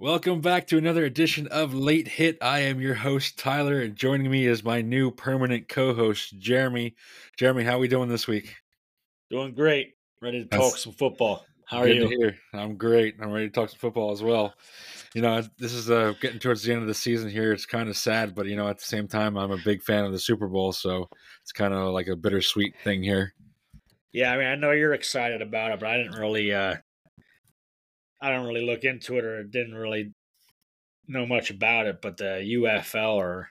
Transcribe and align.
Welcome 0.00 0.40
back 0.40 0.68
to 0.68 0.78
another 0.78 1.04
edition 1.04 1.48
of 1.48 1.74
Late 1.74 2.06
Hit. 2.06 2.38
I 2.40 2.60
am 2.60 2.80
your 2.80 2.94
host 2.94 3.36
Tyler, 3.36 3.80
and 3.80 3.96
joining 3.96 4.30
me 4.30 4.46
is 4.46 4.62
my 4.62 4.80
new 4.80 5.10
permanent 5.10 5.68
co-host 5.68 6.38
Jeremy. 6.38 6.94
Jeremy, 7.36 7.64
how 7.64 7.72
are 7.72 7.78
we 7.80 7.88
doing 7.88 8.08
this 8.08 8.28
week? 8.28 8.54
Doing 9.28 9.54
great. 9.54 9.94
Ready 10.22 10.44
to 10.44 10.48
talk 10.48 10.70
That's 10.70 10.84
some 10.84 10.92
football. 10.92 11.44
How 11.64 11.78
are 11.78 11.88
you? 11.88 12.32
I'm 12.52 12.76
great. 12.76 13.16
I'm 13.20 13.32
ready 13.32 13.48
to 13.48 13.52
talk 13.52 13.70
some 13.70 13.80
football 13.80 14.12
as 14.12 14.22
well. 14.22 14.54
You 15.14 15.22
know, 15.22 15.42
this 15.58 15.72
is 15.72 15.90
uh, 15.90 16.14
getting 16.20 16.38
towards 16.38 16.62
the 16.62 16.70
end 16.70 16.82
of 16.82 16.86
the 16.86 16.94
season 16.94 17.28
here. 17.28 17.52
It's 17.52 17.66
kind 17.66 17.88
of 17.88 17.96
sad, 17.96 18.36
but 18.36 18.46
you 18.46 18.54
know, 18.54 18.68
at 18.68 18.78
the 18.78 18.84
same 18.84 19.08
time, 19.08 19.36
I'm 19.36 19.50
a 19.50 19.58
big 19.58 19.82
fan 19.82 20.04
of 20.04 20.12
the 20.12 20.20
Super 20.20 20.46
Bowl, 20.46 20.72
so 20.72 21.08
it's 21.42 21.50
kind 21.50 21.74
of 21.74 21.92
like 21.92 22.06
a 22.06 22.14
bittersweet 22.14 22.74
thing 22.84 23.02
here. 23.02 23.34
Yeah, 24.12 24.32
I 24.32 24.38
mean, 24.38 24.46
I 24.46 24.54
know 24.54 24.70
you're 24.70 24.94
excited 24.94 25.42
about 25.42 25.72
it, 25.72 25.80
but 25.80 25.88
I 25.88 25.96
didn't 25.96 26.20
really 26.20 26.54
uh, 26.54 26.76
I 28.20 28.30
don't 28.30 28.46
really 28.46 28.64
look 28.64 28.84
into 28.84 29.16
it 29.18 29.24
or 29.24 29.44
didn't 29.44 29.74
really 29.74 30.12
know 31.06 31.26
much 31.26 31.50
about 31.50 31.86
it, 31.86 32.00
but 32.02 32.16
the 32.16 32.42
UFL 32.62 33.14
or 33.14 33.50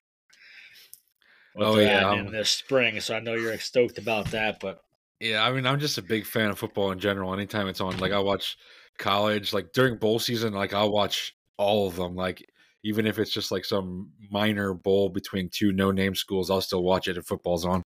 what 1.53 1.67
oh 1.67 1.79
yeah, 1.79 2.13
in 2.13 2.31
this 2.31 2.49
spring. 2.49 2.99
So 2.99 3.15
I 3.15 3.19
know 3.19 3.33
you're 3.33 3.57
stoked 3.57 3.97
about 3.97 4.31
that, 4.31 4.59
but 4.59 4.81
yeah, 5.19 5.43
I 5.43 5.51
mean, 5.51 5.65
I'm 5.65 5.79
just 5.79 5.97
a 5.97 6.03
big 6.03 6.25
fan 6.25 6.51
of 6.51 6.59
football 6.59 6.91
in 6.91 6.99
general. 6.99 7.33
Anytime 7.33 7.67
it's 7.67 7.81
on, 7.81 7.97
like 7.97 8.11
I 8.11 8.19
watch 8.19 8.57
college, 8.99 9.53
like 9.53 9.73
during 9.73 9.97
bowl 9.97 10.19
season, 10.19 10.53
like 10.53 10.73
I'll 10.73 10.91
watch 10.91 11.35
all 11.57 11.87
of 11.87 11.95
them. 11.95 12.15
Like 12.15 12.45
even 12.83 13.07
if 13.07 13.17
it's 13.17 13.31
just 13.31 13.51
like 13.51 13.65
some 13.65 14.11
minor 14.29 14.73
bowl 14.73 15.09
between 15.09 15.49
two 15.49 15.71
no 15.71 15.91
name 15.91 16.13
schools, 16.13 16.51
I'll 16.51 16.61
still 16.61 16.83
watch 16.83 17.07
it 17.07 17.17
if 17.17 17.25
football's 17.25 17.65
on. 17.65 17.81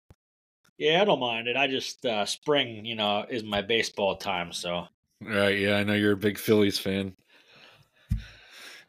Yeah, 0.78 1.02
I 1.02 1.04
don't 1.04 1.20
mind 1.20 1.48
it. 1.48 1.56
I 1.56 1.66
just 1.66 2.06
uh 2.06 2.24
spring, 2.24 2.86
you 2.86 2.94
know, 2.94 3.26
is 3.28 3.44
my 3.44 3.60
baseball 3.60 4.16
time, 4.16 4.52
so 4.52 4.86
Right. 5.20 5.58
Yeah, 5.58 5.76
I 5.76 5.84
know 5.84 5.94
you're 5.94 6.12
a 6.12 6.16
big 6.16 6.38
Phillies 6.38 6.78
fan. 6.78 7.14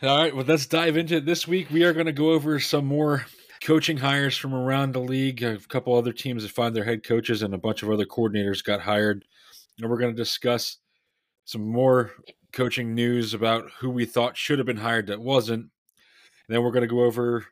All 0.01 0.17
right. 0.17 0.35
Well, 0.35 0.45
let's 0.45 0.67
dive 0.67 0.95
into 0.95 1.17
it. 1.17 1.25
This 1.25 1.47
week, 1.47 1.69
we 1.71 1.83
are 1.83 1.93
going 1.93 2.05
to 2.05 2.13
go 2.13 2.31
over 2.31 2.59
some 2.59 2.85
more 2.85 3.25
coaching 3.61 3.97
hires 3.97 4.37
from 4.37 4.53
around 4.53 4.93
the 4.93 5.01
league. 5.01 5.43
A 5.43 5.57
couple 5.57 5.95
other 5.95 6.13
teams 6.13 6.43
that 6.43 6.51
find 6.51 6.75
their 6.75 6.83
head 6.83 7.03
coaches, 7.03 7.41
and 7.41 7.53
a 7.53 7.57
bunch 7.57 7.83
of 7.83 7.89
other 7.89 8.05
coordinators 8.05 8.63
got 8.63 8.79
hired. 8.79 9.25
And 9.79 9.89
we're 9.89 9.97
going 9.97 10.15
to 10.15 10.21
discuss 10.21 10.77
some 11.45 11.67
more 11.67 12.11
coaching 12.53 12.93
news 12.93 13.33
about 13.33 13.69
who 13.79 13.89
we 13.89 14.05
thought 14.05 14.37
should 14.37 14.59
have 14.59 14.67
been 14.67 14.77
hired 14.77 15.07
that 15.07 15.19
wasn't. 15.19 15.61
And 15.61 16.55
then 16.55 16.63
we're 16.63 16.71
going 16.71 16.87
to 16.87 16.87
go 16.87 17.03
over 17.03 17.45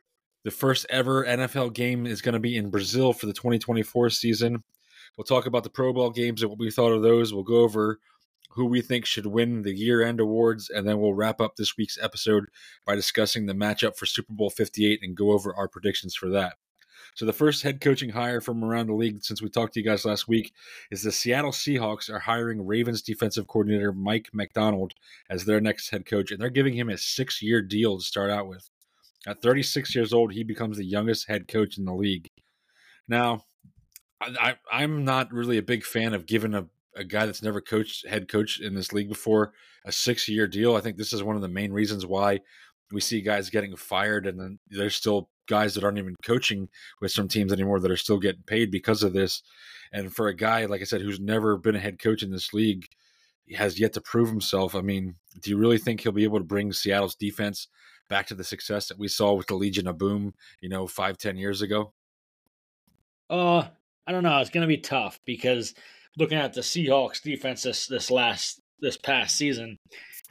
the 0.44 0.50
first 0.50 0.86
ever 0.88 1.24
NFL 1.24 1.74
game 1.74 2.06
is 2.06 2.22
going 2.22 2.32
to 2.32 2.38
be 2.38 2.56
in 2.56 2.70
Brazil 2.70 3.12
for 3.12 3.26
the 3.26 3.32
2024 3.32 4.10
season. 4.10 4.62
We'll 5.16 5.24
talk 5.24 5.46
about 5.46 5.64
the 5.64 5.70
Pro 5.70 5.92
Bowl 5.92 6.10
games 6.10 6.42
and 6.42 6.50
what 6.50 6.58
we 6.60 6.70
thought 6.70 6.92
of 6.92 7.02
those. 7.02 7.34
We'll 7.34 7.42
go 7.42 7.56
over 7.56 7.98
who 8.48 8.64
we 8.64 8.80
think 8.80 9.06
should 9.06 9.26
win 9.26 9.62
the 9.62 9.76
year 9.76 10.02
end 10.02 10.20
awards, 10.20 10.70
and 10.70 10.86
then 10.86 11.00
we'll 11.00 11.14
wrap 11.14 11.40
up 11.40 11.56
this 11.56 11.76
week's 11.76 11.98
episode 12.00 12.46
by 12.84 12.94
discussing 12.94 13.46
the 13.46 13.54
matchup 13.54 13.96
for 13.96 14.06
Super 14.06 14.32
Bowl 14.32 14.50
58 14.50 15.00
and 15.02 15.16
go 15.16 15.32
over 15.32 15.54
our 15.54 15.68
predictions 15.68 16.14
for 16.14 16.28
that. 16.30 16.56
So, 17.14 17.26
the 17.26 17.32
first 17.32 17.62
head 17.62 17.80
coaching 17.80 18.10
hire 18.10 18.40
from 18.40 18.64
around 18.64 18.86
the 18.86 18.94
league 18.94 19.22
since 19.22 19.42
we 19.42 19.48
talked 19.48 19.74
to 19.74 19.80
you 19.80 19.86
guys 19.86 20.04
last 20.04 20.28
week 20.28 20.52
is 20.90 21.02
the 21.02 21.12
Seattle 21.12 21.52
Seahawks 21.52 22.10
are 22.10 22.20
hiring 22.20 22.64
Ravens 22.64 23.02
defensive 23.02 23.46
coordinator 23.46 23.92
Mike 23.92 24.28
Macdonald 24.32 24.94
as 25.28 25.44
their 25.44 25.60
next 25.60 25.90
head 25.90 26.06
coach, 26.06 26.30
and 26.30 26.40
they're 26.40 26.50
giving 26.50 26.74
him 26.74 26.88
a 26.88 26.98
six 26.98 27.42
year 27.42 27.62
deal 27.62 27.98
to 27.98 28.04
start 28.04 28.30
out 28.30 28.48
with. 28.48 28.68
At 29.26 29.42
36 29.42 29.94
years 29.94 30.12
old, 30.12 30.32
he 30.32 30.44
becomes 30.44 30.76
the 30.76 30.84
youngest 30.84 31.28
head 31.28 31.48
coach 31.48 31.76
in 31.76 31.84
the 31.84 31.94
league. 31.94 32.30
Now, 33.08 33.44
I, 34.20 34.56
am 34.70 35.04
not 35.04 35.32
really 35.32 35.58
a 35.58 35.62
big 35.62 35.84
fan 35.84 36.14
of 36.14 36.26
giving 36.26 36.54
a 36.54 36.66
a 36.98 37.04
guy 37.04 37.24
that's 37.24 37.42
never 37.42 37.60
coached 37.60 38.06
head 38.06 38.28
coach 38.28 38.60
in 38.60 38.74
this 38.74 38.92
league 38.92 39.08
before 39.08 39.52
a 39.84 39.92
six 39.92 40.28
year 40.28 40.46
deal. 40.46 40.76
I 40.76 40.80
think 40.80 40.96
this 40.96 41.12
is 41.12 41.22
one 41.22 41.36
of 41.36 41.42
the 41.42 41.48
main 41.48 41.72
reasons 41.72 42.04
why 42.04 42.40
we 42.92 43.00
see 43.00 43.20
guys 43.20 43.50
getting 43.50 43.76
fired, 43.76 44.26
and 44.26 44.38
then 44.38 44.58
there's 44.68 44.96
still 44.96 45.30
guys 45.46 45.74
that 45.74 45.84
aren't 45.84 45.98
even 45.98 46.16
coaching 46.22 46.68
with 47.00 47.10
some 47.10 47.28
teams 47.28 47.52
anymore 47.52 47.80
that 47.80 47.90
are 47.90 47.96
still 47.96 48.18
getting 48.18 48.42
paid 48.42 48.70
because 48.70 49.02
of 49.02 49.12
this. 49.12 49.42
And 49.92 50.12
for 50.12 50.28
a 50.28 50.34
guy, 50.34 50.66
like 50.66 50.80
I 50.80 50.84
said, 50.84 51.00
who's 51.00 51.20
never 51.20 51.56
been 51.56 51.76
a 51.76 51.80
head 51.80 51.98
coach 51.98 52.22
in 52.22 52.30
this 52.30 52.52
league, 52.52 52.86
has 53.54 53.80
yet 53.80 53.94
to 53.94 54.00
prove 54.00 54.28
himself. 54.28 54.74
I 54.74 54.82
mean, 54.82 55.14
do 55.40 55.50
you 55.50 55.56
really 55.56 55.78
think 55.78 56.00
he'll 56.00 56.12
be 56.12 56.24
able 56.24 56.38
to 56.38 56.44
bring 56.44 56.72
Seattle's 56.72 57.14
defense 57.14 57.68
back 58.10 58.26
to 58.26 58.34
the 58.34 58.44
success 58.44 58.88
that 58.88 58.98
we 58.98 59.08
saw 59.08 59.32
with 59.32 59.46
the 59.46 59.54
Legion 59.54 59.86
of 59.86 59.98
Boom, 59.98 60.34
you 60.60 60.68
know, 60.68 60.86
five, 60.86 61.16
ten 61.16 61.36
years 61.36 61.62
ago? 61.62 61.92
Uh, 63.30 63.66
I 64.06 64.12
don't 64.12 64.22
know. 64.22 64.38
It's 64.38 64.50
going 64.50 64.62
to 64.62 64.68
be 64.68 64.78
tough 64.78 65.20
because 65.24 65.74
looking 66.16 66.38
at 66.38 66.52
the 66.52 66.60
Seahawks 66.60 67.22
defense 67.22 67.62
this 67.62 67.86
this 67.86 68.10
last 68.10 68.60
this 68.80 68.96
past 68.96 69.36
season 69.36 69.76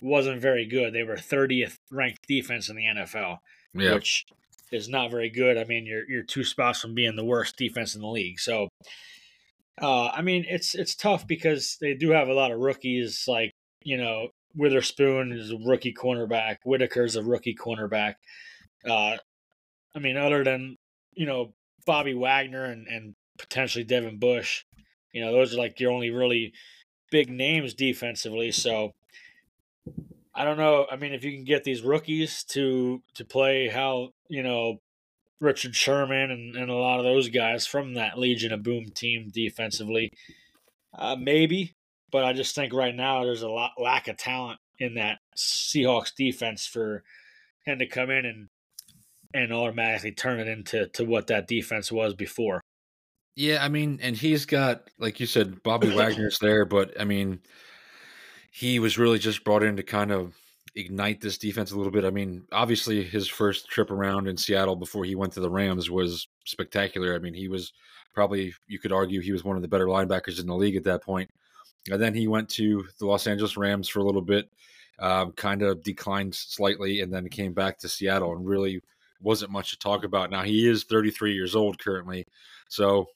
wasn't 0.01 0.41
very 0.41 0.65
good. 0.65 0.93
They 0.93 1.03
were 1.03 1.15
30th 1.15 1.77
ranked 1.91 2.27
defense 2.27 2.69
in 2.69 2.75
the 2.75 2.83
NFL, 2.83 3.37
yeah. 3.73 3.93
which 3.93 4.25
is 4.71 4.89
not 4.89 5.11
very 5.11 5.29
good. 5.29 5.57
I 5.57 5.63
mean, 5.63 5.85
you're 5.85 6.09
you're 6.09 6.23
two 6.23 6.43
spots 6.43 6.81
from 6.81 6.93
being 6.93 7.15
the 7.15 7.25
worst 7.25 7.57
defense 7.57 7.95
in 7.95 8.01
the 8.01 8.07
league. 8.07 8.39
So, 8.39 8.69
uh, 9.81 10.07
I 10.07 10.21
mean, 10.21 10.45
it's 10.47 10.75
it's 10.75 10.95
tough 10.95 11.27
because 11.27 11.77
they 11.81 11.93
do 11.93 12.11
have 12.11 12.27
a 12.27 12.33
lot 12.33 12.51
of 12.51 12.59
rookies. 12.59 13.25
Like 13.27 13.51
you 13.83 13.97
know, 13.97 14.29
Witherspoon 14.55 15.31
is 15.31 15.51
a 15.51 15.57
rookie 15.65 15.93
cornerback. 15.93 16.57
Whitaker's 16.63 17.15
a 17.15 17.23
rookie 17.23 17.55
cornerback. 17.55 18.15
Uh, 18.87 19.17
I 19.95 19.99
mean, 19.99 20.17
other 20.17 20.43
than 20.43 20.77
you 21.13 21.25
know 21.25 21.53
Bobby 21.85 22.13
Wagner 22.13 22.65
and 22.65 22.87
and 22.87 23.15
potentially 23.37 23.83
Devin 23.83 24.17
Bush, 24.19 24.63
you 25.17 25.25
know, 25.25 25.31
those 25.31 25.51
are 25.51 25.57
like 25.57 25.79
your 25.79 25.91
only 25.91 26.11
really 26.11 26.53
big 27.09 27.27
names 27.27 27.73
defensively. 27.73 28.51
So 28.51 28.93
I 30.35 30.45
don't 30.45 30.57
know. 30.57 30.85
I 30.91 30.95
mean, 30.95 31.13
if 31.13 31.23
you 31.23 31.31
can 31.31 31.43
get 31.43 31.63
these 31.63 31.81
rookies 31.81 32.43
to 32.49 33.01
to 33.15 33.25
play 33.25 33.67
how 33.67 34.09
you 34.29 34.43
know 34.43 34.79
Richard 35.41 35.75
Sherman 35.75 36.29
and, 36.29 36.55
and 36.55 36.69
a 36.69 36.75
lot 36.75 36.99
of 36.99 37.05
those 37.05 37.29
guys 37.29 37.65
from 37.65 37.95
that 37.95 38.19
Legion 38.19 38.53
of 38.53 38.61
Boom 38.61 38.91
team 38.91 39.31
defensively, 39.33 40.11
uh, 40.95 41.15
maybe. 41.19 41.73
But 42.11 42.23
I 42.23 42.33
just 42.33 42.53
think 42.53 42.71
right 42.73 42.95
now 42.95 43.23
there's 43.23 43.41
a 43.41 43.49
lot 43.49 43.71
lack 43.79 44.07
of 44.07 44.17
talent 44.17 44.59
in 44.77 44.93
that 44.93 45.17
Seahawks 45.35 46.13
defense 46.15 46.67
for 46.67 47.03
him 47.65 47.79
to 47.79 47.87
come 47.87 48.11
in 48.11 48.23
and 48.23 48.49
and 49.33 49.51
automatically 49.51 50.11
turn 50.11 50.39
it 50.39 50.47
into 50.47 50.87
to 50.89 51.03
what 51.03 51.25
that 51.25 51.47
defense 51.47 51.91
was 51.91 52.13
before. 52.13 52.61
Yeah, 53.37 53.63
I 53.63 53.69
mean, 53.69 53.99
and 54.01 54.17
he's 54.17 54.47
got, 54.47 54.89
like 54.97 55.19
you 55.19 55.27
said, 55.27 55.61
Bobby 55.61 55.89
Wagner's 55.95 56.39
there, 56.39 56.65
but 56.65 56.99
I 56.99 57.03
mean, 57.03 57.39
he 58.49 58.79
was 58.79 58.97
really 58.97 59.19
just 59.19 59.43
brought 59.43 59.61
in 59.61 59.77
to 59.77 59.83
kind 59.83 60.11
of 60.11 60.33
ignite 60.73 61.21
this 61.21 61.37
defense 61.37 61.71
a 61.71 61.77
little 61.77 61.91
bit. 61.91 62.03
I 62.03 62.09
mean, 62.09 62.45
obviously, 62.51 63.03
his 63.03 63.27
first 63.27 63.69
trip 63.69 63.91
around 63.91 64.27
in 64.27 64.37
Seattle 64.37 64.75
before 64.75 65.05
he 65.05 65.13
went 65.13 65.33
to 65.33 65.39
the 65.39 65.51
Rams 65.51 65.87
was 65.87 66.27
spectacular. 66.45 67.13
I 67.13 67.19
mean, 67.19 67.35
he 67.35 67.47
was 67.47 67.73
probably, 68.11 68.55
you 68.65 68.79
could 68.79 68.91
argue, 68.91 69.21
he 69.21 69.31
was 69.31 69.43
one 69.43 69.55
of 69.55 69.61
the 69.61 69.67
better 69.67 69.85
linebackers 69.85 70.39
in 70.39 70.47
the 70.47 70.55
league 70.55 70.75
at 70.75 70.83
that 70.85 71.03
point. 71.03 71.29
And 71.91 72.01
then 72.01 72.15
he 72.15 72.27
went 72.27 72.49
to 72.49 72.87
the 72.99 73.05
Los 73.05 73.27
Angeles 73.27 73.55
Rams 73.55 73.87
for 73.87 73.99
a 73.99 74.03
little 74.03 74.23
bit, 74.23 74.49
um, 74.97 75.31
kind 75.33 75.61
of 75.61 75.83
declined 75.83 76.33
slightly, 76.33 77.01
and 77.01 77.13
then 77.13 77.29
came 77.29 77.53
back 77.53 77.77
to 77.79 77.87
Seattle 77.87 78.35
and 78.35 78.47
really 78.47 78.81
wasn't 79.21 79.51
much 79.51 79.69
to 79.69 79.77
talk 79.77 80.03
about. 80.03 80.31
Now, 80.31 80.41
he 80.41 80.67
is 80.67 80.85
33 80.85 81.35
years 81.35 81.55
old 81.55 81.77
currently. 81.77 82.25
So 82.67 83.07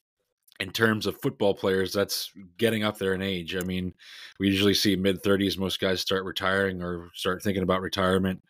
in 0.59 0.71
terms 0.71 1.05
of 1.05 1.19
football 1.21 1.53
players, 1.53 1.93
that's 1.93 2.31
getting 2.57 2.83
up 2.83 2.97
there 2.97 3.13
in 3.13 3.21
age. 3.21 3.55
I 3.55 3.61
mean, 3.61 3.93
we 4.39 4.47
usually 4.47 4.73
see 4.73 4.95
mid 4.95 5.23
30s, 5.23 5.57
most 5.57 5.79
guys 5.79 6.01
start 6.01 6.23
retiring 6.23 6.83
or 6.83 7.09
start 7.13 7.41
thinking 7.41 7.63
about 7.63 7.81
retirement. 7.81 8.41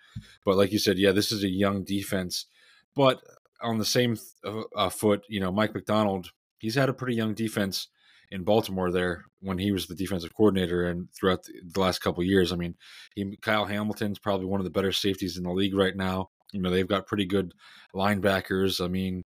But 0.45 0.57
like 0.57 0.71
you 0.71 0.79
said, 0.79 0.97
yeah, 0.97 1.11
this 1.11 1.31
is 1.31 1.43
a 1.43 1.49
young 1.49 1.83
defense. 1.83 2.47
But 2.95 3.21
on 3.61 3.77
the 3.77 3.85
same 3.85 4.17
uh, 4.45 4.63
uh, 4.75 4.89
foot, 4.89 5.23
you 5.29 5.39
know, 5.39 5.51
Mike 5.51 5.73
Macdonald, 5.73 6.31
he's 6.57 6.75
had 6.75 6.89
a 6.89 6.93
pretty 6.93 7.15
young 7.15 7.33
defense 7.33 7.87
in 8.31 8.43
Baltimore 8.43 8.91
there 8.91 9.25
when 9.41 9.57
he 9.57 9.71
was 9.71 9.87
the 9.87 9.95
defensive 9.95 10.33
coordinator 10.33 10.87
and 10.87 11.09
throughout 11.13 11.45
the 11.45 11.79
last 11.79 11.99
couple 11.99 12.23
years. 12.23 12.51
I 12.51 12.55
mean, 12.55 12.75
he, 13.15 13.37
Kyle 13.41 13.65
Hamilton's 13.65 14.19
probably 14.19 14.45
one 14.45 14.59
of 14.59 14.63
the 14.63 14.69
better 14.71 14.91
safeties 14.91 15.37
in 15.37 15.43
the 15.43 15.51
league 15.51 15.75
right 15.75 15.95
now. 15.95 16.29
You 16.53 16.61
know, 16.61 16.69
they've 16.69 16.87
got 16.87 17.07
pretty 17.07 17.25
good 17.25 17.53
linebackers. 17.93 18.83
I 18.83 18.87
mean, 18.87 19.23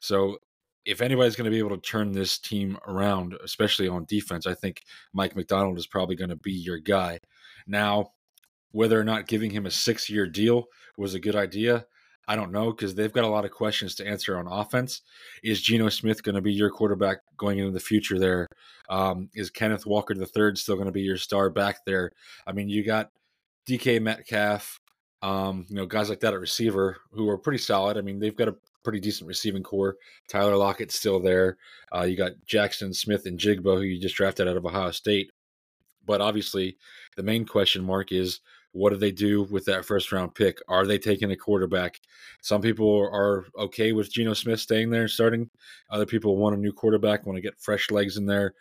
so 0.00 0.38
if 0.88 1.02
anybody's 1.02 1.36
going 1.36 1.44
to 1.44 1.50
be 1.50 1.58
able 1.58 1.76
to 1.76 1.90
turn 1.90 2.12
this 2.12 2.38
team 2.38 2.78
around, 2.88 3.36
especially 3.44 3.88
on 3.88 4.06
defense, 4.06 4.46
I 4.46 4.54
think 4.54 4.84
Mike 5.12 5.36
Macdonald 5.36 5.76
is 5.76 5.86
probably 5.86 6.16
going 6.16 6.30
to 6.30 6.36
be 6.36 6.52
your 6.52 6.78
guy. 6.78 7.20
Now, 7.66 8.12
whether 8.70 8.98
or 8.98 9.04
not 9.04 9.28
giving 9.28 9.50
him 9.50 9.66
a 9.66 9.70
six 9.70 10.08
year 10.08 10.26
deal 10.26 10.64
was 10.96 11.12
a 11.12 11.20
good 11.20 11.36
idea, 11.36 11.84
I 12.26 12.36
don't 12.36 12.52
know 12.52 12.72
because 12.72 12.94
they've 12.94 13.12
got 13.12 13.24
a 13.24 13.28
lot 13.28 13.44
of 13.44 13.50
questions 13.50 13.96
to 13.96 14.08
answer 14.08 14.38
on 14.38 14.46
offense. 14.46 15.02
Is 15.42 15.60
Geno 15.60 15.90
Smith 15.90 16.22
going 16.22 16.36
to 16.36 16.40
be 16.40 16.54
your 16.54 16.70
quarterback 16.70 17.18
going 17.36 17.58
into 17.58 17.70
the 17.70 17.80
future 17.80 18.18
there? 18.18 18.46
Um, 18.88 19.28
is 19.34 19.50
Kenneth 19.50 19.84
Walker 19.84 20.14
III 20.14 20.56
still 20.56 20.76
going 20.76 20.86
to 20.86 20.92
be 20.92 21.02
your 21.02 21.18
star 21.18 21.50
back 21.50 21.84
there? 21.84 22.12
I 22.46 22.52
mean, 22.52 22.70
you 22.70 22.82
got 22.82 23.10
DK 23.68 24.00
Metcalf, 24.00 24.80
um, 25.20 25.66
you 25.68 25.76
know, 25.76 25.84
guys 25.84 26.08
like 26.08 26.20
that 26.20 26.32
at 26.32 26.40
receiver 26.40 26.96
who 27.12 27.28
are 27.28 27.36
pretty 27.36 27.58
solid. 27.58 27.98
I 27.98 28.00
mean, 28.00 28.18
they've 28.18 28.34
got 28.34 28.48
a 28.48 28.56
pretty 28.88 29.00
decent 29.00 29.28
receiving 29.28 29.62
core. 29.62 29.96
Tyler 30.28 30.56
Lockett's 30.56 30.94
still 30.94 31.20
there. 31.20 31.58
Uh, 31.94 32.04
you 32.04 32.16
got 32.16 32.32
Jackson 32.46 32.94
Smith-Njigba, 32.94 33.76
who 33.76 33.82
you 33.82 34.00
just 34.00 34.14
drafted 34.14 34.48
out 34.48 34.56
of 34.56 34.64
Ohio 34.64 34.92
State. 34.92 35.30
But 36.06 36.22
obviously, 36.22 36.78
the 37.14 37.22
main 37.22 37.44
question 37.44 37.84
mark 37.84 38.12
is 38.12 38.40
what 38.72 38.94
do 38.94 38.96
they 38.96 39.12
do 39.12 39.42
with 39.42 39.66
that 39.66 39.84
first 39.84 40.10
round 40.10 40.34
pick? 40.34 40.58
Are 40.68 40.86
they 40.86 40.96
taking 40.96 41.30
a 41.30 41.36
quarterback? 41.36 42.00
Some 42.40 42.62
people 42.62 42.88
are 43.12 43.44
okay 43.58 43.92
with 43.92 44.10
Geno 44.10 44.32
Smith 44.32 44.60
staying 44.60 44.88
there 44.88 45.02
and 45.02 45.10
starting. 45.10 45.50
Other 45.90 46.06
people 46.06 46.38
want 46.38 46.56
a 46.56 46.58
new 46.58 46.72
quarterback, 46.72 47.26
want 47.26 47.36
to 47.36 47.42
get 47.42 47.60
fresh 47.60 47.90
legs 47.90 48.16
in 48.16 48.24
there 48.24 48.54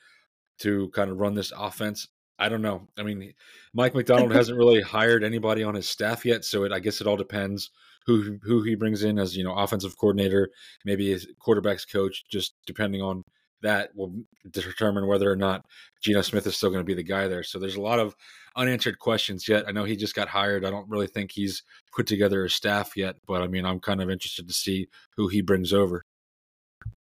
to 0.59 0.89
kind 0.89 1.09
of 1.09 1.19
run 1.21 1.35
this 1.35 1.53
offense. 1.57 2.09
I 2.37 2.49
don't 2.49 2.61
know. 2.61 2.85
I 2.99 3.03
mean, 3.03 3.33
Mike 3.73 3.95
Macdonald 3.95 4.31
hasn't 4.33 4.57
really 4.57 4.81
hired 4.81 5.23
anybody 5.23 5.63
on 5.63 5.75
his 5.75 5.87
staff 5.87 6.25
yet, 6.25 6.43
so 6.43 6.65
it, 6.65 6.73
I 6.73 6.79
guess 6.79 6.99
it 6.99 7.07
all 7.07 7.15
depends 7.15 7.71
who 8.07 8.39
who 8.41 8.63
he 8.63 8.73
brings 8.73 9.03
in 9.03 9.19
as 9.19 9.37
you 9.37 9.43
know 9.43 9.53
offensive 9.53 9.97
coordinator, 9.97 10.49
maybe 10.85 11.09
his 11.09 11.27
quarterbacks 11.45 11.89
coach, 11.89 12.25
just 12.31 12.55
depending 12.65 13.01
on 13.01 13.23
that 13.61 13.89
will 13.95 14.13
determine 14.51 15.07
whether 15.07 15.31
or 15.31 15.35
not 15.35 15.65
Geno 16.01 16.21
Smith 16.21 16.47
is 16.47 16.55
still 16.55 16.69
going 16.69 16.79
to 16.79 16.85
be 16.85 16.93
the 16.93 17.03
guy 17.03 17.27
there. 17.27 17.43
So 17.43 17.59
there's 17.59 17.75
a 17.75 17.81
lot 17.81 17.99
of 17.99 18.15
unanswered 18.55 18.99
questions 18.99 19.47
yet. 19.47 19.65
I 19.67 19.71
know 19.71 19.83
he 19.83 19.95
just 19.95 20.15
got 20.15 20.29
hired. 20.29 20.63
I 20.63 20.69
don't 20.69 20.89
really 20.89 21.07
think 21.07 21.31
he's 21.31 21.63
put 21.95 22.07
together 22.07 22.45
a 22.45 22.49
staff 22.49 22.95
yet, 22.95 23.15
but 23.27 23.41
I 23.41 23.47
mean, 23.47 23.65
I'm 23.65 23.79
kind 23.79 24.01
of 24.01 24.09
interested 24.09 24.47
to 24.47 24.53
see 24.53 24.87
who 25.15 25.27
he 25.27 25.41
brings 25.41 25.73
over. 25.73 26.03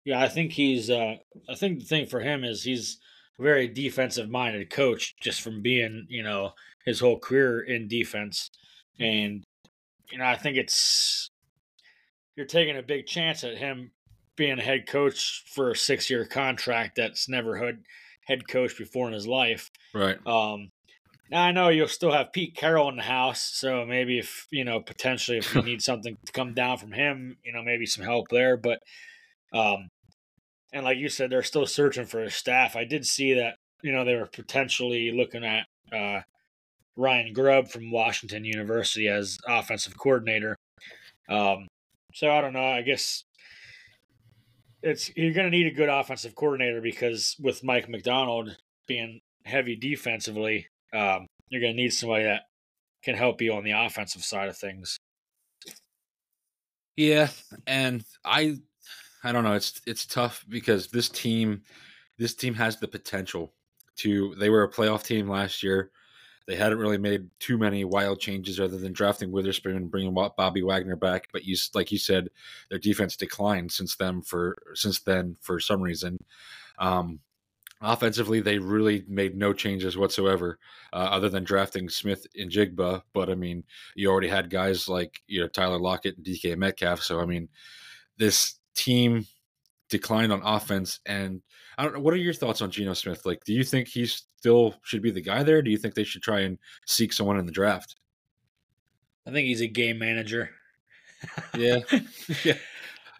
Yeah, 0.05 0.21
I 0.21 0.29
think 0.29 0.53
he's. 0.53 0.91
Uh, 0.91 1.17
I 1.49 1.55
think 1.55 1.81
the 1.81 1.87
thing 1.87 2.07
for 2.07 2.21
him 2.21 2.45
is 2.45 2.63
he's 2.63 2.99
a 3.39 3.43
very 3.43 3.69
defensive 3.69 4.31
minded 4.31 4.71
coach 4.71 5.15
just 5.21 5.43
from 5.43 5.61
being, 5.61 6.07
you 6.09 6.23
know, 6.23 6.53
his 6.85 7.01
whole 7.01 7.19
career 7.19 7.61
in 7.61 7.89
defense. 7.89 8.51
And, 9.01 9.43
you 10.15 10.21
know, 10.21 10.27
I 10.27 10.37
think 10.37 10.57
it's, 10.57 11.29
you're 12.37 12.47
taking 12.47 12.77
a 12.77 12.83
big 12.83 13.07
chance 13.07 13.43
at 13.43 13.59
him 13.59 13.91
being 14.37 14.61
a 14.61 14.63
head 14.63 14.87
coach 14.87 15.43
for 15.53 15.73
a 15.73 15.77
six 15.77 16.09
year 16.09 16.25
contract 16.25 16.95
that's 16.95 17.29
never 17.29 17.57
had 17.57 17.81
head 18.25 18.47
coach 18.47 18.79
before 18.79 19.09
in 19.09 19.13
his 19.13 19.27
life. 19.27 19.73
Right. 19.93 20.25
Um, 20.25 20.71
now 21.33 21.43
I 21.43 21.51
know 21.51 21.69
you'll 21.69 21.89
still 21.89 22.13
have 22.13 22.33
Pete 22.33 22.55
Carroll 22.55 22.89
in 22.91 22.95
the 22.95 23.03
house, 23.03 23.43
so 23.43 23.85
maybe 23.85 24.21
if 24.21 24.47
you 24.53 24.63
know 24.63 24.79
potentially 24.79 25.39
if 25.39 25.53
you 25.53 25.63
need 25.65 25.83
something 25.83 26.17
to 26.25 26.33
come 26.33 26.55
down 26.55 26.79
from 26.79 26.93
him, 26.93 27.37
you 27.45 27.53
know 27.53 27.65
maybe 27.65 27.85
some 27.85 28.05
help 28.05 28.29
there. 28.29 28.57
But 28.57 28.85
um, 29.53 29.89
and 30.73 30.85
like 30.85 30.99
you 30.99 31.09
said, 31.09 31.31
they're 31.31 31.43
still 31.43 31.67
searching 31.67 32.07
for 32.07 32.23
a 32.23 32.31
staff. 32.31 32.77
I 32.77 32.85
did 32.85 33.05
see 33.05 33.35
that 33.35 33.57
you 33.83 33.91
know 33.91 34.05
they 34.05 34.15
were 34.15 34.27
potentially 34.27 35.11
looking 35.11 35.45
at 35.45 35.67
uh, 35.93 36.21
Ryan 36.97 37.33
Grubb 37.33 37.69
from 37.69 37.91
Washington 37.91 38.45
University 38.45 39.09
as 39.09 39.39
offensive 39.47 39.97
coordinator. 39.97 40.57
Um, 41.29 41.67
so 42.13 42.31
I 42.31 42.41
don't 42.41 42.53
know. 42.53 42.65
I 42.65 42.83
guess 42.83 43.25
it's 44.83 45.11
you're 45.17 45.33
going 45.33 45.51
to 45.51 45.57
need 45.57 45.67
a 45.67 45.75
good 45.75 45.89
offensive 45.89 46.35
coordinator 46.35 46.81
because 46.81 47.37
with 47.41 47.65
Mike 47.65 47.89
Macdonald 47.89 48.57
being 48.87 49.21
heavy 49.45 49.77
defensively, 49.77 50.69
um, 50.93 51.27
you're 51.49 51.61
going 51.61 51.75
to 51.75 51.83
need 51.83 51.93
somebody 51.93 52.25
that 52.25 52.43
can 53.03 53.15
help 53.15 53.41
you 53.41 53.53
on 53.55 53.65
the 53.65 53.73
offensive 53.73 54.23
side 54.23 54.49
of 54.49 54.57
things. 54.57 54.99
Yeah, 56.97 57.29
and 57.67 58.05
I 58.25 58.59
I 59.25 59.33
don't 59.33 59.43
know. 59.43 59.55
It's 59.55 59.81
it's 59.87 60.07
tough 60.07 60.45
because 60.49 60.89
this 60.89 61.09
team, 61.09 61.63
this 62.19 62.35
team 62.35 62.55
has 62.55 62.79
the 62.79 62.87
potential 62.87 63.53
to. 63.97 64.35
They 64.37 64.51
were 64.51 64.63
a 64.63 64.71
playoff 64.71 65.03
team 65.03 65.29
last 65.29 65.63
year. 65.63 65.91
They 66.47 66.57
hadn't 66.57 66.79
really 66.79 66.99
made 66.99 67.29
too 67.39 67.57
many 67.57 67.85
wild 67.85 68.21
changes 68.21 68.61
other 68.61 68.77
than 68.79 68.93
drafting 68.93 69.33
Witherspoon 69.33 69.77
and 69.77 69.91
bringing 69.91 70.15
Bobby 70.15 70.63
Wagner 70.63 70.97
back. 70.97 71.29
But 71.33 71.45
you, 71.45 71.57
like 71.75 71.91
you 71.91 71.99
said, 71.99 72.29
their 72.69 72.79
defense 72.79 73.17
declined 73.17 73.73
since 73.73 73.97
then 73.97 74.23
for 74.23 74.63
since 74.75 75.01
then 75.01 75.37
for 75.41 75.59
some 75.59 75.81
reason. 75.81 76.19
Um, 76.79 77.21
offensively, 77.81 78.41
they 78.41 78.59
really 78.59 79.05
made 79.09 79.37
no 79.37 79.53
changes 79.53 79.97
whatsoever, 79.97 80.59
uh, 80.93 81.09
other 81.11 81.29
than 81.29 81.45
drafting 81.45 81.89
Smith 81.89 82.27
and 82.37 82.51
Jigba. 82.51 83.03
But 83.13 83.31
I 83.31 83.35
mean, 83.35 83.65
you 83.95 84.11
already 84.11 84.29
had 84.29 84.51
guys 84.51 84.89
like 84.89 85.23
you 85.27 85.41
know 85.41 85.49
Tyler 85.49 85.79
Lockett 85.79 86.17
and 86.19 86.27
DK 86.27 86.57
Metcalf. 86.59 87.01
So 87.01 87.21
I 87.21 87.27
mean, 87.27 87.49
this 88.19 88.57
team 88.75 89.27
declined 89.89 90.33
on 90.33 90.43
offense. 90.45 91.01
And 91.07 91.43
I 91.77 91.85
don't 91.85 91.95
know. 91.95 92.01
What 92.01 92.15
are 92.15 92.19
your 92.19 92.35
thoughts 92.35 92.63
on 92.63 92.71
Geno 92.71 92.95
Smith? 92.95 93.27
Like, 93.27 93.45
do 93.45 93.53
you 93.53 93.65
think 93.65 93.89
he 93.89 94.07
still 94.07 94.75
should 94.83 95.03
be 95.03 95.11
the 95.11 95.21
guy 95.21 95.43
there? 95.43 95.63
do 95.63 95.71
you 95.71 95.79
think 95.79 95.95
they 95.95 96.05
should 96.05 96.23
try 96.23 96.41
and 96.41 96.59
seek 96.87 97.13
someone 97.13 97.39
in 97.39 97.47
the 97.47 97.53
draft? 97.53 97.97
I 99.27 99.31
think 99.31 99.47
he's 99.47 99.61
a 99.61 99.67
game 99.67 99.99
manager. 99.99 100.51
Yeah, 101.57 101.79
yeah. 102.45 102.55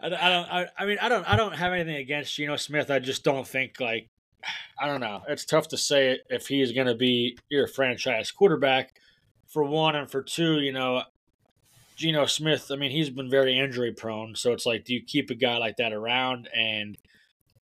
I, 0.01 0.07
I 0.07 0.29
don't. 0.29 0.51
I, 0.51 0.67
I 0.77 0.85
mean, 0.85 0.97
I 1.01 1.09
don't. 1.09 1.29
I 1.29 1.35
don't 1.35 1.55
have 1.55 1.73
anything 1.73 1.95
against 1.95 2.35
Geno 2.35 2.55
Smith. 2.57 2.91
I 2.91 2.99
just 2.99 3.23
don't 3.23 3.47
think 3.47 3.79
like. 3.79 4.09
I 4.79 4.87
don't 4.87 4.99
know. 4.99 5.21
It's 5.29 5.45
tough 5.45 5.69
to 5.69 5.77
say 5.77 6.19
if 6.29 6.47
he's 6.47 6.73
going 6.73 6.87
to 6.87 6.95
be 6.95 7.37
your 7.49 7.67
franchise 7.67 8.31
quarterback. 8.31 8.99
For 9.47 9.63
one, 9.63 9.95
and 9.95 10.11
for 10.11 10.21
two, 10.21 10.59
you 10.59 10.73
know, 10.73 11.03
Geno 11.95 12.25
Smith, 12.25 12.71
I 12.71 12.75
mean, 12.75 12.91
he's 12.91 13.09
been 13.09 13.29
very 13.29 13.57
injury 13.57 13.93
prone. 13.93 14.35
So 14.35 14.51
it's 14.51 14.65
like, 14.65 14.83
do 14.83 14.93
you 14.93 15.01
keep 15.01 15.29
a 15.29 15.35
guy 15.35 15.57
like 15.57 15.77
that 15.77 15.93
around? 15.93 16.49
And, 16.55 16.97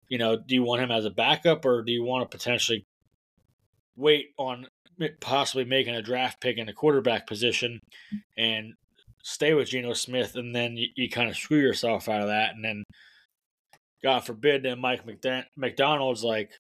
you 0.09 0.19
know, 0.19 0.37
do 0.37 0.55
you 0.55 0.63
want 0.63 0.83
him 0.83 0.91
as 0.91 1.05
a 1.05 1.11
backup 1.11 1.65
or 1.65 1.83
do 1.83 1.93
you 1.93 2.03
want 2.03 2.29
to 2.29 2.37
potentially 2.37 2.85
wait 3.97 4.29
on 4.39 4.67
possibly 5.21 5.65
making 5.65 5.95
a 5.95 6.03
draft 6.03 6.41
pick 6.41 6.57
in 6.57 6.67
the 6.67 6.73
quarterback 6.73 7.27
position 7.27 7.79
and 8.37 8.73
stay 9.23 9.55
with 9.55 9.69
Geno 9.69 9.93
Smith? 9.93 10.35
And 10.35 10.55
then 10.55 10.77
you, 10.77 10.89
you 10.97 11.11
kind 11.11 11.29
of 11.29 11.37
screw 11.37 11.59
yourself 11.59 12.09
out 12.09 12.23
of 12.23 12.29
that. 12.29 12.55
And 12.55 12.65
then, 12.65 12.85
God 14.03 14.21
forbid, 14.21 14.63
then 14.63 14.81
Mike 14.81 15.03
Macdonald's 15.57 16.25
like, 16.25 16.51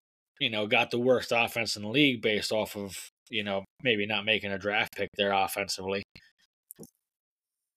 you 0.41 0.51
know, 0.51 0.67
got 0.67 0.91
the 0.91 0.99
worst 0.99 1.33
offense 1.35 1.77
in 1.77 1.83
the 1.83 1.89
league 1.89 2.21
based 2.21 2.53
off 2.53 2.77
of, 2.77 2.97
you 3.31 3.45
know, 3.45 3.65
maybe 3.83 4.07
not 4.07 4.25
making 4.25 4.53
a 4.53 4.59
draft 4.59 4.97
pick 4.97 5.09
there 5.17 5.33
offensively. 5.33 6.03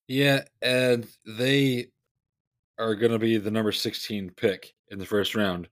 Yeah, 0.08 0.42
and 0.62 1.08
they 1.26 1.88
are 2.78 2.96
going 2.96 3.12
to 3.12 3.20
be 3.20 3.38
the 3.38 3.52
number 3.52 3.72
16 3.72 4.32
pick 4.36 4.74
in 4.92 5.00
the 5.00 5.06
first 5.06 5.36
round. 5.36 5.68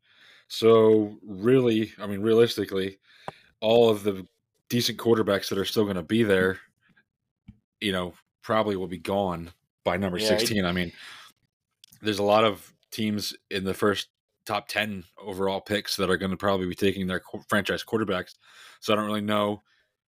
So, 0.47 1.17
really, 1.23 1.93
I 1.99 2.07
mean, 2.07 2.21
realistically, 2.21 2.97
all 3.61 3.89
of 3.89 4.03
the 4.03 4.25
decent 4.69 4.97
quarterbacks 4.97 5.49
that 5.49 5.59
are 5.59 5.65
still 5.65 5.83
going 5.83 5.95
to 5.95 6.03
be 6.03 6.23
there, 6.23 6.59
you 7.79 7.91
know, 7.91 8.13
probably 8.41 8.75
will 8.75 8.87
be 8.87 8.97
gone 8.97 9.51
by 9.83 9.97
number 9.97 10.17
yeah, 10.17 10.29
16. 10.29 10.65
I 10.65 10.71
mean, 10.71 10.91
there's 12.01 12.19
a 12.19 12.23
lot 12.23 12.45
of 12.45 12.73
teams 12.91 13.35
in 13.51 13.63
the 13.63 13.73
first 13.73 14.07
top 14.45 14.67
10 14.67 15.03
overall 15.21 15.61
picks 15.61 15.95
that 15.97 16.09
are 16.09 16.17
going 16.17 16.31
to 16.31 16.37
probably 16.37 16.65
be 16.65 16.73
taking 16.73 17.05
their 17.05 17.21
franchise 17.47 17.83
quarterbacks. 17.83 18.35
So, 18.79 18.93
I 18.93 18.95
don't 18.95 19.05
really 19.05 19.21
know 19.21 19.61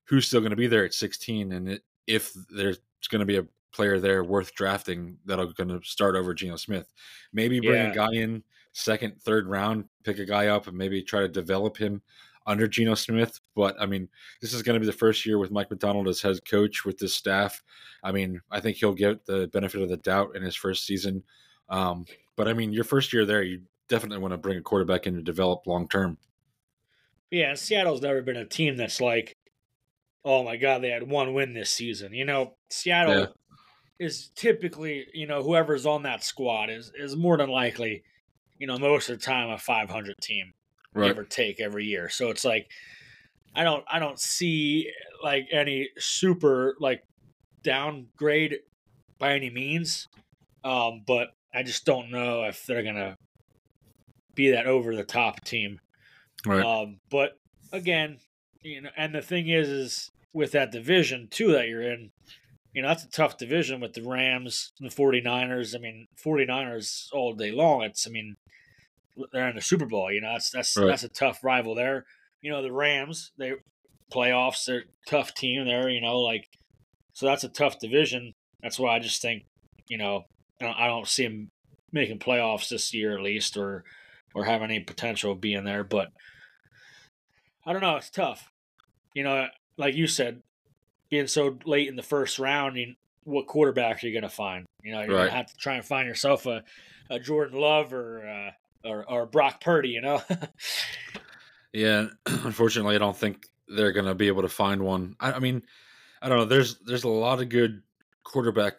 who's 0.05 0.25
still 0.25 0.41
going 0.41 0.49
to 0.49 0.55
be 0.55 0.67
there 0.67 0.85
at 0.85 0.93
16 0.93 1.51
and 1.51 1.69
it, 1.69 1.83
if 2.07 2.33
there's 2.49 2.79
going 3.09 3.19
to 3.19 3.25
be 3.25 3.37
a 3.37 3.45
player 3.71 3.99
there 3.99 4.23
worth 4.23 4.53
drafting 4.53 5.17
that'll 5.25 5.51
going 5.53 5.69
to 5.69 5.81
start 5.83 6.15
over 6.15 6.33
Geno 6.33 6.55
Smith. 6.55 6.91
Maybe 7.33 7.59
bring 7.59 7.73
yeah. 7.73 7.91
a 7.91 7.95
guy 7.95 8.11
in 8.13 8.43
second, 8.73 9.21
third 9.21 9.47
round, 9.47 9.85
pick 10.03 10.19
a 10.19 10.25
guy 10.25 10.47
up, 10.47 10.67
and 10.67 10.77
maybe 10.77 11.01
try 11.01 11.21
to 11.21 11.27
develop 11.27 11.77
him 11.77 12.01
under 12.45 12.67
Geno 12.67 12.95
Smith. 12.95 13.39
But 13.55 13.75
I 13.79 13.85
mean, 13.85 14.09
this 14.41 14.53
is 14.53 14.63
going 14.63 14.75
to 14.75 14.79
be 14.79 14.85
the 14.85 14.91
first 14.91 15.25
year 15.25 15.37
with 15.37 15.51
Mike 15.51 15.69
Macdonald 15.69 16.07
as 16.07 16.21
head 16.21 16.37
coach 16.49 16.85
with 16.85 16.97
this 16.97 17.13
staff. 17.13 17.61
I 18.03 18.11
mean, 18.11 18.41
I 18.49 18.59
think 18.59 18.77
he'll 18.77 18.93
get 18.93 19.25
the 19.25 19.47
benefit 19.47 19.81
of 19.81 19.89
the 19.89 19.97
doubt 19.97 20.35
in 20.35 20.41
his 20.41 20.55
first 20.55 20.85
season. 20.85 21.23
Um, 21.69 22.05
but 22.35 22.47
I 22.47 22.53
mean, 22.53 22.73
your 22.73 22.83
first 22.83 23.13
year 23.13 23.25
there, 23.25 23.43
you 23.43 23.61
definitely 23.87 24.19
want 24.19 24.33
to 24.33 24.37
bring 24.37 24.57
a 24.57 24.61
quarterback 24.61 25.07
in 25.07 25.15
to 25.15 25.21
develop 25.21 25.67
long 25.67 25.87
term. 25.87 26.17
Yeah, 27.29 27.53
Seattle's 27.53 28.01
never 28.01 28.21
been 28.21 28.35
a 28.35 28.45
team 28.45 28.75
that's 28.75 28.99
like, 28.99 29.37
oh 30.25 30.43
my 30.43 30.57
god, 30.57 30.81
they 30.81 30.89
had 30.89 31.09
one 31.09 31.33
win 31.33 31.53
this 31.53 31.69
season. 31.69 32.13
You 32.13 32.25
know, 32.25 32.55
Seattle 32.69 33.19
yeah 33.19 33.25
is 34.01 34.31
typically, 34.35 35.05
you 35.13 35.27
know, 35.27 35.43
whoever's 35.43 35.85
on 35.85 36.01
that 36.01 36.23
squad 36.23 36.71
is 36.71 36.91
is 36.97 37.15
more 37.15 37.37
than 37.37 37.49
likely, 37.49 38.03
you 38.61 38.67
know, 38.67 38.77
most 38.77 39.09
of 39.09 39.19
the 39.19 39.25
time 39.25 39.49
a 39.49 39.57
500 39.57 40.15
team, 40.21 40.53
right. 40.93 41.07
give 41.07 41.17
or 41.17 41.23
take 41.23 41.59
every 41.59 41.83
year. 41.83 42.09
So 42.09 42.29
it's 42.29 42.45
like 42.45 42.69
I 43.55 43.63
don't 43.63 43.83
I 43.91 43.97
don't 43.97 44.19
see 44.19 44.91
like 45.23 45.47
any 45.51 45.89
super 45.97 46.75
like 46.79 47.03
downgrade 47.63 48.59
by 49.17 49.33
any 49.33 49.49
means. 49.49 50.07
Um, 50.63 51.01
but 51.07 51.29
I 51.51 51.63
just 51.63 51.85
don't 51.85 52.11
know 52.11 52.43
if 52.43 52.67
they're 52.67 52.83
gonna 52.83 53.17
be 54.35 54.51
that 54.51 54.67
over 54.67 54.95
the 54.95 55.03
top 55.03 55.43
team. 55.43 55.79
Right. 56.45 56.63
Um, 56.63 56.99
but 57.09 57.39
again, 57.71 58.19
you 58.61 58.81
know, 58.81 58.89
and 58.95 59.15
the 59.15 59.23
thing 59.23 59.49
is, 59.49 59.69
is 59.69 60.11
with 60.33 60.51
that 60.51 60.71
division 60.71 61.29
too 61.31 61.51
that 61.53 61.67
you're 61.67 61.81
in, 61.81 62.11
you 62.73 62.81
know, 62.81 62.87
that's 62.87 63.03
a 63.03 63.09
tough 63.09 63.37
division 63.37 63.81
with 63.81 63.93
the 63.93 64.07
Rams 64.07 64.71
and 64.79 64.89
the 64.89 64.95
49ers. 64.95 65.75
I 65.75 65.79
mean, 65.79 66.07
49ers 66.23 67.07
all 67.13 67.33
day 67.33 67.51
long. 67.51 67.83
It's, 67.83 68.07
I 68.07 68.11
mean, 68.11 68.37
they're 69.33 69.49
in 69.49 69.55
the 69.55 69.61
Super 69.61 69.85
Bowl, 69.85 70.11
you 70.11 70.21
know, 70.21 70.31
that's, 70.31 70.51
that's, 70.51 70.77
right. 70.77 70.87
that's 70.87 71.03
a 71.03 71.09
tough 71.09 71.43
rival 71.43 71.75
there. 71.75 72.05
You 72.41 72.51
know, 72.51 72.61
the 72.61 72.71
Rams, 72.71 73.31
they 73.37 73.53
playoffs, 74.11 74.65
they're 74.65 74.85
tough 75.05 75.33
team 75.33 75.65
there, 75.65 75.89
you 75.89 76.01
know, 76.01 76.19
like, 76.19 76.47
so 77.13 77.25
that's 77.25 77.43
a 77.43 77.49
tough 77.49 77.79
division. 77.79 78.33
That's 78.63 78.79
why 78.79 78.95
I 78.95 78.99
just 78.99 79.21
think, 79.21 79.43
you 79.87 79.97
know, 79.97 80.23
I 80.61 80.65
don't, 80.65 80.77
I 80.77 80.87
don't 80.87 81.07
see 81.07 81.23
them 81.23 81.51
making 81.91 82.19
playoffs 82.19 82.69
this 82.69 82.93
year 82.93 83.13
at 83.13 83.23
least, 83.23 83.57
or, 83.57 83.83
or 84.33 84.45
have 84.45 84.61
any 84.61 84.79
potential 84.79 85.33
of 85.33 85.41
being 85.41 85.65
there. 85.65 85.83
But 85.83 86.09
I 87.65 87.73
don't 87.73 87.81
know. 87.81 87.97
It's 87.97 88.09
tough. 88.09 88.49
You 89.13 89.23
know, 89.23 89.47
like 89.77 89.95
you 89.95 90.07
said, 90.07 90.41
being 91.11 91.27
so 91.27 91.59
late 91.65 91.87
in 91.87 91.95
the 91.95 92.01
first 92.01 92.39
round, 92.39 92.77
you, 92.77 92.95
what 93.25 93.45
quarterback 93.45 94.03
are 94.03 94.07
you 94.07 94.13
going 94.13 94.23
to 94.23 94.35
find? 94.35 94.65
You 94.81 94.93
know, 94.93 95.01
you're 95.01 95.09
Right. 95.09 95.17
going 95.17 95.29
to 95.29 95.35
have 95.35 95.51
to 95.51 95.57
try 95.57 95.75
and 95.75 95.85
find 95.85 96.07
yourself 96.07 96.47
a, 96.47 96.63
a 97.11 97.19
Jordan 97.19 97.59
Love 97.59 97.93
or, 97.93 98.27
uh, 98.27 98.51
or 98.89 99.07
or 99.07 99.25
Brock 99.27 99.61
Purdy. 99.61 99.89
You 99.89 100.01
know, 100.01 100.23
Yeah, 101.73 102.07
unfortunately, 102.25 102.95
I 102.95 102.99
don't 102.99 103.15
think 103.15 103.45
they're 103.67 103.91
going 103.93 104.05
to 104.07 104.15
be 104.15 104.27
able 104.27 104.41
to 104.41 104.49
find 104.49 104.81
one. 104.81 105.15
I, 105.19 105.33
I 105.33 105.39
mean, 105.39 105.61
I 106.21 106.29
don't 106.29 106.37
know. 106.39 106.45
There's 106.45 106.79
there's 106.79 107.03
a 107.03 107.09
lot 107.09 107.41
of 107.41 107.49
good 107.49 107.81
quarterback 108.23 108.73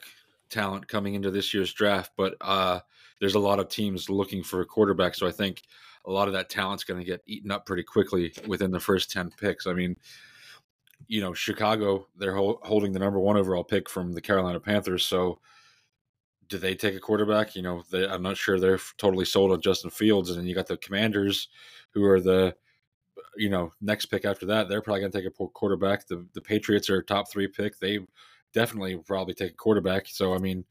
talent 0.50 0.88
coming 0.88 1.14
into 1.14 1.30
this 1.30 1.54
year's 1.54 1.72
draft, 1.72 2.12
but 2.16 2.34
uh, 2.40 2.80
there's 3.20 3.34
a 3.34 3.38
lot 3.40 3.58
of 3.60 3.68
teams 3.68 4.10
looking 4.10 4.42
for 4.42 4.60
a 4.60 4.66
quarterback. 4.66 5.14
So 5.14 5.26
I 5.26 5.30
think 5.30 5.62
a 6.04 6.10
lot 6.10 6.28
of 6.28 6.34
that 6.34 6.50
talent's 6.50 6.84
going 6.84 7.00
to 7.00 7.06
get 7.06 7.22
eaten 7.26 7.50
up 7.50 7.64
pretty 7.64 7.82
quickly 7.84 8.32
within 8.46 8.70
the 8.70 8.80
first 8.80 9.10
ten 9.10 9.30
picks. 9.30 9.66
I 9.66 9.72
mean, 9.72 9.96
you 11.08 11.20
know, 11.20 11.34
Chicago 11.34 12.06
they're 12.16 12.34
hol- 12.34 12.60
holding 12.62 12.92
the 12.92 12.98
number 12.98 13.18
one 13.18 13.36
overall 13.36 13.64
pick 13.64 13.88
from 13.88 14.12
the 14.12 14.20
Carolina 14.20 14.60
Panthers. 14.60 15.04
So 15.04 15.40
do 16.48 16.58
they 16.58 16.74
take 16.74 16.94
a 16.94 17.00
quarterback? 17.00 17.54
You 17.56 17.62
know, 17.62 17.82
they, 17.90 18.06
I'm 18.06 18.22
not 18.22 18.36
sure 18.36 18.58
they're 18.58 18.80
totally 18.98 19.24
sold 19.24 19.52
on 19.52 19.60
Justin 19.60 19.90
Fields, 19.90 20.30
and 20.30 20.38
then 20.38 20.46
you 20.46 20.54
got 20.54 20.66
the 20.66 20.76
Commanders, 20.76 21.48
who 21.92 22.04
are 22.04 22.20
the 22.20 22.54
you 23.36 23.48
know, 23.48 23.72
next 23.80 24.06
pick 24.06 24.24
after 24.24 24.46
that, 24.46 24.68
they're 24.68 24.82
probably 24.82 25.00
going 25.00 25.12
to 25.12 25.18
take 25.18 25.26
a 25.26 25.30
poor 25.30 25.48
quarterback. 25.48 26.06
The 26.06 26.26
the 26.34 26.40
Patriots 26.40 26.90
are 26.90 26.98
a 26.98 27.04
top 27.04 27.30
three 27.30 27.48
pick. 27.48 27.78
They 27.78 28.00
definitely 28.52 28.94
will 28.94 29.02
probably 29.02 29.34
take 29.34 29.52
a 29.52 29.56
quarterback. 29.56 30.06
So 30.06 30.34
I 30.34 30.38
mean, 30.38 30.64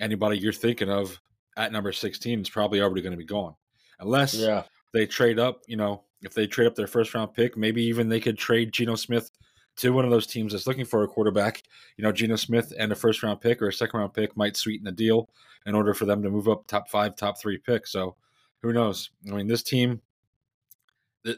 anybody 0.00 0.38
you're 0.38 0.52
thinking 0.52 0.90
of 0.90 1.20
at 1.56 1.72
number 1.72 1.92
sixteen 1.92 2.40
is 2.40 2.50
probably 2.50 2.80
already 2.80 3.02
going 3.02 3.12
to 3.12 3.16
be 3.16 3.24
gone, 3.24 3.54
unless 4.00 4.34
yeah, 4.34 4.64
they 4.92 5.06
trade 5.06 5.38
up. 5.38 5.62
You 5.66 5.76
know, 5.76 6.04
if 6.22 6.34
they 6.34 6.46
trade 6.46 6.66
up 6.66 6.74
their 6.74 6.86
first 6.86 7.14
round 7.14 7.34
pick, 7.34 7.56
maybe 7.56 7.82
even 7.82 8.08
they 8.08 8.20
could 8.20 8.38
trade 8.38 8.72
Geno 8.72 8.94
Smith 8.94 9.30
to 9.76 9.90
one 9.90 10.04
of 10.04 10.10
those 10.10 10.26
teams 10.26 10.52
that's 10.52 10.66
looking 10.66 10.84
for 10.84 11.02
a 11.02 11.08
quarterback. 11.08 11.62
You 11.96 12.04
know, 12.04 12.12
Geno 12.12 12.36
Smith 12.36 12.72
and 12.78 12.90
a 12.92 12.94
first 12.94 13.22
round 13.22 13.40
pick 13.40 13.60
or 13.60 13.68
a 13.68 13.72
second 13.72 13.98
round 13.98 14.14
pick 14.14 14.36
might 14.36 14.56
sweeten 14.56 14.84
the 14.84 14.92
deal 14.92 15.28
in 15.66 15.74
order 15.74 15.94
for 15.94 16.04
them 16.06 16.22
to 16.22 16.30
move 16.30 16.48
up 16.48 16.66
top 16.66 16.88
five, 16.88 17.16
top 17.16 17.38
three 17.40 17.58
pick. 17.58 17.86
So 17.86 18.16
who 18.62 18.72
knows? 18.72 19.10
I 19.28 19.34
mean, 19.34 19.46
this 19.46 19.62
team, 19.62 20.00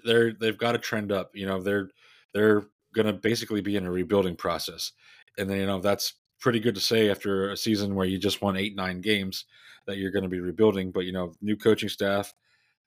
they're 0.05 0.33
they've 0.33 0.59
got 0.59 0.73
to 0.73 0.79
trend 0.79 1.13
up. 1.13 1.31
You 1.35 1.47
know, 1.47 1.61
they're 1.61 1.91
they're 2.33 2.67
going 2.95 3.07
to 3.07 3.13
basically 3.13 3.61
be 3.61 3.77
in 3.77 3.87
a 3.87 3.91
rebuilding 3.91 4.37
process, 4.37 4.93
and 5.39 5.49
then 5.49 5.59
you 5.59 5.67
know 5.67 5.81
that's 5.81 6.15
pretty 6.41 6.61
good 6.61 6.75
to 6.75 6.81
say 6.81 7.11
after 7.11 7.51
a 7.51 7.57
season 7.57 7.95
where 7.95 8.07
you 8.07 8.19
just 8.19 8.43
won 8.43 8.57
eight 8.57 8.77
nine 8.77 9.01
games 9.01 9.47
that 9.87 9.97
you're 9.97 10.11
going 10.11 10.23
to 10.23 10.29
be 10.29 10.41
rebuilding. 10.41 10.91
But 10.91 11.07
you 11.07 11.13
know, 11.13 11.33
new 11.41 11.57
coaching 11.57 11.89
staff 11.89 12.35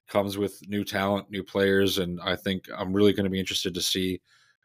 comes 0.07 0.37
with 0.37 0.61
new 0.67 0.83
talent, 0.83 1.29
new 1.29 1.43
players, 1.43 1.97
and 1.97 2.19
I 2.21 2.35
think 2.35 2.65
I'm 2.75 2.93
really 2.93 3.13
going 3.13 3.23
to 3.25 3.29
be 3.29 3.39
interested 3.39 3.73
to 3.73 3.81
see 3.81 4.21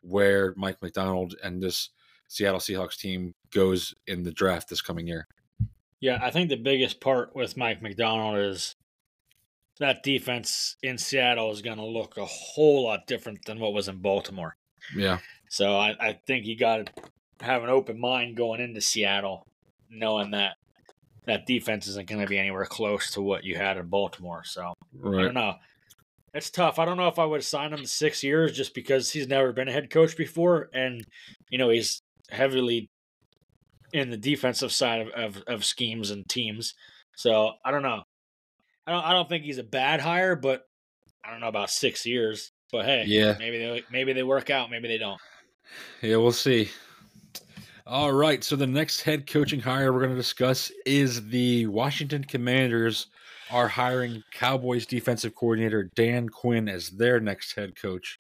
where 0.07 0.55
Mike 0.57 0.81
Macdonald 0.83 1.35
and 1.43 1.63
this 1.63 1.91
Seattle 2.29 2.61
Seahawks 2.61 2.97
team 2.97 3.35
goes 3.53 3.95
in 4.07 4.23
the 4.23 4.33
draft 4.33 4.69
this 4.69 4.83
coming 4.83 5.07
year. 5.07 5.27
yeah. 6.01 6.19
I 6.23 6.31
think 6.31 6.49
the 6.49 6.57
biggest 6.57 7.01
part 7.01 7.35
with 7.35 7.57
Mike 7.57 7.83
Macdonald 7.83 8.39
is 8.39 8.75
that 9.79 10.03
defense 10.03 10.77
in 10.83 10.99
Seattle 10.99 11.51
is 11.53 11.63
going 11.63 11.79
to 11.79 11.85
look 11.85 12.17
a 12.17 12.25
whole 12.25 12.85
lot 12.85 13.07
different 13.07 13.45
than 13.45 13.61
what 13.61 13.75
was 13.75 13.89
in 13.89 13.99
Baltimore. 13.99 14.57
Yeah, 14.95 15.19
So 15.49 15.77
I, 15.77 15.95
I 16.01 16.13
think 16.27 16.47
you 16.47 16.57
got 16.57 16.87
to 16.87 16.93
have 17.41 17.63
an 17.63 17.71
open 17.71 18.01
mind 18.01 18.37
going 18.37 18.61
into 18.61 18.81
Seattle, 18.81 19.47
knowing 19.91 20.31
that 20.31 20.57
that 21.27 21.47
defense 21.47 21.89
isn't 21.89 22.09
going 22.09 22.21
to 22.21 22.27
be 22.27 22.39
anywhere 22.39 22.67
close 22.67 23.11
to 23.13 23.21
what 23.21 23.45
you 23.45 23.57
had 23.57 23.77
in 23.77 23.89
Baltimore. 23.89 24.45
So 24.45 24.63
I 24.63 24.75
right. 24.95 25.25
don't 25.25 25.35
know. 25.35 25.55
It's 26.37 26.50
tough. 26.50 26.78
I 26.78 26.85
don't 26.85 26.99
know 26.99 27.09
if 27.09 27.19
I 27.19 27.25
would 27.25 27.43
sign 27.43 27.73
him 27.73 27.87
six 27.87 28.23
years 28.23 28.52
just 28.52 28.75
because 28.75 29.11
he's 29.11 29.26
never 29.26 29.52
been 29.52 29.69
a 29.69 29.73
head 29.73 29.88
coach 29.88 30.16
before, 30.16 30.69
and 30.75 31.02
you 31.50 31.57
know 31.57 31.71
he's 31.71 32.02
heavily 32.31 32.90
in 33.93 34.11
the 34.11 34.16
defensive 34.19 34.71
side 34.71 35.00
of, 35.02 35.09
of, 35.37 35.43
of 35.47 35.64
schemes 35.64 36.11
and 36.11 36.28
teams. 36.28 36.75
So 37.16 37.52
I 37.64 37.71
don't 37.71 37.83
know. 37.83 38.02
I 38.87 38.93
don't. 38.93 39.05
I 39.05 39.12
don't 39.12 39.28
think 39.28 39.45
he's 39.45 39.59
a 39.59 39.64
bad 39.64 40.00
hire, 40.00 40.37
but 40.37 40.62
I 41.25 41.31
don't 41.31 41.40
know 41.40 41.49
about 41.49 41.71
six 41.71 42.05
years. 42.05 42.52
But 42.71 42.85
hey, 42.85 43.05
Yeah. 43.07 43.37
maybe 43.38 43.59
they 43.59 43.83
maybe 43.90 44.12
they 44.12 44.23
work 44.23 44.50
out, 44.50 44.71
maybe 44.71 44.88
they 44.88 44.99
don't. 44.99 45.21
Yeah, 46.02 46.16
we'll 46.16 46.33
see. 46.33 46.69
All 47.87 48.12
right. 48.12 48.43
So 48.45 48.57
the 48.57 48.66
next 48.66 49.00
head 49.02 49.26
coaching 49.26 49.61
hire 49.61 49.93
we're 49.93 50.00
going 50.00 50.11
to 50.11 50.16
discuss 50.16 50.71
is 50.85 51.28
the 51.28 51.66
Washington 51.66 52.25
Commanders 52.25 53.07
are 53.50 53.69
hiring 53.69 54.23
Cowboys 54.33 54.87
defensive 54.87 55.35
coordinator 55.35 55.91
Dan 55.95 56.29
Quinn 56.29 56.69
as 56.69 56.91
their 56.91 57.21
next 57.21 57.55
head 57.55 57.81
coach. 57.81 58.19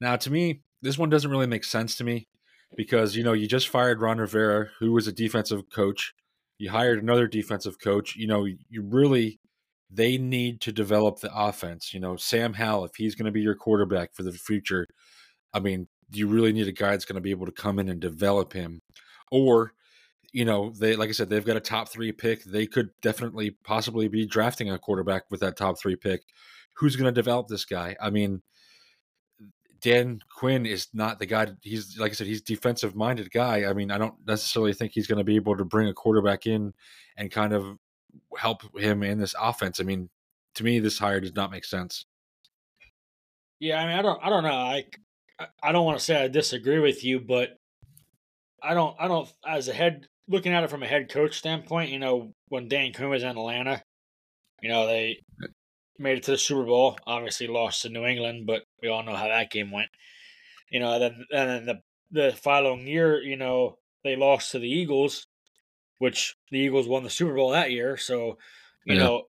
Now, 0.00 0.16
to 0.16 0.30
me, 0.30 0.62
this 0.82 0.98
one 0.98 1.10
doesn't 1.10 1.30
really 1.30 1.46
make 1.46 1.64
sense 1.64 1.96
to 1.96 2.04
me 2.04 2.28
because 2.76 3.16
you 3.16 3.24
know 3.24 3.32
you 3.32 3.46
just 3.46 3.68
fired 3.68 4.00
Ron 4.00 4.18
Rivera, 4.18 4.68
who 4.78 4.92
was 4.92 5.06
a 5.06 5.12
defensive 5.12 5.62
coach. 5.70 6.12
You 6.58 6.70
hired 6.70 7.02
another 7.02 7.26
defensive 7.26 7.78
coach. 7.82 8.16
You 8.16 8.26
know, 8.26 8.44
you 8.44 8.82
really 8.82 9.40
they 9.90 10.18
need 10.18 10.60
to 10.62 10.72
develop 10.72 11.20
the 11.20 11.34
offense. 11.34 11.92
You 11.92 12.00
know, 12.00 12.16
Sam 12.16 12.54
Howell, 12.54 12.84
if 12.84 12.92
he's 12.96 13.14
going 13.14 13.26
to 13.26 13.32
be 13.32 13.40
your 13.40 13.56
quarterback 13.56 14.14
for 14.14 14.22
the 14.22 14.32
future, 14.32 14.86
I 15.52 15.60
mean, 15.60 15.88
you 16.12 16.28
really 16.28 16.52
need 16.52 16.68
a 16.68 16.72
guy 16.72 16.90
that's 16.90 17.04
going 17.04 17.16
to 17.16 17.20
be 17.20 17.32
able 17.32 17.46
to 17.46 17.52
come 17.52 17.78
in 17.78 17.88
and 17.88 18.00
develop 18.00 18.52
him. 18.52 18.82
Or, 19.32 19.72
you 20.32 20.44
know, 20.44 20.72
they 20.78 20.96
like 20.96 21.08
I 21.08 21.12
said, 21.12 21.28
they've 21.28 21.44
got 21.44 21.56
a 21.56 21.60
top 21.60 21.88
three 21.88 22.12
pick. 22.12 22.44
They 22.44 22.66
could 22.66 22.90
definitely 23.02 23.56
possibly 23.64 24.08
be 24.08 24.26
drafting 24.26 24.70
a 24.70 24.78
quarterback 24.78 25.24
with 25.30 25.40
that 25.40 25.56
top 25.56 25.78
three 25.78 25.96
pick. 25.96 26.22
Who's 26.76 26.96
going 26.96 27.12
to 27.12 27.18
develop 27.18 27.48
this 27.48 27.64
guy? 27.64 27.96
I 28.00 28.10
mean, 28.10 28.42
Dan 29.80 30.20
Quinn 30.36 30.66
is 30.66 30.88
not 30.92 31.18
the 31.18 31.26
guy. 31.26 31.48
He's 31.62 31.98
like 31.98 32.12
I 32.12 32.14
said, 32.14 32.26
he's 32.26 32.42
defensive 32.42 32.94
minded 32.94 33.30
guy. 33.30 33.64
I 33.68 33.72
mean, 33.72 33.90
I 33.90 33.98
don't 33.98 34.14
necessarily 34.26 34.72
think 34.72 34.92
he's 34.92 35.06
going 35.06 35.18
to 35.18 35.24
be 35.24 35.36
able 35.36 35.56
to 35.56 35.64
bring 35.64 35.88
a 35.88 35.94
quarterback 35.94 36.46
in 36.46 36.74
and 37.16 37.30
kind 37.30 37.52
of 37.52 37.76
help 38.36 38.62
him 38.78 39.02
in 39.02 39.18
this 39.18 39.34
offense. 39.40 39.80
I 39.80 39.84
mean, 39.84 40.10
to 40.54 40.64
me, 40.64 40.78
this 40.78 40.98
hire 40.98 41.20
does 41.20 41.34
not 41.34 41.50
make 41.50 41.64
sense. 41.64 42.06
Yeah, 43.58 43.80
I 43.80 43.86
mean, 43.86 43.98
I 43.98 44.02
don't, 44.02 44.20
I 44.22 44.30
don't 44.30 44.42
know. 44.42 44.50
I, 44.50 44.84
I 45.62 45.72
don't 45.72 45.84
want 45.84 45.98
to 45.98 46.04
say 46.04 46.22
I 46.22 46.28
disagree 46.28 46.78
with 46.78 47.04
you, 47.04 47.20
but 47.20 47.50
I 48.62 48.74
don't, 48.74 48.96
I 48.98 49.08
don't. 49.08 49.30
As 49.46 49.68
a 49.68 49.72
head, 49.72 50.08
looking 50.28 50.52
at 50.52 50.64
it 50.64 50.70
from 50.70 50.82
a 50.82 50.86
head 50.88 51.10
coach 51.10 51.38
standpoint, 51.38 51.90
you 51.90 51.98
know, 51.98 52.34
when 52.48 52.68
Dan 52.68 52.92
Quinn 52.92 53.10
was 53.10 53.22
in 53.22 53.30
Atlanta, 53.30 53.82
you 54.62 54.68
know, 54.70 54.86
they 54.86 55.22
made 55.98 56.18
it 56.18 56.24
to 56.24 56.32
the 56.32 56.38
Super 56.38 56.64
Bowl. 56.64 56.98
Obviously, 57.06 57.46
lost 57.48 57.82
to 57.82 57.88
New 57.90 58.06
England, 58.06 58.46
but 58.46 58.64
we 58.82 58.88
all 58.88 59.02
know 59.02 59.16
how 59.16 59.28
that 59.28 59.50
game 59.50 59.70
went. 59.72 59.90
You 60.70 60.80
know, 60.80 60.98
then 60.98 61.26
and 61.32 61.50
then 61.50 61.66
the 61.66 61.82
the 62.10 62.36
following 62.36 62.86
year, 62.86 63.20
you 63.22 63.36
know, 63.36 63.78
they 64.04 64.16
lost 64.16 64.52
to 64.52 64.58
the 64.58 64.68
Eagles, 64.70 65.26
which 65.98 66.36
the 66.50 66.58
Eagles 66.58 66.88
won 66.88 67.04
the 67.04 67.10
Super 67.10 67.34
Bowl 67.34 67.50
that 67.50 67.72
year. 67.72 67.96
So, 67.96 68.38
you 68.84 68.96
Yeah. 68.96 68.96
know, 68.96 69.24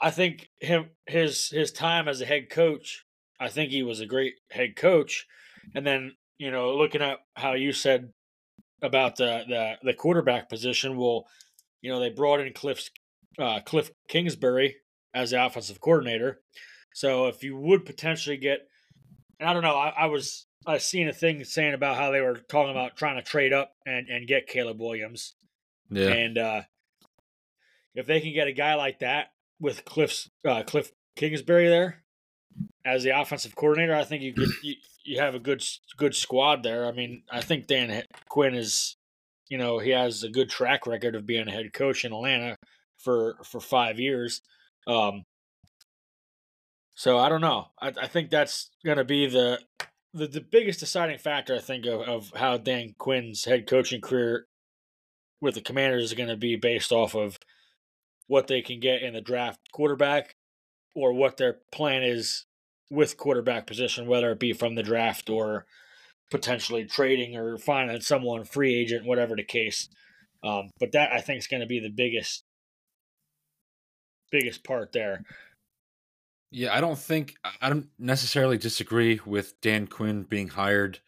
I 0.00 0.10
think 0.10 0.50
him 0.60 0.92
his 1.06 1.50
his 1.50 1.72
time 1.72 2.08
as 2.08 2.20
a 2.20 2.26
head 2.26 2.50
coach, 2.50 3.04
I 3.40 3.48
think 3.48 3.70
he 3.72 3.82
was 3.82 4.00
a 4.00 4.06
great 4.06 4.34
head 4.50 4.76
coach. 4.76 5.26
And 5.74 5.86
then, 5.86 6.16
you 6.38 6.50
know, 6.50 6.76
looking 6.76 7.02
at 7.02 7.20
how 7.36 7.54
you 7.54 7.72
said 7.72 8.12
about 8.82 9.16
the 9.16 9.44
the, 9.48 9.74
the 9.82 9.94
quarterback 9.94 10.48
position, 10.48 10.96
well, 10.96 11.26
you 11.82 11.90
know, 11.90 12.00
they 12.00 12.10
brought 12.10 12.40
in 12.40 12.52
Cliff 12.52 12.88
uh, 13.38 13.60
Cliff 13.64 13.90
Kingsbury 14.08 14.76
as 15.14 15.30
the 15.30 15.44
offensive 15.44 15.80
coordinator. 15.80 16.40
So 16.94 17.26
if 17.26 17.42
you 17.42 17.56
would 17.56 17.84
potentially 17.84 18.36
get, 18.36 18.60
and 19.38 19.48
I 19.48 19.52
don't 19.52 19.62
know, 19.62 19.76
I, 19.76 19.90
I 19.90 20.06
was 20.06 20.46
I 20.66 20.78
seen 20.78 21.08
a 21.08 21.12
thing 21.12 21.44
saying 21.44 21.74
about 21.74 21.96
how 21.96 22.10
they 22.10 22.20
were 22.20 22.40
talking 22.48 22.70
about 22.70 22.96
trying 22.96 23.16
to 23.16 23.22
trade 23.22 23.52
up 23.52 23.72
and 23.86 24.08
and 24.08 24.26
get 24.26 24.46
Caleb 24.46 24.80
Williams. 24.80 25.34
Yeah, 25.90 26.08
And 26.08 26.36
uh, 26.36 26.62
if 27.94 28.06
they 28.06 28.20
can 28.20 28.34
get 28.34 28.48
a 28.48 28.52
guy 28.52 28.74
like 28.74 28.98
that 28.98 29.28
with 29.58 29.84
Cliff's 29.84 30.28
uh, 30.46 30.62
Cliff 30.64 30.92
Kingsbury 31.16 31.68
there 31.68 32.04
as 32.84 33.02
the 33.02 33.18
offensive 33.18 33.54
coordinator, 33.54 33.94
I 33.94 34.04
think 34.04 34.22
you 34.22 34.32
could 34.32 34.48
you, 34.62 34.74
you 35.04 35.20
have 35.20 35.34
a 35.34 35.40
good 35.40 35.64
good 35.96 36.14
squad 36.14 36.62
there. 36.62 36.86
I 36.86 36.92
mean, 36.92 37.22
I 37.30 37.40
think 37.40 37.66
Dan 37.66 38.02
Quinn 38.28 38.54
is, 38.54 38.96
you 39.48 39.58
know, 39.58 39.78
he 39.78 39.90
has 39.90 40.22
a 40.22 40.28
good 40.28 40.50
track 40.50 40.86
record 40.86 41.14
of 41.14 41.26
being 41.26 41.48
a 41.48 41.52
head 41.52 41.72
coach 41.72 42.04
in 42.04 42.12
Atlanta 42.12 42.56
for 42.96 43.36
for 43.44 43.60
five 43.60 43.98
years. 43.98 44.42
Um, 44.86 45.24
so 46.94 47.18
I 47.18 47.28
don't 47.28 47.40
know. 47.40 47.68
I, 47.80 47.92
I 48.02 48.06
think 48.06 48.30
that's 48.30 48.70
going 48.84 48.98
to 48.98 49.04
be 49.04 49.26
the, 49.26 49.60
the 50.14 50.26
the 50.26 50.40
biggest 50.40 50.80
deciding 50.80 51.18
factor. 51.18 51.54
I 51.54 51.60
think 51.60 51.86
of, 51.86 52.00
of 52.00 52.32
how 52.34 52.56
Dan 52.56 52.94
Quinn's 52.98 53.44
head 53.44 53.66
coaching 53.66 54.00
career 54.00 54.46
with 55.40 55.54
the 55.54 55.60
Commanders 55.60 56.04
is 56.04 56.14
going 56.14 56.28
to 56.28 56.36
be 56.36 56.56
based 56.56 56.90
off 56.90 57.14
of 57.14 57.38
what 58.26 58.46
they 58.46 58.62
can 58.62 58.80
get 58.80 59.02
in 59.02 59.14
the 59.14 59.20
draft 59.20 59.60
quarterback 59.72 60.34
or 60.98 61.12
what 61.12 61.36
their 61.36 61.58
plan 61.70 62.02
is 62.02 62.46
with 62.90 63.16
quarterback 63.16 63.66
position, 63.66 64.06
whether 64.06 64.30
it 64.32 64.40
be 64.40 64.52
from 64.52 64.74
the 64.74 64.82
draft 64.82 65.30
or 65.30 65.66
potentially 66.30 66.84
trading 66.84 67.36
or 67.36 67.56
finding 67.56 68.00
someone 68.00 68.44
free 68.44 68.74
agent, 68.74 69.06
whatever 69.06 69.36
the 69.36 69.44
case. 69.44 69.88
Um, 70.42 70.70
but 70.78 70.92
that 70.92 71.12
I 71.12 71.20
think 71.20 71.38
is 71.38 71.46
going 71.46 71.60
to 71.60 71.66
be 71.66 71.80
the 71.80 71.90
biggest 71.90 72.44
biggest 74.30 74.64
part 74.64 74.92
there. 74.92 75.22
Yeah, 76.50 76.74
I 76.74 76.80
don't 76.80 76.98
think 76.98 77.34
I 77.60 77.68
don't 77.68 77.88
necessarily 77.98 78.58
disagree 78.58 79.20
with 79.24 79.60
Dan 79.60 79.86
Quinn 79.86 80.22
being 80.22 80.48
hired 80.48 81.00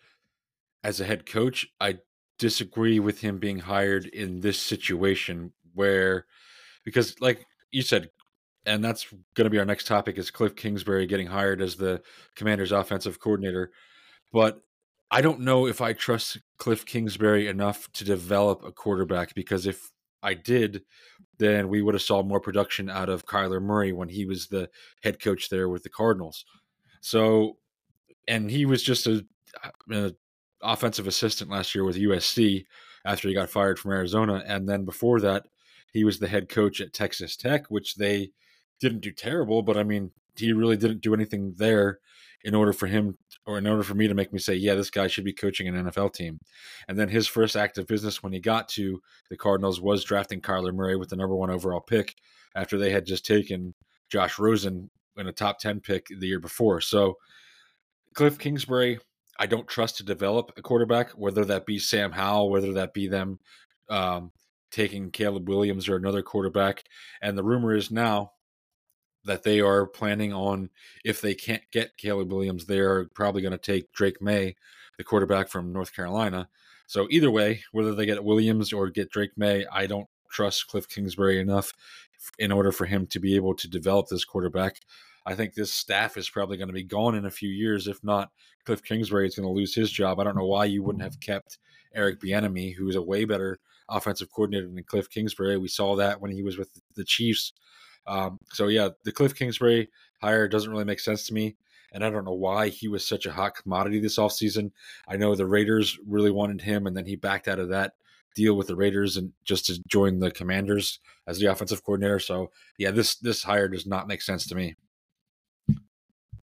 as 0.85 1.01
a 1.01 1.05
head 1.05 1.27
coach. 1.27 1.67
I 1.81 1.99
disagree 2.39 3.01
with 3.01 3.21
him 3.21 3.39
being 3.39 3.59
hired 3.59 4.07
in 4.07 4.41
this 4.41 4.59
situation 4.59 5.53
where 5.75 6.27
because 6.85 7.21
like 7.21 7.47
you 7.71 7.83
said 7.83 8.11
and 8.67 8.85
that's 8.85 9.07
going 9.35 9.45
to 9.45 9.51
be 9.51 9.59
our 9.59 9.65
next 9.65 9.87
topic 9.87 10.19
is 10.19 10.31
Cliff 10.31 10.55
Kingsbury 10.55 11.07
getting 11.07 11.27
hired 11.27 11.61
as 11.61 11.77
the 11.77 12.03
Commanders 12.35 12.73
offensive 12.73 13.21
coordinator 13.21 13.71
but 14.33 14.63
I 15.11 15.23
don't 15.23 15.41
know 15.41 15.67
if 15.67 15.81
I 15.81 15.93
trust 15.93 16.39
Cliff 16.59 16.87
Kingsbury 16.87 17.49
enough 17.49 17.91
to 17.93 18.05
develop 18.05 18.63
a 18.65 18.73
quarterback 18.73 19.35
because 19.35 19.67
if 19.67 19.91
I 20.23 20.35
did 20.35 20.83
then 21.39 21.69
we 21.69 21.83
would 21.83 21.95
have 21.95 22.03
saw 22.03 22.23
more 22.23 22.41
production 22.41 22.91
out 22.91 23.09
of 23.09 23.27
Kyler 23.27 23.63
Murray 23.63 23.93
when 23.93 24.09
he 24.09 24.27
was 24.27 24.47
the 24.47 24.69
head 25.03 25.21
coach 25.21 25.49
there 25.49 25.69
with 25.69 25.83
the 25.83 25.89
Cardinals 25.89 26.45
so 27.01 27.57
and 28.29 28.51
he 28.51 28.67
was 28.67 28.83
just 28.83 29.07
a, 29.07 29.25
a 29.91 30.13
offensive 30.63 31.07
assistant 31.07 31.51
last 31.51 31.75
year 31.75 31.85
with 31.85 31.97
USC 31.97 32.67
after 33.05 33.29
he 33.29 33.35
got 33.35 33.51
fired 33.51 33.79
from 33.79 33.93
Arizona. 33.93 34.43
And 34.47 34.69
then 34.69 34.85
before 34.85 35.21
that, 35.21 35.45
he 35.93 36.05
was 36.05 36.19
the 36.19 36.29
head 36.29 36.49
coach 36.49 36.81
at 36.81 36.93
Texas 36.93 37.37
Tech, 37.37 37.67
which 37.69 37.97
they 37.97 38.31
didn't 38.81 39.01
do 39.01 39.13
terrible, 39.13 39.63
but 39.63 39.77
I 39.77 39.85
mean, 39.85 40.11
he 40.37 40.53
really 40.53 40.77
didn't 40.77 41.03
do 41.03 41.15
anything 41.15 41.55
there 41.57 42.01
in 42.43 42.55
order 42.55 42.73
for 42.73 42.87
him 42.87 43.19
or 43.47 43.59
in 43.59 43.67
order 43.67 43.83
for 43.83 43.95
me 43.95 44.09
to 44.09 44.15
make 44.15 44.33
me 44.33 44.39
say, 44.39 44.55
yeah, 44.55 44.75
this 44.75 44.91
guy 44.91 45.07
should 45.07 45.25
be 45.25 45.33
coaching 45.33 45.69
an 45.69 45.87
NFL 45.87 46.15
team. 46.15 46.41
And 46.89 46.99
then 46.99 47.09
his 47.09 47.27
first 47.27 47.57
act 47.57 47.77
of 47.79 47.87
business 47.87 48.23
when 48.23 48.33
he 48.33 48.41
got 48.41 48.69
to 48.71 49.01
the 49.29 49.37
Cardinals 49.37 49.81
was 49.81 50.05
drafting 50.05 50.41
Kyler 50.41 50.75
Murray 50.75 50.97
with 50.97 51.11
the 51.11 51.17
number 51.17 51.37
one 51.37 51.51
overall 51.51 51.81
pick 51.81 52.15
after 52.55 52.79
they 52.79 52.91
had 52.91 53.05
just 53.05 53.27
taken 53.27 53.75
Josh 54.09 54.39
Rosen 54.39 54.91
in 55.17 55.27
a 55.27 55.33
top 55.33 55.59
10 55.59 55.81
pick 55.81 56.07
the 56.07 56.27
year 56.27 56.41
before. 56.41 56.81
So 56.81 57.17
Cliff 58.15 58.39
Kingsbury, 58.39 58.99
I 59.39 59.47
don't 59.47 59.69
trust 59.69 59.99
to 59.99 60.05
develop 60.05 60.53
a 60.57 60.63
quarterback, 60.63 61.11
whether 61.11 61.45
that 61.47 61.67
be 61.67 61.79
Sam 61.79 62.13
Howell, 62.13 62.51
whether 62.51 62.73
that 62.75 62.95
be 62.95 63.07
them 63.07 63.39
um, 63.89 64.33
taking 64.71 65.11
Caleb 65.11 65.49
Williams 65.49 65.89
or 65.89 65.97
another 65.97 66.23
quarterback. 66.23 66.85
And 67.21 67.37
the 67.37 67.45
rumor 67.45 67.75
is 67.75 67.91
now 67.91 68.33
that 69.25 69.43
they 69.43 69.61
are 69.61 69.87
planning 69.87 70.33
on, 70.33 70.71
if 71.05 71.21
they 71.21 71.35
can't 71.35 71.63
get 71.73 71.97
Caleb 71.97 72.33
Williams, 72.33 72.67
they 72.67 72.79
are 72.79 73.07
probably 73.15 73.43
going 73.43 73.53
to 73.53 73.59
take 73.59 73.93
Drake 73.93 74.21
Maye, 74.23 74.57
the 74.97 75.05
quarterback 75.05 75.49
from 75.49 75.73
North 75.73 75.95
Carolina. 75.95 76.49
So 76.87 77.07
either 77.11 77.31
way, 77.31 77.63
whether 77.73 77.95
they 77.95 78.07
get 78.07 78.25
Williams 78.25 78.73
or 78.73 78.91
get 78.91 79.11
Drake 79.11 79.33
Maye, 79.37 79.67
I 79.73 79.87
don't 79.87 80.09
trust 80.31 80.69
Cliff 80.69 80.89
Kingsbury 80.89 81.41
enough 81.41 81.73
in 82.39 82.53
order 82.53 82.73
for 82.73 82.87
him 82.87 83.07
to 83.09 83.21
be 83.21 83.37
able 83.37 83.55
to 83.55 83.69
develop 83.69 84.09
this 84.09 84.25
quarterback. 84.25 84.77
I 85.27 85.35
think 85.35 85.55
this 85.55 85.73
staff 85.73 86.17
is 86.17 86.31
probably 86.31 86.57
going 86.57 86.69
to 86.69 86.75
be 86.75 86.83
gone 86.83 87.15
in 87.15 87.27
a 87.27 87.31
few 87.31 87.51
years. 87.51 87.87
If 87.87 88.03
not, 88.03 88.31
Cliff 88.65 88.83
Kingsbury 88.83 89.27
is 89.27 89.37
going 89.37 89.47
to 89.47 89.53
lose 89.53 89.75
his 89.75 89.91
job. 89.91 90.19
I 90.19 90.25
don't 90.25 90.37
know 90.37 90.47
why 90.47 90.65
you 90.65 90.83
wouldn't 90.83 91.05
have 91.05 91.21
kept 91.21 91.59
Eric 91.95 92.21
Bieniemy, 92.21 92.75
who 92.75 92.89
is 92.89 92.97
a 92.97 93.03
way 93.03 93.25
better 93.25 93.59
offensive 93.89 94.31
coordinator 94.31 94.69
than 94.69 94.83
Cliff 94.85 95.11
Kingsbury. 95.11 95.59
We 95.59 95.69
saw 95.69 95.97
that 95.97 96.21
when 96.21 96.31
he 96.31 96.43
was 96.43 96.57
with 96.57 96.71
the 96.95 97.05
Chiefs. 97.05 97.53
Um, 98.07 98.39
so 98.53 98.69
yeah, 98.69 98.91
the 99.05 99.13
Cliff 99.13 99.35
Kingsbury 99.35 99.91
hire 100.21 100.49
doesn't 100.49 100.71
really 100.71 100.85
make 100.85 101.01
sense 101.01 101.27
to 101.27 101.35
me. 101.35 101.57
And 101.93 102.05
I 102.05 102.11
don't 102.11 102.25
know 102.25 102.33
why 102.33 102.69
he 102.69 102.89
was 102.89 103.07
such 103.07 103.27
a 103.27 103.33
hot 103.33 103.57
commodity 103.57 103.99
this 103.99 104.19
offseason. 104.19 104.71
I 105.09 105.17
know 105.17 105.35
the 105.35 105.47
Raiders 105.47 105.99
really 106.07 106.31
wanted 106.31 106.61
him, 106.61 106.87
and 106.87 106.97
then 106.97 107.05
he 107.05 107.17
backed 107.17 107.49
out 107.49 107.59
of 107.59 107.71
that 107.71 107.95
deal 108.35 108.55
with 108.55 108.69
the 108.69 108.77
Raiders 108.77 109.17
and 109.17 109.33
just 109.45 109.67
to 109.67 109.83
join 109.89 110.19
the 110.19 110.31
Commanders 110.31 111.01
as 111.27 111.39
the 111.39 111.47
offensive 111.47 111.85
coordinator. 111.85 112.21
So 112.21 112.51
yeah, 112.79 112.91
this 112.91 113.17
this 113.17 113.43
hire 113.43 113.69
does 113.69 113.87
not 113.87 114.09
make 114.09 114.23
sense 114.23 114.47
to 114.49 114.55
me. 114.55 114.77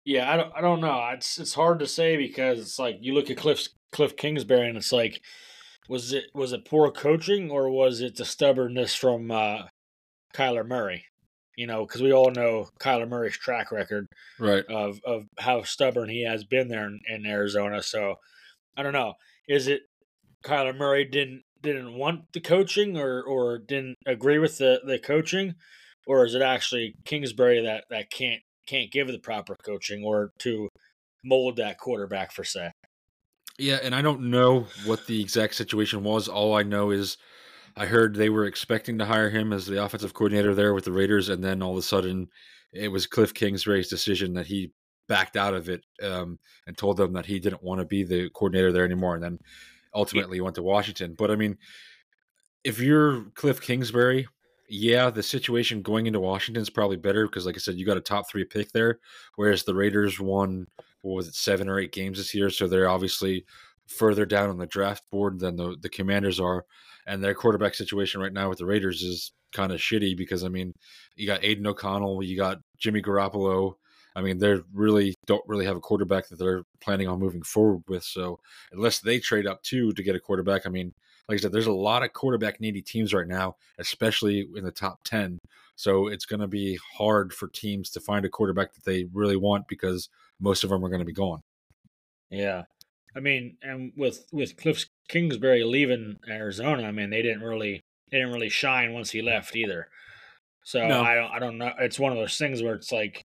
Yeah, 0.05 0.33
I 0.33 0.37
don't, 0.37 0.53
I 0.57 0.61
don't 0.61 0.81
know. 0.81 1.11
It's 1.13 1.39
it's 1.39 1.55
hard 1.55 1.79
to 1.81 1.87
say 1.87 2.17
because 2.17 2.61
it's 2.61 2.79
like 2.79 2.99
you 3.01 3.15
look 3.15 3.31
at 3.31 3.37
Cliff 3.37 3.69
Cliff 3.93 4.17
Kingsbury 4.17 4.69
and 4.69 4.77
it's 4.77 4.93
like, 4.93 5.21
was 5.89 6.13
it 6.13 6.25
was 6.35 6.53
it 6.53 6.65
poor 6.65 6.91
coaching 6.91 7.51
or 7.51 7.71
was 7.71 8.01
it 8.01 8.17
the 8.17 8.25
stubbornness 8.25 8.95
from 8.95 9.31
uh, 9.31 9.65
Kyler 10.35 10.67
Murray? 10.67 11.05
You 11.57 11.67
know, 11.67 11.85
because 11.87 12.01
we 12.01 12.13
all 12.13 12.31
know 12.31 12.69
Kyler 12.81 13.09
Murray's 13.09 13.37
track 13.37 13.71
record, 13.71 14.07
right, 14.39 14.65
of 14.67 15.01
of 15.05 15.25
how 15.39 15.63
stubborn 15.63 16.09
he 16.09 16.25
has 16.25 16.45
been 16.45 16.69
there 16.69 16.87
in, 16.87 17.01
in 17.07 17.27
Arizona. 17.27 17.83
So 17.83 18.17
I 18.77 18.83
don't 18.83 18.95
know. 18.95 19.15
Is 19.49 19.69
it 19.69 19.83
Kyler 20.45 20.77
Murray 20.77 21.05
didn't 21.05 21.43
didn't 21.61 21.95
want 21.95 22.33
the 22.33 22.41
coaching 22.41 22.97
or 22.97 23.23
or 23.23 23.59
didn't 23.59 23.97
agree 24.07 24.39
with 24.39 24.59
the 24.59 24.81
the 24.85 24.99
coaching, 24.99 25.55
or 26.07 26.25
is 26.25 26.35
it 26.35 26.43
actually 26.43 26.95
Kingsbury 27.05 27.63
that 27.63 27.85
that 27.91 28.11
can't 28.11 28.41
can't 28.67 28.91
give 28.91 29.09
the 29.09 29.19
proper 29.19 29.57
coaching 29.65 30.05
or 30.05 30.31
to 30.39 30.69
mold 31.25 31.57
that 31.57 31.79
quarterback 31.79 32.33
for 32.33 32.45
say. 32.45 32.73
Yeah, 33.59 33.79
and 33.83 33.95
I 33.95 34.03
don't 34.03 34.31
know 34.31 34.67
what 34.87 35.07
the 35.07 35.21
exact 35.21 35.55
situation 35.55 36.03
was. 36.03 36.27
All 36.27 36.55
I 36.55 36.63
know 36.63 36.91
is 36.91 37.17
I 37.77 37.87
heard 37.87 38.15
they 38.15 38.29
were 38.29 38.47
expecting 38.47 38.99
to 38.99 39.05
hire 39.05 39.31
him 39.31 39.53
as 39.53 39.67
the 39.67 39.83
offensive 39.83 40.15
coordinator 40.15 40.55
there 40.55 40.75
with 40.75 40.85
the 40.85 40.93
Raiders, 40.93 41.29
and 41.29 41.43
then 41.43 41.63
all 41.63 41.73
of 41.73 41.79
a 41.79 41.83
sudden 41.83 42.29
it 42.73 42.89
was 42.89 43.07
Cliff 43.07 43.33
Kingsbury's 43.35 43.89
decision 43.89 44.35
that 44.35 44.47
he 44.47 44.73
backed 45.09 45.37
out 45.37 45.55
of 45.55 45.69
it 45.69 45.85
um, 46.03 46.39
and 46.67 46.77
told 46.77 46.97
them 46.97 47.13
that 47.13 47.27
he 47.27 47.39
didn't 47.39 47.63
want 47.63 47.81
to 47.81 47.85
be 47.85 48.03
the 48.03 48.31
coordinator 48.31 48.73
there 48.73 48.85
anymore, 48.85 49.15
and 49.15 49.23
then 49.23 49.39
ultimately 49.95 50.41
went 50.41 50.55
to 50.57 50.63
Washington. 50.63 51.15
But 51.17 51.31
I 51.31 51.37
mean, 51.37 51.59
if 52.65 52.81
you're 52.81 53.25
Cliff 53.35 53.61
Kingsbury, 53.61 54.27
yeah, 54.69 55.11
the 55.11 55.23
situation 55.23 55.83
going 55.83 56.07
into 56.07 56.21
Washington 56.21 56.63
is 56.63 56.71
probably 56.71 56.97
better 56.97 57.27
because, 57.27 57.45
like 57.45 57.57
I 57.57 57.59
said, 57.59 57.75
you 57.75 57.85
got 57.85 57.99
a 57.99 58.01
top 58.01 58.31
three 58.31 58.45
pick 58.45 58.73
there, 58.73 59.01
whereas 59.37 59.65
the 59.65 59.75
Raiders 59.75 60.19
won 60.19 60.67
what 61.03 61.17
was 61.17 61.29
it 61.29 61.35
seven 61.35 61.69
or 61.69 61.79
eight 61.79 61.93
games 61.93 62.19
this 62.19 62.35
year, 62.35 62.49
so 62.49 62.67
they're 62.67 62.89
obviously 62.89 63.45
further 63.87 64.25
down 64.25 64.49
on 64.49 64.59
the 64.59 64.67
draft 64.67 65.03
board 65.11 65.39
than 65.41 65.57
the 65.57 65.77
the 65.81 65.91
Commanders 65.91 66.41
are, 66.41 66.65
and 67.07 67.23
their 67.23 67.35
quarterback 67.35 67.75
situation 67.75 68.21
right 68.21 68.33
now 68.33 68.49
with 68.49 68.59
the 68.59 68.67
Raiders 68.67 69.03
is 69.03 69.33
kind 69.53 69.73
of 69.73 69.81
shitty 69.81 70.17
because 70.17 70.45
I 70.45 70.49
mean, 70.49 70.73
you 71.17 71.27
got 71.27 71.45
Aidan 71.45 71.67
O'Connell, 71.67 72.23
you 72.23 72.37
got 72.37 72.59
Jimmy 72.79 73.03
Garoppolo. 73.03 73.75
I 74.15 74.21
mean, 74.21 74.39
they 74.39 74.59
really 74.75 75.15
don't 75.27 75.43
really 75.47 75.65
have 75.65 75.77
a 75.77 75.81
quarterback 75.81 76.29
that 76.29 76.39
they're 76.39 76.65
planning 76.83 77.09
on 77.09 77.19
moving 77.19 77.43
forward 77.43 77.83
with. 77.89 78.05
So 78.05 78.39
unless 78.71 79.01
they 79.01 79.19
trade 79.19 79.47
up 79.47 79.63
too 79.63 79.93
to 79.93 80.03
get 80.03 80.15
a 80.17 80.21
quarterback, 80.21 80.67
I 80.67 80.69
mean, 80.69 80.93
like 81.29 81.39
I 81.39 81.41
said, 81.41 81.53
there's 81.53 81.67
a 81.67 81.73
lot 81.73 82.03
of 82.03 82.13
quarterback 82.13 82.61
needy 82.61 82.83
teams 82.83 83.15
right 83.15 83.27
now, 83.27 83.57
especially 83.79 84.47
in 84.55 84.65
the 84.65 84.71
top 84.71 84.99
10. 85.05 85.39
So 85.77 86.09
it's 86.09 86.27
going 86.27 86.41
to 86.41 86.49
be 86.49 86.79
hard 86.97 87.33
for 87.33 87.49
teams 87.49 87.91
to 87.91 88.01
find 88.01 88.25
a 88.27 88.29
quarterback 88.29 88.75
that 88.75 88.85
they 88.85 89.07
really 89.13 89.37
want 89.37 89.67
because 89.67 90.09
most 90.41 90.65
of 90.65 90.71
them 90.71 90.85
are 90.85 90.89
going 90.89 91.01
to 91.01 91.07
be 91.07 91.13
gone. 91.13 91.41
Yeah. 92.31 92.65
I 93.15 93.21
mean, 93.21 93.57
and 93.63 93.93
with 93.97 94.27
with 94.33 94.57
Cliff 94.57 94.87
Kingsbury 95.09 95.65
leaving 95.65 96.19
Arizona, 96.29 96.85
I 96.85 96.93
mean, 96.93 97.11
they 97.11 97.23
didn't 97.23 97.43
really 97.43 97.83
they 98.11 98.19
didn't 98.19 98.33
really 98.33 98.49
shine 98.49 98.93
once 98.93 99.11
he 99.11 99.23
left 99.23 99.55
either. 99.57 99.89
So 100.65 100.87
no. 100.87 101.03
I 101.03 101.15
don't 101.15 101.31
I 101.33 101.39
don't 101.39 101.59
know. 101.59 101.73
It's 101.79 101.99
one 101.99 102.13
of 102.13 102.19
those 102.19 102.39
things 102.39 102.63
where 102.63 102.75
it's 102.75 102.93
like, 102.93 103.23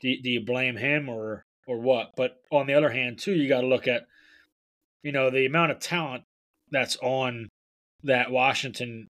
do, 0.00 0.14
do 0.22 0.30
you 0.30 0.40
blame 0.44 0.76
him 0.76 1.08
or 1.08 1.44
or 1.66 1.78
what? 1.78 2.12
But 2.16 2.36
on 2.50 2.66
the 2.66 2.74
other 2.74 2.90
hand, 2.90 3.18
too, 3.18 3.34
you 3.34 3.48
got 3.48 3.60
to 3.60 3.66
look 3.66 3.86
at, 3.86 4.04
you 5.02 5.12
know, 5.12 5.30
the 5.30 5.46
amount 5.46 5.72
of 5.72 5.80
talent 5.80 6.24
that's 6.70 6.96
on 7.02 7.48
that 8.02 8.30
Washington 8.30 9.08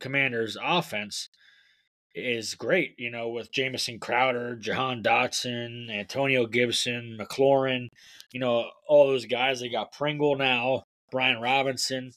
Commanders 0.00 0.56
offense 0.62 1.28
is 2.14 2.54
great, 2.54 2.94
you 2.98 3.10
know, 3.10 3.28
with 3.28 3.52
Jamison 3.52 3.98
Crowder, 3.98 4.56
Jahan 4.56 5.02
Dotson, 5.02 5.90
Antonio 5.90 6.46
Gibson, 6.46 7.16
McLaurin, 7.20 7.88
you 8.32 8.40
know, 8.40 8.70
all 8.86 9.06
those 9.06 9.26
guys. 9.26 9.60
They 9.60 9.68
got 9.68 9.92
Pringle 9.92 10.36
now, 10.36 10.84
Brian 11.10 11.40
Robinson. 11.40 12.12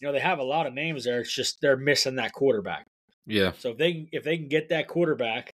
You 0.00 0.06
know, 0.06 0.12
they 0.12 0.20
have 0.20 0.38
a 0.38 0.44
lot 0.44 0.66
of 0.66 0.74
names 0.74 1.04
there. 1.04 1.20
It's 1.20 1.34
just 1.34 1.60
they're 1.60 1.76
missing 1.76 2.16
that 2.16 2.32
quarterback. 2.32 2.86
Yeah. 3.26 3.52
So 3.58 3.70
if 3.70 3.78
they 3.78 4.08
if 4.12 4.24
they 4.24 4.36
can 4.38 4.48
get 4.48 4.70
that 4.70 4.88
quarterback 4.88 5.52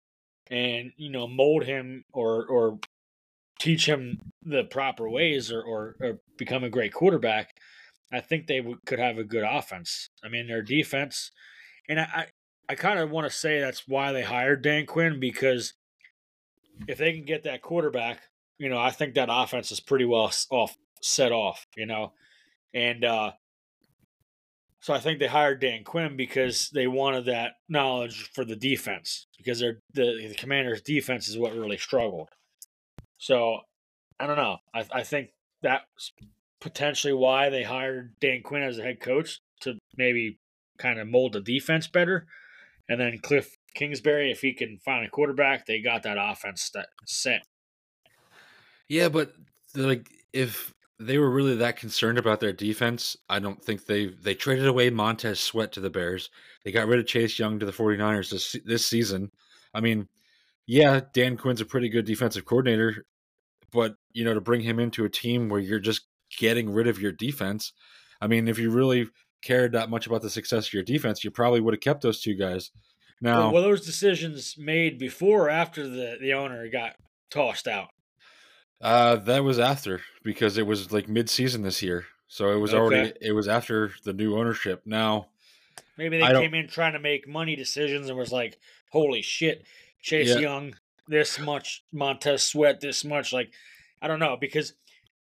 and, 0.51 0.93
you 0.97 1.11
know, 1.11 1.27
mold 1.27 1.65
him 1.65 2.05
or 2.13 2.47
or 2.47 2.79
teach 3.59 3.87
him 3.89 4.19
the 4.43 4.65
proper 4.65 5.09
ways 5.09 5.51
or, 5.51 5.63
or, 5.63 5.97
or 6.01 6.19
become 6.37 6.63
a 6.63 6.71
great 6.71 6.93
quarterback, 6.93 7.51
I 8.13 8.21
think 8.21 8.47
they 8.47 8.59
w- 8.59 8.79
could 8.87 8.99
have 8.99 9.19
a 9.19 9.25
good 9.25 9.45
offense. 9.45 10.09
I 10.23 10.29
mean, 10.29 10.47
their 10.47 10.63
defense, 10.63 11.31
and 11.89 12.01
I, 12.01 12.27
I, 12.69 12.75
kind 12.75 12.99
of 12.99 13.11
want 13.11 13.27
to 13.27 13.37
say 13.37 13.61
that's 13.61 13.87
why 13.87 14.13
they 14.13 14.23
hired 14.23 14.63
Dan 14.63 14.87
Quinn 14.87 15.21
because 15.21 15.75
if 16.89 16.99
they 16.99 17.13
can 17.13 17.25
get 17.25 17.45
that 17.45 17.63
quarterback, 17.63 18.21
you 18.59 18.69
know, 18.69 18.79
I 18.79 18.91
think 18.91 19.15
that 19.15 19.29
offense 19.31 19.73
is 19.73 19.81
pretty 19.81 20.05
well 20.05 20.33
off 20.51 20.77
set 21.03 21.33
off, 21.33 21.67
you 21.77 21.87
know, 21.87 22.13
and 22.75 23.05
uh, 23.05 23.33
so 24.81 24.95
I 24.95 25.01
think 25.01 25.19
they 25.19 25.27
hired 25.27 25.61
Dan 25.61 25.85
Quinn 25.85 26.17
because 26.17 26.71
they 26.71 26.87
wanted 26.87 27.25
that 27.27 27.55
knowledge 27.69 28.31
for 28.33 28.45
the 28.45 28.57
defense 28.57 29.27
because 29.37 29.59
they're 29.59 29.81
the, 29.95 30.29
the 30.29 30.35
Commanders' 30.35 30.83
defense 30.83 31.29
is 31.29 31.39
what 31.39 31.55
really 31.55 31.79
struggled. 31.79 32.29
So 33.19 33.61
I 34.21 34.27
don't 34.27 34.37
know. 34.37 34.59
I, 34.75 34.85
I 34.93 35.03
think 35.03 35.31
that's 35.63 36.13
potentially 36.61 37.13
why 37.13 37.51
they 37.51 37.63
hired 37.63 38.15
Dan 38.21 38.43
Quinn 38.43 38.63
as 38.63 38.79
a 38.79 38.83
head 38.83 39.01
coach 39.01 39.41
to 39.63 39.79
maybe 39.97 40.39
kind 40.79 40.99
of 40.99 41.09
mold 41.09 41.33
the 41.33 41.41
defense 41.41 41.87
better. 41.87 42.27
And 42.89 43.01
then 43.01 43.19
Cliff 43.19 43.57
Kingsbury, 43.75 44.31
if 44.31 44.41
he 44.41 44.53
can 44.53 44.79
find 44.85 45.05
a 45.05 45.11
quarterback, 45.11 45.67
they 45.67 45.81
got 45.81 46.05
that 46.05 46.19
offense 46.19 46.71
set. 47.05 47.43
Yeah, 48.89 49.09
but 49.09 49.33
like 49.75 50.09
if 50.33 50.73
they 50.99 51.19
were 51.19 51.31
really 51.31 51.57
that 51.57 51.77
concerned 51.77 52.19
about 52.19 52.41
their 52.41 52.53
defense. 52.53 53.17
I 53.29 53.39
don't 53.39 53.63
think 53.63 53.85
they 53.85 54.07
they 54.07 54.35
traded 54.35 54.67
away 54.67 54.91
Montez 54.91 55.41
Sweat 55.41 55.73
to 55.73 55.81
the 55.81 55.91
Bears. 55.91 56.31
They 56.65 56.73
got 56.73 56.87
rid 56.87 57.01
of 57.01 57.07
Chase 57.07 57.39
Young 57.39 57.59
to 57.59 57.67
the 57.67 57.73
49ers 57.73 58.31
this 58.31 58.57
this 58.65 58.87
season. 58.87 59.31
I 59.75 59.81
mean, 59.81 60.09
yeah, 60.67 61.01
Dan 61.13 61.37
Quinn's 61.37 61.61
a 61.61 61.67
pretty 61.67 61.91
good 61.91 62.07
defensive 62.07 62.47
coordinator, 62.47 63.05
but 63.73 63.97
you 64.13 64.25
know, 64.25 64.35
to 64.35 64.41
bring 64.41 64.63
him 64.63 64.79
into 64.79 65.05
a 65.05 65.11
team 65.11 65.49
where 65.49 65.61
you're 65.61 65.79
just 65.79 66.07
getting 66.39 66.71
rid 66.71 66.89
of 66.89 67.01
your 67.01 67.13
defense, 67.13 67.73
I 68.21 68.27
mean, 68.27 68.49
if 68.49 68.59
you 68.59 68.71
really 68.71 69.09
cared 69.43 69.73
that 69.73 69.91
much 69.91 70.07
about 70.07 70.23
the 70.23 70.31
success 70.31 70.67
of 70.67 70.73
your 70.73 70.83
defense, 70.83 71.25
you 71.25 71.31
probably 71.31 71.61
would 71.61 71.75
have 71.75 71.81
kept 71.81 72.03
those 72.03 72.21
two 72.21 72.35
guys. 72.35 72.71
Now, 73.21 73.51
were 73.53 73.61
those 73.61 73.87
decisions 73.87 74.57
made 74.59 74.99
before 74.99 75.47
or 75.47 75.51
after 75.51 75.89
the 75.89 76.17
the 76.21 76.35
owner 76.35 76.69
got 76.69 76.97
tossed 77.31 77.67
out? 77.67 77.89
Uh, 78.81 79.17
that 79.17 79.43
was 79.43 79.59
after 79.59 80.03
because 80.23 80.59
it 80.59 80.67
was 80.67 80.93
like 80.93 81.09
mid-season 81.09 81.63
this 81.63 81.83
year, 81.83 82.05
so 82.29 82.51
it 82.51 82.59
was 82.59 82.75
okay. 82.75 82.79
already 82.79 83.13
it 83.23 83.33
was 83.33 83.49
after 83.49 83.93
the 84.05 84.13
new 84.13 84.37
ownership. 84.37 84.83
Now, 84.85 85.29
maybe 85.97 86.19
they 86.19 86.27
came 86.27 86.53
in 86.53 86.69
trying 86.69 86.93
to 86.93 86.99
make 86.99 87.27
money 87.27 87.57
decisions 87.57 88.09
and 88.09 88.19
was 88.19 88.33
like, 88.33 88.59
"Holy 88.93 89.23
shit, 89.23 89.65
Chase 90.03 90.29
yeah. 90.29 90.39
Young, 90.39 90.75
this 91.09 91.39
much, 91.39 91.85
Montez 91.93 92.43
Sweat, 92.43 92.81
this 92.81 93.03
much." 93.03 93.33
Like, 93.33 93.51
I 94.03 94.09
don't 94.09 94.21
know 94.21 94.37
because 94.39 94.75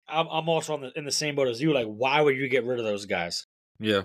I'm, 0.08 0.28
I'm 0.28 0.48
also 0.48 0.74
on 0.74 0.82
the, 0.82 0.92
in 0.96 1.04
the 1.04 1.12
same 1.12 1.36
boat 1.36 1.50
as 1.50 1.62
you. 1.62 1.74
Like, 1.74 1.88
why 1.88 2.22
would 2.22 2.38
you 2.38 2.48
get 2.48 2.64
rid 2.64 2.80
of 2.80 2.86
those 2.86 3.06
guys? 3.06 3.46
Yeah. 3.80 4.04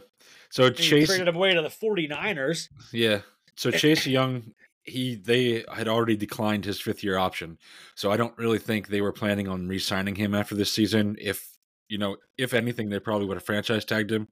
So 0.50 0.64
and 0.64 0.76
Chase 0.76 1.08
traded 1.08 1.26
them 1.26 1.36
away 1.36 1.54
to 1.54 1.62
the 1.62 1.68
49ers. 1.68 2.68
Yeah. 2.92 3.20
So 3.56 3.70
Chase 3.72 4.06
Young 4.06 4.52
he 4.88 5.14
they 5.14 5.64
had 5.72 5.88
already 5.88 6.16
declined 6.16 6.64
his 6.64 6.80
fifth 6.80 7.04
year 7.04 7.18
option. 7.18 7.58
So 7.94 8.10
I 8.10 8.16
don't 8.16 8.36
really 8.38 8.58
think 8.58 8.88
they 8.88 9.00
were 9.00 9.12
planning 9.12 9.48
on 9.48 9.68
re-signing 9.68 10.14
him 10.14 10.34
after 10.34 10.54
this 10.54 10.72
season. 10.72 11.16
If 11.20 11.46
you 11.88 11.98
know, 11.98 12.16
if 12.36 12.54
anything, 12.54 12.88
they 12.88 13.00
probably 13.00 13.26
would 13.26 13.36
have 13.36 13.44
franchise 13.44 13.84
tagged 13.84 14.12
him. 14.12 14.28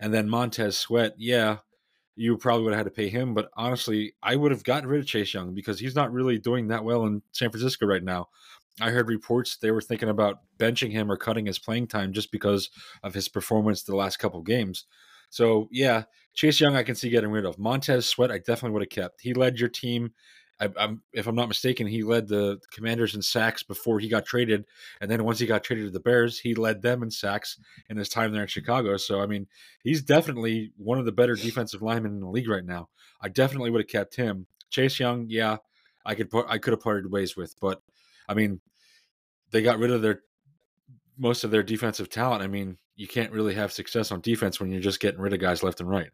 And 0.00 0.12
then 0.12 0.28
Montez 0.28 0.78
Sweat, 0.78 1.14
yeah, 1.16 1.58
you 2.16 2.36
probably 2.36 2.64
would 2.64 2.72
have 2.72 2.80
had 2.84 2.92
to 2.92 2.96
pay 2.96 3.08
him. 3.08 3.32
But 3.32 3.48
honestly, 3.56 4.14
I 4.22 4.36
would 4.36 4.50
have 4.50 4.64
gotten 4.64 4.88
rid 4.88 5.00
of 5.00 5.06
Chase 5.06 5.32
Young 5.32 5.54
because 5.54 5.78
he's 5.78 5.94
not 5.94 6.12
really 6.12 6.38
doing 6.38 6.68
that 6.68 6.84
well 6.84 7.06
in 7.06 7.22
San 7.32 7.50
Francisco 7.50 7.86
right 7.86 8.02
now. 8.02 8.28
I 8.80 8.90
heard 8.90 9.08
reports 9.08 9.56
they 9.56 9.70
were 9.70 9.80
thinking 9.80 10.08
about 10.08 10.40
benching 10.58 10.92
him 10.92 11.10
or 11.10 11.16
cutting 11.16 11.46
his 11.46 11.58
playing 11.58 11.86
time 11.86 12.12
just 12.12 12.30
because 12.30 12.70
of 13.02 13.14
his 13.14 13.28
performance 13.28 13.82
the 13.82 13.96
last 13.96 14.18
couple 14.18 14.42
games. 14.42 14.84
So 15.30 15.68
yeah, 15.70 16.04
Chase 16.34 16.60
Young, 16.60 16.76
I 16.76 16.82
can 16.82 16.94
see 16.94 17.08
getting 17.08 17.30
rid 17.30 17.46
of. 17.46 17.58
Montez 17.58 18.06
Sweat, 18.06 18.30
I 18.30 18.38
definitely 18.38 18.72
would 18.72 18.82
have 18.82 18.90
kept. 18.90 19.22
He 19.22 19.34
led 19.34 19.58
your 19.58 19.68
team. 19.68 20.12
I, 20.58 20.68
am 20.78 21.02
if 21.12 21.26
I'm 21.26 21.34
not 21.34 21.48
mistaken, 21.48 21.86
he 21.86 22.02
led 22.02 22.28
the 22.28 22.58
Commanders 22.72 23.14
in 23.14 23.20
sacks 23.20 23.62
before 23.62 23.98
he 23.98 24.08
got 24.08 24.24
traded, 24.24 24.64
and 25.00 25.10
then 25.10 25.24
once 25.24 25.38
he 25.38 25.46
got 25.46 25.62
traded 25.62 25.86
to 25.86 25.90
the 25.90 26.00
Bears, 26.00 26.38
he 26.38 26.54
led 26.54 26.80
them 26.80 27.02
in 27.02 27.10
sacks 27.10 27.58
in 27.90 27.98
his 27.98 28.08
time 28.08 28.32
there 28.32 28.42
in 28.42 28.48
Chicago. 28.48 28.96
So 28.96 29.20
I 29.20 29.26
mean, 29.26 29.46
he's 29.82 30.02
definitely 30.02 30.72
one 30.76 30.98
of 30.98 31.04
the 31.04 31.12
better 31.12 31.34
defensive 31.34 31.82
linemen 31.82 32.12
in 32.12 32.20
the 32.20 32.30
league 32.30 32.48
right 32.48 32.64
now. 32.64 32.88
I 33.20 33.28
definitely 33.28 33.70
would 33.70 33.82
have 33.82 33.88
kept 33.88 34.16
him. 34.16 34.46
Chase 34.70 34.98
Young, 34.98 35.26
yeah, 35.28 35.58
I 36.06 36.14
could 36.14 36.30
put 36.30 36.46
I 36.48 36.56
could 36.56 36.72
have 36.72 36.80
parted 36.80 37.10
ways 37.10 37.36
with, 37.36 37.54
but 37.60 37.82
I 38.28 38.34
mean, 38.34 38.60
they 39.50 39.62
got 39.62 39.78
rid 39.78 39.90
of 39.90 40.02
their 40.02 40.20
most 41.18 41.44
of 41.44 41.50
their 41.50 41.62
defensive 41.62 42.10
talent. 42.10 42.42
I 42.42 42.46
mean, 42.46 42.78
you 42.94 43.06
can't 43.06 43.32
really 43.32 43.54
have 43.54 43.72
success 43.72 44.10
on 44.10 44.20
defense 44.20 44.60
when 44.60 44.70
you're 44.70 44.80
just 44.80 45.00
getting 45.00 45.20
rid 45.20 45.32
of 45.32 45.40
guys 45.40 45.62
left 45.62 45.80
and 45.80 45.88
right. 45.88 46.10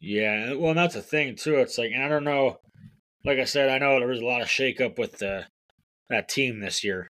Yeah, 0.00 0.54
well, 0.54 0.70
and 0.70 0.78
that's 0.78 0.94
the 0.94 1.02
thing 1.02 1.36
too. 1.36 1.56
It's 1.56 1.78
like, 1.78 1.92
I 1.92 2.08
don't 2.08 2.24
know. 2.24 2.60
Like 3.24 3.38
I 3.38 3.44
said, 3.44 3.68
I 3.68 3.78
know 3.78 3.98
there 3.98 4.08
was 4.08 4.20
a 4.20 4.26
lot 4.26 4.42
of 4.42 4.48
shakeup 4.48 4.98
with 4.98 5.18
the 5.18 5.46
that 6.08 6.28
team 6.28 6.60
this 6.60 6.84
year, 6.84 7.08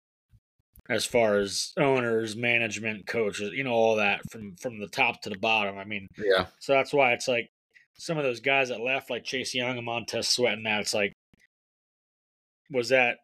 as 0.90 1.06
far 1.06 1.38
as 1.38 1.74
owners, 1.78 2.36
management, 2.36 3.06
coaches, 3.06 3.52
you 3.54 3.64
know, 3.64 3.74
all 3.74 3.98
that 3.98 4.22
from 4.32 4.56
from 4.56 4.80
the 4.80 4.88
top 4.88 5.22
to 5.22 5.30
the 5.30 5.38
bottom. 5.38 5.78
I 5.78 5.84
mean, 5.84 6.08
yeah. 6.18 6.46
So 6.60 6.74
that's 6.74 6.94
why 6.94 7.12
it's 7.12 7.28
like 7.28 7.50
some 8.00 8.18
of 8.18 8.24
those 8.24 8.40
guys 8.40 8.70
that 8.70 8.80
left, 8.80 9.10
like 9.10 9.26
Chase 9.26 9.54
Young 9.54 9.78
and 9.78 9.86
Montez 9.86 10.30
Sweat, 10.30 10.54
and 10.54 10.66
that 10.66 10.82
it's 10.82 10.94
like, 10.94 11.14
was 12.72 12.90
that 12.90 13.18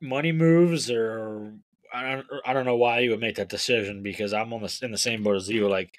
money 0.00 0.32
moves 0.32 0.90
or 0.90 1.52
I 1.92 2.14
don't 2.14 2.26
I 2.44 2.52
don't 2.52 2.66
know 2.66 2.76
why 2.76 3.00
you 3.00 3.10
would 3.10 3.20
make 3.20 3.36
that 3.36 3.48
decision 3.48 4.02
because 4.02 4.32
I'm 4.32 4.52
on 4.52 4.62
the 4.62 4.78
in 4.82 4.90
the 4.90 4.98
same 4.98 5.22
boat 5.22 5.36
as 5.36 5.48
you. 5.48 5.68
Like 5.68 5.94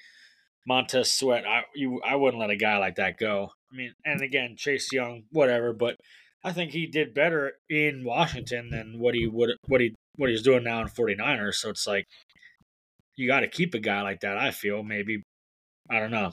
Montez 0.66 1.12
Sweat, 1.12 1.46
I 1.46 1.64
you 1.74 2.00
I 2.04 2.16
wouldn't 2.16 2.40
let 2.40 2.50
a 2.50 2.56
guy 2.56 2.78
like 2.78 2.96
that 2.96 3.18
go. 3.18 3.50
I 3.72 3.76
mean, 3.76 3.92
and 4.04 4.20
again, 4.22 4.56
Chase 4.56 4.92
Young, 4.92 5.24
whatever, 5.30 5.72
but 5.72 5.96
I 6.42 6.52
think 6.52 6.72
he 6.72 6.86
did 6.86 7.14
better 7.14 7.52
in 7.68 8.04
Washington 8.04 8.70
than 8.70 8.98
what 8.98 9.14
he 9.14 9.26
would 9.26 9.50
what 9.66 9.80
he 9.80 9.94
what 10.16 10.30
he's 10.30 10.42
doing 10.42 10.64
now 10.64 10.80
in 10.80 10.88
49ers. 10.88 11.54
So 11.54 11.70
it's 11.70 11.86
like 11.86 12.06
you 13.16 13.26
got 13.26 13.40
to 13.40 13.48
keep 13.48 13.74
a 13.74 13.78
guy 13.78 14.02
like 14.02 14.20
that. 14.20 14.38
I 14.38 14.50
feel 14.50 14.82
maybe 14.82 15.22
I 15.90 15.98
don't 15.98 16.10
know. 16.10 16.32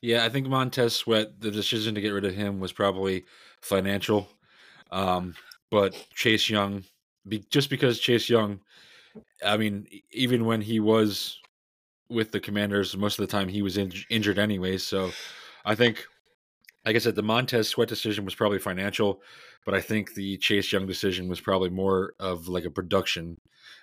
Yeah, 0.00 0.24
I 0.24 0.28
think 0.28 0.46
Montez 0.46 0.94
Sweat. 0.94 1.40
The 1.40 1.50
decision 1.50 1.94
to 1.94 2.00
get 2.00 2.10
rid 2.10 2.24
of 2.24 2.34
him 2.34 2.60
was 2.60 2.72
probably 2.72 3.24
financial, 3.60 4.28
um, 4.90 5.34
but 5.70 5.94
Chase 6.14 6.48
Young, 6.48 6.84
be, 7.26 7.44
just 7.50 7.70
because 7.70 7.98
Chase 7.98 8.28
Young, 8.28 8.60
I 9.44 9.56
mean, 9.56 9.86
even 10.12 10.44
when 10.44 10.60
he 10.60 10.80
was 10.80 11.38
with 12.08 12.30
the 12.30 12.40
Commanders, 12.40 12.96
most 12.96 13.18
of 13.18 13.26
the 13.26 13.32
time 13.32 13.48
he 13.48 13.62
was 13.62 13.76
in, 13.76 13.92
injured 14.10 14.38
anyway. 14.38 14.78
So 14.78 15.10
I 15.64 15.74
think, 15.74 16.04
like 16.84 16.96
I 16.96 17.00
said, 17.00 17.16
the 17.16 17.22
Montez 17.22 17.68
Sweat 17.68 17.88
decision 17.88 18.24
was 18.24 18.34
probably 18.34 18.58
financial, 18.58 19.22
but 19.64 19.74
I 19.74 19.80
think 19.80 20.14
the 20.14 20.36
Chase 20.38 20.72
Young 20.72 20.86
decision 20.86 21.28
was 21.28 21.40
probably 21.40 21.70
more 21.70 22.14
of 22.20 22.48
like 22.48 22.64
a 22.64 22.70
production 22.70 23.40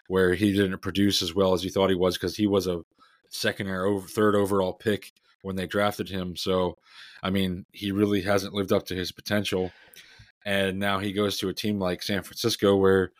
where 0.07 0.33
he 0.33 0.53
didn't 0.53 0.77
produce 0.79 1.21
as 1.21 1.35
well 1.35 1.53
as 1.53 1.63
he 1.63 1.69
thought 1.69 1.89
he 1.89 1.95
was 1.95 2.17
because 2.17 2.35
he 2.35 2.47
was 2.47 2.67
a 2.67 2.83
second 3.29 3.67
or 3.67 3.85
over, 3.85 4.07
third 4.07 4.35
overall 4.35 4.73
pick 4.73 5.11
when 5.41 5.55
they 5.55 5.67
drafted 5.67 6.09
him. 6.09 6.35
So, 6.35 6.77
I 7.21 7.29
mean, 7.29 7.65
he 7.71 7.91
really 7.91 8.21
hasn't 8.21 8.53
lived 8.53 8.71
up 8.71 8.85
to 8.87 8.95
his 8.95 9.11
potential. 9.11 9.71
And 10.45 10.79
now 10.79 10.99
he 10.99 11.13
goes 11.13 11.37
to 11.37 11.49
a 11.49 11.53
team 11.53 11.79
like 11.79 12.03
San 12.03 12.23
Francisco 12.23 12.75
where 12.75 13.11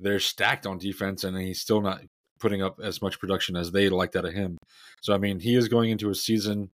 they're 0.00 0.20
stacked 0.20 0.66
on 0.66 0.78
defense 0.78 1.24
and 1.24 1.36
he's 1.36 1.60
still 1.60 1.80
not 1.80 2.02
putting 2.40 2.62
up 2.62 2.80
as 2.82 3.00
much 3.00 3.20
production 3.20 3.56
as 3.56 3.70
they 3.70 3.88
liked 3.88 4.16
out 4.16 4.24
of 4.24 4.34
him. 4.34 4.58
So 5.00 5.14
I 5.14 5.18
mean, 5.18 5.38
he 5.38 5.54
is 5.54 5.68
going 5.68 5.90
into 5.90 6.10
a 6.10 6.14
season 6.14 6.70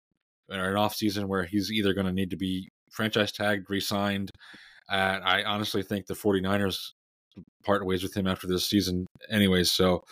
or 0.49 0.69
an 0.69 0.77
off 0.77 0.95
season 0.95 1.27
where 1.27 1.43
he's 1.43 1.71
either 1.71 1.93
going 1.93 2.07
to 2.07 2.13
need 2.13 2.31
to 2.31 2.37
be 2.37 2.69
franchise 2.89 3.31
tagged, 3.31 3.69
re-signed. 3.69 4.31
And 4.89 5.23
I 5.23 5.43
honestly 5.43 5.83
think 5.83 6.07
the 6.07 6.15
49ers 6.15 6.93
part 7.63 7.85
ways 7.85 8.01
with 8.01 8.17
him 8.17 8.25
after 8.25 8.47
this 8.47 8.67
season 8.67 9.05
anyways. 9.29 9.71
So 9.71 10.03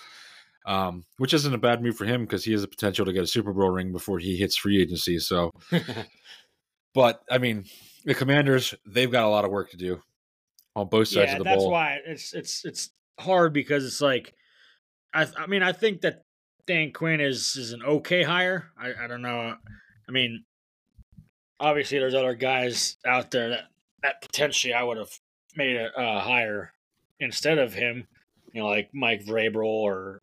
um, 0.67 1.05
which 1.17 1.33
isn't 1.33 1.53
a 1.53 1.57
bad 1.57 1.81
move 1.81 1.95
for 1.95 2.05
him 2.05 2.25
because 2.25 2.43
he 2.43 2.51
has 2.51 2.61
the 2.61 2.67
potential 2.67 3.05
to 3.05 3.13
get 3.13 3.23
a 3.23 3.27
Super 3.27 3.53
Bowl 3.53 3.69
ring 3.69 3.93
before 3.93 4.19
he 4.19 4.35
hits 4.35 4.57
free 4.57 4.81
agency. 4.81 5.17
So, 5.17 5.49
but 6.93 7.23
I 7.31 7.37
mean, 7.37 7.63
the 8.07 8.15
Commanders 8.15 8.73
they've 8.85 9.11
got 9.11 9.25
a 9.25 9.29
lot 9.29 9.43
of 9.43 9.51
work 9.51 9.69
to 9.71 9.77
do 9.77 10.01
on 10.75 10.87
both 10.87 11.09
sides 11.09 11.27
yeah, 11.27 11.33
of 11.33 11.37
the 11.39 11.43
that's 11.43 11.57
ball. 11.57 11.71
That's 11.71 11.71
why 11.71 11.99
it's 12.05 12.33
it's 12.33 12.65
it's 12.65 12.89
hard 13.19 13.51
because 13.53 13.85
it's 13.85 14.01
like 14.01 14.33
I 15.13 15.27
I 15.37 15.45
mean 15.45 15.61
I 15.61 15.73
think 15.73 16.01
that 16.01 16.23
Dan 16.65 16.93
Quinn 16.93 17.19
is 17.19 17.55
is 17.57 17.73
an 17.73 17.83
okay 17.83 18.23
hire. 18.23 18.71
I 18.81 18.93
I 19.03 19.07
don't 19.07 19.21
know. 19.21 19.55
I 20.07 20.11
mean, 20.11 20.45
obviously 21.59 21.99
there's 21.99 22.15
other 22.15 22.33
guys 22.33 22.95
out 23.05 23.29
there 23.29 23.49
that 23.49 23.65
that 24.03 24.21
potentially 24.21 24.73
I 24.73 24.83
would 24.83 24.97
have 24.97 25.11
made 25.57 25.75
a 25.75 25.87
uh, 25.99 26.21
hire 26.21 26.71
instead 27.19 27.57
of 27.57 27.73
him. 27.73 28.07
You 28.53 28.61
know, 28.61 28.69
like 28.69 28.89
Mike 28.93 29.25
Vrabel 29.25 29.65
or 29.65 30.21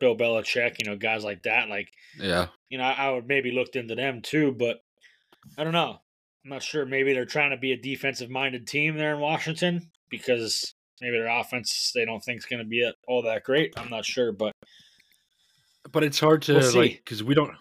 Bill 0.00 0.16
Belichick. 0.16 0.76
You 0.80 0.90
know, 0.90 0.96
guys 0.96 1.22
like 1.22 1.44
that. 1.44 1.68
Like, 1.68 1.88
yeah, 2.18 2.48
you 2.68 2.78
know, 2.78 2.84
I, 2.84 2.94
I 2.94 3.10
would 3.12 3.28
maybe 3.28 3.52
looked 3.52 3.76
into 3.76 3.94
them 3.94 4.22
too, 4.22 4.50
but 4.50 4.82
I 5.56 5.62
don't 5.62 5.72
know. 5.72 6.01
I'm 6.44 6.50
not 6.50 6.62
sure. 6.62 6.84
Maybe 6.84 7.12
they're 7.12 7.24
trying 7.24 7.50
to 7.50 7.56
be 7.56 7.72
a 7.72 7.76
defensive 7.76 8.30
minded 8.30 8.66
team 8.66 8.96
there 8.96 9.14
in 9.14 9.20
Washington 9.20 9.90
because 10.10 10.74
maybe 11.00 11.16
their 11.16 11.28
offense 11.28 11.92
they 11.94 12.04
don't 12.04 12.22
think 12.22 12.38
is 12.38 12.46
going 12.46 12.62
to 12.62 12.68
be 12.68 12.90
all 13.06 13.22
that 13.22 13.44
great. 13.44 13.74
I'm 13.76 13.90
not 13.90 14.04
sure, 14.04 14.32
but 14.32 14.52
but 15.90 16.02
it's 16.02 16.18
hard 16.18 16.42
to 16.42 16.54
we'll 16.54 16.76
like 16.76 17.02
because 17.04 17.22
we 17.22 17.34
don't 17.34 17.52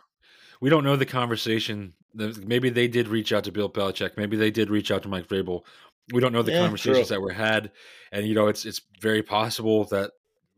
we 0.60 0.70
don't 0.70 0.84
know 0.84 0.96
the 0.96 1.06
conversation. 1.06 1.94
Maybe 2.14 2.70
they 2.70 2.88
did 2.88 3.08
reach 3.08 3.32
out 3.32 3.46
to 3.46 3.52
Bill 3.52 3.70
Belichick. 3.70 4.18
Maybe 4.18 4.36
they 4.36 4.52
did 4.52 4.70
reach 4.70 4.92
out 4.92 5.04
to 5.04 5.10
Mike 5.10 5.28
Vrabel. 5.28 5.62
We 6.14 6.20
don't 6.20 6.34
know 6.34 6.44
the 6.44 6.52
yeah, 6.52 6.62
conversations 6.62 7.08
true. 7.08 7.16
that 7.16 7.22
were 7.22 7.32
had, 7.32 7.72
and 8.12 8.28
you 8.28 8.34
know 8.34 8.48
it's 8.48 8.66
it's 8.66 8.82
very 9.00 9.24
possible 9.24 9.86
that 9.86 10.12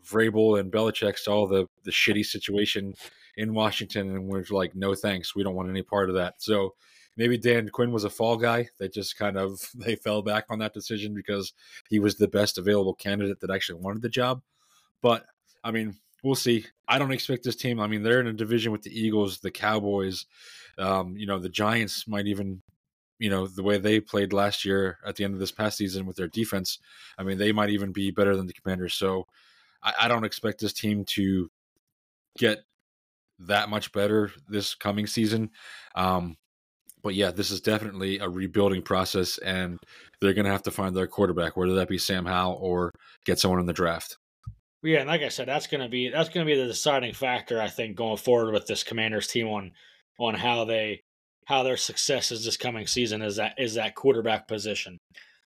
Vrabel 0.05 0.59
and 0.59 0.71
Belichick 0.71 1.17
saw 1.17 1.45
the 1.47 1.67
the 1.83 1.91
shitty 1.91 2.25
situation 2.25 2.93
in 3.35 3.53
Washington 3.53 4.15
and 4.15 4.27
was 4.27 4.51
like, 4.51 4.75
no 4.75 4.95
thanks, 4.95 5.35
we 5.35 5.43
don't 5.43 5.55
want 5.55 5.69
any 5.69 5.81
part 5.81 6.09
of 6.09 6.15
that. 6.15 6.35
So 6.39 6.73
maybe 7.17 7.37
Dan 7.37 7.69
Quinn 7.69 7.91
was 7.91 8.03
a 8.03 8.09
fall 8.09 8.37
guy. 8.37 8.69
that 8.79 8.93
just 8.93 9.17
kind 9.17 9.37
of 9.37 9.61
they 9.75 9.95
fell 9.95 10.21
back 10.21 10.45
on 10.49 10.59
that 10.59 10.73
decision 10.73 11.13
because 11.13 11.53
he 11.89 11.99
was 11.99 12.15
the 12.15 12.27
best 12.27 12.57
available 12.57 12.93
candidate 12.93 13.39
that 13.39 13.51
actually 13.51 13.79
wanted 13.79 14.01
the 14.01 14.09
job. 14.09 14.41
But 15.01 15.25
I 15.63 15.71
mean, 15.71 15.95
we'll 16.23 16.35
see. 16.35 16.65
I 16.87 16.97
don't 16.97 17.11
expect 17.11 17.43
this 17.43 17.55
team. 17.55 17.79
I 17.79 17.87
mean, 17.87 18.03
they're 18.03 18.19
in 18.19 18.27
a 18.27 18.33
division 18.33 18.71
with 18.71 18.81
the 18.81 18.97
Eagles, 18.97 19.39
the 19.39 19.51
Cowboys. 19.51 20.25
Um, 20.77 21.15
you 21.17 21.25
know, 21.25 21.39
the 21.39 21.49
Giants 21.49 22.07
might 22.07 22.27
even, 22.27 22.61
you 23.19 23.29
know, 23.29 23.47
the 23.47 23.63
way 23.63 23.77
they 23.77 23.99
played 23.99 24.33
last 24.33 24.65
year 24.65 24.97
at 25.05 25.15
the 25.15 25.23
end 25.23 25.33
of 25.33 25.39
this 25.39 25.51
past 25.51 25.77
season 25.77 26.05
with 26.05 26.15
their 26.15 26.27
defense. 26.27 26.79
I 27.17 27.23
mean, 27.23 27.37
they 27.37 27.51
might 27.51 27.69
even 27.69 27.91
be 27.91 28.11
better 28.11 28.35
than 28.35 28.47
the 28.47 28.53
Commanders. 28.53 28.95
So 28.95 29.27
I, 29.81 29.93
I 30.01 30.07
don't 30.07 30.25
expect 30.25 30.59
this 30.59 30.73
team 30.73 31.05
to 31.09 31.49
get 32.37 32.63
that 33.39 33.69
much 33.69 33.91
better 33.91 34.31
this 34.47 34.73
coming 34.75 35.07
season. 35.07 35.51
Um, 35.95 36.37
but 37.03 37.15
yeah, 37.15 37.31
this 37.31 37.51
is 37.51 37.61
definitely 37.61 38.19
a 38.19 38.29
rebuilding 38.29 38.81
process, 38.81 39.37
and 39.39 39.77
they're 40.21 40.33
going 40.33 40.45
to 40.45 40.51
have 40.51 40.63
to 40.63 40.71
find 40.71 40.95
their 40.95 41.07
quarterback, 41.07 41.57
whether 41.57 41.75
that 41.75 41.89
be 41.89 41.97
Sam 41.97 42.25
Howell 42.25 42.57
or 42.61 42.91
get 43.25 43.39
someone 43.39 43.59
in 43.59 43.65
the 43.65 43.73
draft. 43.73 44.17
Yeah, 44.83 44.99
and 44.99 45.07
like 45.07 45.21
I 45.21 45.29
said, 45.29 45.47
that's 45.47 45.67
gonna 45.67 45.87
be 45.87 46.09
that's 46.09 46.27
gonna 46.27 46.45
be 46.45 46.57
the 46.57 46.67
deciding 46.67 47.13
factor, 47.13 47.61
I 47.61 47.69
think, 47.69 47.95
going 47.95 48.17
forward 48.17 48.53
with 48.53 48.67
this 48.67 48.83
Commanders 48.83 49.27
team 49.27 49.47
on 49.47 49.71
on 50.19 50.35
how 50.35 50.65
they 50.65 51.03
how 51.45 51.63
their 51.63 51.77
success 51.77 52.31
is 52.31 52.43
this 52.43 52.57
coming 52.57 52.85
season 52.85 53.21
is 53.21 53.37
that 53.37 53.53
is 53.57 53.75
that 53.75 53.95
quarterback 53.95 54.45
position. 54.45 54.97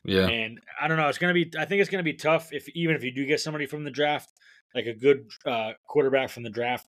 Yeah, 0.03 0.27
and 0.27 0.59
I 0.81 0.87
don't 0.87 0.97
know, 0.97 1.07
it's 1.07 1.19
gonna 1.19 1.35
be 1.35 1.51
I 1.57 1.65
think 1.65 1.81
it's 1.81 1.89
gonna 1.89 2.01
be 2.01 2.13
tough 2.13 2.51
if 2.51 2.67
even 2.69 2.95
if 2.95 3.03
you 3.03 3.11
do 3.11 3.27
get 3.27 3.39
somebody 3.39 3.67
from 3.67 3.83
the 3.83 3.91
draft, 3.91 4.31
like 4.73 4.87
a 4.87 4.93
good 4.93 5.29
uh, 5.45 5.73
quarterback 5.87 6.31
from 6.31 6.41
the 6.41 6.49
draft. 6.49 6.87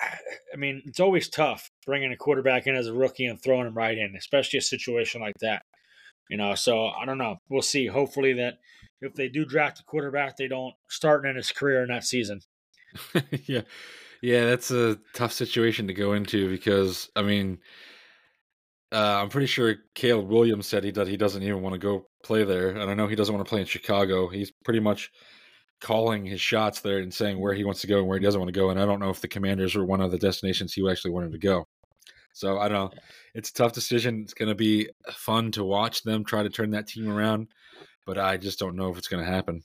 I 0.00 0.56
mean, 0.56 0.82
it's 0.86 1.00
always 1.00 1.28
tough 1.28 1.70
bringing 1.86 2.12
a 2.12 2.16
quarterback 2.16 2.66
in 2.66 2.76
as 2.76 2.86
a 2.86 2.94
rookie 2.94 3.26
and 3.26 3.40
throwing 3.40 3.66
him 3.66 3.74
right 3.74 3.96
in, 3.96 4.14
especially 4.16 4.58
a 4.58 4.62
situation 4.62 5.20
like 5.20 5.36
that. 5.40 5.62
You 6.30 6.36
know, 6.36 6.54
so 6.54 6.88
I 6.88 7.04
don't 7.04 7.18
know. 7.18 7.36
We'll 7.48 7.62
see. 7.62 7.86
Hopefully 7.86 8.34
that 8.34 8.58
if 9.00 9.14
they 9.14 9.28
do 9.28 9.44
draft 9.44 9.80
a 9.80 9.84
quarterback, 9.84 10.36
they 10.36 10.48
don't 10.48 10.74
start 10.88 11.26
in 11.26 11.36
his 11.36 11.50
career 11.50 11.82
in 11.82 11.88
that 11.88 12.04
season. 12.04 12.40
yeah. 13.46 13.62
Yeah, 14.20 14.46
that's 14.46 14.70
a 14.70 14.98
tough 15.14 15.32
situation 15.32 15.86
to 15.86 15.94
go 15.94 16.12
into 16.12 16.50
because 16.50 17.08
I 17.14 17.22
mean 17.22 17.58
uh, 18.90 19.20
I'm 19.22 19.28
pretty 19.28 19.46
sure 19.46 19.76
Caleb 19.94 20.28
Williams 20.28 20.66
said 20.66 20.82
he 20.82 20.90
does 20.90 21.08
he 21.08 21.16
doesn't 21.16 21.42
even 21.42 21.62
want 21.62 21.74
to 21.74 21.78
go 21.78 22.06
play 22.24 22.44
there, 22.44 22.70
and 22.70 22.90
I 22.90 22.94
know 22.94 23.06
he 23.06 23.16
doesn't 23.16 23.34
want 23.34 23.46
to 23.46 23.48
play 23.48 23.60
in 23.60 23.66
Chicago. 23.66 24.28
He's 24.28 24.50
pretty 24.64 24.80
much 24.80 25.10
calling 25.80 26.24
his 26.24 26.40
shots 26.40 26.80
there 26.80 26.98
and 26.98 27.12
saying 27.12 27.38
where 27.40 27.54
he 27.54 27.64
wants 27.64 27.80
to 27.82 27.86
go 27.86 27.98
and 27.98 28.08
where 28.08 28.18
he 28.18 28.24
doesn't 28.24 28.40
want 28.40 28.52
to 28.52 28.58
go. 28.58 28.70
And 28.70 28.80
I 28.80 28.86
don't 28.86 29.00
know 29.00 29.10
if 29.10 29.20
the 29.20 29.28
Commanders 29.28 29.74
were 29.74 29.84
one 29.84 30.00
of 30.00 30.10
the 30.10 30.18
destinations 30.18 30.72
he 30.72 30.88
actually 30.88 31.12
wanted 31.12 31.32
to 31.32 31.38
go. 31.38 31.66
So 32.32 32.58
I 32.58 32.68
don't 32.68 32.92
know. 32.92 33.00
It's 33.34 33.50
a 33.50 33.54
tough 33.54 33.72
decision. 33.72 34.22
It's 34.22 34.34
going 34.34 34.48
to 34.48 34.54
be 34.54 34.88
fun 35.12 35.50
to 35.52 35.64
watch 35.64 36.02
them 36.02 36.24
try 36.24 36.42
to 36.42 36.50
turn 36.50 36.70
that 36.70 36.86
team 36.86 37.08
around, 37.08 37.48
but 38.06 38.18
I 38.18 38.36
just 38.36 38.58
don't 38.58 38.76
know 38.76 38.90
if 38.90 38.98
it's 38.98 39.08
going 39.08 39.24
to 39.24 39.30
happen. 39.30 39.62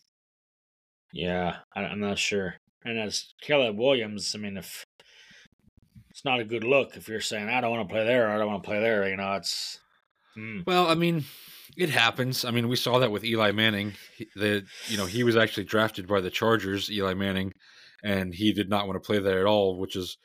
Yeah, 1.11 1.57
I'm 1.75 1.99
not 1.99 2.17
sure. 2.17 2.55
And 2.83 2.99
as 2.99 3.33
Caleb 3.41 3.77
Williams, 3.77 4.33
I 4.35 4.39
mean, 4.39 4.57
if 4.57 4.85
it's 6.09 6.25
not 6.25 6.39
a 6.39 6.45
good 6.45 6.63
look 6.63 6.95
if 6.95 7.07
you're 7.07 7.21
saying 7.21 7.49
I 7.49 7.61
don't 7.61 7.71
want 7.71 7.87
to 7.87 7.93
play 7.93 8.05
there, 8.05 8.29
I 8.29 8.37
don't 8.37 8.47
want 8.47 8.63
to 8.63 8.67
play 8.67 8.79
there. 8.79 9.07
You 9.07 9.17
know, 9.17 9.33
it's 9.33 9.79
mm. 10.37 10.65
well, 10.65 10.87
I 10.87 10.95
mean, 10.95 11.25
it 11.77 11.89
happens. 11.89 12.45
I 12.45 12.51
mean, 12.51 12.67
we 12.67 12.75
saw 12.75 12.99
that 12.99 13.11
with 13.11 13.23
Eli 13.23 13.51
Manning. 13.51 13.93
The 14.35 14.63
you 14.87 14.97
know 14.97 15.05
he 15.05 15.23
was 15.23 15.35
actually 15.35 15.65
drafted 15.65 16.07
by 16.07 16.21
the 16.21 16.29
Chargers, 16.29 16.91
Eli 16.91 17.13
Manning, 17.13 17.53
and 18.03 18.33
he 18.33 18.53
did 18.53 18.69
not 18.69 18.87
want 18.87 19.01
to 19.01 19.05
play 19.05 19.19
there 19.19 19.39
at 19.39 19.45
all, 19.45 19.77
which 19.77 19.95
is 19.95 20.17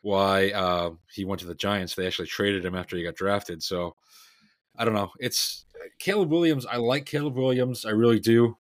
why 0.00 0.50
uh, 0.50 0.90
he 1.10 1.24
went 1.24 1.40
to 1.40 1.46
the 1.46 1.54
Giants. 1.54 1.94
They 1.94 2.06
actually 2.06 2.28
traded 2.28 2.64
him 2.64 2.74
after 2.74 2.96
he 2.96 3.04
got 3.04 3.14
drafted. 3.14 3.62
So 3.62 3.96
I 4.76 4.84
don't 4.84 4.94
know. 4.94 5.10
It's 5.18 5.64
Caleb 5.98 6.30
Williams. 6.30 6.66
I 6.66 6.76
like 6.76 7.06
Caleb 7.06 7.36
Williams. 7.36 7.84
I 7.84 7.90
really 7.90 8.20
do. 8.20 8.56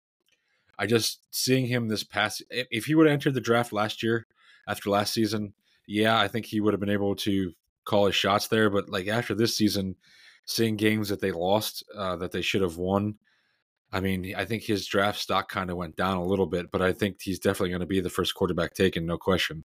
I 0.79 0.87
just 0.87 1.21
seeing 1.31 1.67
him 1.67 1.89
this 1.89 2.05
past. 2.05 2.43
If 2.51 2.87
he 2.87 2.95
would 2.95 3.07
have 3.07 3.13
entered 3.13 3.35
the 3.35 3.41
draft 3.41 3.73
last 3.73 4.03
year 4.03 4.27
after 4.67 4.91
last 4.91 5.13
season, 5.13 5.55
yeah, 5.87 6.19
I 6.19 6.29
think 6.29 6.47
he 6.47 6.61
would 6.61 6.73
have 6.73 6.81
been 6.81 6.89
able 6.89 7.17
to 7.17 7.53
call 7.85 8.07
his 8.07 8.15
shots 8.15 8.49
there. 8.49 8.71
But 8.71 8.89
like 8.89 9.09
after 9.09 9.35
this 9.35 9.57
season, 9.57 9.97
seeing 10.49 10.77
games 10.77 11.11
that 11.11 11.21
they 11.21 11.31
lost 11.31 11.85
uh, 11.95 12.17
that 12.17 12.33
they 12.33 12.43
should 12.43 12.63
have 12.63 12.79
won. 12.79 13.15
I 13.93 14.01
mean, 14.01 14.35
I 14.37 14.45
think 14.45 14.65
his 14.65 14.87
draft 14.87 15.21
stock 15.21 15.49
kind 15.49 15.71
of 15.71 15.77
went 15.77 15.97
down 15.97 16.17
a 16.17 16.25
little 16.25 16.47
bit, 16.47 16.71
but 16.73 16.83
I 16.83 16.93
think 16.93 17.19
he's 17.23 17.39
definitely 17.39 17.71
going 17.71 17.81
to 17.81 17.87
be 17.87 18.01
the 18.01 18.11
first 18.11 18.35
quarterback 18.35 18.75
taken, 18.75 19.07
no 19.07 19.19
question. 19.19 19.65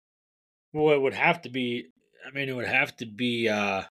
Well, 0.74 0.94
it 0.94 1.02
would 1.02 1.14
have 1.14 1.42
to 1.42 1.50
be. 1.50 1.88
I 2.26 2.32
mean, 2.32 2.48
it 2.48 2.56
would 2.56 2.68
have 2.68 2.96
to 2.98 3.06
be. 3.06 3.50
uh 3.50 3.84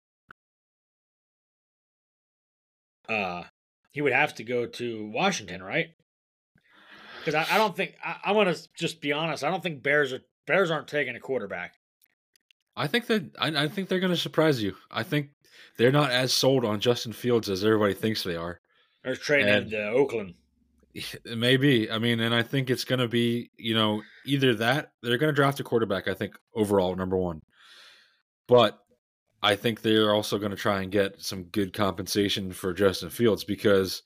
uh 3.09 3.45
He 3.91 4.03
would 4.03 4.13
have 4.13 4.35
to 4.37 4.45
go 4.45 4.67
to 4.67 5.11
Washington, 5.13 5.63
right? 5.63 5.89
Because 7.19 7.35
I, 7.35 7.55
I, 7.55 7.59
don't 7.59 7.75
think 7.75 7.95
I, 8.05 8.17
I 8.27 8.33
want 8.33 8.55
to 8.55 8.69
just 8.77 9.01
be 9.01 9.13
honest. 9.13 9.45
I 9.45 9.51
don't 9.51 9.63
think 9.63 9.83
Bears 9.83 10.13
are 10.13 10.21
Bears 10.47 10.71
aren't 10.71 10.89
taking 10.89 11.17
a 11.17 11.21
quarterback. 11.21 11.75
I 12.77 12.87
think 12.89 13.07
that 13.07 13.31
I, 13.39 13.65
I 13.65 13.69
think 13.69 13.89
they're 13.89 14.01
going 14.01 14.13
to 14.13 14.19
surprise 14.19 14.63
you. 14.63 14.75
I 14.91 15.03
think 15.03 15.31
they're 15.77 15.93
not 15.93 16.11
as 16.11 16.33
sold 16.33 16.65
on 16.65 16.81
Justin 16.81 17.13
Fields 17.13 17.49
as 17.49 17.65
everybody 17.65 17.95
thinks 17.95 18.23
they 18.23 18.37
are. 18.37 18.61
They're 19.03 19.17
trading 19.17 19.71
to 19.71 19.89
uh, 19.89 19.93
Oakland. 19.93 20.35
Maybe. 21.25 21.91
I 21.91 21.99
mean, 21.99 22.21
and 22.21 22.35
I 22.35 22.43
think 22.43 22.71
it's 22.71 22.85
going 22.85 23.01
to 23.01 23.09
be, 23.09 23.51
you 23.57 23.75
know, 23.75 24.03
either 24.25 24.55
that 24.57 24.93
they're 25.03 25.19
going 25.19 25.33
to 25.33 25.37
draft 25.37 25.61
a 25.61 25.65
quarterback. 25.65 26.09
I 26.09 26.15
think 26.15 26.35
overall 26.55 26.95
number 26.95 27.17
one, 27.17 27.41
but 28.49 28.79
I 29.43 29.57
think 29.57 29.83
they're 29.83 30.15
also 30.15 30.39
going 30.39 30.53
to 30.53 30.57
try 30.57 30.81
and 30.81 30.91
get 30.91 31.21
some 31.21 31.45
good 31.45 31.73
compensation 31.75 32.53
for 32.53 32.73
Justin 32.73 33.11
Fields 33.11 33.45
because, 33.45 34.03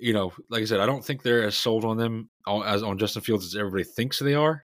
you 0.00 0.12
know, 0.12 0.32
like 0.50 0.62
I 0.62 0.64
said, 0.64 0.80
I 0.80 0.86
don't 0.86 1.04
think 1.04 1.22
they're 1.22 1.44
as 1.44 1.56
sold 1.56 1.84
on 1.84 1.96
them 1.96 2.28
as 2.66 2.82
on 2.82 2.98
Justin 2.98 3.22
Fields 3.22 3.46
as 3.46 3.54
everybody 3.54 3.84
thinks 3.84 4.18
they 4.18 4.34
are. 4.34 4.64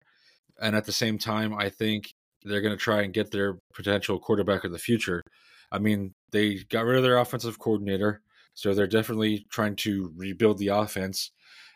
And 0.62 0.76
at 0.76 0.86
the 0.86 0.92
same 0.92 1.18
time, 1.18 1.54
I 1.54 1.70
think 1.70 2.14
they're 2.44 2.62
going 2.62 2.74
to 2.74 2.78
try 2.78 3.02
and 3.02 3.14
get 3.14 3.32
their 3.32 3.58
potential 3.74 4.20
quarterback 4.20 4.64
of 4.64 4.72
the 4.72 4.80
future. 4.80 5.24
I 5.72 5.80
mean, 5.80 6.14
they 6.32 6.56
got 6.70 6.86
rid 6.86 6.98
of 6.98 7.04
their 7.04 7.18
offensive 7.18 7.60
coordinator, 7.60 8.22
so 8.54 8.74
they're 8.74 8.88
definitely 8.88 9.46
trying 9.50 9.76
to 9.78 10.12
rebuild 10.16 10.58
the 10.58 10.70
offense. 10.70 11.32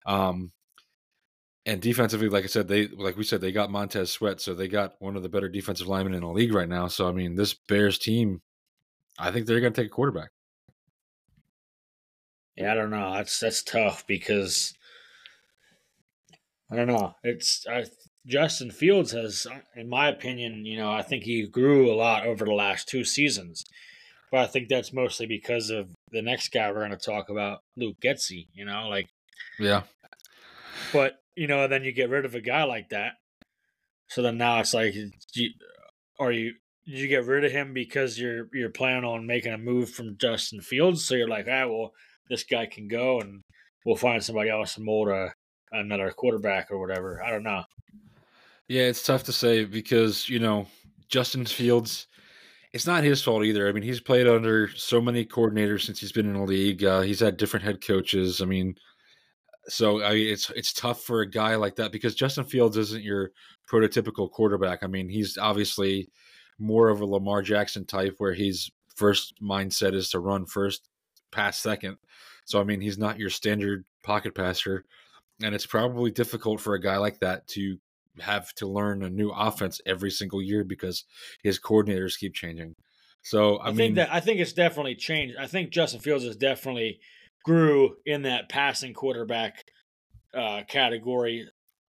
Um, 0.05 0.51
and 1.65 1.81
defensively, 1.81 2.29
like 2.29 2.43
I 2.43 2.47
said, 2.47 2.67
they 2.67 2.87
like 2.87 3.17
we 3.17 3.23
said 3.23 3.41
they 3.41 3.51
got 3.51 3.71
Montez 3.71 4.11
Sweat, 4.11 4.39
so 4.39 4.53
they 4.53 4.67
got 4.67 4.95
one 4.99 5.15
of 5.15 5.23
the 5.23 5.29
better 5.29 5.49
defensive 5.49 5.87
linemen 5.87 6.13
in 6.13 6.21
the 6.21 6.27
league 6.27 6.53
right 6.53 6.69
now. 6.69 6.87
So 6.87 7.09
I 7.09 7.11
mean, 7.11 7.35
this 7.35 7.53
Bears 7.53 7.97
team, 7.97 8.41
I 9.17 9.31
think 9.31 9.45
they're 9.45 9.61
going 9.61 9.73
to 9.73 9.81
take 9.81 9.91
a 9.91 9.93
quarterback. 9.93 10.29
Yeah, 12.55 12.71
I 12.71 12.75
don't 12.75 12.91
know. 12.91 13.13
That's 13.13 13.39
that's 13.39 13.63
tough 13.63 14.05
because 14.05 14.73
I 16.71 16.75
don't 16.75 16.87
know. 16.87 17.15
It's 17.23 17.65
I 17.67 17.85
Justin 18.25 18.71
Fields 18.71 19.11
has, 19.11 19.45
in 19.75 19.87
my 19.87 20.07
opinion, 20.07 20.65
you 20.65 20.77
know, 20.77 20.91
I 20.91 21.01
think 21.01 21.23
he 21.23 21.47
grew 21.47 21.91
a 21.91 21.95
lot 21.95 22.25
over 22.25 22.45
the 22.45 22.53
last 22.53 22.87
two 22.87 23.03
seasons. 23.03 23.63
But 24.31 24.39
I 24.39 24.47
think 24.47 24.67
that's 24.67 24.91
mostly 24.91 25.27
because 25.27 25.69
of 25.69 25.89
the 26.11 26.21
next 26.21 26.51
guy 26.51 26.71
we're 26.71 26.79
going 26.79 26.91
to 26.91 26.97
talk 26.97 27.29
about, 27.29 27.59
Luke 27.77 27.97
Getsy, 28.03 28.47
you 28.53 28.65
know, 28.65 28.87
like. 28.89 29.07
Yeah. 29.59 29.83
But, 30.91 31.19
you 31.35 31.47
know, 31.47 31.67
then 31.67 31.83
you 31.83 31.91
get 31.91 32.09
rid 32.09 32.25
of 32.25 32.35
a 32.35 32.41
guy 32.41 32.63
like 32.63 32.89
that. 32.89 33.13
So 34.09 34.21
then 34.21 34.37
now 34.37 34.59
it's 34.59 34.73
like, 34.73 34.93
are 36.19 36.31
you, 36.31 36.53
did 36.85 36.99
you 36.99 37.07
get 37.07 37.25
rid 37.25 37.45
of 37.45 37.51
him 37.51 37.73
because 37.73 38.19
you're 38.19 38.47
you're 38.53 38.69
planning 38.69 39.03
on 39.03 39.25
making 39.25 39.53
a 39.53 39.57
move 39.57 39.89
from 39.89 40.17
Justin 40.19 40.61
Fields? 40.61 41.03
So 41.03 41.15
you're 41.15 41.27
like, 41.27 41.47
ah, 41.49 41.67
well, 41.67 41.93
this 42.29 42.43
guy 42.43 42.65
can 42.67 42.87
go 42.87 43.19
and 43.19 43.41
we'll 43.85 43.95
find 43.95 44.23
somebody 44.23 44.49
else 44.49 44.77
and 44.77 44.85
mold 44.85 45.09
a, 45.09 45.33
another 45.71 46.11
quarterback 46.11 46.71
or 46.71 46.79
whatever. 46.79 47.23
I 47.23 47.31
don't 47.31 47.43
know. 47.43 47.63
Yeah, 48.67 48.83
it's 48.83 49.05
tough 49.05 49.23
to 49.25 49.31
say 49.31 49.65
because, 49.65 50.27
you 50.27 50.39
know, 50.39 50.67
Justin 51.07 51.45
Fields, 51.45 52.07
it's 52.73 52.87
not 52.87 53.03
his 53.03 53.21
fault 53.21 53.45
either. 53.45 53.67
I 53.67 53.71
mean, 53.71 53.83
he's 53.83 53.99
played 54.01 54.27
under 54.27 54.69
so 54.69 54.99
many 54.99 55.23
coordinators 55.25 55.85
since 55.85 55.99
he's 55.99 56.11
been 56.11 56.25
in 56.25 56.33
the 56.33 56.41
league. 56.41 56.83
Uh, 56.83 57.01
he's 57.01 57.19
had 57.19 57.37
different 57.37 57.63
head 57.63 57.85
coaches. 57.85 58.41
I 58.41 58.45
mean, 58.45 58.75
so 59.67 60.01
I 60.01 60.13
it's 60.13 60.49
it's 60.51 60.73
tough 60.73 61.01
for 61.01 61.21
a 61.21 61.29
guy 61.29 61.55
like 61.55 61.75
that 61.77 61.91
because 61.91 62.15
Justin 62.15 62.43
Fields 62.43 62.77
isn't 62.77 63.03
your 63.03 63.31
prototypical 63.69 64.29
quarterback. 64.29 64.83
I 64.83 64.87
mean, 64.87 65.09
he's 65.09 65.37
obviously 65.37 66.09
more 66.59 66.89
of 66.89 67.01
a 67.01 67.05
Lamar 67.05 67.41
Jackson 67.41 67.85
type 67.85 68.15
where 68.17 68.33
his 68.33 68.71
first 68.95 69.35
mindset 69.41 69.93
is 69.93 70.09
to 70.09 70.19
run 70.19 70.45
first, 70.45 70.89
pass 71.31 71.57
second. 71.59 71.97
So 72.45 72.59
I 72.59 72.63
mean, 72.63 72.81
he's 72.81 72.97
not 72.97 73.19
your 73.19 73.29
standard 73.29 73.85
pocket 74.03 74.35
passer, 74.35 74.85
and 75.41 75.55
it's 75.55 75.65
probably 75.65 76.11
difficult 76.11 76.61
for 76.61 76.75
a 76.75 76.81
guy 76.81 76.97
like 76.97 77.19
that 77.19 77.47
to 77.49 77.77
have 78.21 78.53
to 78.55 78.67
learn 78.67 79.03
a 79.03 79.09
new 79.09 79.29
offense 79.31 79.81
every 79.85 80.11
single 80.11 80.41
year 80.41 80.63
because 80.63 81.03
his 81.43 81.59
coordinators 81.59 82.17
keep 82.17 82.33
changing. 82.33 82.75
So 83.21 83.57
I, 83.57 83.67
I 83.67 83.69
mean, 83.69 83.77
think 83.77 83.95
that 83.95 84.13
I 84.13 84.19
think 84.19 84.39
it's 84.39 84.53
definitely 84.53 84.95
changed. 84.95 85.35
I 85.39 85.47
think 85.47 85.71
Justin 85.71 85.99
Fields 85.99 86.25
has 86.25 86.35
definitely 86.35 86.99
grew 87.43 87.95
in 88.05 88.23
that 88.23 88.49
passing 88.49 88.93
quarterback 88.93 89.65
uh, 90.33 90.61
category 90.67 91.47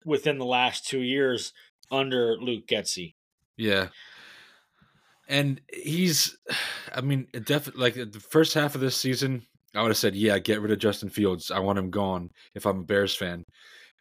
within 0.05 0.37
the 0.37 0.45
last 0.45 0.87
two 0.87 1.01
years 1.01 1.53
under 1.91 2.37
Luke 2.39 2.67
Getsy. 2.67 3.15
Yeah. 3.57 3.87
And 5.27 5.61
he's, 5.71 6.37
I 6.93 7.01
mean, 7.01 7.27
definitely 7.45 7.81
like 7.81 7.93
the 7.95 8.19
first 8.19 8.53
half 8.53 8.75
of 8.75 8.81
this 8.81 8.95
season, 8.95 9.43
I 9.73 9.81
would 9.81 9.89
have 9.89 9.97
said, 9.97 10.15
yeah, 10.15 10.37
get 10.37 10.61
rid 10.61 10.71
of 10.71 10.79
Justin 10.79 11.09
Fields. 11.09 11.49
I 11.49 11.59
want 11.59 11.79
him 11.79 11.89
gone 11.89 12.31
if 12.53 12.65
I'm 12.65 12.81
a 12.81 12.83
Bears 12.83 13.15
fan. 13.15 13.45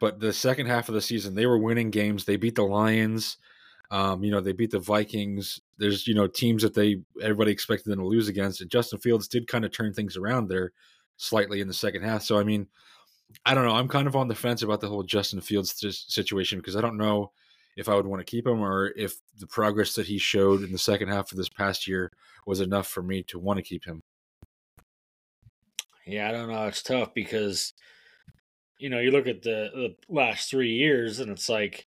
But 0.02 0.18
the 0.18 0.32
second 0.32 0.66
half 0.66 0.88
of 0.88 0.96
the 0.96 1.00
season, 1.00 1.36
they 1.36 1.46
were 1.46 1.56
winning 1.56 1.90
games. 1.90 2.24
They 2.24 2.34
beat 2.34 2.56
the 2.56 2.64
Lions. 2.64 3.36
Um, 3.92 4.24
you 4.24 4.32
know, 4.32 4.40
they 4.40 4.50
beat 4.50 4.72
the 4.72 4.80
Vikings. 4.80 5.60
There's, 5.78 6.08
you 6.08 6.14
know, 6.14 6.26
teams 6.26 6.64
that 6.64 6.74
they 6.74 7.02
everybody 7.22 7.52
expected 7.52 7.88
them 7.88 8.00
to 8.00 8.04
lose 8.04 8.26
against. 8.26 8.60
And 8.60 8.68
Justin 8.68 8.98
Fields 8.98 9.28
did 9.28 9.46
kind 9.46 9.64
of 9.64 9.70
turn 9.70 9.94
things 9.94 10.16
around 10.16 10.48
there 10.48 10.72
slightly 11.18 11.60
in 11.60 11.68
the 11.68 11.72
second 11.72 12.02
half. 12.02 12.24
So 12.24 12.36
I 12.36 12.42
mean, 12.42 12.66
I 13.46 13.54
don't 13.54 13.64
know. 13.64 13.76
I'm 13.76 13.86
kind 13.86 14.08
of 14.08 14.16
on 14.16 14.26
the 14.26 14.34
fence 14.34 14.64
about 14.64 14.80
the 14.80 14.88
whole 14.88 15.04
Justin 15.04 15.40
Fields 15.40 15.72
situation 16.08 16.58
because 16.58 16.74
I 16.74 16.80
don't 16.80 16.98
know 16.98 17.30
if 17.76 17.88
I 17.88 17.94
would 17.94 18.08
want 18.08 18.18
to 18.18 18.28
keep 18.28 18.44
him 18.44 18.60
or 18.60 18.88
if 18.96 19.20
the 19.38 19.46
progress 19.46 19.94
that 19.94 20.08
he 20.08 20.18
showed 20.18 20.64
in 20.64 20.72
the 20.72 20.78
second 20.78 21.10
half 21.10 21.30
of 21.30 21.38
this 21.38 21.48
past 21.48 21.86
year 21.86 22.10
was 22.44 22.60
enough 22.60 22.88
for 22.88 23.04
me 23.04 23.22
to 23.28 23.38
want 23.38 23.58
to 23.58 23.62
keep 23.62 23.84
him. 23.84 24.02
Yeah, 26.04 26.28
I 26.28 26.32
don't 26.32 26.50
know. 26.50 26.66
It's 26.66 26.82
tough 26.82 27.14
because 27.14 27.72
you 28.82 28.90
know, 28.90 28.98
you 28.98 29.12
look 29.12 29.28
at 29.28 29.42
the 29.42 29.70
the 29.72 29.94
last 30.12 30.50
3 30.50 30.68
years 30.70 31.20
and 31.20 31.30
it's 31.30 31.48
like 31.48 31.86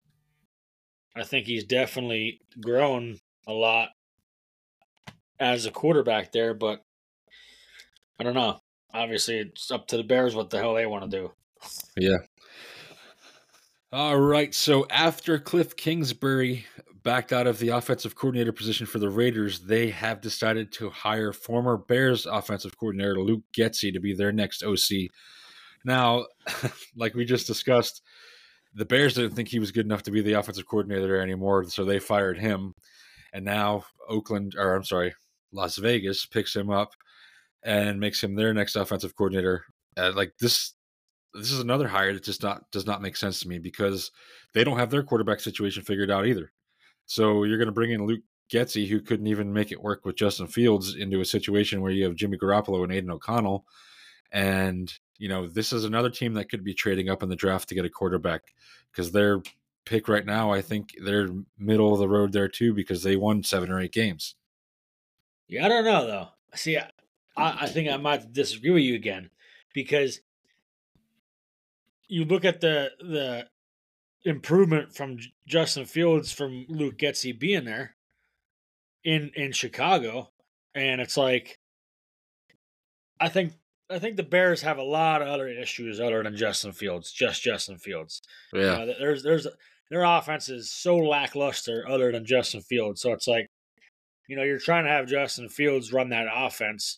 I 1.15 1.23
think 1.23 1.47
he's 1.47 1.63
definitely 1.63 2.41
grown 2.61 3.17
a 3.47 3.53
lot 3.53 3.89
as 5.39 5.65
a 5.65 5.71
quarterback 5.71 6.31
there, 6.31 6.53
but 6.53 6.81
I 8.19 8.23
don't 8.23 8.35
know. 8.35 8.59
Obviously, 8.93 9.39
it's 9.39 9.71
up 9.71 9.87
to 9.87 9.97
the 9.97 10.03
Bears 10.03 10.35
what 10.35 10.51
the 10.51 10.59
hell 10.59 10.75
they 10.75 10.85
want 10.85 11.09
to 11.09 11.17
do. 11.17 11.31
Yeah. 11.97 12.17
All 13.91 14.19
right. 14.19 14.53
So 14.53 14.85
after 14.89 15.39
Cliff 15.39 15.75
Kingsbury 15.75 16.65
backed 17.03 17.33
out 17.33 17.47
of 17.47 17.59
the 17.59 17.69
offensive 17.69 18.15
coordinator 18.15 18.51
position 18.51 18.85
for 18.85 18.99
the 18.99 19.09
Raiders, 19.09 19.59
they 19.59 19.89
have 19.89 20.21
decided 20.21 20.71
to 20.73 20.89
hire 20.89 21.33
former 21.33 21.77
Bears 21.77 22.25
offensive 22.25 22.77
coordinator 22.77 23.19
Luke 23.19 23.43
Getsy 23.55 23.91
to 23.93 23.99
be 23.99 24.13
their 24.13 24.31
next 24.31 24.63
OC. 24.63 25.09
Now, 25.83 26.25
like 26.95 27.13
we 27.13 27.25
just 27.25 27.47
discussed, 27.47 28.01
the 28.73 28.85
Bears 28.85 29.13
didn't 29.13 29.35
think 29.35 29.49
he 29.49 29.59
was 29.59 29.71
good 29.71 29.85
enough 29.85 30.03
to 30.03 30.11
be 30.11 30.21
the 30.21 30.33
offensive 30.33 30.67
coordinator 30.67 31.19
anymore, 31.19 31.65
so 31.65 31.85
they 31.85 31.99
fired 31.99 32.37
him. 32.37 32.73
And 33.33 33.45
now 33.45 33.85
Oakland, 34.07 34.55
or 34.57 34.75
I'm 34.75 34.83
sorry, 34.83 35.13
Las 35.51 35.77
Vegas 35.77 36.25
picks 36.25 36.55
him 36.55 36.69
up 36.69 36.93
and 37.63 37.99
makes 37.99 38.23
him 38.23 38.35
their 38.35 38.53
next 38.53 38.75
offensive 38.75 39.15
coordinator. 39.15 39.65
Uh, 39.95 40.11
like 40.15 40.33
this, 40.39 40.73
this 41.33 41.51
is 41.51 41.59
another 41.59 41.87
hire 41.87 42.13
that 42.13 42.23
just 42.23 42.43
not 42.43 42.69
does 42.71 42.85
not 42.85 43.01
make 43.01 43.15
sense 43.15 43.39
to 43.39 43.47
me 43.47 43.59
because 43.59 44.11
they 44.53 44.63
don't 44.63 44.77
have 44.79 44.89
their 44.89 45.03
quarterback 45.03 45.39
situation 45.39 45.83
figured 45.83 46.11
out 46.11 46.27
either. 46.27 46.51
So 47.05 47.43
you're 47.43 47.57
going 47.57 47.67
to 47.67 47.73
bring 47.73 47.91
in 47.91 48.05
Luke 48.05 48.21
Getsy, 48.51 48.87
who 48.87 49.01
couldn't 49.01 49.27
even 49.27 49.53
make 49.53 49.71
it 49.71 49.81
work 49.81 50.05
with 50.05 50.15
Justin 50.15 50.47
Fields, 50.47 50.95
into 50.95 51.21
a 51.21 51.25
situation 51.25 51.81
where 51.81 51.91
you 51.91 52.03
have 52.05 52.15
Jimmy 52.15 52.37
Garoppolo 52.37 52.83
and 52.83 52.91
Aidan 52.91 53.11
O'Connell, 53.11 53.65
and 54.33 54.91
you 55.17 55.29
know 55.29 55.47
this 55.47 55.71
is 55.71 55.85
another 55.85 56.09
team 56.09 56.33
that 56.33 56.49
could 56.49 56.63
be 56.63 56.73
trading 56.73 57.09
up 57.09 57.23
in 57.23 57.29
the 57.29 57.35
draft 57.35 57.69
to 57.69 57.75
get 57.75 57.85
a 57.85 57.89
quarterback 57.89 58.41
because 58.91 59.11
their 59.11 59.41
pick 59.85 60.07
right 60.07 60.25
now, 60.25 60.51
I 60.51 60.61
think 60.61 60.95
they're 61.03 61.29
middle 61.57 61.93
of 61.93 61.99
the 61.99 62.07
road 62.07 62.31
there 62.31 62.47
too 62.47 62.73
because 62.73 63.03
they 63.03 63.15
won 63.15 63.43
seven 63.43 63.71
or 63.71 63.79
eight 63.79 63.91
games. 63.91 64.35
Yeah, 65.47 65.65
I 65.65 65.69
don't 65.69 65.85
know 65.85 66.05
though. 66.05 66.27
See, 66.55 66.77
I, 66.77 66.89
I 67.37 67.67
think 67.67 67.89
I 67.89 67.97
might 67.97 68.33
disagree 68.33 68.71
with 68.71 68.83
you 68.83 68.95
again 68.95 69.29
because 69.73 70.21
you 72.07 72.25
look 72.25 72.45
at 72.45 72.61
the 72.61 72.91
the 72.99 73.47
improvement 74.25 74.95
from 74.95 75.17
Justin 75.45 75.85
Fields 75.85 76.31
from 76.31 76.65
Luke 76.69 76.97
Getsy 76.97 77.37
being 77.37 77.65
there 77.65 77.95
in 79.03 79.31
in 79.35 79.51
Chicago, 79.51 80.31
and 80.73 81.01
it's 81.01 81.17
like 81.17 81.59
I 83.19 83.29
think 83.29 83.53
I 83.89 83.99
think 83.99 84.17
the 84.17 84.23
Bears 84.23 84.61
have 84.61 84.77
a 84.77 84.83
lot 84.83 85.21
of 85.21 85.27
other 85.27 85.47
issues 85.47 85.99
other 85.99 86.23
than 86.23 86.35
Justin 86.35 86.71
Fields, 86.71 87.11
just 87.11 87.43
Justin 87.43 87.77
Fields. 87.77 88.21
Yeah, 88.53 88.85
there's 88.99 89.23
there's 89.23 89.47
their 89.89 90.03
offense 90.03 90.49
is 90.49 90.71
so 90.71 90.97
lackluster 90.97 91.85
other 91.87 92.11
than 92.11 92.25
Justin 92.25 92.61
Fields, 92.61 93.01
so 93.01 93.11
it's 93.11 93.27
like 93.27 93.47
you 94.27 94.35
know 94.35 94.43
you're 94.43 94.59
trying 94.59 94.85
to 94.85 94.91
have 94.91 95.07
Justin 95.07 95.49
Fields 95.49 95.93
run 95.93 96.09
that 96.09 96.27
offense, 96.33 96.97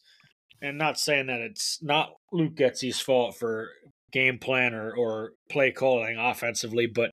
and 0.62 0.78
not 0.78 1.00
saying 1.00 1.28
that 1.28 1.41
it's 1.41 1.80
not 1.82 2.13
Luke 2.32 2.56
Getsy's 2.56 3.00
fault 3.00 3.36
for 3.36 3.69
game 4.15 4.39
plan 4.39 4.74
or, 4.74 4.93
or 4.93 5.34
play 5.50 5.71
calling 5.71 6.17
offensively. 6.17 6.88
But 6.88 7.12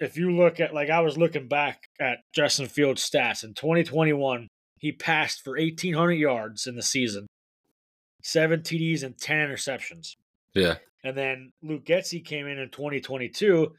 if 0.00 0.16
you 0.16 0.30
look 0.30 0.60
at, 0.60 0.72
like, 0.72 0.90
I 0.90 1.00
was 1.00 1.18
looking 1.18 1.48
back 1.48 1.88
at 2.00 2.18
Justin 2.32 2.66
Fields' 2.66 3.08
stats 3.08 3.42
in 3.42 3.54
2021, 3.54 4.46
he 4.78 4.92
passed 4.92 5.42
for 5.42 5.58
1,800 5.58 6.12
yards 6.12 6.68
in 6.68 6.76
the 6.76 6.82
season, 6.82 7.26
seven 8.22 8.60
TDs, 8.60 9.02
and 9.02 9.16
10 9.18 9.48
interceptions. 9.48 10.16
Yeah. 10.54 10.76
And 11.04 11.16
then 11.16 11.52
Luke 11.62 11.84
Getsy 11.84 12.24
came 12.24 12.46
in 12.46 12.58
in 12.58 12.70
2022. 12.70 13.72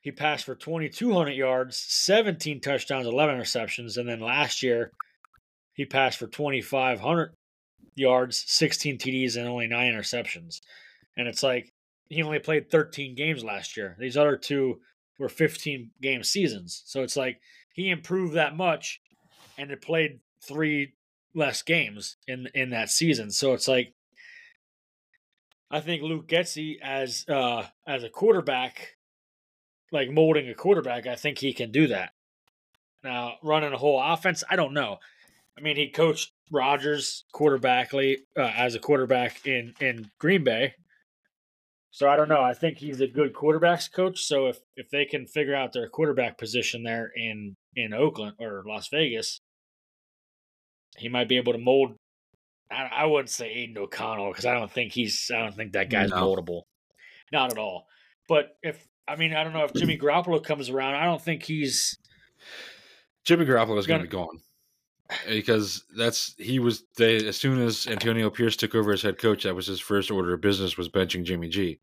He 0.00 0.12
passed 0.12 0.44
for 0.44 0.54
2,200 0.54 1.30
yards, 1.32 1.76
17 1.76 2.60
touchdowns, 2.60 3.06
11 3.06 3.40
interceptions. 3.40 3.96
And 3.96 4.08
then 4.08 4.20
last 4.20 4.62
year, 4.62 4.92
he 5.72 5.84
passed 5.84 6.18
for 6.18 6.28
2,500 6.28 7.34
yards, 7.96 8.44
16 8.46 8.98
TDs, 8.98 9.36
and 9.36 9.48
only 9.48 9.66
nine 9.66 9.92
interceptions. 9.92 10.60
And 11.16 11.26
it's 11.26 11.42
like 11.42 11.72
he 12.08 12.22
only 12.22 12.38
played 12.38 12.70
13 12.70 13.14
games 13.16 13.42
last 13.42 13.76
year. 13.76 13.96
These 13.98 14.16
other 14.16 14.36
two 14.36 14.80
were 15.18 15.28
15 15.28 15.90
game 16.00 16.22
seasons. 16.22 16.82
So 16.86 17.02
it's 17.02 17.16
like 17.16 17.40
he 17.72 17.90
improved 17.90 18.34
that 18.34 18.56
much 18.56 19.00
and 19.58 19.70
it 19.70 19.82
played 19.82 20.20
three 20.42 20.92
less 21.36 21.62
games 21.62 22.16
in 22.26 22.48
in 22.54 22.70
that 22.70 22.90
season. 22.90 23.30
So 23.30 23.52
it's 23.52 23.68
like 23.68 23.94
I 25.70 25.80
think 25.80 26.02
Luke 26.02 26.26
Getsy 26.26 26.80
as 26.82 27.24
uh 27.28 27.64
as 27.86 28.02
a 28.02 28.08
quarterback, 28.08 28.96
like 29.92 30.10
molding 30.10 30.48
a 30.48 30.54
quarterback, 30.54 31.06
I 31.06 31.14
think 31.14 31.38
he 31.38 31.52
can 31.52 31.70
do 31.70 31.86
that. 31.88 32.12
Now 33.04 33.34
running 33.42 33.72
a 33.72 33.78
whole 33.78 34.02
offense, 34.02 34.42
I 34.50 34.56
don't 34.56 34.74
know. 34.74 34.98
I 35.56 35.60
mean, 35.60 35.76
he 35.76 35.88
coached 35.88 36.32
Rodgers 36.50 37.24
quarterbackly 37.32 38.18
uh, 38.36 38.52
as 38.56 38.74
a 38.74 38.80
quarterback 38.80 39.46
in 39.46 39.74
in 39.80 40.10
Green 40.18 40.42
Bay, 40.44 40.74
so 41.90 42.08
I 42.08 42.16
don't 42.16 42.28
know. 42.28 42.42
I 42.42 42.52
think 42.52 42.78
he's 42.78 43.00
a 43.00 43.06
good 43.06 43.32
quarterbacks 43.32 43.90
coach. 43.90 44.22
So 44.24 44.46
if 44.46 44.58
if 44.76 44.90
they 44.90 45.04
can 45.04 45.26
figure 45.26 45.54
out 45.54 45.72
their 45.72 45.88
quarterback 45.88 46.38
position 46.38 46.82
there 46.82 47.10
in 47.14 47.56
in 47.74 47.92
Oakland 47.94 48.36
or 48.38 48.64
Las 48.66 48.88
Vegas, 48.88 49.40
he 50.98 51.08
might 51.08 51.28
be 51.28 51.36
able 51.36 51.52
to 51.52 51.58
mold. 51.58 51.94
I, 52.70 52.88
I 52.92 53.06
wouldn't 53.06 53.30
say 53.30 53.48
Aidan 53.50 53.78
O'Connell 53.78 54.30
because 54.30 54.46
I 54.46 54.54
don't 54.54 54.70
think 54.70 54.92
he's. 54.92 55.30
I 55.34 55.40
don't 55.40 55.54
think 55.54 55.72
that 55.72 55.90
guy's 55.90 56.10
no. 56.10 56.16
moldable, 56.16 56.62
not 57.32 57.52
at 57.52 57.58
all. 57.58 57.86
But 58.28 58.56
if 58.62 58.86
I 59.06 59.16
mean, 59.16 59.34
I 59.34 59.44
don't 59.44 59.52
know 59.52 59.64
if 59.64 59.74
Jimmy 59.74 59.96
mm. 59.96 60.02
Garoppolo 60.02 60.42
comes 60.42 60.68
around. 60.68 60.94
I 60.94 61.04
don't 61.04 61.22
think 61.22 61.44
he's. 61.44 61.96
Jimmy 63.24 63.44
Garoppolo 63.44 63.78
is 63.78 63.86
going 63.86 64.00
to 64.00 64.06
be 64.06 64.10
gone 64.10 64.40
because 65.28 65.84
that's 65.96 66.34
he 66.38 66.58
was 66.58 66.84
they 66.96 67.26
as 67.26 67.36
soon 67.36 67.60
as 67.60 67.86
Antonio 67.86 68.30
Pierce 68.30 68.56
took 68.56 68.74
over 68.74 68.92
as 68.92 69.02
head 69.02 69.18
coach, 69.18 69.44
that 69.44 69.54
was 69.54 69.66
his 69.66 69.80
first 69.80 70.10
order 70.10 70.34
of 70.34 70.40
business 70.40 70.76
was 70.76 70.88
benching 70.88 71.24
Jimmy 71.24 71.48
G. 71.48 71.78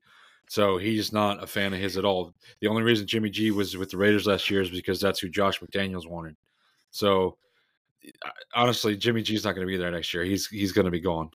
So 0.49 0.78
he's 0.78 1.13
not 1.13 1.41
a 1.41 1.47
fan 1.47 1.73
of 1.73 1.80
his 1.80 1.97
at 1.97 2.06
all. 2.06 2.34
The 2.60 2.67
only 2.67 2.84
reason 2.84 3.08
Jimmy 3.08 3.30
G 3.30 3.52
was 3.52 3.78
with 3.78 3.89
the 3.89 3.97
Raiders 3.97 4.28
last 4.28 4.49
year 4.49 4.62
is 4.62 4.69
because 4.69 4.99
that's 4.99 5.19
who 5.19 5.30
Josh 5.30 5.60
McDaniels 5.62 6.08
wanted. 6.08 6.36
So 6.91 7.38
honestly, 8.54 8.96
Jimmy 8.98 9.22
G's 9.22 9.44
not 9.44 9.56
going 9.56 9.66
to 9.66 9.72
be 9.72 9.78
there 9.78 9.92
next 9.92 10.13
year. 10.13 10.24
He's 10.24 10.48
he's 10.48 10.72
going 10.72 10.86
to 10.86 10.92
be 10.92 11.00
gone. 11.00 11.30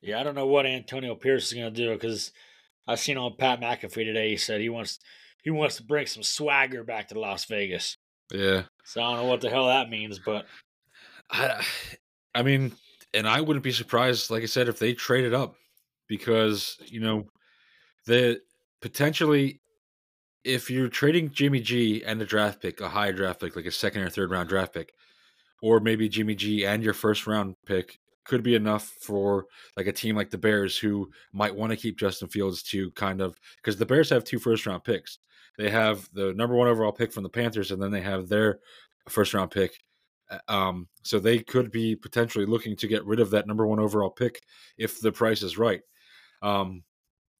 Yeah, 0.00 0.20
I 0.20 0.22
don't 0.22 0.34
know 0.34 0.46
what 0.46 0.66
Antonio 0.66 1.14
Pierce 1.14 1.46
is 1.48 1.54
going 1.54 1.72
to 1.72 1.84
do 1.86 1.92
because 1.92 2.32
I've 2.86 3.00
seen 3.00 3.16
on 3.16 3.36
Pat 3.36 3.60
McAfee 3.60 4.04
today. 4.04 4.30
He 4.30 4.36
said 4.36 4.60
he 4.60 4.68
wants 4.68 4.98
he 5.42 5.50
wants 5.50 5.76
to 5.76 5.84
bring 5.84 6.06
some 6.06 6.22
swagger 6.22 6.84
back 6.84 7.08
to 7.08 7.20
Las 7.20 7.44
Vegas. 7.46 7.96
Yeah. 8.32 8.62
So 8.84 9.02
I 9.02 9.10
don't 9.10 9.22
know 9.22 9.30
what 9.30 9.40
the 9.40 9.50
hell 9.50 9.66
that 9.66 9.90
means, 9.90 10.18
but 10.18 10.46
I, 11.30 11.64
I 12.34 12.42
mean, 12.42 12.72
and 13.14 13.28
I 13.28 13.40
wouldn't 13.40 13.64
be 13.64 13.72
surprised, 13.72 14.30
like 14.30 14.42
I 14.42 14.46
said, 14.46 14.68
if 14.68 14.78
they 14.78 14.94
traded 14.94 15.34
up 15.34 15.54
because 16.08 16.76
you 16.86 17.00
know 17.00 17.26
the 18.06 18.40
potentially 18.80 19.60
if 20.44 20.70
you're 20.70 20.88
trading 20.88 21.30
Jimmy 21.30 21.60
G 21.60 22.02
and 22.04 22.20
a 22.20 22.24
draft 22.24 22.60
pick, 22.60 22.80
a 22.80 22.88
high 22.88 23.12
draft 23.12 23.40
pick, 23.40 23.54
like 23.54 23.66
a 23.66 23.70
second 23.70 24.02
or 24.02 24.10
third 24.10 24.30
round 24.30 24.48
draft 24.48 24.74
pick, 24.74 24.92
or 25.62 25.80
maybe 25.80 26.08
Jimmy 26.08 26.34
G 26.34 26.66
and 26.66 26.82
your 26.82 26.92
first 26.92 27.26
round 27.26 27.56
pick 27.64 27.98
could 28.24 28.42
be 28.42 28.54
enough 28.54 28.84
for 29.00 29.46
like 29.76 29.86
a 29.86 29.92
team 29.92 30.14
like 30.14 30.30
the 30.30 30.38
Bears 30.38 30.76
who 30.76 31.10
might 31.32 31.54
want 31.54 31.70
to 31.70 31.76
keep 31.76 31.98
Justin 31.98 32.28
Fields 32.28 32.62
to 32.64 32.90
kind 32.92 33.20
of 33.20 33.34
because 33.56 33.78
the 33.78 33.86
Bears 33.86 34.10
have 34.10 34.24
two 34.24 34.38
first 34.38 34.66
round 34.66 34.84
picks. 34.84 35.18
They 35.56 35.70
have 35.70 36.08
the 36.12 36.34
number 36.34 36.54
one 36.54 36.68
overall 36.68 36.92
pick 36.92 37.12
from 37.12 37.22
the 37.22 37.28
Panthers, 37.28 37.70
and 37.70 37.82
then 37.82 37.90
they 37.90 38.00
have 38.00 38.28
their 38.28 38.60
first 39.08 39.32
round 39.32 39.50
pick 39.50 39.72
uh, 40.30 40.38
um, 40.48 40.88
so 41.02 41.18
they 41.18 41.38
could 41.38 41.70
be 41.70 41.96
potentially 41.96 42.46
looking 42.46 42.76
to 42.76 42.88
get 42.88 43.04
rid 43.04 43.20
of 43.20 43.30
that 43.30 43.46
number 43.46 43.66
one 43.66 43.80
overall 43.80 44.10
pick 44.10 44.40
if 44.78 45.00
the 45.00 45.12
price 45.12 45.42
is 45.42 45.58
right. 45.58 45.82
Um, 46.42 46.82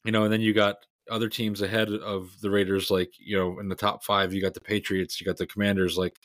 you 0.05 0.13
know, 0.13 0.25
and 0.25 0.33
then 0.33 0.41
you 0.41 0.53
got 0.53 0.77
other 1.11 1.29
teams 1.29 1.63
ahead 1.63 1.91
of 1.91 2.31
the 2.41 2.51
Raiders, 2.51 2.91
like 2.91 3.13
you 3.19 3.37
know, 3.37 3.59
in 3.59 3.69
the 3.69 3.75
top 3.75 4.05
five, 4.05 4.33
you 4.33 4.43
got 4.43 4.55
the 4.55 4.61
Patriots, 4.61 5.21
you 5.21 5.25
got 5.25 5.37
the 5.37 5.47
Commanders. 5.47 5.97
Like 5.97 6.19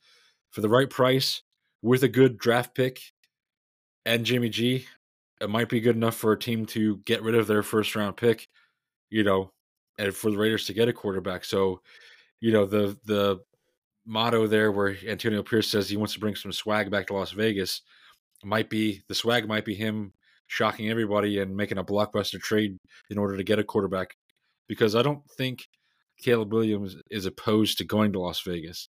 for 0.51 0.61
the 0.61 0.69
right 0.69 0.89
price, 0.89 1.41
with 1.81 2.03
a 2.03 2.07
good 2.07 2.37
draft 2.37 2.75
pick 2.75 3.01
and 4.05 4.25
Jimmy 4.25 4.49
G, 4.49 4.85
it 5.41 5.49
might 5.49 5.69
be 5.69 5.79
good 5.79 5.95
enough 5.95 6.15
for 6.15 6.31
a 6.31 6.39
team 6.39 6.65
to 6.67 6.97
get 7.05 7.21
rid 7.21 7.35
of 7.35 7.47
their 7.47 7.63
first 7.63 7.95
round 7.95 8.17
pick. 8.17 8.47
You 9.09 9.23
know, 9.23 9.51
and 9.97 10.13
for 10.13 10.31
the 10.31 10.37
Raiders 10.37 10.65
to 10.65 10.73
get 10.73 10.89
a 10.89 10.93
quarterback. 10.93 11.45
So, 11.45 11.81
you 12.39 12.51
know, 12.51 12.65
the 12.65 12.97
the 13.05 13.39
motto 14.05 14.47
there 14.47 14.71
where 14.71 14.95
Antonio 15.07 15.43
Pierce 15.43 15.67
says 15.67 15.89
he 15.89 15.97
wants 15.97 16.13
to 16.13 16.19
bring 16.19 16.35
some 16.35 16.51
swag 16.51 16.89
back 16.89 17.07
to 17.07 17.13
Las 17.13 17.31
Vegas 17.31 17.81
might 18.43 18.69
be 18.69 19.01
the 19.07 19.15
swag 19.15 19.47
might 19.47 19.65
be 19.65 19.75
him 19.75 20.13
shocking 20.47 20.89
everybody 20.89 21.39
and 21.39 21.55
making 21.55 21.77
a 21.77 21.83
blockbuster 21.83 22.39
trade 22.39 22.77
in 23.09 23.17
order 23.17 23.35
to 23.35 23.43
get 23.43 23.59
a 23.59 23.63
quarterback 23.63 24.15
because 24.67 24.95
I 24.95 25.01
don't 25.01 25.21
think 25.31 25.67
Caleb 26.21 26.53
Williams 26.53 26.95
is 27.11 27.25
opposed 27.25 27.77
to 27.77 27.83
going 27.83 28.13
to 28.13 28.19
Las 28.19 28.41
Vegas. 28.41 28.87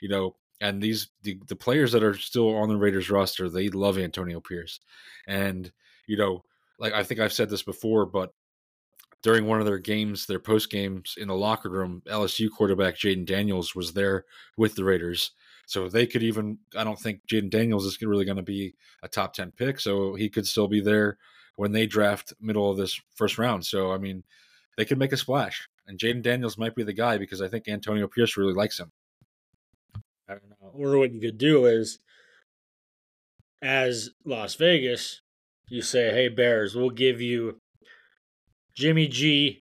You 0.00 0.08
know, 0.08 0.36
and 0.60 0.82
these 0.82 1.08
the, 1.22 1.38
the 1.46 1.56
players 1.56 1.92
that 1.92 2.02
are 2.02 2.14
still 2.14 2.54
on 2.56 2.68
the 2.68 2.76
Raiders 2.76 3.10
roster, 3.10 3.48
they 3.48 3.68
love 3.68 3.98
Antonio 3.98 4.40
Pierce. 4.40 4.80
And, 5.26 5.70
you 6.06 6.16
know, 6.16 6.44
like 6.78 6.92
I 6.92 7.02
think 7.02 7.20
I've 7.20 7.32
said 7.32 7.50
this 7.50 7.62
before, 7.62 8.06
but 8.06 8.32
during 9.22 9.46
one 9.46 9.60
of 9.60 9.66
their 9.66 9.78
games, 9.78 10.26
their 10.26 10.38
post 10.38 10.70
games 10.70 11.14
in 11.18 11.28
the 11.28 11.34
locker 11.34 11.70
room, 11.70 12.02
LSU 12.06 12.48
quarterback 12.50 12.96
Jayden 12.96 13.26
Daniels 13.26 13.74
was 13.74 13.92
there 13.92 14.24
with 14.56 14.74
the 14.74 14.84
Raiders. 14.84 15.32
So 15.66 15.88
they 15.88 16.06
could 16.06 16.22
even, 16.22 16.58
I 16.76 16.84
don't 16.84 16.98
think 16.98 17.20
Jayden 17.30 17.50
Daniels 17.50 17.84
is 17.84 18.00
really 18.00 18.24
going 18.24 18.36
to 18.36 18.42
be 18.42 18.74
a 19.02 19.08
top 19.08 19.34
10 19.34 19.52
pick. 19.52 19.80
So 19.80 20.14
he 20.14 20.28
could 20.28 20.46
still 20.46 20.68
be 20.68 20.80
there 20.80 21.18
when 21.56 21.72
they 21.72 21.86
draft 21.86 22.32
middle 22.40 22.70
of 22.70 22.76
this 22.76 22.98
first 23.14 23.38
round. 23.38 23.66
So, 23.66 23.92
I 23.92 23.98
mean, 23.98 24.22
they 24.76 24.84
could 24.84 24.98
make 24.98 25.12
a 25.12 25.16
splash. 25.16 25.68
And 25.86 25.98
Jayden 25.98 26.22
Daniels 26.22 26.56
might 26.56 26.76
be 26.76 26.84
the 26.84 26.92
guy 26.92 27.18
because 27.18 27.42
I 27.42 27.48
think 27.48 27.66
Antonio 27.66 28.06
Pierce 28.06 28.36
really 28.36 28.54
likes 28.54 28.78
him. 28.78 28.92
I 30.28 30.34
don't 30.34 30.50
know. 30.50 30.70
Or 30.72 30.98
what 30.98 31.12
you 31.12 31.20
could 31.20 31.38
do 31.38 31.66
is, 31.66 31.98
as 33.62 34.10
Las 34.24 34.54
Vegas, 34.54 35.22
you 35.68 35.82
say, 35.82 36.10
hey, 36.10 36.28
Bears, 36.28 36.74
we'll 36.74 36.90
give 36.90 37.20
you 37.20 37.60
Jimmy 38.74 39.08
G, 39.08 39.62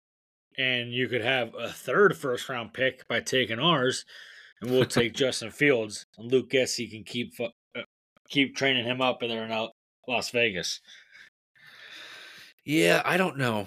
and 0.57 0.93
you 0.93 1.09
could 1.09 1.23
have 1.23 1.55
a 1.55 1.69
third 1.69 2.17
first 2.17 2.49
round 2.49 2.73
pick 2.73 3.07
by 3.09 3.21
taking 3.21 3.59
ours, 3.59 4.05
and 4.61 4.71
we'll 4.71 4.85
take 4.85 5.15
Justin 5.15 5.51
Fields 5.51 6.07
and 6.19 6.31
Luke 6.31 6.51
Getsy 6.51 6.91
can 6.91 7.05
keep 7.05 7.35
uh, 7.41 7.83
keep 8.29 8.57
training 8.57 8.85
him 8.85 9.01
up, 9.01 9.23
and 9.23 9.31
they're 9.31 9.45
in 9.45 9.69
Las 10.09 10.31
Vegas. 10.31 10.81
Yeah, 12.65 13.03
I 13.05 13.17
don't 13.17 13.37
know. 13.37 13.67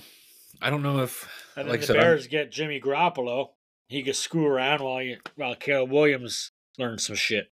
I 0.61 0.71
don't 0.71 0.81
know 0.81 0.99
if 0.99 1.29
and 1.55 1.69
like 1.69 1.81
the 1.81 1.87
said, 1.87 1.97
Bears 1.97 2.25
I'm... 2.25 2.31
get 2.31 2.51
Jimmy 2.51 2.81
Garoppolo. 2.81 3.49
He 3.87 4.03
could 4.03 4.15
screw 4.15 4.47
around 4.47 4.81
while 4.81 5.01
you, 5.01 5.17
while 5.35 5.55
Caleb 5.55 5.91
Williams 5.91 6.51
learns 6.77 7.05
some 7.05 7.15
shit. 7.15 7.51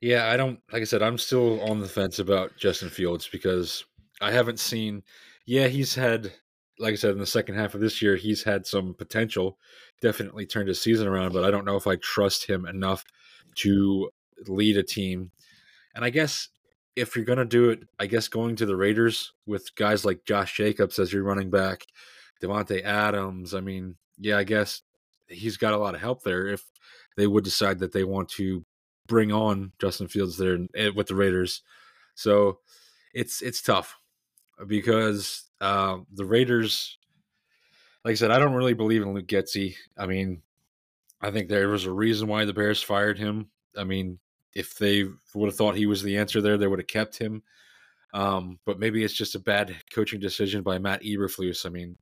Yeah, 0.00 0.28
I 0.28 0.36
don't. 0.36 0.60
Like 0.72 0.82
I 0.82 0.84
said, 0.84 1.02
I'm 1.02 1.18
still 1.18 1.60
on 1.62 1.80
the 1.80 1.88
fence 1.88 2.18
about 2.18 2.56
Justin 2.56 2.90
Fields 2.90 3.28
because 3.30 3.84
I 4.20 4.32
haven't 4.32 4.60
seen 4.60 5.02
yeah, 5.46 5.68
he's 5.68 5.94
had, 5.94 6.32
like 6.78 6.92
I 6.92 6.96
said, 6.96 7.10
in 7.10 7.18
the 7.18 7.26
second 7.26 7.56
half 7.56 7.74
of 7.74 7.80
this 7.80 8.00
year, 8.00 8.16
he's 8.16 8.42
had 8.42 8.66
some 8.66 8.94
potential. 8.94 9.58
Definitely 10.00 10.46
turned 10.46 10.68
his 10.68 10.80
season 10.80 11.06
around, 11.06 11.32
but 11.32 11.44
I 11.44 11.50
don't 11.50 11.64
know 11.64 11.76
if 11.76 11.86
I 11.86 11.96
trust 11.96 12.46
him 12.46 12.66
enough 12.66 13.04
to 13.56 14.10
lead 14.46 14.76
a 14.76 14.82
team. 14.82 15.30
And 15.94 16.04
I 16.04 16.10
guess 16.10 16.48
if 16.96 17.14
you're 17.14 17.24
going 17.24 17.38
to 17.38 17.44
do 17.44 17.70
it, 17.70 17.80
I 17.98 18.06
guess 18.06 18.28
going 18.28 18.56
to 18.56 18.66
the 18.66 18.76
Raiders 18.76 19.32
with 19.46 19.74
guys 19.74 20.04
like 20.04 20.24
Josh 20.24 20.56
Jacobs 20.56 20.98
as 20.98 21.12
your 21.12 21.24
running 21.24 21.50
back, 21.50 21.86
Davante 22.42 22.82
Adams. 22.82 23.54
I 23.54 23.60
mean, 23.60 23.96
yeah, 24.18 24.38
I 24.38 24.44
guess 24.44 24.82
he's 25.28 25.56
got 25.56 25.74
a 25.74 25.78
lot 25.78 25.94
of 25.94 26.00
help 26.00 26.22
there 26.22 26.46
if 26.46 26.64
they 27.16 27.26
would 27.26 27.44
decide 27.44 27.78
that 27.78 27.92
they 27.92 28.04
want 28.04 28.28
to 28.30 28.64
bring 29.06 29.32
on 29.32 29.72
Justin 29.80 30.08
Fields 30.08 30.36
there 30.36 30.58
eh, 30.74 30.90
with 30.94 31.08
the 31.08 31.14
Raiders. 31.14 31.62
So 32.14 32.58
it's 33.12 33.42
it's 33.42 33.62
tough 33.62 33.96
because 34.66 35.44
uh, 35.60 35.98
the 36.12 36.24
Raiders, 36.24 36.98
like 38.04 38.12
I 38.12 38.16
said, 38.16 38.30
I 38.30 38.38
don't 38.38 38.54
really 38.54 38.74
believe 38.74 39.02
in 39.02 39.14
Luke 39.14 39.26
Getsy. 39.26 39.74
I 39.96 40.06
mean, 40.06 40.42
I 41.20 41.30
think 41.30 41.48
there 41.48 41.68
was 41.68 41.86
a 41.86 41.92
reason 41.92 42.28
why 42.28 42.44
the 42.44 42.52
Bears 42.52 42.82
fired 42.82 43.18
him. 43.18 43.50
I 43.76 43.84
mean, 43.84 44.18
if 44.54 44.76
they 44.76 45.04
would 45.34 45.46
have 45.46 45.56
thought 45.56 45.76
he 45.76 45.86
was 45.86 46.02
the 46.02 46.18
answer 46.18 46.40
there, 46.40 46.56
they 46.56 46.66
would 46.66 46.78
have 46.78 46.86
kept 46.86 47.18
him. 47.18 47.42
Um, 48.12 48.60
but 48.64 48.78
maybe 48.78 49.02
it's 49.02 49.14
just 49.14 49.34
a 49.34 49.40
bad 49.40 49.74
coaching 49.92 50.20
decision 50.20 50.62
by 50.62 50.78
Matt 50.78 51.02
Eberflus. 51.02 51.66
I 51.66 51.70
mean, 51.70 51.96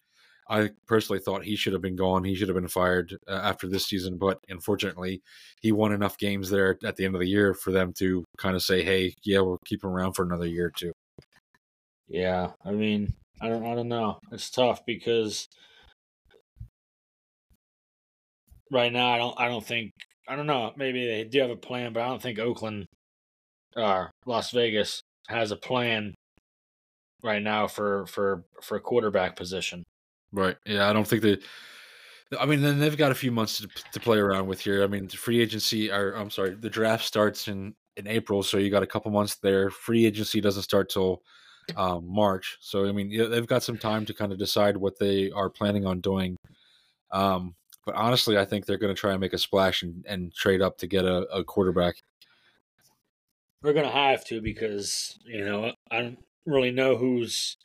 I 0.49 0.71
personally 0.87 1.21
thought 1.21 1.45
he 1.45 1.57
should 1.57 1.73
have 1.73 1.83
been 1.83 1.97
gone. 1.97 2.25
He 2.25 2.35
should 2.35 2.49
have 2.49 2.57
been 2.57 2.69
fired 2.69 3.17
uh, 3.29 3.41
after 3.43 3.69
this 3.69 3.87
season, 3.87 4.19
but 4.19 4.39
unfortunately, 4.49 5.23
he 5.61 5.73
won 5.73 5.93
enough 5.93 6.19
games 6.19 6.51
there 6.51 6.79
at 6.85 6.97
the 6.97 7.05
end 7.05 7.15
of 7.15 7.21
the 7.21 7.29
year 7.29 7.55
for 7.55 7.71
them 7.71 7.93
to 7.99 8.25
kind 8.39 8.57
of 8.57 8.63
say, 8.63 8.83
"Hey, 8.83 9.15
yeah, 9.25 9.41
we'll 9.41 9.59
keep 9.65 9.83
him 9.85 9.91
around 9.91 10.15
for 10.15 10.25
another 10.25 10.47
year 10.47 10.67
or 10.67 10.73
two. 10.77 10.93
Yeah, 12.09 12.51
I 12.65 12.73
mean, 12.73 13.15
I 13.41 13.49
don't, 13.49 13.65
I 13.65 13.75
don't 13.75 13.89
know. 13.89 14.19
It's 14.31 14.51
tough 14.51 14.85
because 14.85 15.49
right 18.71 18.93
now, 18.93 19.11
I 19.11 19.19
don't, 19.19 19.41
I 19.41 19.49
don't 19.49 19.65
think, 19.65 19.93
I 20.29 20.37
don't 20.37 20.47
know. 20.47 20.73
Maybe 20.77 21.07
they 21.07 21.25
do 21.25 21.41
have 21.41 21.51
a 21.51 21.57
plan, 21.57 21.93
but 21.93 22.03
I 22.03 22.09
don't 22.09 22.21
think 22.21 22.39
Oakland 22.39 22.87
or 23.77 23.83
uh, 23.83 24.09
Las 24.27 24.51
Vegas 24.51 25.01
has 25.29 25.51
a 25.51 25.57
plan 25.57 26.15
right 27.23 27.43
now 27.43 27.67
for 27.69 28.07
for 28.07 28.45
for 28.61 28.77
a 28.77 28.81
quarterback 28.81 29.37
position. 29.37 29.85
Right. 30.33 30.57
Yeah, 30.67 30.89
I 30.89 30.93
don't 30.93 31.07
think 31.07 31.23
they. 31.23 31.39
I 32.41 32.47
mean, 32.47 32.63
then 32.63 32.79
they've 32.79 32.97
got 32.97 33.13
a 33.13 33.15
few 33.15 33.31
months 33.31 33.59
to, 33.59 33.69
to 33.93 34.01
play 34.01 34.19
around 34.19 34.47
with 34.47 34.61
here. 34.61 34.83
I 34.83 34.87
mean, 34.87 35.07
free 35.09 35.41
agency, 35.41 35.91
or 35.91 36.13
I'm 36.15 36.31
sorry, 36.31 36.55
the 36.55 36.71
draft 36.71 37.05
starts 37.05 37.49
in 37.49 37.75
in 37.97 38.07
April, 38.07 38.43
so 38.43 38.57
you 38.57 38.71
got 38.71 38.83
a 38.83 38.87
couple 38.87 39.11
months 39.11 39.37
there. 39.37 39.71
Free 39.71 40.07
agency 40.07 40.41
doesn't 40.41 40.63
start 40.63 40.89
till 40.89 41.23
um, 41.77 42.07
March. 42.09 42.57
So 42.61 42.87
I 42.87 42.93
mean, 42.93 43.31
they've 43.31 43.47
got 43.47 43.63
some 43.63 43.77
time 43.77 44.07
to 44.07 44.15
kind 44.15 44.33
of 44.33 44.39
decide 44.39 44.77
what 44.77 44.99
they 44.99 45.31
are 45.31 45.51
planning 45.51 45.87
on 45.87 46.01
doing. 46.01 46.37
Um, 47.11 47.55
but 47.85 47.95
honestly, 47.95 48.39
I 48.39 48.45
think 48.45 48.65
they're 48.65 48.79
going 48.79 48.95
to 48.95 49.01
try 49.01 49.13
and 49.13 49.21
make 49.21 49.33
a 49.33 49.39
splash 49.39 49.83
and, 49.83 50.05
and 50.09 50.33
trade 50.35 50.63
up 50.63 50.79
to 50.79 50.87
get 50.87 51.05
a, 51.05 51.23
a 51.33 51.45
quarterback. 51.45 51.97
We're 53.63 53.73
going 53.75 53.87
to 53.87 53.93
have 53.93 54.25
to 54.27 54.41
because 54.41 55.19
you 55.25 55.45
know 55.45 55.73
I 55.91 56.01
don't 56.01 56.19
really 56.47 56.71
know 56.71 56.97
who's 56.97 57.57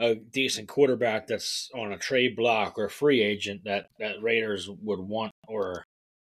a 0.00 0.14
decent 0.14 0.68
quarterback 0.68 1.26
that's 1.26 1.70
on 1.74 1.92
a 1.92 1.98
trade 1.98 2.36
block 2.36 2.78
or 2.78 2.88
free 2.88 3.22
agent 3.22 3.62
that 3.64 3.86
that 3.98 4.22
Raiders 4.22 4.68
would 4.82 5.00
want 5.00 5.32
or 5.46 5.84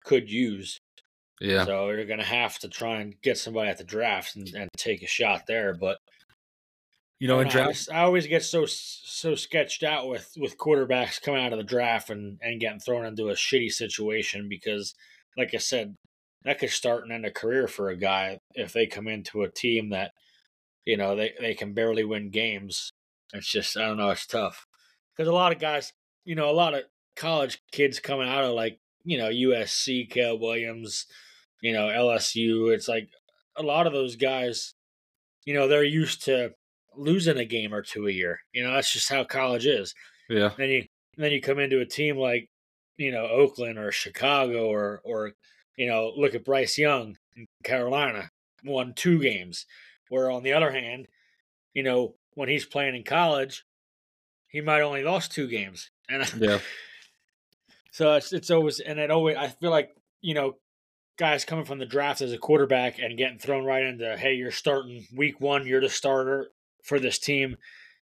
could 0.03 0.29
use. 0.29 0.77
Yeah. 1.39 1.65
So 1.65 1.89
you're 1.89 2.05
going 2.05 2.19
to 2.19 2.25
have 2.25 2.57
to 2.59 2.69
try 2.69 3.01
and 3.01 3.15
get 3.21 3.37
somebody 3.37 3.69
at 3.69 3.77
the 3.77 3.83
draft 3.83 4.35
and, 4.35 4.47
and 4.55 4.69
take 4.77 5.01
a 5.01 5.07
shot 5.07 5.43
there. 5.47 5.73
But 5.73 5.97
you 7.19 7.27
know, 7.27 7.39
in 7.39 7.47
drafts, 7.47 7.89
I 7.89 7.99
always 7.99 8.27
get 8.27 8.43
so 8.43 8.65
so 8.65 9.35
sketched 9.35 9.83
out 9.83 10.09
with 10.09 10.29
with 10.37 10.57
quarterbacks 10.57 11.21
coming 11.21 11.43
out 11.43 11.53
of 11.53 11.57
the 11.57 11.63
draft 11.63 12.09
and 12.09 12.37
and 12.41 12.59
getting 12.59 12.79
thrown 12.79 13.05
into 13.05 13.29
a 13.29 13.33
shitty 13.33 13.71
situation 13.71 14.49
because, 14.49 14.93
like 15.37 15.53
I 15.53 15.57
said, 15.57 15.95
that 16.43 16.59
could 16.59 16.69
start 16.69 17.03
and 17.03 17.13
end 17.13 17.25
a 17.25 17.31
career 17.31 17.67
for 17.67 17.89
a 17.89 17.95
guy 17.95 18.39
if 18.55 18.73
they 18.73 18.87
come 18.87 19.07
into 19.07 19.43
a 19.43 19.49
team 19.49 19.91
that, 19.91 20.11
you 20.85 20.97
know, 20.97 21.15
they 21.15 21.31
they 21.39 21.53
can 21.53 21.73
barely 21.73 22.03
win 22.03 22.29
games. 22.29 22.91
It's 23.33 23.49
just 23.49 23.77
I 23.77 23.87
don't 23.87 23.97
know, 23.97 24.09
it's 24.09 24.25
tough 24.27 24.65
because 25.15 25.27
a 25.27 25.33
lot 25.33 25.51
of 25.51 25.59
guys, 25.59 25.91
you 26.25 26.35
know, 26.35 26.49
a 26.49 26.51
lot 26.51 26.73
of 26.73 26.83
college 27.15 27.61
kids 27.71 27.99
coming 27.99 28.27
out 28.27 28.43
of 28.43 28.53
like 28.53 28.79
you 29.03 29.17
know 29.17 29.29
USC, 29.29 30.09
Caleb 30.09 30.41
Williams, 30.41 31.07
you 31.61 31.73
know 31.73 31.87
LSU. 31.87 32.73
It's 32.73 32.87
like 32.87 33.09
a 33.55 33.63
lot 33.63 33.87
of 33.87 33.93
those 33.93 34.15
guys, 34.15 34.73
you 35.45 35.53
know, 35.53 35.67
they're 35.67 35.83
used 35.83 36.25
to 36.25 36.53
losing 36.95 37.37
a 37.37 37.45
game 37.45 37.73
or 37.73 37.81
two 37.81 38.07
a 38.07 38.11
year. 38.11 38.39
You 38.53 38.63
know, 38.63 38.73
that's 38.73 38.91
just 38.91 39.09
how 39.09 39.23
college 39.23 39.65
is. 39.65 39.93
Yeah. 40.29 40.51
Then 40.57 40.69
you 40.69 40.85
then 41.17 41.31
you 41.31 41.41
come 41.41 41.59
into 41.59 41.79
a 41.79 41.85
team 41.85 42.17
like, 42.17 42.49
you 42.97 43.11
know, 43.11 43.25
Oakland 43.25 43.77
or 43.77 43.91
Chicago 43.91 44.67
or 44.67 45.01
or 45.03 45.33
you 45.77 45.87
know, 45.87 46.13
look 46.15 46.35
at 46.35 46.45
Bryce 46.45 46.77
Young 46.77 47.17
in 47.35 47.47
Carolina, 47.63 48.29
won 48.63 48.93
two 48.95 49.19
games. 49.19 49.65
Where 50.09 50.29
on 50.29 50.43
the 50.43 50.53
other 50.53 50.71
hand, 50.71 51.07
you 51.73 51.81
know, 51.81 52.15
when 52.35 52.49
he's 52.49 52.65
playing 52.65 52.95
in 52.95 53.03
college, 53.03 53.63
he 54.47 54.61
might 54.61 54.81
only 54.81 55.03
lost 55.03 55.31
two 55.31 55.47
games. 55.47 55.89
And 56.09 56.31
yeah. 56.37 56.59
so 57.91 58.13
it's 58.13 58.33
it's 58.33 58.51
always 58.51 58.79
and 58.79 58.99
it 58.99 59.11
always 59.11 59.37
I 59.37 59.47
feel 59.47 59.71
like, 59.71 59.89
you 60.21 60.33
know, 60.33 60.55
guys 61.17 61.45
coming 61.45 61.65
from 61.65 61.79
the 61.79 61.85
draft 61.85 62.21
as 62.21 62.33
a 62.33 62.37
quarterback 62.37 62.99
and 62.99 63.17
getting 63.17 63.39
thrown 63.39 63.65
right 63.65 63.83
into, 63.83 64.17
hey, 64.17 64.33
you're 64.33 64.51
starting 64.51 65.05
week 65.15 65.39
one, 65.39 65.67
you're 65.67 65.81
the 65.81 65.89
starter 65.89 66.49
for 66.83 66.99
this 66.99 67.19
team, 67.19 67.57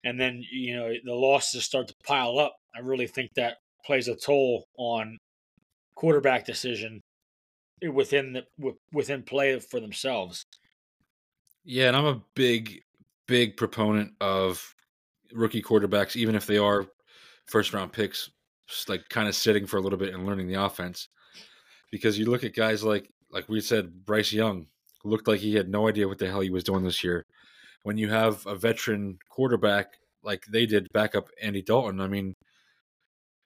and 0.03 0.19
then 0.19 0.43
you 0.51 0.75
know 0.75 0.93
the 1.03 1.13
losses 1.13 1.63
start 1.63 1.87
to 1.87 1.95
pile 2.05 2.39
up. 2.39 2.55
I 2.75 2.79
really 2.79 3.07
think 3.07 3.33
that 3.35 3.57
plays 3.85 4.07
a 4.07 4.15
toll 4.15 4.65
on 4.77 5.17
quarterback 5.95 6.45
decision 6.45 7.01
within 7.91 8.33
the 8.33 8.73
within 8.93 9.23
play 9.23 9.59
for 9.59 9.79
themselves. 9.79 10.45
Yeah, 11.65 11.87
and 11.87 11.97
I'm 11.97 12.05
a 12.05 12.21
big, 12.35 12.81
big 13.29 13.55
proponent 13.55 14.13
of 14.19 14.75
rookie 15.31 15.61
quarterbacks, 15.61 16.15
even 16.15 16.35
if 16.35 16.45
they 16.45 16.57
are 16.57 16.85
first 17.45 17.73
round 17.73 17.93
picks, 17.93 18.29
like 18.89 19.07
kind 19.09 19.29
of 19.29 19.35
sitting 19.35 19.65
for 19.65 19.77
a 19.77 19.81
little 19.81 19.99
bit 19.99 20.13
and 20.13 20.25
learning 20.25 20.47
the 20.47 20.61
offense. 20.61 21.07
Because 21.91 22.19
you 22.19 22.25
look 22.25 22.43
at 22.43 22.53
guys 22.53 22.83
like 22.83 23.09
like 23.31 23.47
we 23.47 23.61
said, 23.61 24.05
Bryce 24.05 24.33
Young 24.33 24.65
looked 25.05 25.27
like 25.27 25.39
he 25.39 25.55
had 25.55 25.69
no 25.69 25.87
idea 25.87 26.07
what 26.07 26.17
the 26.17 26.27
hell 26.27 26.41
he 26.41 26.49
was 26.49 26.63
doing 26.63 26.83
this 26.83 27.03
year 27.03 27.25
when 27.83 27.97
you 27.97 28.09
have 28.09 28.45
a 28.45 28.55
veteran 28.55 29.17
quarterback 29.29 29.93
like 30.23 30.45
they 30.45 30.65
did 30.65 30.87
backup 30.93 31.29
Andy 31.41 31.61
Dalton, 31.61 32.01
I 32.01 32.07
mean, 32.07 32.33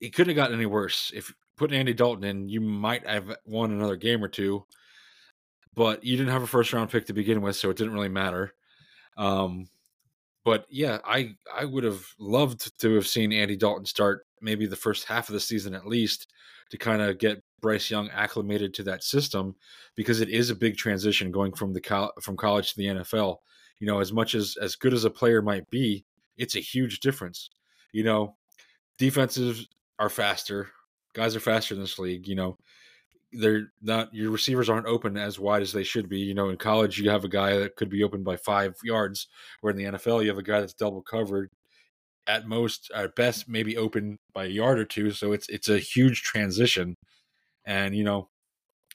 it 0.01 0.13
couldn't 0.13 0.35
have 0.35 0.43
gotten 0.43 0.57
any 0.57 0.65
worse. 0.65 1.11
If 1.15 1.33
putting 1.55 1.77
Andy 1.77 1.93
Dalton 1.93 2.23
in, 2.23 2.49
you 2.49 2.59
might 2.61 3.05
have 3.07 3.35
won 3.45 3.71
another 3.71 3.95
game 3.95 4.23
or 4.23 4.27
two, 4.27 4.65
but 5.75 6.03
you 6.03 6.17
didn't 6.17 6.33
have 6.33 6.43
a 6.43 6.47
first 6.47 6.73
round 6.73 6.89
pick 6.89 7.05
to 7.05 7.13
begin 7.13 7.41
with, 7.41 7.55
so 7.55 7.69
it 7.69 7.77
didn't 7.77 7.93
really 7.93 8.09
matter. 8.09 8.53
Um, 9.17 9.67
but 10.45 10.65
yeah, 10.69 10.99
I 11.05 11.35
I 11.53 11.65
would 11.65 11.83
have 11.83 12.05
loved 12.19 12.79
to 12.81 12.95
have 12.95 13.07
seen 13.07 13.31
Andy 13.31 13.55
Dalton 13.55 13.85
start 13.85 14.25
maybe 14.41 14.65
the 14.65 14.75
first 14.75 15.05
half 15.05 15.29
of 15.29 15.33
the 15.33 15.39
season 15.39 15.73
at 15.73 15.87
least 15.87 16.27
to 16.69 16.77
kind 16.77 17.01
of 17.01 17.17
get 17.17 17.41
Bryce 17.61 17.89
Young 17.89 18.09
acclimated 18.09 18.73
to 18.73 18.83
that 18.83 19.03
system 19.03 19.55
because 19.95 20.21
it 20.21 20.29
is 20.29 20.49
a 20.49 20.55
big 20.55 20.75
transition 20.75 21.31
going 21.31 21.53
from 21.53 21.73
the 21.73 21.81
col- 21.81 22.13
from 22.21 22.35
college 22.35 22.73
to 22.73 22.77
the 22.77 22.87
NFL. 22.87 23.37
You 23.79 23.87
know, 23.87 23.99
as 23.99 24.11
much 24.11 24.35
as 24.35 24.57
as 24.61 24.75
good 24.75 24.93
as 24.93 25.05
a 25.05 25.09
player 25.09 25.41
might 25.41 25.69
be, 25.69 26.05
it's 26.37 26.55
a 26.55 26.59
huge 26.59 26.99
difference. 26.99 27.49
You 27.93 28.03
know, 28.03 28.35
defenses 28.97 29.67
are 29.97 30.09
faster. 30.09 30.69
Guys 31.13 31.35
are 31.35 31.39
faster 31.41 31.75
in 31.75 31.79
this 31.79 31.99
league. 31.99 32.27
You 32.27 32.35
know, 32.35 32.57
they're 33.33 33.71
not 33.81 34.13
your 34.13 34.31
receivers 34.31 34.69
aren't 34.69 34.87
open 34.87 35.17
as 35.17 35.39
wide 35.39 35.61
as 35.61 35.71
they 35.73 35.83
should 35.83 36.09
be. 36.09 36.19
You 36.19 36.33
know, 36.33 36.49
in 36.49 36.57
college 36.57 36.99
you 36.99 37.09
have 37.09 37.23
a 37.23 37.29
guy 37.29 37.57
that 37.57 37.75
could 37.75 37.89
be 37.89 38.03
open 38.03 38.23
by 38.23 38.37
five 38.37 38.75
yards, 38.83 39.27
where 39.61 39.71
in 39.71 39.77
the 39.77 39.97
NFL 39.97 40.23
you 40.23 40.29
have 40.29 40.37
a 40.37 40.43
guy 40.43 40.59
that's 40.59 40.73
double 40.73 41.01
covered 41.01 41.49
at 42.27 42.47
most 42.47 42.89
at 42.95 43.15
best 43.15 43.49
maybe 43.49 43.75
open 43.77 44.17
by 44.33 44.45
a 44.45 44.49
yard 44.49 44.79
or 44.79 44.85
two. 44.85 45.11
So 45.11 45.31
it's 45.33 45.47
it's 45.49 45.69
a 45.69 45.79
huge 45.79 46.23
transition. 46.23 46.95
And 47.65 47.95
you 47.95 48.03
know, 48.03 48.29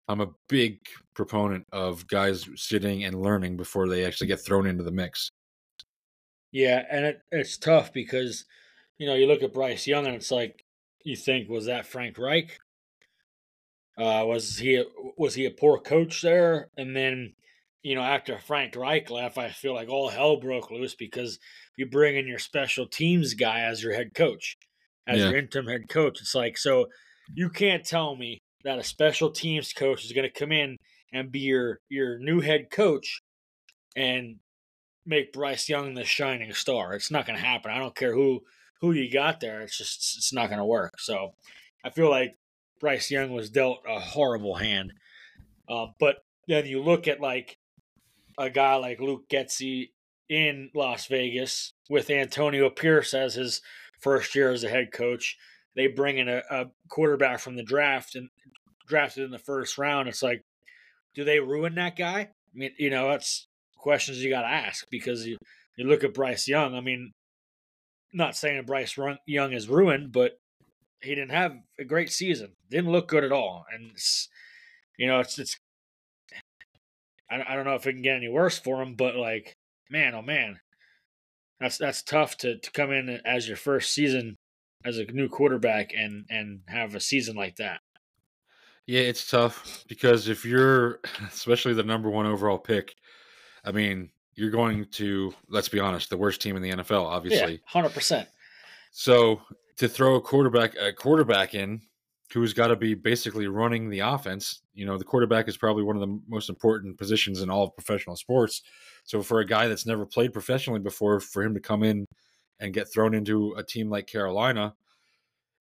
I'm 0.08 0.20
a 0.20 0.30
big 0.48 0.80
proponent 1.14 1.66
of 1.72 2.06
guys 2.06 2.48
sitting 2.56 3.04
and 3.04 3.22
learning 3.22 3.56
before 3.56 3.88
they 3.88 4.04
actually 4.04 4.28
get 4.28 4.40
thrown 4.40 4.66
into 4.66 4.84
the 4.84 4.92
mix. 4.92 5.30
Yeah, 6.50 6.84
and 6.90 7.04
it, 7.04 7.20
it's 7.30 7.58
tough 7.58 7.92
because 7.92 8.44
you 8.98 9.06
know 9.06 9.14
you 9.14 9.26
look 9.26 9.42
at 9.42 9.52
Bryce 9.52 9.86
Young 9.86 10.06
and 10.06 10.14
it's 10.14 10.30
like 10.30 10.64
you 11.04 11.16
think 11.16 11.48
was 11.48 11.66
that 11.66 11.86
Frank 11.86 12.18
Reich? 12.18 12.58
Uh, 13.98 14.24
was 14.24 14.58
he 14.58 14.76
a, 14.76 14.84
was 15.16 15.34
he 15.34 15.44
a 15.44 15.50
poor 15.50 15.78
coach 15.78 16.22
there? 16.22 16.68
And 16.76 16.94
then 16.94 17.34
you 17.82 17.94
know 17.94 18.02
after 18.02 18.38
Frank 18.38 18.76
Reich 18.76 19.10
left, 19.10 19.38
I 19.38 19.50
feel 19.50 19.74
like 19.74 19.88
all 19.88 20.08
hell 20.08 20.38
broke 20.40 20.70
loose 20.70 20.94
because 20.94 21.38
you 21.76 21.86
bring 21.86 22.16
in 22.16 22.28
your 22.28 22.38
special 22.38 22.86
teams 22.86 23.34
guy 23.34 23.60
as 23.60 23.82
your 23.82 23.94
head 23.94 24.14
coach, 24.14 24.56
as 25.06 25.18
yeah. 25.18 25.30
your 25.30 25.38
interim 25.38 25.66
head 25.66 25.88
coach. 25.88 26.20
It's 26.20 26.34
like 26.34 26.56
so 26.56 26.86
you 27.34 27.50
can't 27.50 27.84
tell 27.84 28.16
me 28.16 28.38
that 28.64 28.78
a 28.78 28.84
special 28.84 29.30
teams 29.30 29.72
coach 29.72 30.04
is 30.04 30.12
going 30.12 30.28
to 30.30 30.38
come 30.38 30.52
in 30.52 30.76
and 31.12 31.32
be 31.32 31.40
your 31.40 31.80
your 31.88 32.18
new 32.18 32.40
head 32.40 32.70
coach 32.70 33.20
and 33.96 34.36
make 35.06 35.32
Bryce 35.32 35.68
Young 35.68 35.94
the 35.94 36.04
shining 36.04 36.52
star. 36.52 36.94
It's 36.94 37.10
not 37.10 37.26
going 37.26 37.38
to 37.38 37.44
happen. 37.44 37.70
I 37.72 37.78
don't 37.78 37.96
care 37.96 38.14
who 38.14 38.42
who 38.80 38.92
you 38.92 39.10
got 39.10 39.40
there. 39.40 39.60
It's 39.62 39.76
just 39.76 40.16
it's 40.18 40.32
not 40.32 40.48
going 40.48 40.58
to 40.58 40.64
work. 40.64 41.00
So 41.00 41.34
I 41.84 41.90
feel 41.90 42.10
like 42.10 42.36
Bryce 42.80 43.10
Young 43.10 43.32
was 43.32 43.50
dealt 43.50 43.80
a 43.88 43.98
horrible 43.98 44.54
hand. 44.56 44.92
Uh, 45.68 45.86
but 45.98 46.16
then 46.46 46.66
you 46.66 46.82
look 46.82 47.08
at 47.08 47.20
like 47.20 47.58
a 48.38 48.50
guy 48.50 48.76
like 48.76 49.00
Luke 49.00 49.28
Getsy 49.28 49.90
in 50.28 50.70
Las 50.74 51.06
Vegas 51.06 51.72
with 51.90 52.10
Antonio 52.10 52.70
Pierce 52.70 53.14
as 53.14 53.34
his 53.34 53.60
first 54.00 54.34
year 54.34 54.50
as 54.50 54.64
a 54.64 54.68
head 54.68 54.92
coach. 54.92 55.36
They 55.74 55.86
bring 55.86 56.18
in 56.18 56.28
a, 56.28 56.42
a 56.50 56.66
quarterback 56.88 57.40
from 57.40 57.56
the 57.56 57.62
draft 57.62 58.14
and 58.14 58.28
drafted 58.86 59.24
in 59.24 59.30
the 59.30 59.38
first 59.38 59.78
round. 59.78 60.08
It's 60.08 60.22
like, 60.22 60.42
do 61.14 61.24
they 61.24 61.40
ruin 61.40 61.74
that 61.76 61.96
guy? 61.96 62.20
I 62.20 62.28
mean, 62.54 62.72
you 62.78 62.90
know, 62.90 63.08
that's 63.08 63.46
questions 63.76 64.22
you 64.22 64.30
got 64.30 64.42
to 64.42 64.48
ask 64.48 64.86
because 64.90 65.26
you, 65.26 65.36
you 65.76 65.86
look 65.86 66.04
at 66.04 66.14
Bryce 66.14 66.48
Young. 66.48 66.74
I 66.74 66.80
mean, 66.80 67.12
not 68.12 68.36
saying 68.36 68.64
Bryce 68.64 68.96
Young 69.26 69.52
is 69.52 69.68
ruined, 69.68 70.12
but 70.12 70.38
he 71.02 71.14
didn't 71.14 71.30
have 71.30 71.56
a 71.78 71.84
great 71.84 72.10
season. 72.10 72.52
Didn't 72.70 72.92
look 72.92 73.08
good 73.08 73.24
at 73.24 73.32
all, 73.32 73.64
and 73.72 73.92
you 74.98 75.06
know, 75.06 75.20
it's 75.20 75.38
it's. 75.38 75.56
I, 77.30 77.44
I 77.46 77.54
don't 77.54 77.64
know 77.64 77.74
if 77.74 77.86
it 77.86 77.92
can 77.92 78.02
get 78.02 78.16
any 78.16 78.28
worse 78.28 78.58
for 78.58 78.82
him, 78.82 78.94
but 78.94 79.16
like, 79.16 79.54
man, 79.90 80.14
oh 80.14 80.22
man, 80.22 80.60
that's 81.60 81.78
that's 81.78 82.02
tough 82.02 82.36
to 82.38 82.58
to 82.58 82.70
come 82.72 82.92
in 82.92 83.20
as 83.24 83.46
your 83.46 83.56
first 83.56 83.92
season 83.92 84.36
as 84.84 84.98
a 84.98 85.04
new 85.04 85.28
quarterback 85.28 85.92
and 85.96 86.24
and 86.30 86.60
have 86.68 86.94
a 86.94 87.00
season 87.00 87.36
like 87.36 87.56
that. 87.56 87.80
Yeah, 88.86 89.02
it's 89.02 89.30
tough 89.30 89.84
because 89.86 90.28
if 90.28 90.46
you're, 90.46 91.00
especially 91.28 91.74
the 91.74 91.82
number 91.82 92.08
one 92.08 92.24
overall 92.24 92.58
pick, 92.58 92.94
I 93.64 93.70
mean, 93.70 94.10
you're 94.34 94.50
going 94.50 94.86
to 94.92 95.34
let's 95.48 95.68
be 95.68 95.78
honest, 95.78 96.10
the 96.10 96.16
worst 96.16 96.40
team 96.40 96.56
in 96.56 96.62
the 96.62 96.70
NFL, 96.70 97.04
obviously, 97.04 97.60
Yeah, 97.74 97.82
100%. 97.82 98.26
So 98.90 99.42
to 99.78 99.88
throw 99.88 100.16
a 100.16 100.20
quarterback 100.20 100.74
a 100.76 100.92
quarterback 100.92 101.54
in 101.54 101.80
who's 102.32 102.52
got 102.52 102.68
to 102.68 102.76
be 102.76 102.94
basically 102.94 103.46
running 103.46 103.88
the 103.88 104.00
offense, 104.00 104.60
you 104.74 104.84
know, 104.84 104.98
the 104.98 105.04
quarterback 105.04 105.48
is 105.48 105.56
probably 105.56 105.82
one 105.82 105.96
of 105.96 106.02
the 106.02 106.20
most 106.28 106.50
important 106.50 106.98
positions 106.98 107.40
in 107.40 107.48
all 107.48 107.64
of 107.64 107.74
professional 107.74 108.16
sports. 108.16 108.62
So 109.04 109.22
for 109.22 109.40
a 109.40 109.46
guy 109.46 109.66
that's 109.66 109.86
never 109.86 110.04
played 110.04 110.34
professionally 110.34 110.80
before, 110.80 111.20
for 111.20 111.42
him 111.42 111.54
to 111.54 111.60
come 111.60 111.82
in 111.82 112.04
and 112.60 112.74
get 112.74 112.92
thrown 112.92 113.14
into 113.14 113.54
a 113.54 113.62
team 113.62 113.88
like 113.88 114.06
Carolina, 114.06 114.74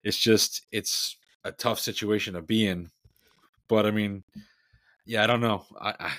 it's 0.04 0.18
just 0.18 0.66
it's 0.70 1.16
a 1.44 1.52
tough 1.52 1.78
situation 1.78 2.34
to 2.34 2.42
be 2.42 2.66
in. 2.66 2.90
But 3.68 3.86
I 3.86 3.90
mean, 3.90 4.22
yeah, 5.06 5.24
I 5.24 5.26
don't 5.26 5.40
know. 5.40 5.64
I, 5.80 5.94
I 5.98 6.12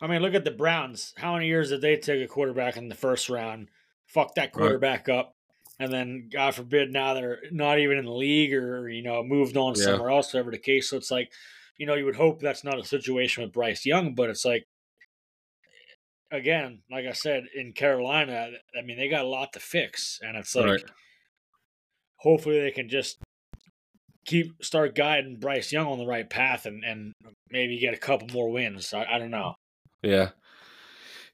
I 0.00 0.06
mean, 0.06 0.22
look 0.22 0.34
at 0.34 0.44
the 0.44 0.50
Browns. 0.50 1.12
How 1.16 1.34
many 1.34 1.48
years 1.48 1.70
did 1.70 1.80
they 1.80 1.96
take 1.96 2.22
a 2.22 2.28
quarterback 2.28 2.76
in 2.76 2.88
the 2.88 2.94
first 2.94 3.28
round? 3.28 3.68
Fuck 4.06 4.34
that 4.36 4.52
quarterback 4.52 5.08
right. 5.08 5.18
up. 5.18 5.34
And 5.80 5.92
then, 5.92 6.28
God 6.32 6.54
forbid, 6.54 6.92
now 6.92 7.14
they're 7.14 7.38
not 7.52 7.78
even 7.78 7.98
in 7.98 8.04
the 8.04 8.12
league 8.12 8.52
or, 8.52 8.88
you 8.88 9.02
know, 9.02 9.22
moved 9.22 9.56
on 9.56 9.74
yeah. 9.76 9.84
somewhere 9.84 10.10
else, 10.10 10.34
whatever 10.34 10.50
the 10.50 10.58
case. 10.58 10.90
So 10.90 10.96
it's 10.96 11.10
like, 11.10 11.30
you 11.76 11.86
know, 11.86 11.94
you 11.94 12.04
would 12.04 12.16
hope 12.16 12.40
that's 12.40 12.64
not 12.64 12.78
a 12.78 12.84
situation 12.84 13.44
with 13.44 13.52
Bryce 13.52 13.86
Young, 13.86 14.14
but 14.14 14.28
it's 14.28 14.44
like, 14.44 14.64
again, 16.32 16.80
like 16.90 17.06
I 17.06 17.12
said, 17.12 17.44
in 17.54 17.72
Carolina, 17.72 18.50
I 18.76 18.82
mean, 18.82 18.98
they 18.98 19.08
got 19.08 19.24
a 19.24 19.28
lot 19.28 19.52
to 19.52 19.60
fix. 19.60 20.18
And 20.20 20.36
it's 20.36 20.56
like, 20.56 20.66
right. 20.66 20.84
hopefully 22.16 22.60
they 22.60 22.72
can 22.72 22.88
just 22.88 23.18
keep 24.26 24.62
start 24.62 24.96
guiding 24.96 25.38
Bryce 25.38 25.72
Young 25.72 25.86
on 25.86 25.98
the 25.98 26.06
right 26.06 26.28
path 26.28 26.66
and, 26.66 26.82
and 26.84 27.12
maybe 27.50 27.78
get 27.78 27.94
a 27.94 27.98
couple 27.98 28.26
more 28.32 28.50
wins. 28.50 28.92
I, 28.92 29.04
I 29.04 29.18
don't 29.18 29.30
know. 29.30 29.54
Yeah. 30.02 30.30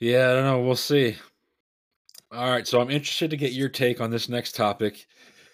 Yeah, 0.01 0.30
I 0.30 0.34
don't 0.34 0.45
know. 0.45 0.61
We'll 0.61 0.76
see. 0.76 1.16
All 2.35 2.51
right. 2.51 2.66
So 2.66 2.80
I'm 2.80 2.91
interested 2.91 3.30
to 3.30 3.37
get 3.37 3.53
your 3.53 3.68
take 3.68 4.01
on 4.01 4.11
this 4.11 4.28
next 4.28 4.57
topic. 4.57 5.07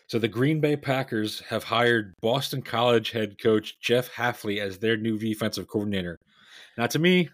So 0.06 0.18
the 0.18 0.28
Green 0.28 0.60
Bay 0.60 0.76
Packers 0.76 1.40
have 1.40 1.62
hired 1.62 2.14
Boston 2.22 2.62
College 2.62 3.10
head 3.10 3.36
coach 3.40 3.78
Jeff 3.80 4.10
Hafley 4.10 4.58
as 4.58 4.78
their 4.78 4.96
new 4.96 5.18
defensive 5.18 5.68
coordinator. 5.68 6.18
Now, 6.78 6.86
to 6.86 6.98
me, 6.98 7.28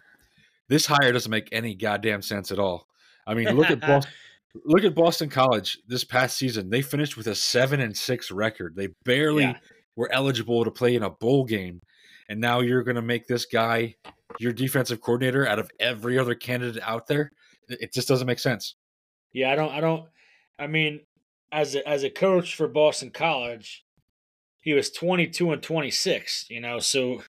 this 0.67 0.85
hire 0.85 1.13
doesn't 1.13 1.31
make 1.31 1.47
any 1.51 1.75
goddamn 1.75 2.21
sense 2.21 2.51
at 2.51 2.59
all. 2.59 2.87
I 3.25 3.33
mean, 3.33 3.55
look 3.55 3.71
at 3.71 3.81
Boston. 3.81 4.11
Look 4.65 4.83
at 4.83 4.95
Boston 4.95 5.29
College 5.29 5.77
this 5.87 6.03
past 6.03 6.35
season. 6.35 6.71
They 6.71 6.81
finished 6.81 7.15
with 7.15 7.27
a 7.27 7.35
seven 7.35 7.79
and 7.79 7.95
six 7.95 8.31
record. 8.31 8.75
They 8.75 8.87
barely 9.05 9.43
yeah. 9.43 9.57
were 9.95 10.11
eligible 10.11 10.63
to 10.63 10.71
play 10.71 10.95
in 10.95 11.03
a 11.03 11.11
bowl 11.11 11.45
game, 11.45 11.79
and 12.27 12.41
now 12.41 12.61
you're 12.61 12.81
going 12.81 12.95
to 12.95 13.03
make 13.03 13.27
this 13.27 13.45
guy 13.45 13.93
your 14.39 14.53
defensive 14.53 14.99
coordinator 14.99 15.47
out 15.47 15.59
of 15.59 15.69
every 15.79 16.17
other 16.17 16.33
candidate 16.33 16.81
out 16.83 17.05
there. 17.05 17.29
It 17.69 17.93
just 17.93 18.07
doesn't 18.07 18.25
make 18.25 18.39
sense. 18.39 18.77
Yeah, 19.33 19.51
I 19.51 19.55
don't. 19.55 19.71
I 19.71 19.79
don't. 19.81 20.05
I 20.59 20.67
mean, 20.67 21.01
as 21.51 21.75
a, 21.75 21.87
as 21.87 22.03
a 22.03 22.09
coach 22.09 22.55
for 22.55 22.67
Boston 22.67 23.11
College, 23.11 23.85
he 24.61 24.73
was 24.73 24.89
twenty 24.89 25.27
two 25.27 25.51
and 25.51 25.61
twenty 25.61 25.91
six. 25.91 26.45
You 26.49 26.61
know, 26.61 26.79
so 26.79 27.23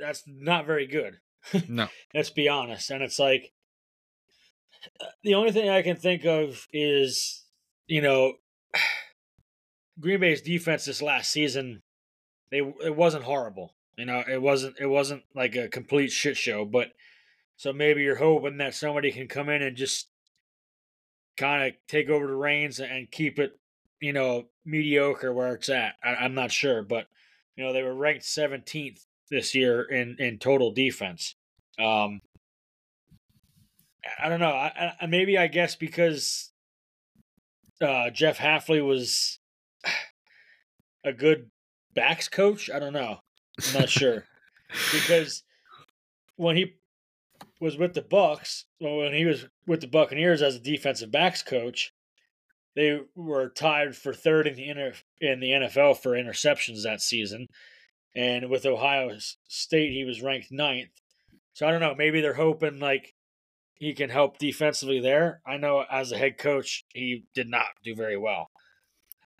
that's 0.00 0.22
not 0.26 0.66
very 0.66 0.86
good. 0.86 1.18
No, 1.68 1.86
let's 2.12 2.30
be 2.30 2.48
honest. 2.48 2.90
And 2.90 3.04
it's 3.04 3.20
like 3.20 3.52
uh, 5.00 5.06
the 5.22 5.34
only 5.34 5.52
thing 5.52 5.70
I 5.70 5.82
can 5.82 5.96
think 5.96 6.24
of 6.24 6.66
is 6.72 7.44
you 7.86 8.02
know 8.02 8.34
Green 10.00 10.18
Bay's 10.18 10.42
defense 10.42 10.84
this 10.84 11.00
last 11.00 11.30
season. 11.30 11.82
They 12.50 12.58
it 12.58 12.96
wasn't 12.96 13.24
horrible. 13.24 13.76
You 13.96 14.06
know, 14.06 14.22
it 14.28 14.42
wasn't 14.42 14.76
it 14.80 14.86
wasn't 14.86 15.22
like 15.34 15.56
a 15.56 15.68
complete 15.68 16.10
shit 16.10 16.36
show, 16.36 16.64
but 16.64 16.88
so 17.56 17.72
maybe 17.72 18.02
you're 18.02 18.16
hoping 18.16 18.58
that 18.58 18.74
somebody 18.74 19.10
can 19.10 19.28
come 19.28 19.48
in 19.48 19.62
and 19.62 19.76
just 19.76 20.08
kind 21.36 21.68
of 21.68 21.74
take 21.88 22.08
over 22.08 22.26
the 22.26 22.34
reins 22.34 22.80
and 22.80 23.10
keep 23.10 23.38
it, 23.38 23.58
you 24.00 24.12
know, 24.12 24.46
mediocre 24.64 25.32
where 25.32 25.54
it's 25.54 25.68
at. 25.68 25.94
I, 26.02 26.24
am 26.24 26.34
not 26.34 26.50
sure, 26.50 26.82
but 26.82 27.06
you 27.56 27.64
know 27.64 27.72
they 27.72 27.82
were 27.82 27.94
ranked 27.94 28.24
17th 28.24 29.04
this 29.30 29.54
year 29.54 29.82
in 29.82 30.16
in 30.18 30.38
total 30.38 30.72
defense. 30.72 31.34
Um, 31.78 32.20
I 34.22 34.28
don't 34.28 34.40
know. 34.40 34.52
I, 34.52 34.92
I 35.00 35.06
maybe 35.06 35.36
I 35.36 35.46
guess 35.46 35.74
because 35.76 36.52
uh, 37.80 38.10
Jeff 38.10 38.38
Hafley 38.38 38.84
was 38.84 39.38
a 41.04 41.12
good 41.12 41.50
backs 41.94 42.28
coach. 42.28 42.70
I 42.70 42.78
don't 42.78 42.92
know. 42.92 43.18
I'm 43.66 43.80
not 43.80 43.88
sure 43.88 44.24
because 44.92 45.42
when 46.36 46.56
he 46.56 46.74
was 47.60 47.76
with 47.76 47.94
the 47.94 48.02
Bucks, 48.02 48.66
when 48.80 49.14
he 49.14 49.24
was 49.24 49.46
with 49.66 49.80
the 49.80 49.86
Buccaneers 49.86 50.42
as 50.42 50.56
a 50.56 50.60
defensive 50.60 51.10
backs 51.10 51.42
coach, 51.42 51.92
they 52.74 53.00
were 53.14 53.48
tied 53.48 53.96
for 53.96 54.12
third 54.12 54.46
in 54.46 54.54
the 54.54 54.68
inter- 54.68 54.92
in 55.20 55.40
the 55.40 55.50
NFL 55.50 55.96
for 55.98 56.10
interceptions 56.10 56.82
that 56.82 57.00
season, 57.00 57.46
and 58.14 58.50
with 58.50 58.66
Ohio 58.66 59.10
State, 59.48 59.92
he 59.92 60.04
was 60.04 60.22
ranked 60.22 60.52
ninth. 60.52 60.90
So 61.54 61.66
I 61.66 61.70
don't 61.70 61.80
know. 61.80 61.94
Maybe 61.94 62.20
they're 62.20 62.34
hoping 62.34 62.78
like 62.78 63.14
he 63.74 63.94
can 63.94 64.10
help 64.10 64.38
defensively 64.38 65.00
there. 65.00 65.40
I 65.46 65.56
know 65.56 65.84
as 65.90 66.12
a 66.12 66.18
head 66.18 66.38
coach, 66.38 66.84
he 66.92 67.24
did 67.34 67.48
not 67.48 67.66
do 67.82 67.94
very 67.94 68.16
well. 68.18 68.50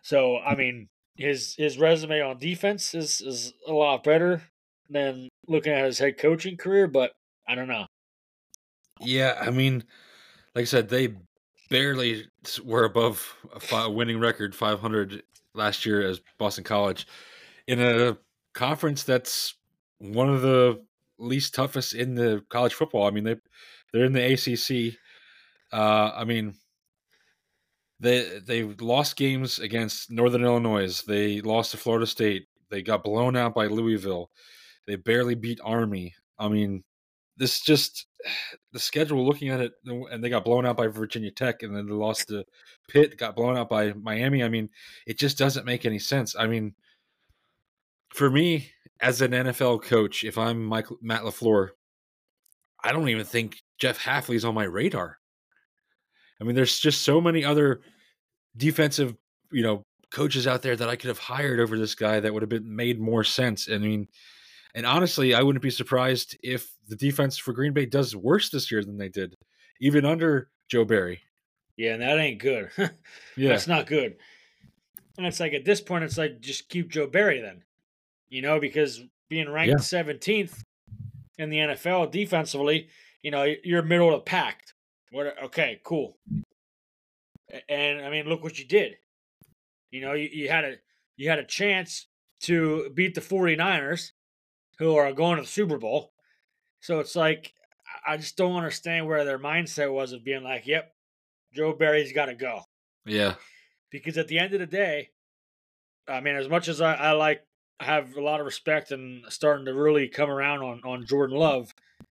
So 0.01 0.37
I 0.37 0.55
mm. 0.55 0.57
mean, 0.57 0.89
his 1.15 1.55
his 1.55 1.77
resume 1.77 2.21
on 2.21 2.39
defense 2.39 2.95
is 2.95 3.21
is 3.21 3.53
a 3.67 3.73
lot 3.73 4.03
better 4.03 4.43
than 4.89 5.29
looking 5.47 5.73
at 5.73 5.85
his 5.85 5.99
head 5.99 6.17
coaching 6.17 6.57
career, 6.57 6.87
but 6.87 7.11
I 7.47 7.55
don't 7.55 7.67
know. 7.67 7.85
Yeah, 9.01 9.37
I 9.39 9.51
mean, 9.51 9.83
like 10.55 10.63
I 10.63 10.65
said, 10.65 10.89
they 10.89 11.15
barely 11.69 12.25
were 12.63 12.85
above 12.85 13.35
a 13.71 13.89
winning 13.89 14.19
record 14.19 14.55
500 14.55 15.23
last 15.53 15.85
year 15.85 16.01
as 16.01 16.21
Boston 16.37 16.63
College 16.63 17.07
in 17.67 17.81
a 17.81 18.17
conference 18.53 19.03
that's 19.03 19.55
one 19.99 20.29
of 20.29 20.41
the 20.41 20.83
least 21.19 21.53
toughest 21.53 21.93
in 21.93 22.15
the 22.15 22.43
college 22.49 22.73
football. 22.73 23.07
I 23.07 23.11
mean, 23.11 23.23
they 23.23 23.35
they're 23.91 24.05
in 24.05 24.13
the 24.13 24.33
ACC. 24.33 24.97
Uh, 25.71 26.11
I 26.15 26.23
mean, 26.23 26.55
they 27.99 28.39
they 28.45 28.63
lost 28.63 29.15
games 29.15 29.59
against 29.59 30.11
Northern 30.11 30.43
Illinois. 30.43 31.01
They 31.01 31.41
lost 31.41 31.71
to 31.71 31.77
Florida 31.77 32.05
State. 32.05 32.47
They 32.69 32.81
got 32.81 33.03
blown 33.03 33.35
out 33.35 33.55
by 33.55 33.67
Louisville. 33.67 34.29
They 34.85 34.95
barely 34.95 35.35
beat 35.35 35.59
Army. 35.63 36.15
I 36.37 36.47
mean, 36.49 36.83
this 37.37 37.61
just 37.61 38.07
the 38.73 38.79
schedule. 38.79 39.25
Looking 39.25 39.49
at 39.49 39.61
it, 39.61 39.73
and 39.85 40.23
they 40.23 40.29
got 40.29 40.45
blown 40.45 40.65
out 40.65 40.77
by 40.77 40.87
Virginia 40.87 41.31
Tech, 41.31 41.63
and 41.63 41.75
then 41.75 41.85
they 41.85 41.93
lost 41.93 42.29
to 42.29 42.45
Pitt. 42.89 43.17
Got 43.17 43.35
blown 43.35 43.57
out 43.57 43.69
by 43.69 43.93
Miami. 43.93 44.43
I 44.43 44.49
mean, 44.49 44.69
it 45.05 45.17
just 45.17 45.37
doesn't 45.37 45.65
make 45.65 45.85
any 45.85 45.99
sense. 45.99 46.35
I 46.37 46.47
mean, 46.47 46.73
for 48.13 48.29
me 48.29 48.71
as 48.99 49.21
an 49.21 49.31
NFL 49.31 49.83
coach, 49.83 50.23
if 50.23 50.37
I'm 50.37 50.63
Mike, 50.63 50.87
Matt 51.01 51.21
LaFleur, 51.21 51.69
I 52.83 52.91
don't 52.91 53.09
even 53.09 53.25
think 53.25 53.61
Jeff 53.79 53.99
Hafley's 53.99 54.45
on 54.45 54.55
my 54.55 54.63
radar. 54.63 55.19
I 56.39 56.43
mean, 56.43 56.55
there's 56.55 56.79
just 56.79 57.01
so 57.01 57.19
many 57.19 57.43
other 57.43 57.81
defensive, 58.55 59.15
you 59.51 59.63
know, 59.63 59.83
coaches 60.11 60.47
out 60.47 60.61
there 60.61 60.75
that 60.75 60.89
I 60.89 60.95
could 60.95 61.09
have 61.09 61.19
hired 61.19 61.59
over 61.59 61.77
this 61.77 61.95
guy 61.95 62.19
that 62.19 62.33
would 62.33 62.43
have 62.43 62.49
been 62.49 62.75
made 62.75 62.99
more 62.99 63.23
sense. 63.23 63.69
I 63.69 63.77
mean, 63.77 64.07
and 64.77 64.85
honestly, 64.85 65.33
I 65.33 65.41
wouldn't 65.41 65.63
be 65.63 65.71
surprised 65.71 66.37
if 66.43 66.71
the 66.87 66.95
defense 66.95 67.35
for 67.35 67.51
Green 67.51 67.73
Bay 67.73 67.87
does 67.87 68.15
worse 68.15 68.51
this 68.51 68.71
year 68.71 68.83
than 68.83 68.99
they 68.99 69.09
did, 69.09 69.35
even 69.81 70.05
under 70.05 70.51
Joe 70.69 70.85
Barry. 70.85 71.19
Yeah, 71.77 71.93
and 71.93 72.03
that 72.03 72.19
ain't 72.19 72.39
good. 72.39 72.69
yeah, 73.35 73.49
that's 73.49 73.65
not 73.65 73.87
good. 73.87 74.17
And 75.17 75.25
it's 75.25 75.39
like 75.39 75.53
at 75.53 75.65
this 75.65 75.81
point, 75.81 76.03
it's 76.03 76.19
like 76.19 76.41
just 76.41 76.69
keep 76.69 76.91
Joe 76.91 77.07
Barry 77.07 77.41
then, 77.41 77.63
you 78.29 78.43
know, 78.43 78.59
because 78.59 79.01
being 79.29 79.49
ranked 79.49 79.83
seventeenth 79.83 80.63
in 81.39 81.49
the 81.49 81.57
NFL 81.57 82.11
defensively, 82.11 82.89
you 83.23 83.31
know, 83.31 83.51
you're 83.63 83.81
middle 83.81 84.13
of 84.13 84.19
the 84.19 84.29
pack. 84.29 84.61
What? 85.11 85.41
Okay, 85.45 85.81
cool. 85.83 86.19
And 87.67 88.05
I 88.05 88.11
mean, 88.11 88.27
look 88.29 88.43
what 88.43 88.59
you 88.59 88.65
did. 88.65 88.97
You 89.89 90.01
know, 90.01 90.13
you, 90.13 90.29
you 90.31 90.49
had 90.49 90.65
a 90.65 90.75
you 91.15 91.29
had 91.31 91.39
a 91.39 91.45
chance 91.45 92.05
to 92.41 92.91
beat 92.93 93.15
the 93.15 93.21
49ers, 93.21 94.11
who 94.79 94.95
are 94.95 95.11
going 95.13 95.37
to 95.37 95.43
the 95.43 95.47
Super 95.47 95.77
Bowl. 95.77 96.11
So 96.81 96.99
it's 96.99 97.15
like 97.15 97.53
I 98.05 98.17
just 98.17 98.37
don't 98.37 98.55
understand 98.55 99.07
where 99.07 99.25
their 99.25 99.39
mindset 99.39 99.91
was 99.91 100.13
of 100.13 100.23
being 100.23 100.43
like, 100.43 100.67
"Yep, 100.67 100.91
Joe 101.53 101.73
Barry's 101.73 102.13
got 102.13 102.25
to 102.25 102.35
go." 102.35 102.61
Yeah. 103.05 103.35
Because 103.89 104.17
at 104.17 104.27
the 104.27 104.39
end 104.39 104.53
of 104.53 104.59
the 104.59 104.65
day, 104.65 105.09
I 106.07 106.19
mean, 106.19 106.35
as 106.35 106.49
much 106.49 106.67
as 106.67 106.81
I, 106.81 106.93
I 106.93 107.11
like 107.11 107.41
have 107.79 108.15
a 108.15 108.21
lot 108.21 108.39
of 108.39 108.45
respect 108.45 108.91
and 108.91 109.23
starting 109.29 109.65
to 109.65 109.73
really 109.73 110.07
come 110.07 110.29
around 110.29 110.61
on 110.63 110.81
on 110.83 111.05
Jordan 111.05 111.37
Love, 111.37 111.73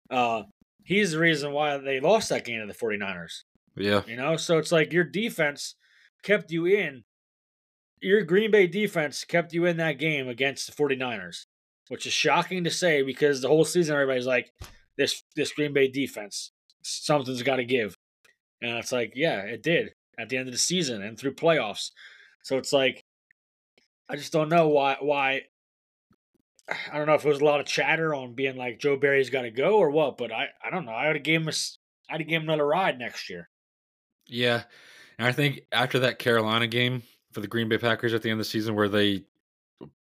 uh, 0.09 0.43
he's 0.83 1.11
the 1.11 1.19
reason 1.19 1.51
why 1.51 1.77
they 1.77 1.99
lost 1.99 2.29
that 2.29 2.45
game 2.45 2.61
to 2.61 2.67
the 2.67 2.73
49ers. 2.73 3.43
Yeah. 3.75 4.01
You 4.07 4.15
know, 4.15 4.37
so 4.37 4.57
it's 4.57 4.71
like 4.71 4.91
your 4.91 5.03
defense 5.03 5.75
kept 6.23 6.51
you 6.51 6.65
in. 6.65 7.03
Your 8.01 8.23
Green 8.23 8.51
Bay 8.51 8.67
defense 8.67 9.23
kept 9.23 9.53
you 9.53 9.65
in 9.65 9.77
that 9.77 9.99
game 9.99 10.27
against 10.27 10.67
the 10.67 10.83
49ers, 10.83 11.45
which 11.89 12.05
is 12.05 12.13
shocking 12.13 12.63
to 12.63 12.71
say 12.71 13.01
because 13.01 13.41
the 13.41 13.47
whole 13.47 13.65
season 13.65 13.95
everybody's 13.95 14.27
like, 14.27 14.51
this 14.97 15.23
this 15.35 15.51
Green 15.51 15.73
Bay 15.73 15.87
defense, 15.87 16.51
something's 16.81 17.43
got 17.43 17.57
to 17.57 17.65
give. 17.65 17.95
And 18.61 18.77
it's 18.77 18.91
like, 18.91 19.13
yeah, 19.15 19.41
it 19.41 19.61
did 19.63 19.91
at 20.17 20.29
the 20.29 20.37
end 20.37 20.47
of 20.47 20.53
the 20.53 20.59
season 20.59 21.01
and 21.01 21.17
through 21.17 21.35
playoffs. 21.35 21.91
So 22.43 22.57
it's 22.57 22.73
like, 22.73 23.03
I 24.09 24.15
just 24.15 24.33
don't 24.33 24.49
know 24.49 24.67
why 24.69 24.97
why 24.99 25.41
I 26.91 26.97
don't 26.97 27.07
know 27.07 27.13
if 27.13 27.25
it 27.25 27.29
was 27.29 27.39
a 27.39 27.45
lot 27.45 27.59
of 27.59 27.65
chatter 27.65 28.13
on 28.13 28.33
being 28.33 28.57
like 28.57 28.79
Joe 28.79 28.97
Barry's 28.97 29.29
got 29.29 29.43
to 29.43 29.51
go 29.51 29.77
or 29.77 29.89
what, 29.89 30.17
but 30.17 30.31
I, 30.31 30.47
I 30.63 30.69
don't 30.69 30.85
know. 30.85 30.91
I 30.91 31.07
would 31.07 31.15
have 31.17 31.23
gave 31.23 31.41
him 31.41 31.47
a, 31.47 31.53
I'd 32.09 32.21
have 32.21 32.27
gave 32.27 32.41
him 32.41 32.49
another 32.49 32.67
ride 32.67 32.99
next 32.99 33.29
year. 33.29 33.49
Yeah, 34.25 34.63
and 35.17 35.27
I 35.27 35.31
think 35.31 35.61
after 35.71 35.99
that 35.99 36.19
Carolina 36.19 36.67
game 36.67 37.03
for 37.31 37.39
the 37.39 37.47
Green 37.47 37.69
Bay 37.69 37.77
Packers 37.77 38.13
at 38.13 38.21
the 38.21 38.29
end 38.29 38.39
of 38.39 38.45
the 38.45 38.49
season, 38.49 38.75
where 38.75 38.89
they 38.89 39.23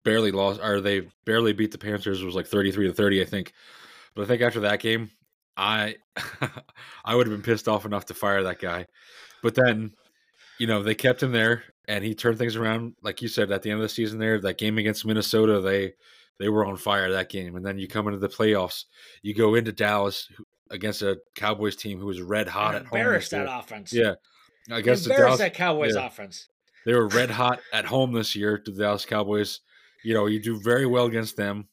barely 0.04 0.32
lost 0.32 0.60
or 0.62 0.80
they 0.80 1.08
barely 1.24 1.52
beat 1.52 1.72
the 1.72 1.78
Panthers, 1.78 2.22
was 2.22 2.34
like 2.34 2.46
thirty 2.46 2.72
three 2.72 2.86
to 2.86 2.92
thirty, 2.92 3.20
I 3.20 3.24
think. 3.24 3.52
But 4.14 4.22
I 4.22 4.26
think 4.26 4.42
after 4.42 4.60
that 4.60 4.80
game, 4.80 5.10
I 5.56 5.96
I 7.04 7.14
would 7.14 7.26
have 7.26 7.34
been 7.34 7.42
pissed 7.42 7.68
off 7.68 7.84
enough 7.84 8.06
to 8.06 8.14
fire 8.14 8.42
that 8.42 8.60
guy. 8.60 8.86
But 9.42 9.54
then, 9.54 9.92
you 10.58 10.66
know, 10.66 10.82
they 10.82 10.94
kept 10.94 11.22
him 11.22 11.32
there, 11.32 11.64
and 11.88 12.04
he 12.04 12.14
turned 12.14 12.38
things 12.38 12.56
around, 12.56 12.94
like 13.02 13.22
you 13.22 13.28
said, 13.28 13.50
at 13.50 13.62
the 13.62 13.70
end 13.70 13.78
of 13.78 13.82
the 13.82 13.88
season. 13.88 14.18
There, 14.18 14.40
that 14.40 14.58
game 14.58 14.78
against 14.78 15.06
Minnesota, 15.06 15.60
they 15.60 15.92
they 16.38 16.48
were 16.48 16.64
on 16.66 16.76
fire 16.76 17.10
that 17.12 17.30
game. 17.30 17.56
And 17.56 17.64
then 17.64 17.78
you 17.78 17.88
come 17.88 18.06
into 18.06 18.18
the 18.18 18.28
playoffs, 18.28 18.84
you 19.22 19.34
go 19.34 19.54
into 19.54 19.72
Dallas 19.72 20.28
against 20.70 21.02
a 21.02 21.18
Cowboys 21.34 21.76
team 21.76 21.98
who 21.98 22.06
was 22.06 22.20
red 22.20 22.48
hot 22.48 22.74
at 22.74 22.86
home. 22.86 22.98
Embarrassed 22.98 23.30
that 23.30 23.46
offense. 23.48 23.92
Yeah, 23.92 24.14
against 24.70 25.04
the 25.04 25.14
Dallas, 25.14 25.38
that 25.38 25.54
Cowboys 25.54 25.94
yeah. 25.94 26.06
offense. 26.06 26.48
They 26.84 26.94
were 26.94 27.08
red 27.08 27.30
hot 27.30 27.60
at 27.72 27.84
home 27.84 28.12
this 28.12 28.36
year 28.36 28.58
to 28.58 28.70
the 28.70 28.82
Dallas 28.82 29.04
Cowboys. 29.04 29.60
You 30.06 30.14
know, 30.14 30.26
you 30.26 30.38
do 30.38 30.60
very 30.60 30.86
well 30.86 31.06
against 31.06 31.36
them. 31.36 31.66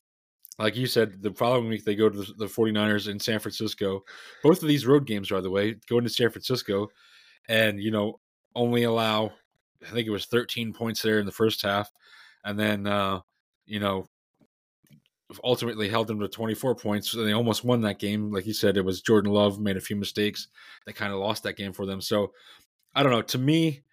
Like 0.58 0.76
you 0.76 0.88
said, 0.88 1.22
the 1.22 1.32
following 1.34 1.68
week 1.68 1.86
they 1.86 1.94
go 1.94 2.10
to 2.10 2.18
the, 2.18 2.34
the 2.34 2.46
49ers 2.46 3.08
in 3.08 3.20
San 3.20 3.40
Francisco. 3.40 4.04
Both 4.42 4.64
of 4.64 4.68
these 4.68 4.88
road 4.88 5.06
games, 5.06 5.30
by 5.30 5.40
the 5.40 5.52
way, 5.52 5.76
go 5.88 6.00
into 6.00 6.10
San 6.10 6.32
Francisco 6.32 6.90
and, 7.48 7.80
you 7.80 7.92
know, 7.92 8.20
only 8.56 8.84
allow, 8.84 9.32
I 9.88 9.92
think 9.92 10.08
it 10.08 10.12
was 10.12 10.26
13 10.26 10.74
points 10.74 11.04
there 11.04 11.20
in 11.20 11.28
the 11.28 11.32
first 11.32 11.62
half. 11.62 11.92
And 12.44 12.60
then, 12.60 12.88
uh, 12.88 13.20
you 13.68 13.80
know, 13.80 14.08
ultimately 15.44 15.88
held 15.88 16.08
them 16.08 16.20
to 16.20 16.28
24 16.28 16.74
points. 16.74 17.12
So 17.12 17.24
they 17.24 17.34
almost 17.34 17.64
won 17.64 17.82
that 17.82 18.00
game. 18.00 18.32
Like 18.32 18.48
you 18.48 18.54
said, 18.54 18.78
it 18.78 18.86
was 18.86 19.02
Jordan 19.02 19.32
Love 19.32 19.60
made 19.60 19.78
a 19.78 19.82
few 19.82 19.96
mistakes 19.96 20.48
that 20.88 20.96
kind 20.96 21.14
of 21.14 21.20
lost 21.20 21.44
that 21.44 21.58
game 21.58 21.72
for 21.72 21.86
them. 21.86 22.02
So 22.02 22.34
I 22.96 23.04
don't 23.04 23.12
know. 23.12 23.22
To 23.22 23.38
me, 23.38 23.84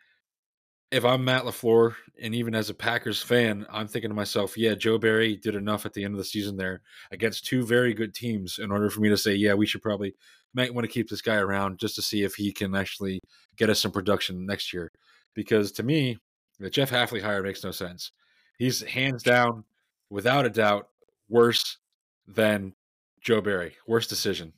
if 0.91 1.05
I'm 1.05 1.25
Matt 1.25 1.45
LaFleur, 1.45 1.95
and 2.21 2.35
even 2.35 2.55
as 2.55 2.69
a 2.69 2.75
Packers 2.75 3.23
fan, 3.23 3.65
I'm 3.71 3.87
thinking 3.87 4.11
to 4.11 4.15
myself, 4.15 4.59
yeah, 4.59 4.75
Joe 4.75 4.99
Barry 4.99 5.37
did 5.37 5.55
enough 5.55 5.87
at 5.87 5.93
the 5.93 6.05
end 6.05 6.15
of 6.15 6.19
the 6.19 6.25
season 6.25 6.57
there 6.57 6.83
against 7.13 7.47
two 7.47 7.65
very 7.65 7.95
good 7.95 8.13
teams 8.13 8.59
in 8.59 8.73
order 8.73 8.91
for 8.91 9.01
me 9.01 9.09
to 9.09 9.17
say, 9.17 9.35
yeah, 9.35 9.55
we 9.55 9.67
should 9.67 9.83
probably 9.83 10.15
might 10.53 10.75
want 10.75 10.85
to 10.85 10.93
keep 10.93 11.09
this 11.09 11.23
guy 11.23 11.37
around 11.37 11.79
just 11.79 11.95
to 11.95 12.03
see 12.03 12.25
if 12.25 12.35
he 12.35 12.53
can 12.53 12.75
actually 12.75 13.21
get 13.57 13.71
us 13.71 13.81
some 13.81 13.93
production 13.93 14.45
next 14.45 14.73
year. 14.73 14.91
Because 15.35 15.71
to 15.73 15.85
me, 15.85 16.19
the 16.59 16.69
Jeff 16.69 16.91
Hafley 16.91 17.23
hire 17.23 17.43
makes 17.43 17.63
no 17.63 17.71
sense. 17.71 18.11
He's 18.59 18.83
hands 18.83 19.23
down, 19.23 19.65
without 20.11 20.45
a 20.45 20.51
doubt, 20.51 20.89
worse 21.29 21.79
than 22.27 22.75
Joe 23.21 23.41
Barry. 23.41 23.77
Worst 23.87 24.11
decision. 24.11 24.53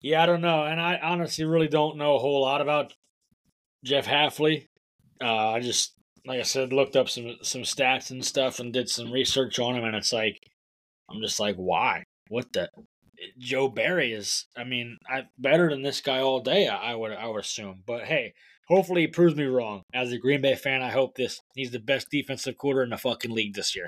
Yeah, 0.00 0.24
I 0.24 0.26
don't 0.26 0.40
know, 0.40 0.64
and 0.64 0.80
I 0.80 0.98
honestly 1.00 1.44
really 1.44 1.68
don't 1.68 1.96
know 1.96 2.16
a 2.16 2.18
whole 2.18 2.40
lot 2.40 2.60
about 2.60 2.94
Jeff 3.84 4.06
Hafley. 4.06 4.68
Uh, 5.20 5.50
I 5.50 5.60
just, 5.60 5.94
like 6.26 6.40
I 6.40 6.44
said, 6.44 6.72
looked 6.72 6.96
up 6.96 7.08
some 7.08 7.36
some 7.42 7.62
stats 7.62 8.10
and 8.10 8.24
stuff 8.24 8.58
and 8.58 8.72
did 8.72 8.88
some 8.88 9.12
research 9.12 9.58
on 9.58 9.76
him, 9.76 9.84
and 9.84 9.96
it's 9.96 10.12
like, 10.12 10.38
I'm 11.10 11.20
just 11.20 11.40
like, 11.40 11.56
why? 11.56 12.04
What 12.28 12.52
the? 12.52 12.68
Joe 13.38 13.68
Barry 13.68 14.12
is, 14.12 14.46
I 14.56 14.64
mean, 14.64 14.98
I 15.08 15.22
better 15.38 15.70
than 15.70 15.82
this 15.82 16.00
guy 16.00 16.18
all 16.18 16.40
day. 16.40 16.66
I, 16.66 16.92
I 16.92 16.94
would, 16.96 17.12
I 17.12 17.28
would 17.28 17.40
assume. 17.40 17.84
But 17.86 18.02
hey, 18.02 18.34
hopefully 18.66 19.02
he 19.02 19.06
proves 19.06 19.36
me 19.36 19.44
wrong. 19.44 19.82
As 19.94 20.10
a 20.10 20.18
Green 20.18 20.40
Bay 20.40 20.56
fan, 20.56 20.82
I 20.82 20.90
hope 20.90 21.14
this 21.14 21.40
he's 21.54 21.70
the 21.70 21.78
best 21.78 22.08
defensive 22.10 22.56
quarter 22.56 22.82
in 22.82 22.90
the 22.90 22.98
fucking 22.98 23.30
league 23.30 23.54
this 23.54 23.76
year. 23.76 23.86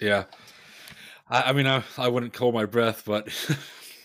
Yeah. 0.00 0.24
I, 1.28 1.42
I 1.42 1.52
mean, 1.52 1.66
I, 1.66 1.82
I 1.98 2.08
wouldn't 2.08 2.34
hold 2.34 2.54
my 2.54 2.64
breath, 2.64 3.02
but 3.04 3.28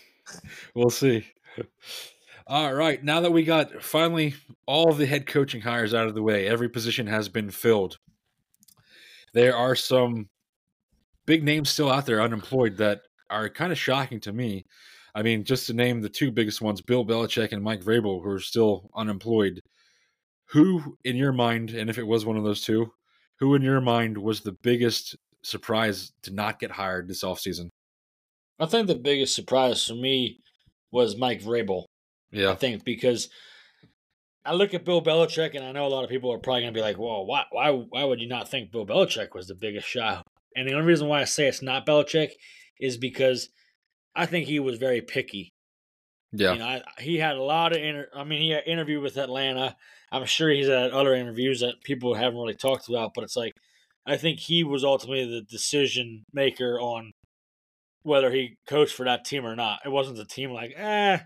we'll 0.74 0.90
see. 0.90 1.26
All 2.48 2.72
right. 2.72 3.02
Now 3.02 3.20
that 3.20 3.32
we 3.32 3.42
got 3.42 3.82
finally 3.82 4.34
all 4.66 4.92
the 4.92 5.06
head 5.06 5.26
coaching 5.26 5.60
hires 5.60 5.94
out 5.94 6.06
of 6.06 6.14
the 6.14 6.22
way, 6.22 6.46
every 6.46 6.68
position 6.68 7.08
has 7.08 7.28
been 7.28 7.50
filled. 7.50 7.98
There 9.34 9.56
are 9.56 9.74
some 9.74 10.28
big 11.26 11.42
names 11.42 11.70
still 11.70 11.90
out 11.90 12.06
there 12.06 12.22
unemployed 12.22 12.76
that 12.76 13.00
are 13.30 13.48
kind 13.48 13.72
of 13.72 13.78
shocking 13.78 14.20
to 14.20 14.32
me. 14.32 14.64
I 15.12 15.22
mean, 15.22 15.42
just 15.42 15.66
to 15.66 15.74
name 15.74 16.00
the 16.00 16.08
two 16.08 16.30
biggest 16.30 16.60
ones, 16.60 16.80
Bill 16.80 17.04
Belichick 17.04 17.50
and 17.50 17.64
Mike 17.64 17.82
Vrabel, 17.82 18.22
who 18.22 18.30
are 18.30 18.38
still 18.38 18.90
unemployed. 18.94 19.60
Who, 20.50 20.96
in 21.02 21.16
your 21.16 21.32
mind, 21.32 21.70
and 21.70 21.90
if 21.90 21.98
it 21.98 22.06
was 22.06 22.24
one 22.24 22.36
of 22.36 22.44
those 22.44 22.60
two, 22.60 22.92
who 23.40 23.56
in 23.56 23.62
your 23.62 23.80
mind 23.80 24.16
was 24.16 24.40
the 24.40 24.56
biggest 24.62 25.16
surprise 25.42 26.12
to 26.22 26.32
not 26.32 26.60
get 26.60 26.70
hired 26.70 27.08
this 27.08 27.24
offseason? 27.24 27.70
I 28.60 28.66
think 28.66 28.86
the 28.86 28.94
biggest 28.94 29.34
surprise 29.34 29.84
for 29.84 29.94
me 29.94 30.38
was 30.92 31.16
Mike 31.16 31.42
Vrabel. 31.42 31.86
Yeah. 32.30 32.50
I 32.50 32.54
think 32.54 32.84
because 32.84 33.28
I 34.44 34.52
look 34.52 34.74
at 34.74 34.84
Bill 34.84 35.02
Belichick, 35.02 35.54
and 35.54 35.64
I 35.64 35.72
know 35.72 35.86
a 35.86 35.88
lot 35.88 36.04
of 36.04 36.10
people 36.10 36.32
are 36.32 36.38
probably 36.38 36.62
going 36.62 36.72
to 36.72 36.78
be 36.78 36.82
like, 36.82 36.98
"Well, 36.98 37.26
why, 37.26 37.44
why, 37.50 37.70
why 37.70 38.04
would 38.04 38.20
you 38.20 38.28
not 38.28 38.48
think 38.48 38.70
Bill 38.70 38.86
Belichick 38.86 39.34
was 39.34 39.48
the 39.48 39.54
biggest 39.54 39.88
shot?" 39.88 40.26
And 40.54 40.68
the 40.68 40.74
only 40.74 40.86
reason 40.86 41.08
why 41.08 41.20
I 41.20 41.24
say 41.24 41.46
it's 41.46 41.62
not 41.62 41.86
Belichick 41.86 42.30
is 42.80 42.96
because 42.96 43.48
I 44.14 44.26
think 44.26 44.46
he 44.46 44.60
was 44.60 44.78
very 44.78 45.00
picky. 45.00 45.52
Yeah. 46.32 46.52
You 46.52 46.58
know, 46.58 46.66
I, 46.66 46.82
he 46.98 47.16
had 47.18 47.36
a 47.36 47.42
lot 47.42 47.72
of. 47.72 47.82
Inter- 47.82 48.08
I 48.14 48.24
mean, 48.24 48.42
he 48.42 48.50
had 48.50 48.64
interview 48.66 49.00
with 49.00 49.16
Atlanta. 49.16 49.76
I'm 50.12 50.24
sure 50.26 50.50
he's 50.50 50.68
had 50.68 50.92
other 50.92 51.14
interviews 51.14 51.60
that 51.60 51.82
people 51.82 52.14
haven't 52.14 52.38
really 52.38 52.54
talked 52.54 52.88
about, 52.88 53.12
but 53.14 53.24
it's 53.24 53.36
like 53.36 53.54
I 54.06 54.16
think 54.16 54.38
he 54.38 54.62
was 54.62 54.84
ultimately 54.84 55.28
the 55.28 55.42
decision 55.42 56.24
maker 56.32 56.78
on 56.80 57.12
whether 58.02 58.30
he 58.30 58.56
coached 58.68 58.94
for 58.94 59.04
that 59.04 59.24
team 59.24 59.44
or 59.44 59.56
not. 59.56 59.80
It 59.84 59.88
wasn't 59.88 60.16
the 60.16 60.24
team 60.24 60.52
like, 60.52 60.72
eh, 60.76 61.18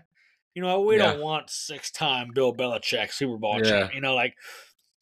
you 0.53 0.61
know, 0.61 0.81
we 0.81 0.97
Yeah. 0.97 1.13
don't 1.13 1.21
want 1.21 1.49
six 1.49 1.91
time 1.91 2.31
Bill 2.33 2.53
Belichick 2.53 3.11
Super 3.11 3.37
Bowl 3.37 3.57
Yeah. 3.57 3.69
champ. 3.69 3.93
You 3.93 4.01
know, 4.01 4.15
like 4.15 4.33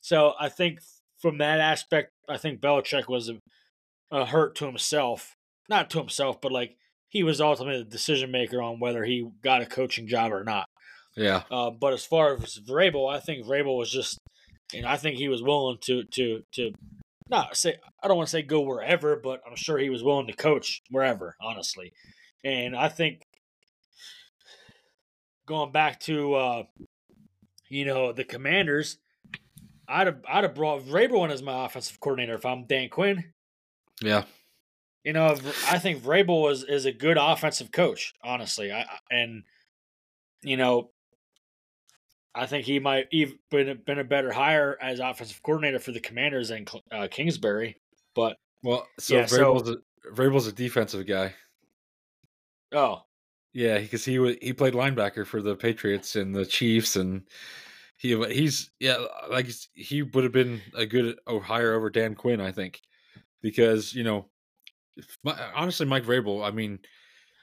so 0.02 0.34
I 0.40 0.50
think 0.50 0.80
from 1.22 1.38
that 1.40 1.60
aspect, 1.60 2.12
I 2.28 2.38
think 2.38 2.62
Belichick 2.62 3.08
was 3.08 3.30
a, 3.30 3.38
a 4.12 4.26
hurt 4.26 4.56
to 4.56 4.66
himself. 4.66 5.36
Not 5.68 5.90
to 5.92 6.00
himself, 6.00 6.42
but 6.42 6.52
like 6.52 6.78
he 7.10 7.24
was 7.24 7.42
ultimately 7.42 7.84
the 7.84 7.90
decision 7.90 8.32
maker 8.32 8.62
on 8.62 8.80
whether 8.80 9.04
he 9.04 9.28
got 9.44 9.62
a 9.62 9.66
coaching 9.66 10.08
job 10.08 10.32
or 10.32 10.44
not. 10.44 10.68
Yeah. 11.16 11.44
Uh, 11.52 11.70
but 11.72 11.94
as 11.94 12.06
far 12.06 12.36
as 12.36 12.60
Vrabel, 12.60 13.12
I 13.14 13.20
think 13.20 13.46
Vrabel 13.46 13.78
was 13.78 13.92
just, 13.92 14.18
and 14.74 14.86
I 14.86 14.96
think 14.98 15.18
he 15.18 15.28
was 15.28 15.42
willing 15.44 15.78
to 15.82 16.04
to 16.04 16.42
to 16.54 16.72
not 17.30 17.56
say 17.58 17.76
I 18.02 18.08
don't 18.08 18.18
want 18.18 18.28
to 18.28 18.32
say 18.32 18.42
go 18.42 18.62
wherever, 18.62 19.16
but 19.16 19.42
I'm 19.48 19.56
sure 19.56 19.78
he 19.78 19.90
was 19.90 20.04
willing 20.04 20.28
to 20.28 20.34
coach 20.34 20.82
wherever, 20.90 21.36
honestly. 21.42 21.92
And 22.44 22.76
I 22.76 22.88
think 22.90 23.22
going 25.50 25.72
back 25.74 26.00
to 26.02 26.36
uh, 26.36 26.64
you 27.68 27.84
know 27.84 28.14
the 28.14 28.24
Commanders, 28.24 28.98
I'd 29.88 30.08
have 30.08 30.22
I'd 30.30 30.44
have 30.46 30.56
brought 30.56 30.84
Vrabel 30.84 31.26
in 31.26 31.32
as 31.32 31.44
my 31.44 31.66
offensive 31.66 32.00
coordinator 32.00 32.36
if 32.36 32.46
I'm 32.46 32.66
Dan 32.66 32.88
Quinn. 32.88 33.26
Yeah. 34.02 34.24
You 35.04 35.14
know, 35.14 35.36
I 35.68 35.80
think 35.80 36.02
Vrabel 36.04 36.52
is 36.52 36.64
is 36.64 36.86
a 36.86 36.92
good 36.94 37.18
offensive 37.20 37.72
coach, 37.72 38.14
honestly. 38.24 38.72
I 38.72 38.86
and 39.10 39.44
you 40.44 40.56
know, 40.56 40.92
I 42.36 42.46
think 42.46 42.66
he 42.66 42.80
might 42.80 43.08
even 43.12 43.40
been 43.50 43.82
been 43.86 44.00
a 44.00 44.04
better 44.04 44.32
hire 44.32 44.78
as 44.82 45.00
offensive 45.00 45.42
coordinator 45.42 45.80
for 45.80 45.92
the 45.92 46.00
Commanders 46.00 46.50
than 46.50 46.66
uh, 46.92 47.08
Kingsbury. 47.10 47.78
But 48.14 48.38
Well, 48.62 48.88
so 49.00 49.16
Yeah, 49.18 49.26
so- 49.26 49.56
Vrabel's, 49.56 49.70
a, 49.70 49.76
Vrabel's 50.14 50.48
a 50.48 50.52
defensive 50.52 51.08
guy. 51.08 51.34
oh, 52.74 53.02
Yeah, 53.54 53.80
because 53.80 54.06
he 54.06 54.20
wa- 54.20 54.36
he 54.42 54.54
played 54.54 54.74
linebacker 54.74 55.26
for 55.26 55.42
the 55.42 55.56
Patriots 55.56 56.16
and 56.16 56.36
the 56.36 56.46
Chiefs, 56.46 56.96
and 56.96 57.24
he 57.98 58.16
he's 58.32 58.70
yeah 58.80 58.98
like 59.30 59.48
he 59.74 60.04
would 60.04 60.24
have 60.24 60.34
been 60.34 60.62
a 60.76 60.86
good 60.86 61.18
hire 61.28 61.74
over 61.74 61.90
Dan 61.90 62.16
Quinn, 62.16 62.42
I 62.42 62.52
think, 62.52 62.82
because 63.42 63.94
you 63.94 64.04
know, 64.04 64.30
my, 65.24 65.32
uh, 65.32 65.52
honestly, 65.56 65.86
Mike 65.86 66.06
Vrabel. 66.06 66.48
I 66.48 66.52
mean, 66.52 66.80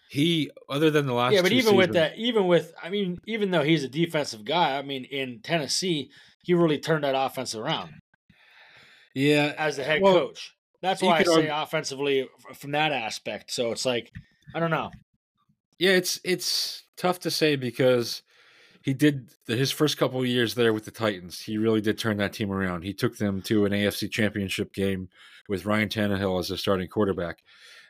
he 0.08 0.50
other 0.68 0.90
than 0.90 1.06
the 1.06 1.12
last 1.12 1.34
yeah, 1.34 1.42
but 1.42 1.52
even 1.52 1.74
with 1.74 1.94
that, 1.94 2.16
even 2.16 2.46
with 2.46 2.72
I 2.80 2.88
mean, 2.88 3.18
even 3.26 3.50
though 3.50 3.64
he's 3.64 3.82
a 3.82 3.88
defensive 3.88 4.44
guy, 4.44 4.78
I 4.78 4.82
mean, 4.82 5.04
in 5.04 5.40
Tennessee, 5.42 6.10
he 6.42 6.54
really 6.54 6.78
turned 6.78 7.02
that 7.02 7.16
offense 7.16 7.54
around 7.56 7.90
yeah, 9.16 9.54
as 9.56 9.76
the 9.78 9.82
head 9.82 10.02
well, 10.02 10.12
coach. 10.12 10.54
That's 10.82 11.02
why 11.02 11.18
I 11.18 11.22
say 11.22 11.32
argue- 11.32 11.50
offensively 11.52 12.28
from 12.54 12.72
that 12.72 12.92
aspect. 12.92 13.50
So 13.50 13.72
it's 13.72 13.86
like 13.86 14.12
I 14.54 14.60
don't 14.60 14.70
know. 14.70 14.90
Yeah, 15.78 15.92
it's 15.92 16.20
it's 16.24 16.84
tough 16.96 17.20
to 17.20 17.30
say 17.30 17.56
because 17.56 18.22
he 18.82 18.94
did 18.94 19.30
his 19.46 19.70
first 19.72 19.98
couple 19.98 20.20
of 20.20 20.26
years 20.26 20.54
there 20.54 20.72
with 20.72 20.84
the 20.84 20.90
Titans. 20.90 21.40
He 21.40 21.58
really 21.58 21.80
did 21.80 21.98
turn 21.98 22.16
that 22.18 22.32
team 22.32 22.50
around. 22.50 22.82
He 22.82 22.94
took 22.94 23.18
them 23.18 23.42
to 23.42 23.66
an 23.66 23.72
AFC 23.72 24.10
Championship 24.10 24.72
game 24.72 25.08
with 25.48 25.66
Ryan 25.66 25.88
Tannehill 25.88 26.38
as 26.38 26.50
a 26.50 26.56
starting 26.56 26.88
quarterback. 26.88 27.42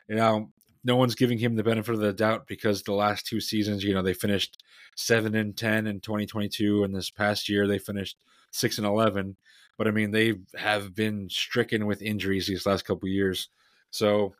Now 0.09 0.49
no 0.83 0.95
one's 0.95 1.15
giving 1.15 1.37
him 1.37 1.55
the 1.55 1.63
benefit 1.63 1.93
of 1.93 1.99
the 1.99 2.13
doubt 2.13 2.47
because 2.47 2.81
the 2.81 2.93
last 2.93 3.25
two 3.25 3.41
seasons, 3.41 3.83
you 3.83 3.93
know, 3.93 4.01
they 4.01 4.13
finished 4.13 4.63
seven 4.95 5.35
and 5.35 5.55
ten 5.55 5.85
in 5.87 5.99
2022, 5.99 6.83
and 6.83 6.95
this 6.95 7.09
past 7.09 7.49
year 7.49 7.67
they 7.67 7.77
finished 7.77 8.17
six 8.51 8.77
and 8.77 8.87
eleven. 8.87 9.35
But 9.77 9.87
I 9.87 9.91
mean, 9.91 10.11
they 10.11 10.35
have 10.55 10.95
been 10.95 11.29
stricken 11.29 11.85
with 11.85 12.01
injuries 12.01 12.47
these 12.47 12.65
last 12.65 12.85
couple 12.85 13.07
of 13.07 13.13
years. 13.13 13.49
So 13.91 14.33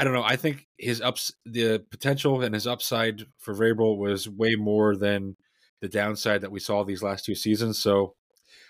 I 0.00 0.04
don't 0.04 0.14
know. 0.14 0.22
I 0.22 0.36
think 0.36 0.66
his 0.78 1.02
ups, 1.02 1.30
the 1.44 1.84
potential 1.90 2.40
and 2.40 2.54
his 2.54 2.66
upside 2.66 3.26
for 3.36 3.54
Vrabel 3.54 3.98
was 3.98 4.26
way 4.26 4.54
more 4.54 4.96
than 4.96 5.36
the 5.82 5.90
downside 5.90 6.40
that 6.40 6.50
we 6.50 6.58
saw 6.58 6.84
these 6.84 7.02
last 7.02 7.26
two 7.26 7.34
seasons. 7.34 7.82
So, 7.82 8.14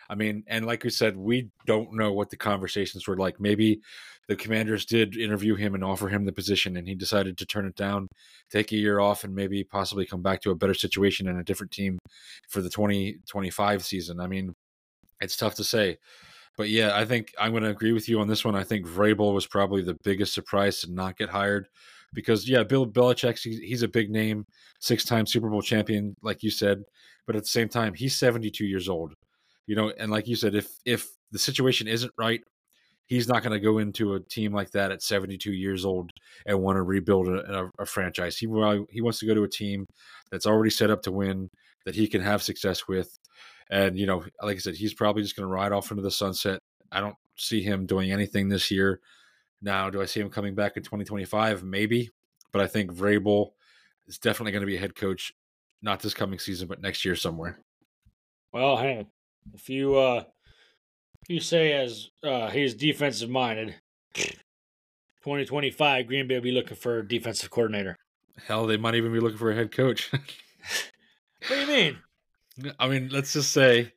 I 0.08 0.16
mean, 0.16 0.42
and 0.48 0.66
like 0.66 0.82
we 0.82 0.90
said, 0.90 1.16
we 1.16 1.50
don't 1.66 1.94
know 1.94 2.12
what 2.12 2.30
the 2.30 2.36
conversations 2.36 3.06
were 3.06 3.16
like. 3.16 3.38
Maybe 3.38 3.80
the 4.26 4.34
Commanders 4.34 4.84
did 4.84 5.16
interview 5.16 5.54
him 5.54 5.76
and 5.76 5.84
offer 5.84 6.08
him 6.08 6.24
the 6.24 6.32
position, 6.32 6.76
and 6.76 6.88
he 6.88 6.96
decided 6.96 7.38
to 7.38 7.46
turn 7.46 7.64
it 7.64 7.76
down, 7.76 8.08
take 8.50 8.72
a 8.72 8.76
year 8.76 8.98
off, 8.98 9.22
and 9.22 9.32
maybe 9.32 9.62
possibly 9.62 10.06
come 10.06 10.22
back 10.22 10.40
to 10.40 10.50
a 10.50 10.56
better 10.56 10.74
situation 10.74 11.28
and 11.28 11.38
a 11.38 11.44
different 11.44 11.70
team 11.70 12.00
for 12.48 12.60
the 12.60 12.70
2025 12.70 13.84
season. 13.84 14.18
I 14.18 14.26
mean, 14.26 14.52
it's 15.20 15.36
tough 15.36 15.54
to 15.54 15.64
say. 15.64 15.98
But 16.56 16.68
yeah, 16.68 16.92
I 16.94 17.04
think 17.04 17.32
I'm 17.38 17.52
going 17.52 17.62
to 17.62 17.70
agree 17.70 17.92
with 17.92 18.08
you 18.08 18.20
on 18.20 18.28
this 18.28 18.44
one. 18.44 18.54
I 18.54 18.64
think 18.64 18.86
Vrabel 18.86 19.34
was 19.34 19.46
probably 19.46 19.82
the 19.82 19.96
biggest 20.04 20.34
surprise 20.34 20.80
to 20.80 20.92
not 20.92 21.16
get 21.16 21.30
hired 21.30 21.68
because, 22.12 22.48
yeah, 22.48 22.64
Bill 22.64 22.86
Belichick, 22.86 23.38
he's, 23.38 23.82
a 23.82 23.88
big 23.88 24.10
name, 24.10 24.44
six 24.80 25.04
time 25.04 25.26
Super 25.26 25.48
Bowl 25.48 25.62
champion, 25.62 26.14
like 26.22 26.42
you 26.42 26.50
said. 26.50 26.82
But 27.26 27.36
at 27.36 27.42
the 27.42 27.48
same 27.48 27.68
time, 27.68 27.94
he's 27.94 28.16
72 28.16 28.64
years 28.64 28.88
old, 28.88 29.14
you 29.66 29.76
know, 29.76 29.92
and 29.98 30.10
like 30.10 30.26
you 30.26 30.36
said, 30.36 30.54
if 30.54 30.68
if 30.84 31.08
the 31.30 31.38
situation 31.38 31.86
isn't 31.86 32.12
right, 32.18 32.40
he's 33.06 33.28
not 33.28 33.42
going 33.42 33.52
to 33.52 33.60
go 33.60 33.78
into 33.78 34.14
a 34.14 34.20
team 34.20 34.52
like 34.52 34.70
that 34.70 34.90
at 34.90 35.02
72 35.02 35.52
years 35.52 35.84
old 35.84 36.10
and 36.46 36.60
want 36.60 36.76
to 36.76 36.82
rebuild 36.82 37.28
a, 37.28 37.60
a, 37.60 37.70
a 37.80 37.86
franchise. 37.86 38.36
He 38.36 38.46
he 38.90 39.00
wants 39.00 39.18
to 39.20 39.26
go 39.26 39.34
to 39.34 39.44
a 39.44 39.48
team 39.48 39.86
that's 40.32 40.46
already 40.46 40.70
set 40.70 40.90
up 40.90 41.02
to 41.02 41.12
win, 41.12 41.48
that 41.84 41.94
he 41.94 42.06
can 42.06 42.20
have 42.20 42.42
success 42.42 42.86
with. 42.88 43.16
And, 43.70 43.96
you 43.96 44.06
know, 44.06 44.24
like 44.42 44.56
I 44.56 44.58
said, 44.58 44.74
he's 44.74 44.94
probably 44.94 45.22
just 45.22 45.36
going 45.36 45.48
to 45.48 45.52
ride 45.52 45.72
off 45.72 45.90
into 45.90 46.02
the 46.02 46.10
sunset. 46.10 46.58
I 46.90 47.00
don't 47.00 47.16
see 47.36 47.62
him 47.62 47.86
doing 47.86 48.10
anything 48.10 48.48
this 48.48 48.70
year. 48.70 49.00
Now, 49.62 49.90
do 49.90 50.02
I 50.02 50.06
see 50.06 50.20
him 50.20 50.30
coming 50.30 50.54
back 50.54 50.76
in 50.76 50.82
2025? 50.82 51.62
Maybe. 51.62 52.10
But 52.52 52.62
I 52.62 52.66
think 52.66 52.92
Vrabel 52.92 53.52
is 54.08 54.18
definitely 54.18 54.52
going 54.52 54.62
to 54.62 54.66
be 54.66 54.76
a 54.76 54.80
head 54.80 54.96
coach, 54.96 55.32
not 55.82 56.00
this 56.00 56.14
coming 56.14 56.40
season, 56.40 56.66
but 56.66 56.80
next 56.80 57.04
year 57.04 57.14
somewhere. 57.14 57.60
Well, 58.52 58.76
hey, 58.76 59.06
if 59.54 59.68
you 59.70 59.96
uh 59.96 60.24
if 61.22 61.30
you 61.30 61.38
say 61.38 61.72
as 61.72 62.08
uh 62.24 62.48
he's 62.50 62.74
defensive 62.74 63.30
minded, 63.30 63.76
2025 64.14 66.08
Green 66.08 66.26
Bay 66.26 66.34
will 66.34 66.42
be 66.42 66.50
looking 66.50 66.76
for 66.76 66.98
a 66.98 67.06
defensive 67.06 67.50
coordinator. 67.50 67.96
Hell, 68.46 68.66
they 68.66 68.76
might 68.76 68.96
even 68.96 69.12
be 69.12 69.20
looking 69.20 69.38
for 69.38 69.52
a 69.52 69.54
head 69.54 69.70
coach. 69.70 70.10
What 71.48 71.56
do 71.56 71.60
you 71.62 71.66
mean? 71.68 71.98
I 72.78 72.88
mean, 72.88 73.08
let's 73.10 73.32
just 73.32 73.52
say, 73.52 73.92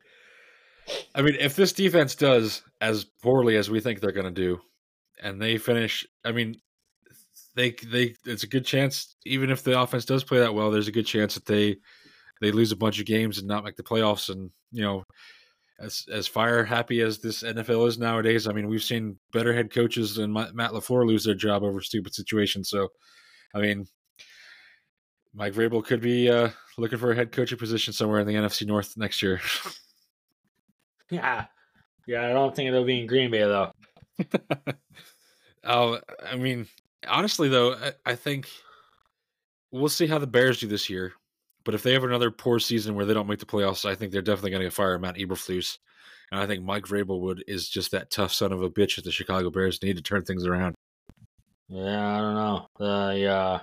I 1.14 1.22
mean, 1.22 1.36
if 1.40 1.56
this 1.56 1.72
defense 1.72 2.14
does 2.14 2.62
as 2.80 3.04
poorly 3.04 3.56
as 3.56 3.70
we 3.70 3.80
think 3.80 4.00
they're 4.00 4.12
going 4.12 4.26
to 4.26 4.30
do, 4.30 4.60
and 5.22 5.40
they 5.40 5.58
finish, 5.58 6.06
I 6.24 6.32
mean, 6.32 6.56
they 7.54 7.70
they 7.86 8.14
it's 8.26 8.42
a 8.42 8.48
good 8.48 8.64
chance. 8.64 9.16
Even 9.24 9.50
if 9.50 9.62
the 9.62 9.80
offense 9.80 10.04
does 10.04 10.24
play 10.24 10.38
that 10.40 10.54
well, 10.54 10.70
there's 10.70 10.88
a 10.88 10.92
good 10.92 11.06
chance 11.06 11.34
that 11.34 11.46
they 11.46 11.76
they 12.40 12.52
lose 12.52 12.72
a 12.72 12.76
bunch 12.76 13.00
of 13.00 13.06
games 13.06 13.38
and 13.38 13.46
not 13.46 13.64
make 13.64 13.76
the 13.76 13.82
playoffs. 13.82 14.28
And 14.28 14.50
you 14.72 14.82
know, 14.82 15.04
as 15.80 16.04
as 16.12 16.26
fire 16.26 16.64
happy 16.64 17.00
as 17.00 17.20
this 17.20 17.42
NFL 17.42 17.88
is 17.88 17.98
nowadays, 17.98 18.46
I 18.46 18.52
mean, 18.52 18.68
we've 18.68 18.82
seen 18.82 19.18
better 19.32 19.54
head 19.54 19.72
coaches 19.72 20.16
than 20.16 20.32
Matt 20.32 20.52
LaFleur 20.52 21.06
lose 21.06 21.24
their 21.24 21.34
job 21.34 21.62
over 21.62 21.80
stupid 21.80 22.14
situations. 22.14 22.68
So, 22.68 22.88
I 23.54 23.60
mean, 23.60 23.86
Mike 25.34 25.52
Vrabel 25.52 25.84
could 25.84 26.00
be 26.00 26.30
uh, 26.30 26.50
looking 26.78 26.98
for 26.98 27.10
a 27.10 27.14
head 27.14 27.32
coaching 27.32 27.58
position 27.58 27.92
somewhere 27.92 28.20
in 28.20 28.26
the 28.26 28.34
NFC 28.34 28.66
North 28.66 28.96
next 28.96 29.22
year. 29.22 29.40
Yeah. 31.10 31.46
Yeah, 32.06 32.26
I 32.26 32.30
don't 32.30 32.54
think 32.54 32.68
it'll 32.68 32.84
be 32.84 33.00
in 33.00 33.06
Green 33.06 33.30
Bay 33.30 33.40
though. 33.40 33.72
oh, 35.64 36.00
I 36.26 36.36
mean, 36.36 36.66
honestly 37.06 37.48
though, 37.48 37.74
I, 37.74 37.92
I 38.06 38.14
think 38.14 38.48
we'll 39.72 39.88
see 39.88 40.06
how 40.06 40.18
the 40.18 40.26
Bears 40.26 40.60
do 40.60 40.66
this 40.66 40.90
year. 40.90 41.12
But 41.64 41.74
if 41.74 41.82
they 41.82 41.92
have 41.94 42.04
another 42.04 42.30
poor 42.30 42.58
season 42.58 42.94
where 42.94 43.06
they 43.06 43.14
don't 43.14 43.26
make 43.26 43.38
the 43.38 43.46
playoffs, 43.46 43.88
I 43.88 43.94
think 43.94 44.12
they're 44.12 44.22
definitely 44.22 44.50
going 44.50 44.62
to 44.64 44.70
fire 44.70 44.98
Matt 44.98 45.16
Eberflus. 45.16 45.78
And 46.30 46.38
I 46.38 46.46
think 46.46 46.62
Mike 46.62 46.84
Vrabel 46.84 47.20
would 47.20 47.42
is 47.46 47.68
just 47.68 47.90
that 47.92 48.10
tough 48.10 48.32
son 48.32 48.52
of 48.52 48.62
a 48.62 48.68
bitch 48.68 48.96
that 48.96 49.04
the 49.04 49.12
Chicago 49.12 49.50
Bears 49.50 49.82
need 49.82 49.96
to 49.96 50.02
turn 50.02 50.24
things 50.24 50.46
around. 50.46 50.74
Yeah, 51.68 52.16
I 52.16 52.20
don't 52.20 52.34
know. 52.34 52.66
The 52.78 53.26
uh 53.26 53.58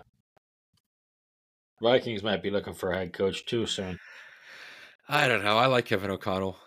Vikings 1.82 2.24
might 2.24 2.44
be 2.44 2.50
looking 2.50 2.74
for 2.74 2.92
a 2.92 2.98
head 2.98 3.14
coach 3.14 3.46
too 3.46 3.66
soon. 3.66 4.00
I 5.10 5.28
don't 5.28 5.44
know. 5.44 5.58
I 5.58 5.66
like 5.66 5.86
Kevin 5.86 6.12
O'Connell. 6.12 6.58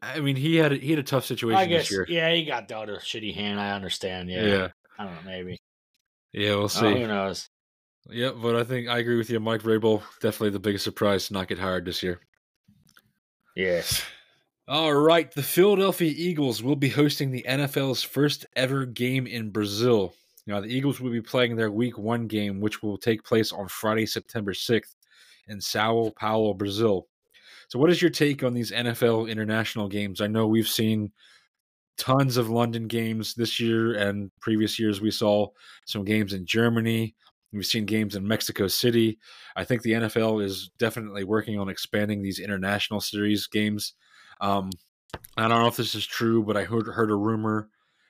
I 0.00 0.20
mean, 0.20 0.36
he 0.36 0.56
had 0.56 0.72
a, 0.72 0.76
he 0.76 0.90
had 0.90 0.98
a 0.98 1.02
tough 1.04 1.24
situation 1.26 1.58
I 1.58 1.66
guess 1.66 1.88
this 1.88 1.90
year. 1.92 2.06
yeah, 2.08 2.32
he 2.32 2.44
got 2.44 2.68
dealt 2.68 2.88
a 2.88 2.92
shitty 2.92 3.34
hand, 3.34 3.60
I 3.60 3.72
understand. 3.72 4.30
Yeah. 4.30 4.42
yeah, 4.46 4.68
I 4.98 5.04
don't 5.04 5.14
know, 5.14 5.20
maybe. 5.30 5.58
yeah. 6.32 6.50
We'll 6.54 6.64
Oh, 6.64 6.68
see. 6.68 6.92
who 7.00 7.06
knows? 7.06 7.48
Yeah, 8.10 8.30
but 8.30 8.56
I 8.56 8.64
think 8.64 8.88
I 8.88 8.98
agree 8.98 9.18
with 9.18 9.28
you. 9.28 9.38
Mike 9.40 9.62
Vrabel 9.62 10.02
definitely 10.22 10.50
the 10.50 10.58
biggest 10.60 10.84
surprise 10.84 11.26
to 11.26 11.34
not 11.34 11.48
get 11.48 11.58
hired 11.58 11.84
this 11.84 12.02
year. 12.02 12.20
Yes. 13.54 14.02
All 14.66 14.94
right, 14.94 15.30
the 15.32 15.42
Philadelphia 15.42 16.12
Eagles 16.14 16.62
will 16.62 16.76
be 16.76 16.90
hosting 16.90 17.30
the 17.30 17.44
NFL's 17.48 18.02
first 18.02 18.46
ever 18.54 18.84
game 18.86 19.26
in 19.26 19.50
Brazil. 19.50 20.14
Now, 20.48 20.60
the 20.60 20.74
Eagles 20.74 20.98
will 20.98 21.10
be 21.10 21.20
playing 21.20 21.56
their 21.56 21.70
Week 21.70 21.98
One 21.98 22.26
game, 22.26 22.58
which 22.58 22.82
will 22.82 22.96
take 22.96 23.22
place 23.22 23.52
on 23.52 23.68
Friday, 23.68 24.06
September 24.06 24.54
sixth, 24.54 24.96
in 25.46 25.60
Sao 25.60 26.10
Paulo, 26.18 26.54
Brazil. 26.54 27.06
So, 27.68 27.78
what 27.78 27.90
is 27.90 28.00
your 28.00 28.10
take 28.10 28.42
on 28.42 28.54
these 28.54 28.72
NFL 28.72 29.30
international 29.30 29.88
games? 29.88 30.22
I 30.22 30.26
know 30.26 30.46
we've 30.46 30.66
seen 30.66 31.12
tons 31.98 32.38
of 32.38 32.48
London 32.48 32.88
games 32.88 33.34
this 33.34 33.60
year 33.60 33.96
and 33.96 34.30
previous 34.40 34.78
years. 34.78 35.02
We 35.02 35.10
saw 35.10 35.48
some 35.84 36.02
games 36.02 36.32
in 36.32 36.46
Germany. 36.46 37.14
We've 37.52 37.66
seen 37.66 37.84
games 37.84 38.16
in 38.16 38.26
Mexico 38.26 38.68
City. 38.68 39.18
I 39.54 39.64
think 39.64 39.82
the 39.82 39.92
NFL 39.92 40.42
is 40.42 40.70
definitely 40.78 41.24
working 41.24 41.58
on 41.58 41.68
expanding 41.68 42.22
these 42.22 42.40
international 42.40 43.02
series 43.02 43.46
games. 43.46 43.92
Um, 44.40 44.70
I 45.36 45.46
don't 45.46 45.60
know 45.60 45.66
if 45.66 45.76
this 45.76 45.94
is 45.94 46.06
true, 46.06 46.42
but 46.42 46.56
I 46.56 46.64
heard 46.64 46.86
heard 46.86 47.10
a 47.10 47.16
rumor 47.16 47.68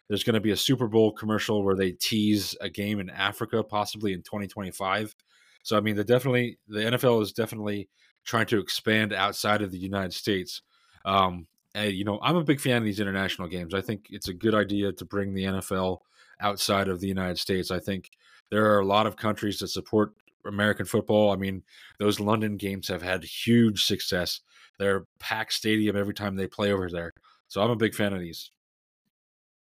there's 0.09 0.25
going 0.25 0.35
to 0.35 0.41
be 0.41 0.51
a 0.51 0.57
Super 0.57 0.89
Bowl 0.89 1.13
commercial 1.13 1.63
where 1.63 1.77
they 1.77 1.93
tease 1.93 2.57
a 2.61 2.69
game 2.69 2.99
in 3.01 3.11
Africa, 3.11 3.63
possibly 3.63 4.13
in 4.13 4.23
2025. 4.23 5.15
So 5.63 5.77
I 5.77 5.81
mean, 5.81 5.97
the 5.97 6.05
definitely 6.05 6.59
the 6.67 6.81
NFL 6.81 7.23
is 7.23 7.33
definitely 7.33 7.89
trying 8.25 8.47
to 8.47 8.59
expand 8.59 9.13
outside 9.13 9.63
of 9.63 9.71
the 9.71 9.79
United 9.79 10.13
States. 10.13 10.63
Um, 11.05 11.47
and, 11.75 11.93
you 11.93 12.05
know, 12.05 12.19
I'm 12.23 12.37
a 12.37 12.45
big 12.45 12.61
fan 12.61 12.79
of 12.79 12.85
these 12.85 13.01
international 13.01 13.49
games. 13.49 13.75
I 13.75 13.81
think 13.81 14.07
it's 14.11 14.29
a 14.29 14.35
good 14.35 14.55
idea 14.55 14.93
to 14.93 15.05
bring 15.05 15.35
the 15.35 15.45
NFL 15.45 15.99
outside 16.41 16.89
of 16.89 17.01
the 17.01 17.09
United 17.09 17.39
States. 17.39 17.71
I 17.71 17.79
think 17.79 18.11
there 18.51 18.73
are 18.73 18.81
a 18.81 18.87
lot 18.87 19.07
of 19.07 19.17
countries 19.17 19.59
that 19.59 19.69
support 19.69 20.13
American 20.47 20.87
football. 20.87 21.33
I 21.33 21.37
mean, 21.37 21.63
those 21.99 22.21
London 22.21 22.57
games 22.57 22.89
have 22.89 23.03
had 23.03 23.25
huge 23.25 23.85
success. 23.85 24.41
They're 24.79 25.07
packed 25.19 25.53
stadium 25.53 25.97
every 25.97 26.15
time 26.15 26.37
they 26.37 26.47
play 26.47 26.73
over 26.73 26.91
there. 26.91 27.13
So 27.49 27.63
I'm 27.63 27.71
a 27.71 27.77
big 27.77 27.95
fan 27.95 28.13
of 28.13 28.21
these. 28.21 28.51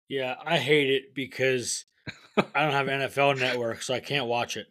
Yeah, 0.09 0.37
I 0.45 0.59
hate 0.59 0.91
it 0.91 1.15
because 1.15 1.85
I 2.37 2.63
don't 2.63 2.73
have 2.73 2.87
NFL 2.87 3.39
network, 3.39 3.83
so 3.83 3.95
I 3.95 4.01
can't 4.01 4.27
watch 4.27 4.57
it. 4.57 4.67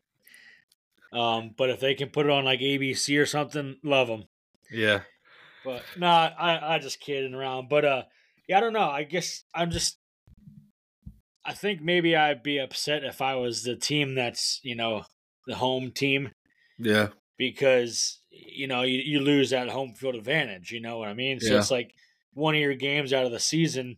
Um, 1.11 1.53
but 1.57 1.69
if 1.69 1.79
they 1.79 1.93
can 1.95 2.09
put 2.09 2.25
it 2.25 2.31
on 2.31 2.45
like 2.45 2.59
ABC 2.59 3.19
or 3.21 3.25
something, 3.25 3.77
love 3.83 4.07
them. 4.07 4.25
Yeah. 4.71 5.01
But 5.63 5.83
no, 5.97 6.07
nah, 6.07 6.31
I 6.37 6.75
I 6.75 6.79
just 6.79 6.99
kidding 6.99 7.33
around. 7.33 7.69
But 7.69 7.85
uh, 7.85 8.03
yeah, 8.47 8.57
I 8.57 8.61
don't 8.61 8.73
know. 8.73 8.89
I 8.89 9.03
guess 9.03 9.43
I'm 9.53 9.71
just. 9.71 9.97
I 11.47 11.53
think 11.53 11.81
maybe 11.81 12.15
I'd 12.15 12.41
be 12.41 12.57
upset 12.57 13.03
if 13.03 13.21
I 13.21 13.35
was 13.35 13.63
the 13.63 13.75
team 13.75 14.15
that's 14.15 14.59
you 14.63 14.75
know 14.75 15.05
the 15.47 15.55
home 15.55 15.91
team. 15.91 16.31
Yeah. 16.77 17.09
Because 17.37 18.19
you 18.31 18.67
know 18.67 18.81
you, 18.83 18.99
you 18.99 19.19
lose 19.19 19.49
that 19.51 19.69
home 19.69 19.93
field 19.93 20.15
advantage. 20.15 20.71
You 20.71 20.81
know 20.81 20.97
what 20.99 21.09
I 21.09 21.13
mean? 21.13 21.39
So 21.39 21.53
Yeah. 21.53 21.59
it's 21.59 21.71
like 21.71 21.93
one 22.33 22.55
of 22.55 22.61
your 22.61 22.75
games 22.75 23.13
out 23.13 23.25
of 23.25 23.31
the 23.31 23.39
season 23.39 23.97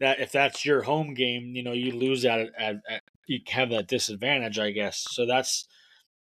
that 0.00 0.20
if 0.20 0.32
that's 0.32 0.64
your 0.64 0.82
home 0.82 1.14
game, 1.14 1.52
you 1.54 1.62
know 1.62 1.72
you 1.72 1.92
lose 1.92 2.22
that 2.22 2.40
at, 2.58 2.76
at, 2.88 3.02
you 3.26 3.40
have 3.48 3.70
that 3.70 3.86
disadvantage, 3.86 4.58
I 4.58 4.70
guess. 4.70 5.06
So 5.10 5.26
that's 5.26 5.66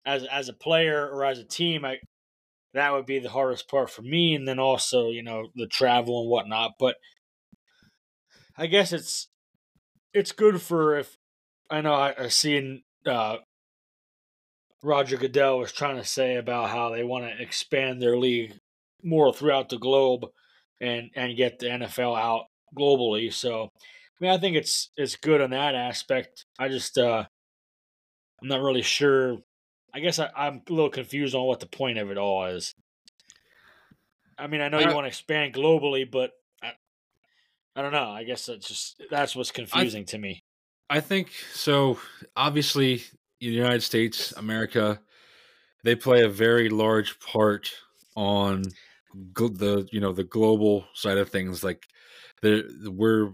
as 0.04 0.24
as 0.24 0.48
a 0.48 0.54
player 0.54 1.08
or 1.08 1.24
as 1.24 1.38
a 1.38 1.44
team, 1.44 1.84
I 1.84 1.98
that 2.74 2.92
would 2.92 3.06
be 3.06 3.18
the 3.18 3.30
hardest 3.30 3.68
part 3.68 3.90
for 3.90 4.02
me, 4.02 4.34
and 4.34 4.46
then 4.48 4.58
also 4.58 5.08
you 5.08 5.22
know 5.22 5.48
the 5.54 5.66
travel 5.66 6.22
and 6.22 6.30
whatnot. 6.30 6.72
But 6.78 6.96
I 8.56 8.66
guess 8.66 8.92
it's 8.92 9.28
it's 10.12 10.32
good 10.32 10.60
for 10.60 10.96
if 10.98 11.16
I 11.70 11.80
know 11.82 11.94
I, 11.94 12.14
I 12.18 12.28
seen 12.28 12.82
uh, 13.06 13.36
Roger 14.82 15.16
Goodell 15.16 15.58
was 15.58 15.72
trying 15.72 15.96
to 15.96 16.04
say 16.04 16.36
about 16.36 16.70
how 16.70 16.90
they 16.90 17.04
want 17.04 17.24
to 17.24 17.42
expand 17.42 18.00
their 18.00 18.16
league 18.16 18.54
more 19.02 19.32
throughout 19.32 19.68
the 19.68 19.78
globe 19.78 20.26
and 20.80 21.10
and 21.14 21.36
get 21.36 21.58
the 21.58 21.66
NFL 21.66 22.18
out 22.18 22.46
globally. 22.74 23.32
So 23.32 23.70
I 23.74 24.18
mean 24.20 24.30
I 24.30 24.38
think 24.38 24.56
it's 24.56 24.90
it's 24.96 25.16
good 25.16 25.40
on 25.40 25.50
that 25.50 25.74
aspect. 25.74 26.46
I 26.58 26.68
just 26.68 26.96
uh 26.98 27.26
I'm 28.42 28.48
not 28.48 28.60
really 28.62 28.82
sure. 28.82 29.38
I 29.94 30.00
guess 30.00 30.18
I, 30.18 30.30
I'm 30.36 30.62
a 30.68 30.72
little 30.72 30.90
confused 30.90 31.34
on 31.34 31.46
what 31.46 31.60
the 31.60 31.66
point 31.66 31.98
of 31.98 32.10
it 32.10 32.18
all 32.18 32.46
is. 32.46 32.74
I 34.38 34.46
mean, 34.46 34.60
I 34.60 34.68
know 34.68 34.78
you 34.78 34.94
want 34.94 35.04
to 35.04 35.08
expand 35.08 35.54
globally, 35.54 36.08
but 36.10 36.32
I, 36.62 36.72
I 37.74 37.82
don't 37.82 37.92
know. 37.92 38.10
I 38.10 38.24
guess 38.24 38.46
that's 38.46 38.68
just 38.68 39.02
that's 39.10 39.34
what's 39.34 39.50
confusing 39.50 40.04
to 40.06 40.18
me. 40.18 40.44
I 40.90 41.00
think 41.00 41.30
so. 41.52 41.98
Obviously, 42.36 43.02
the 43.40 43.46
United 43.46 43.82
States, 43.82 44.32
America, 44.32 45.00
they 45.82 45.94
play 45.94 46.22
a 46.22 46.28
very 46.28 46.68
large 46.68 47.18
part 47.20 47.72
on 48.14 48.64
gl- 49.32 49.56
the 49.56 49.88
you 49.90 50.00
know 50.00 50.12
the 50.12 50.24
global 50.24 50.86
side 50.92 51.18
of 51.18 51.30
things. 51.30 51.64
Like 51.64 51.86
the 52.42 52.90
we're 52.90 53.32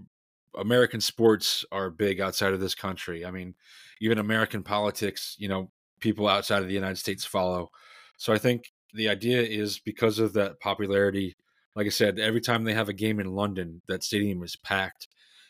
American 0.57 1.01
sports 1.01 1.65
are 1.73 1.91
big 1.91 2.21
outside 2.21 2.53
of 2.53 2.61
this 2.61 2.75
country. 2.75 3.25
I 3.25 3.31
mean, 3.31 3.55
even 4.01 4.19
American 4.19 4.63
politics, 4.63 5.37
you 5.39 5.49
know, 5.49 5.71
people 6.01 6.29
outside 6.29 6.63
of 6.63 6.69
the 6.69 6.75
United 6.75 6.99
States 6.99 7.25
follow. 7.25 7.71
So 8.19 8.33
I 8.33 8.39
think 8.39 8.73
the 8.93 9.09
idea 9.09 9.43
is 9.43 9.79
because 9.79 10.19
of 10.19 10.35
that 10.35 10.61
popularity. 10.61 11.35
Like 11.75 11.87
I 11.87 11.91
said, 11.91 12.19
every 12.19 12.41
time 12.41 12.65
they 12.65 12.75
have 12.75 12.91
a 12.91 12.95
game 12.95 13.19
in 13.19 13.35
London, 13.35 13.81
that 13.89 14.05
stadium 14.05 14.43
is 14.43 14.57
packed. 14.57 15.09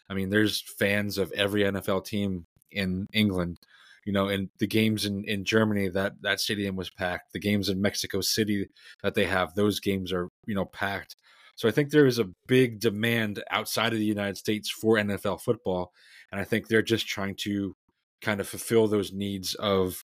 I 0.09 0.15
mean, 0.15 0.31
there's 0.31 0.61
fans 0.79 1.19
of 1.19 1.33
every 1.33 1.63
NFL 1.63 2.05
team 2.05 2.47
in 2.71 3.09
England. 3.13 3.59
You 4.05 4.13
know, 4.13 4.29
and 4.29 4.49
the 4.59 4.67
games 4.67 5.07
in, 5.07 5.25
in 5.25 5.45
Germany, 5.45 5.89
that 5.91 6.15
that 6.23 6.41
stadium 6.41 6.75
was 6.75 6.91
packed. 6.91 7.33
The 7.33 7.39
games 7.39 7.69
in 7.69 7.81
Mexico 7.81 8.21
City 8.21 8.69
that 9.03 9.15
they 9.15 9.27
have, 9.27 9.55
those 9.55 9.79
games 9.79 10.13
are 10.13 10.29
you 10.45 10.57
know 10.57 10.65
packed. 10.65 11.15
So 11.57 11.69
I 11.69 11.73
think 11.73 11.91
there 11.91 12.07
is 12.07 12.19
a 12.19 12.31
big 12.47 12.81
demand 12.81 13.43
outside 13.51 13.93
of 13.93 13.99
the 13.99 14.05
United 14.05 14.37
States 14.37 14.71
for 14.71 14.97
NFL 14.97 15.41
football, 15.41 15.93
and 16.31 16.41
I 16.41 16.45
think 16.45 16.67
they're 16.67 16.83
just 16.83 17.07
trying 17.07 17.37
to 17.41 17.77
kind 18.21 18.41
of 18.41 18.49
fulfill 18.49 18.87
those 18.87 19.13
needs 19.13 19.55
of 19.57 20.03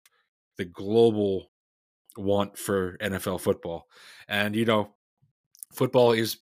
the 0.56 0.64
global 0.64 1.50
want 2.16 2.58
for 2.58 2.98
NFL 2.98 3.40
football. 3.40 3.86
And 4.28 4.54
you 4.54 4.64
know, 4.64 4.90
football 5.72 6.12
is 6.12 6.38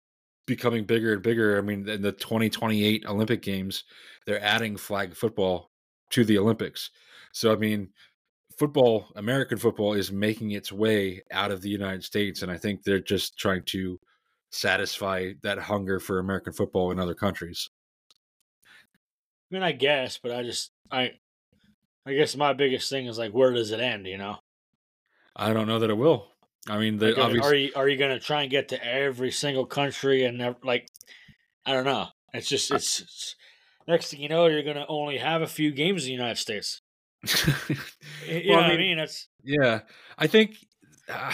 becoming 0.45 0.85
bigger 0.85 1.13
and 1.13 1.21
bigger. 1.21 1.57
I 1.57 1.61
mean, 1.61 1.87
in 1.87 2.01
the 2.01 2.11
2028 2.11 3.05
Olympic 3.07 3.41
Games, 3.41 3.83
they're 4.25 4.43
adding 4.43 4.77
flag 4.77 5.15
football 5.15 5.71
to 6.11 6.23
the 6.23 6.37
Olympics. 6.37 6.91
So 7.31 7.51
I 7.51 7.55
mean, 7.55 7.89
football, 8.57 9.11
American 9.15 9.57
football 9.57 9.93
is 9.93 10.11
making 10.11 10.51
its 10.51 10.71
way 10.71 11.23
out 11.31 11.51
of 11.51 11.61
the 11.61 11.69
United 11.69 12.03
States 12.03 12.41
and 12.41 12.51
I 12.51 12.57
think 12.57 12.83
they're 12.83 12.99
just 12.99 13.37
trying 13.37 13.63
to 13.67 13.99
satisfy 14.53 15.33
that 15.43 15.59
hunger 15.59 15.99
for 15.99 16.19
American 16.19 16.53
football 16.53 16.91
in 16.91 16.99
other 16.99 17.15
countries. 17.15 17.69
I 19.51 19.55
mean, 19.55 19.63
I 19.63 19.71
guess, 19.71 20.17
but 20.17 20.31
I 20.31 20.43
just 20.43 20.71
I, 20.91 21.19
I 22.05 22.13
guess 22.15 22.35
my 22.35 22.53
biggest 22.53 22.89
thing 22.89 23.07
is 23.07 23.17
like, 23.19 23.33
where 23.33 23.51
does 23.53 23.71
it 23.71 23.79
end? 23.81 24.07
You 24.07 24.17
know, 24.17 24.39
I 25.35 25.53
don't 25.53 25.67
know 25.67 25.77
that 25.79 25.89
it 25.89 25.95
will. 25.95 26.27
I 26.67 26.77
mean, 26.79 26.97
the 26.97 27.15
Like, 27.15 27.17
are- 27.17 27.21
obvious 27.25 27.51
are 27.51 27.53
you 27.55 27.71
are 27.75 27.87
you 27.89 27.97
going 27.97 28.17
to 28.17 28.23
try 28.25 28.41
and 28.43 28.51
get 28.51 28.69
to 28.69 28.83
every 28.83 29.31
single 29.31 29.65
country 29.65 30.23
and 30.23 30.37
never, 30.37 30.57
like, 30.63 30.87
I 31.65 31.73
don't 31.73 31.85
know. 31.85 32.09
It's 32.33 32.49
just 32.49 32.71
it's, 32.71 33.01
it's 33.01 33.35
next 33.87 34.11
thing 34.11 34.21
you 34.21 34.29
know, 34.29 34.47
you're 34.47 34.63
going 34.63 34.77
to 34.77 34.87
only 34.87 35.17
have 35.19 35.41
a 35.41 35.47
few 35.47 35.71
games 35.71 36.03
in 36.05 36.09
the 36.09 36.13
United 36.13 36.37
States. 36.39 36.81
You 38.25 38.43
Well, 38.45 38.57
know 38.57 38.61
I 38.61 38.63
what 38.63 38.71
I 38.73 38.77
mean, 38.77 38.77
mean? 38.77 38.97
That's 38.97 39.27
Yeah, 39.43 39.81
I 40.17 40.27
think 40.27 40.57
uh, 41.09 41.33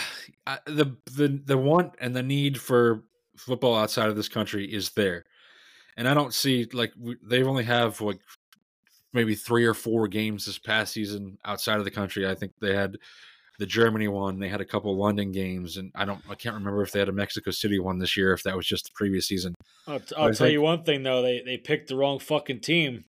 the 0.65 0.97
the 1.11 1.41
the 1.45 1.57
want 1.57 1.95
and 1.99 2.15
the 2.15 2.23
need 2.23 2.59
for 2.59 3.05
football 3.39 3.75
outside 3.75 4.09
of 4.09 4.15
this 4.15 4.29
country 4.29 4.65
is 4.71 4.91
there, 4.91 5.25
and 5.97 6.07
I 6.07 6.13
don't 6.13 6.33
see 6.33 6.67
like 6.73 6.91
they've 7.23 7.47
only 7.47 7.63
have 7.63 7.99
like 8.01 8.19
maybe 9.13 9.35
three 9.35 9.65
or 9.65 9.73
four 9.73 10.07
games 10.07 10.45
this 10.45 10.59
past 10.59 10.93
season 10.93 11.37
outside 11.45 11.79
of 11.79 11.85
the 11.85 11.91
country. 11.91 12.27
I 12.27 12.35
think 12.35 12.51
they 12.61 12.75
had 12.75 12.97
the 13.57 13.65
Germany 13.65 14.07
one, 14.07 14.39
they 14.39 14.47
had 14.47 14.61
a 14.61 14.65
couple 14.65 14.95
London 14.95 15.31
games, 15.31 15.77
and 15.77 15.91
I 15.95 16.05
don't 16.05 16.21
I 16.29 16.35
can't 16.35 16.55
remember 16.55 16.81
if 16.81 16.91
they 16.91 16.99
had 16.99 17.09
a 17.09 17.13
Mexico 17.13 17.51
City 17.51 17.79
one 17.79 17.99
this 17.99 18.15
year, 18.15 18.33
if 18.33 18.43
that 18.43 18.55
was 18.55 18.67
just 18.67 18.85
the 18.85 18.91
previous 18.95 19.27
season. 19.27 19.53
I'll, 19.87 19.99
t- 19.99 20.15
I'll 20.15 20.27
tell 20.27 20.45
think- 20.47 20.53
you 20.53 20.61
one 20.61 20.83
thing 20.83 21.03
though. 21.03 21.21
They 21.21 21.41
they 21.45 21.57
picked 21.57 21.89
the 21.89 21.95
wrong 21.97 22.19
fucking 22.19 22.61
team 22.61 23.05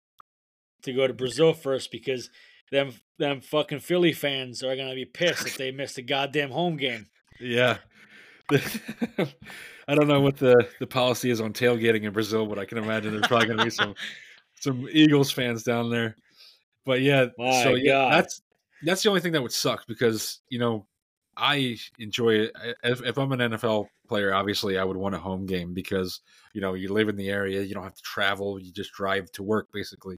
to 0.82 0.92
go 0.92 1.06
to 1.06 1.14
Brazil 1.14 1.52
first 1.52 1.90
because 1.90 2.30
them 2.70 2.92
them 3.18 3.40
fucking 3.40 3.80
Philly 3.80 4.12
fans 4.12 4.62
are 4.62 4.76
gonna 4.76 4.94
be 4.94 5.04
pissed 5.04 5.46
if 5.46 5.56
they 5.56 5.70
miss 5.70 5.94
the 5.94 6.02
goddamn 6.02 6.50
home 6.50 6.76
game. 6.76 7.06
Yeah. 7.38 7.76
I 9.88 9.94
don't 9.94 10.08
know 10.08 10.20
what 10.20 10.36
the, 10.36 10.68
the 10.80 10.86
policy 10.86 11.30
is 11.30 11.40
on 11.40 11.52
tailgating 11.52 12.02
in 12.02 12.12
Brazil, 12.12 12.46
but 12.46 12.58
I 12.58 12.64
can 12.64 12.78
imagine 12.78 13.12
there's 13.12 13.26
probably 13.26 13.46
going 13.46 13.58
to 13.58 13.64
be 13.64 13.70
some 13.70 13.94
some 14.60 14.88
Eagles 14.90 15.30
fans 15.30 15.62
down 15.62 15.90
there. 15.90 16.16
But 16.84 17.00
yeah, 17.00 17.26
My 17.38 17.62
so 17.62 17.74
yeah, 17.74 17.92
God. 17.92 18.12
that's 18.12 18.42
that's 18.82 19.02
the 19.02 19.08
only 19.08 19.20
thing 19.20 19.32
that 19.32 19.42
would 19.42 19.52
suck 19.52 19.86
because 19.86 20.40
you 20.48 20.58
know 20.58 20.86
I 21.36 21.76
enjoy 21.98 22.34
it. 22.34 22.52
If, 22.82 23.02
if 23.02 23.18
I'm 23.18 23.32
an 23.32 23.40
NFL 23.40 23.88
player, 24.08 24.32
obviously 24.32 24.78
I 24.78 24.84
would 24.84 24.96
want 24.96 25.14
a 25.14 25.18
home 25.18 25.46
game 25.46 25.74
because 25.74 26.20
you 26.54 26.60
know 26.60 26.74
you 26.74 26.92
live 26.92 27.08
in 27.08 27.16
the 27.16 27.28
area, 27.28 27.62
you 27.62 27.74
don't 27.74 27.84
have 27.84 27.96
to 27.96 28.02
travel, 28.02 28.60
you 28.60 28.72
just 28.72 28.92
drive 28.92 29.30
to 29.32 29.42
work 29.42 29.68
basically. 29.72 30.16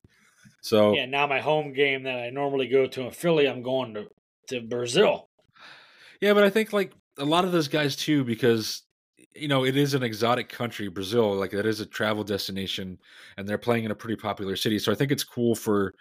So 0.61 0.93
Yeah, 0.93 1.05
now 1.05 1.27
my 1.27 1.39
home 1.39 1.73
game 1.73 2.03
that 2.03 2.19
I 2.19 2.29
normally 2.29 2.67
go 2.67 2.87
to 2.87 3.01
in 3.01 3.11
Philly, 3.11 3.47
I'm 3.47 3.63
going 3.63 3.95
to 3.95 4.07
to 4.47 4.61
Brazil. 4.61 5.29
Yeah, 6.21 6.33
but 6.33 6.43
I 6.43 6.49
think 6.49 6.73
like 6.73 6.93
a 7.19 7.25
lot 7.25 7.45
of 7.45 7.51
those 7.51 7.67
guys 7.67 7.95
too, 7.95 8.23
because 8.23 8.83
you 9.35 9.47
know, 9.47 9.63
it 9.65 9.77
is 9.77 9.93
an 9.93 10.03
exotic 10.03 10.49
country, 10.49 10.87
Brazil. 10.87 11.35
Like 11.35 11.51
that 11.51 11.65
is 11.65 11.79
a 11.79 11.85
travel 11.85 12.23
destination, 12.23 12.97
and 13.37 13.47
they're 13.47 13.57
playing 13.57 13.83
in 13.85 13.91
a 13.91 13.95
pretty 13.95 14.15
popular 14.15 14.55
city. 14.55 14.79
So 14.79 14.91
I 14.91 14.95
think 14.95 15.11
it's 15.11 15.23
cool 15.23 15.55
for, 15.55 15.93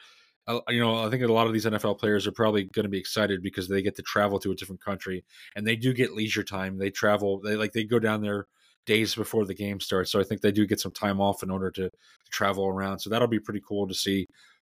uh, 0.47 0.61
you 0.69 0.81
know, 0.81 1.05
I 1.07 1.11
think 1.11 1.23
a 1.23 1.29
lot 1.33 1.47
of 1.47 1.53
these 1.53 1.67
NFL 1.67 1.97
players 1.97 2.27
are 2.27 2.33
probably 2.33 2.65
going 2.65 2.85
to 2.85 2.89
be 2.91 2.99
excited 2.99 3.43
because 3.43 3.69
they 3.69 3.83
get 3.83 3.97
to 3.97 4.03
travel 4.03 4.39
to 4.41 4.53
a 4.53 4.55
different 4.55 4.81
country, 4.83 5.25
and 5.57 5.67
they 5.67 5.77
do 5.77 5.93
get 5.93 6.15
leisure 6.15 6.45
time. 6.45 6.79
They 6.79 6.91
travel, 6.91 7.41
they 7.41 7.57
like 7.57 7.73
they 7.73 7.85
go 7.85 7.99
down 7.99 8.23
there 8.23 8.47
days 8.87 9.15
before 9.15 9.45
the 9.45 9.55
game 9.55 9.81
starts. 9.81 10.11
So 10.11 10.21
I 10.21 10.25
think 10.25 10.41
they 10.41 10.53
do 10.53 10.67
get 10.67 10.81
some 10.81 10.93
time 10.93 11.21
off 11.21 11.43
in 11.43 11.51
order 11.51 11.71
to, 11.73 11.91
to 11.91 12.31
travel 12.31 12.67
around. 12.67 13.01
So 13.01 13.11
that'll 13.11 13.29
be 13.29 13.41
pretty 13.41 13.61
cool 13.67 13.87
to 13.89 13.95
see 13.95 14.27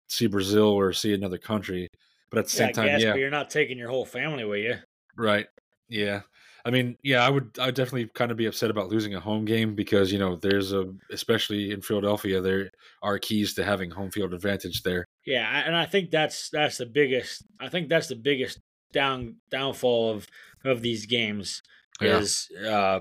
see 0.09 0.27
Brazil 0.27 0.67
or 0.69 0.93
see 0.93 1.15
another 1.15 1.39
country. 1.39 1.89
But 2.31 2.41
at 2.41 2.45
the 2.47 2.51
Yeah, 2.53 2.67
same 2.67 2.73
time, 2.73 2.93
guess, 2.93 3.03
yeah, 3.03 3.13
but 3.13 3.19
you're 3.19 3.31
not 3.31 3.51
taking 3.51 3.79
your 3.79 3.89
whole 3.91 4.05
family 4.05 4.45
with 4.45 4.61
you. 4.65 4.77
Right. 5.17 5.47
Yeah. 5.89 6.23
I 6.65 6.71
mean, 6.71 6.97
yeah, 7.03 7.25
I 7.25 7.31
would 7.31 7.57
I 7.61 7.67
would 7.67 7.75
definitely 7.75 8.09
kind 8.15 8.31
of 8.31 8.37
be 8.37 8.47
upset 8.47 8.71
about 8.71 8.89
losing 8.89 9.15
a 9.15 9.21
home 9.21 9.45
game 9.45 9.75
because, 9.75 10.13
you 10.13 10.19
know, 10.19 10.37
there's 10.37 10.73
a 10.73 10.93
especially 11.11 11.71
in 11.71 11.81
Philadelphia, 11.81 12.41
there 12.41 12.71
are 13.03 13.19
keys 13.19 13.55
to 13.55 13.65
having 13.65 13.91
home 13.91 14.11
field 14.11 14.35
advantage 14.35 14.83
there. 14.83 15.05
Yeah, 15.27 15.63
and 15.65 15.77
I 15.77 15.87
think 15.87 16.11
that's 16.11 16.51
that's 16.51 16.79
the 16.79 16.87
biggest. 16.87 17.43
I 17.61 17.69
think 17.69 17.89
that's 17.89 18.09
the 18.09 18.17
biggest 18.17 18.59
down 18.93 19.37
downfall 19.51 20.11
of 20.11 20.27
of 20.65 20.83
these 20.83 21.07
games 21.07 21.63
Yeah. 22.01 22.19
is 22.19 22.49
uh 22.69 23.01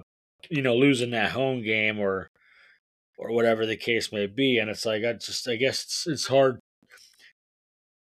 you 0.50 0.62
know 0.62 0.76
losing 0.76 1.12
that 1.12 1.32
home 1.32 1.62
game 1.64 2.00
or 2.00 2.30
or 3.18 3.32
whatever 3.32 3.66
the 3.66 3.76
case 3.76 4.12
may 4.14 4.28
be, 4.28 4.58
and 4.60 4.70
it's 4.70 4.86
like 4.86 5.04
I 5.04 5.14
just 5.14 5.48
I 5.48 5.56
guess 5.58 5.84
it's, 5.84 6.08
it's 6.08 6.28
hard 6.28 6.60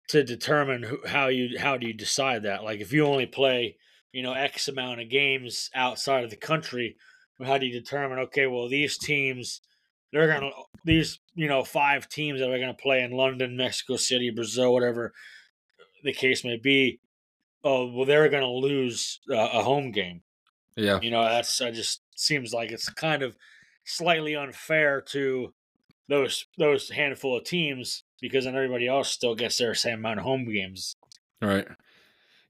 to 0.09 0.23
determine 0.23 0.83
who, 0.83 0.99
how 1.07 1.27
you 1.27 1.57
how 1.59 1.77
do 1.77 1.87
you 1.87 1.93
decide 1.93 2.43
that. 2.43 2.63
Like 2.63 2.79
if 2.81 2.91
you 2.93 3.05
only 3.05 3.25
play 3.25 3.77
you 4.11 4.23
know 4.23 4.33
X 4.33 4.67
amount 4.67 5.01
of 5.01 5.09
games 5.09 5.69
outside 5.75 6.23
of 6.23 6.29
the 6.29 6.35
country, 6.35 6.95
how 7.43 7.57
do 7.57 7.65
you 7.65 7.79
determine? 7.79 8.19
Okay, 8.19 8.47
well 8.47 8.67
these 8.67 8.97
teams 8.97 9.61
they're 10.11 10.27
gonna 10.27 10.51
these 10.85 11.19
you 11.35 11.47
know 11.47 11.63
five 11.63 12.09
teams 12.09 12.39
that 12.39 12.49
are 12.49 12.59
gonna 12.59 12.73
play 12.73 13.01
in 13.01 13.11
London, 13.11 13.57
Mexico 13.57 13.95
City, 13.95 14.29
Brazil, 14.29 14.73
whatever 14.73 15.13
the 16.03 16.13
case 16.13 16.43
may 16.43 16.57
be. 16.57 16.99
Oh 17.63 17.91
well, 17.91 18.05
they're 18.05 18.29
gonna 18.29 18.47
lose 18.47 19.19
uh, 19.29 19.49
a 19.53 19.63
home 19.63 19.91
game. 19.91 20.21
Yeah. 20.75 20.99
You 21.01 21.11
know 21.11 21.23
that's 21.23 21.61
I 21.61 21.71
just 21.71 22.01
seems 22.15 22.53
like 22.53 22.71
it's 22.71 22.89
kind 22.89 23.21
of 23.21 23.35
slightly 23.85 24.35
unfair 24.35 25.01
to 25.01 25.53
those 26.07 26.45
those 26.57 26.89
handful 26.89 27.37
of 27.37 27.43
teams 27.43 28.03
because 28.21 28.45
then 28.45 28.55
everybody 28.55 28.87
else 28.87 29.09
still 29.09 29.35
gets 29.35 29.57
their 29.57 29.75
same 29.75 29.99
amount 29.99 30.19
of 30.19 30.25
home 30.25 30.45
games. 30.51 30.95
All 31.41 31.49
right. 31.49 31.67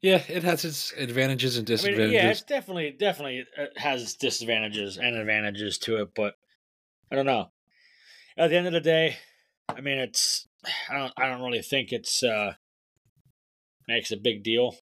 Yeah, 0.01 0.21
it 0.29 0.43
has 0.43 0.63
its 0.63 0.93
advantages 0.93 1.57
and 1.57 1.65
I 1.67 1.71
mean, 1.71 1.75
disadvantages. 1.75 2.13
yeah, 2.13 2.29
it's 2.31 2.41
definitely 2.43 2.91
definitely 2.91 3.45
uh, 3.57 3.65
has 3.75 4.01
its 4.01 4.15
disadvantages 4.15 4.97
and 4.97 5.15
advantages 5.15 5.77
to 5.79 5.97
it, 5.97 6.09
but 6.15 6.35
I 7.11 7.15
don't 7.15 7.25
know. 7.25 7.51
At 8.37 8.49
the 8.49 8.55
end 8.57 8.67
of 8.67 8.73
the 8.73 8.79
day, 8.79 9.17
I 9.67 9.81
mean, 9.81 9.97
it's 9.97 10.47
I 10.89 10.97
don't 10.97 11.13
I 11.17 11.27
don't 11.27 11.41
really 11.41 11.61
think 11.61 11.91
it's 11.91 12.23
uh 12.23 12.53
makes 13.87 14.11
a 14.11 14.17
big 14.17 14.43
deal. 14.43 14.75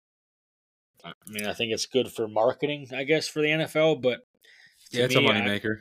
I 1.04 1.12
mean, 1.28 1.46
I 1.46 1.52
think 1.52 1.70
it's 1.72 1.86
good 1.86 2.10
for 2.10 2.26
marketing, 2.26 2.88
I 2.92 3.04
guess, 3.04 3.28
for 3.28 3.40
the 3.42 3.48
NFL, 3.48 4.00
but 4.00 4.20
yeah, 4.90 5.04
it's 5.04 5.14
a 5.14 5.20
me, 5.20 5.28
I- 5.28 5.32
moneymaker. 5.32 5.80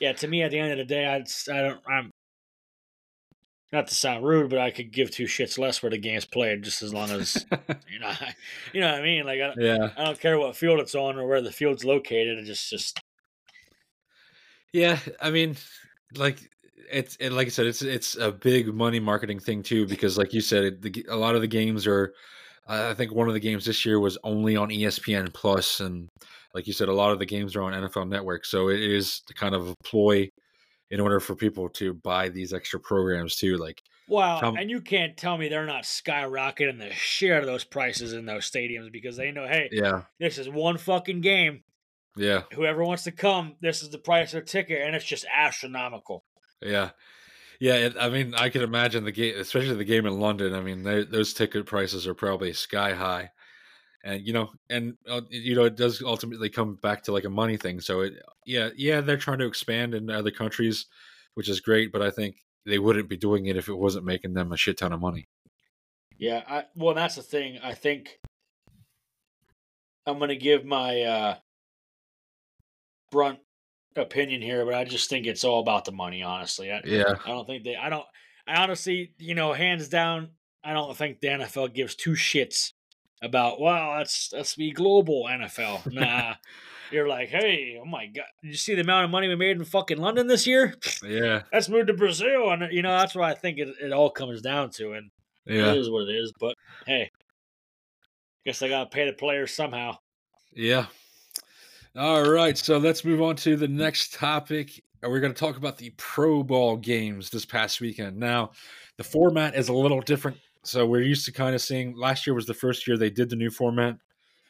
yeah, 0.00 0.12
to 0.14 0.28
me, 0.28 0.42
at 0.42 0.50
the 0.52 0.58
end 0.60 0.72
of 0.72 0.78
the 0.78 0.84
day, 0.84 1.04
s- 1.04 1.48
I 1.52 1.60
don't, 1.62 1.80
I'm 1.88 2.10
not 3.72 3.88
to 3.88 3.94
sound 3.94 4.24
rude, 4.24 4.50
but 4.50 4.58
I 4.58 4.70
could 4.70 4.92
give 4.92 5.10
two 5.10 5.24
shits 5.24 5.58
less 5.58 5.82
where 5.82 5.90
the 5.90 5.98
game's 5.98 6.24
played, 6.24 6.62
just 6.62 6.82
as 6.82 6.94
long 6.94 7.10
as 7.10 7.44
you 7.90 7.98
know, 7.98 8.12
you 8.72 8.80
know 8.80 8.92
what 8.92 9.00
I 9.00 9.02
mean. 9.02 9.26
Like, 9.26 9.40
I, 9.40 9.54
yeah. 9.58 9.90
I 9.96 10.04
don't 10.04 10.20
care 10.20 10.38
what 10.38 10.56
field 10.56 10.80
it's 10.80 10.94
on 10.94 11.18
or 11.18 11.26
where 11.26 11.42
the 11.42 11.52
field's 11.52 11.84
located. 11.84 12.38
It 12.38 12.44
just, 12.44 12.70
just 12.70 13.00
Yeah, 14.72 14.98
I 15.20 15.30
mean, 15.30 15.56
like 16.16 16.38
it's 16.90 17.16
it, 17.16 17.32
like 17.32 17.48
I 17.48 17.50
said, 17.50 17.66
it's 17.66 17.82
it's 17.82 18.16
a 18.16 18.30
big 18.30 18.72
money 18.72 19.00
marketing 19.00 19.40
thing 19.40 19.62
too 19.62 19.86
because, 19.86 20.16
like 20.16 20.32
you 20.32 20.40
said, 20.40 20.64
it, 20.64 20.82
the, 20.82 21.06
a 21.08 21.16
lot 21.16 21.34
of 21.34 21.40
the 21.40 21.48
games 21.48 21.86
are. 21.86 22.12
I 22.68 22.94
think 22.94 23.14
one 23.14 23.28
of 23.28 23.34
the 23.34 23.38
games 23.38 23.64
this 23.64 23.86
year 23.86 24.00
was 24.00 24.18
only 24.24 24.56
on 24.56 24.70
ESPN 24.70 25.32
Plus, 25.32 25.78
and 25.78 26.08
like 26.52 26.66
you 26.66 26.72
said, 26.72 26.88
a 26.88 26.92
lot 26.92 27.12
of 27.12 27.20
the 27.20 27.26
games 27.26 27.54
are 27.54 27.62
on 27.62 27.72
NFL 27.72 28.08
Network. 28.08 28.44
So 28.44 28.70
it 28.70 28.80
is 28.80 29.22
kind 29.36 29.54
of 29.54 29.68
a 29.68 29.74
ploy 29.84 30.28
in 30.90 31.00
order 31.00 31.20
for 31.20 31.34
people 31.34 31.68
to 31.68 31.94
buy 31.94 32.28
these 32.28 32.52
extra 32.52 32.78
programs 32.78 33.36
too. 33.36 33.56
Like, 33.56 33.82
wow. 34.08 34.54
And 34.54 34.70
you 34.70 34.80
can't 34.80 35.16
tell 35.16 35.36
me 35.36 35.48
they're 35.48 35.66
not 35.66 35.82
skyrocketing 35.84 36.78
the 36.78 36.92
shit 36.92 37.32
out 37.32 37.40
of 37.40 37.46
those 37.46 37.64
prices 37.64 38.12
in 38.12 38.26
those 38.26 38.48
stadiums 38.50 38.92
because 38.92 39.16
they 39.16 39.30
know, 39.32 39.46
hey, 39.46 39.68
yeah, 39.72 40.02
this 40.20 40.38
is 40.38 40.48
one 40.48 40.78
fucking 40.78 41.20
game. 41.22 41.64
yeah, 42.16 42.42
Whoever 42.52 42.84
wants 42.84 43.04
to 43.04 43.12
come, 43.12 43.56
this 43.60 43.82
is 43.82 43.90
the 43.90 43.98
price 43.98 44.28
of 44.28 44.32
their 44.32 44.42
ticket, 44.42 44.80
and 44.82 44.94
it's 44.94 45.04
just 45.04 45.26
astronomical. 45.34 46.24
yeah, 46.62 46.90
yeah. 47.60 47.74
It, 47.74 47.96
I 47.98 48.08
mean, 48.08 48.34
I 48.34 48.48
can 48.48 48.62
imagine 48.62 49.04
the 49.04 49.12
game, 49.12 49.34
especially 49.38 49.74
the 49.74 49.84
game 49.84 50.06
in 50.06 50.20
London. 50.20 50.54
I 50.54 50.60
mean, 50.60 50.82
they, 50.84 51.04
those 51.04 51.32
ticket 51.32 51.66
prices 51.66 52.06
are 52.06 52.14
probably 52.14 52.52
sky 52.52 52.94
high. 52.94 53.30
And 54.06 54.26
you 54.26 54.32
know 54.32 54.50
and 54.70 54.96
uh, 55.08 55.20
you 55.28 55.54
know 55.54 55.64
it 55.64 55.76
does 55.76 56.02
ultimately 56.02 56.48
come 56.48 56.76
back 56.76 57.02
to 57.02 57.12
like 57.12 57.24
a 57.24 57.30
money 57.30 57.56
thing 57.56 57.80
so 57.80 58.00
it 58.00 58.14
yeah 58.46 58.70
yeah 58.76 59.00
they're 59.00 59.16
trying 59.16 59.38
to 59.38 59.46
expand 59.46 59.94
in 59.94 60.08
other 60.08 60.30
countries 60.30 60.86
which 61.34 61.48
is 61.48 61.60
great 61.60 61.92
but 61.92 62.00
i 62.00 62.10
think 62.10 62.36
they 62.64 62.78
wouldn't 62.78 63.08
be 63.08 63.16
doing 63.16 63.46
it 63.46 63.56
if 63.56 63.68
it 63.68 63.74
wasn't 63.74 64.04
making 64.04 64.32
them 64.32 64.52
a 64.52 64.56
shit 64.56 64.78
ton 64.78 64.92
of 64.92 65.00
money 65.00 65.28
Yeah, 66.18 66.42
I 66.48 66.64
well 66.74 66.94
that's 66.94 67.16
the 67.16 67.22
thing. 67.22 67.58
I 67.62 67.74
think 67.74 68.18
I'm 70.06 70.18
gonna 70.18 70.36
give 70.36 70.64
my 70.64 71.02
uh 71.02 71.36
brunt 73.10 73.38
opinion 73.96 74.42
here, 74.42 74.64
but 74.64 74.74
I 74.74 74.84
just 74.84 75.08
think 75.08 75.26
it's 75.26 75.44
all 75.44 75.60
about 75.60 75.84
the 75.84 75.92
money, 75.92 76.22
honestly. 76.22 76.72
I, 76.72 76.80
yeah 76.84 77.14
I 77.24 77.28
don't 77.28 77.46
think 77.46 77.64
they 77.64 77.76
I 77.76 77.88
don't 77.88 78.06
I 78.46 78.62
honestly, 78.62 79.12
you 79.18 79.34
know, 79.34 79.52
hands 79.52 79.88
down, 79.88 80.30
I 80.64 80.72
don't 80.72 80.96
think 80.96 81.20
the 81.20 81.28
NFL 81.28 81.74
gives 81.74 81.94
two 81.94 82.12
shits 82.12 82.72
about 83.26 83.60
well, 83.60 83.96
let's 83.98 84.30
let's 84.32 84.54
be 84.56 84.70
global 84.72 85.24
NFL. 85.30 85.92
Nah. 85.92 86.34
You're 86.92 87.08
like, 87.08 87.30
hey, 87.30 87.80
oh 87.82 87.84
my 87.84 88.06
god, 88.06 88.26
did 88.42 88.48
you 88.48 88.54
see 88.56 88.76
the 88.76 88.82
amount 88.82 89.04
of 89.06 89.10
money 89.10 89.26
we 89.26 89.34
made 89.34 89.56
in 89.56 89.64
fucking 89.64 89.98
London 89.98 90.28
this 90.28 90.46
year? 90.46 90.72
yeah 91.04 91.42
Let's 91.52 91.68
move 91.68 91.88
to 91.88 91.94
Brazil, 91.94 92.50
and 92.52 92.72
you 92.72 92.80
know 92.82 92.96
that's 92.96 93.14
what 93.16 93.28
I 93.28 93.34
think 93.34 93.58
it, 93.58 93.68
it 93.82 93.92
all 93.92 94.08
comes 94.08 94.40
down 94.40 94.70
to. 94.76 94.92
And 94.92 95.10
yeah 95.44 95.72
it 95.72 95.78
is 95.78 95.90
what 95.90 96.08
it 96.08 96.12
is. 96.14 96.32
But 96.38 96.54
hey, 96.86 97.10
guess 98.44 98.62
I 98.62 98.68
gotta 98.68 98.88
pay 98.88 99.04
the 99.06 99.12
players 99.12 99.52
somehow. 99.52 99.98
yeah 100.54 100.86
all 101.96 102.22
right 102.30 102.56
so 102.56 102.78
let's 102.78 103.04
move 103.04 103.20
on 103.22 103.34
to 103.36 103.56
the 103.56 103.66
next 103.68 104.12
topic 104.14 104.80
Uh, 105.04 105.08
we're 105.10 105.20
going 105.20 105.32
to 105.32 105.38
talk 105.38 105.56
about 105.56 105.78
the 105.78 105.90
Pro 105.96 106.42
Bowl 106.42 106.76
games 106.76 107.30
this 107.30 107.44
past 107.44 107.80
weekend 107.80 108.16
now 108.16 108.50
the 108.98 109.04
format 109.04 109.54
is 109.56 109.68
a 109.70 109.72
little 109.72 110.00
different 110.02 110.36
so 110.66 110.86
we're 110.86 111.02
used 111.02 111.24
to 111.24 111.32
kind 111.32 111.54
of 111.54 111.60
seeing 111.62 111.96
last 111.96 112.26
year 112.26 112.34
was 112.34 112.46
the 112.46 112.54
first 112.54 112.86
year 112.86 112.96
they 112.96 113.10
did 113.10 113.30
the 113.30 113.36
new 113.36 113.50
format 113.50 113.96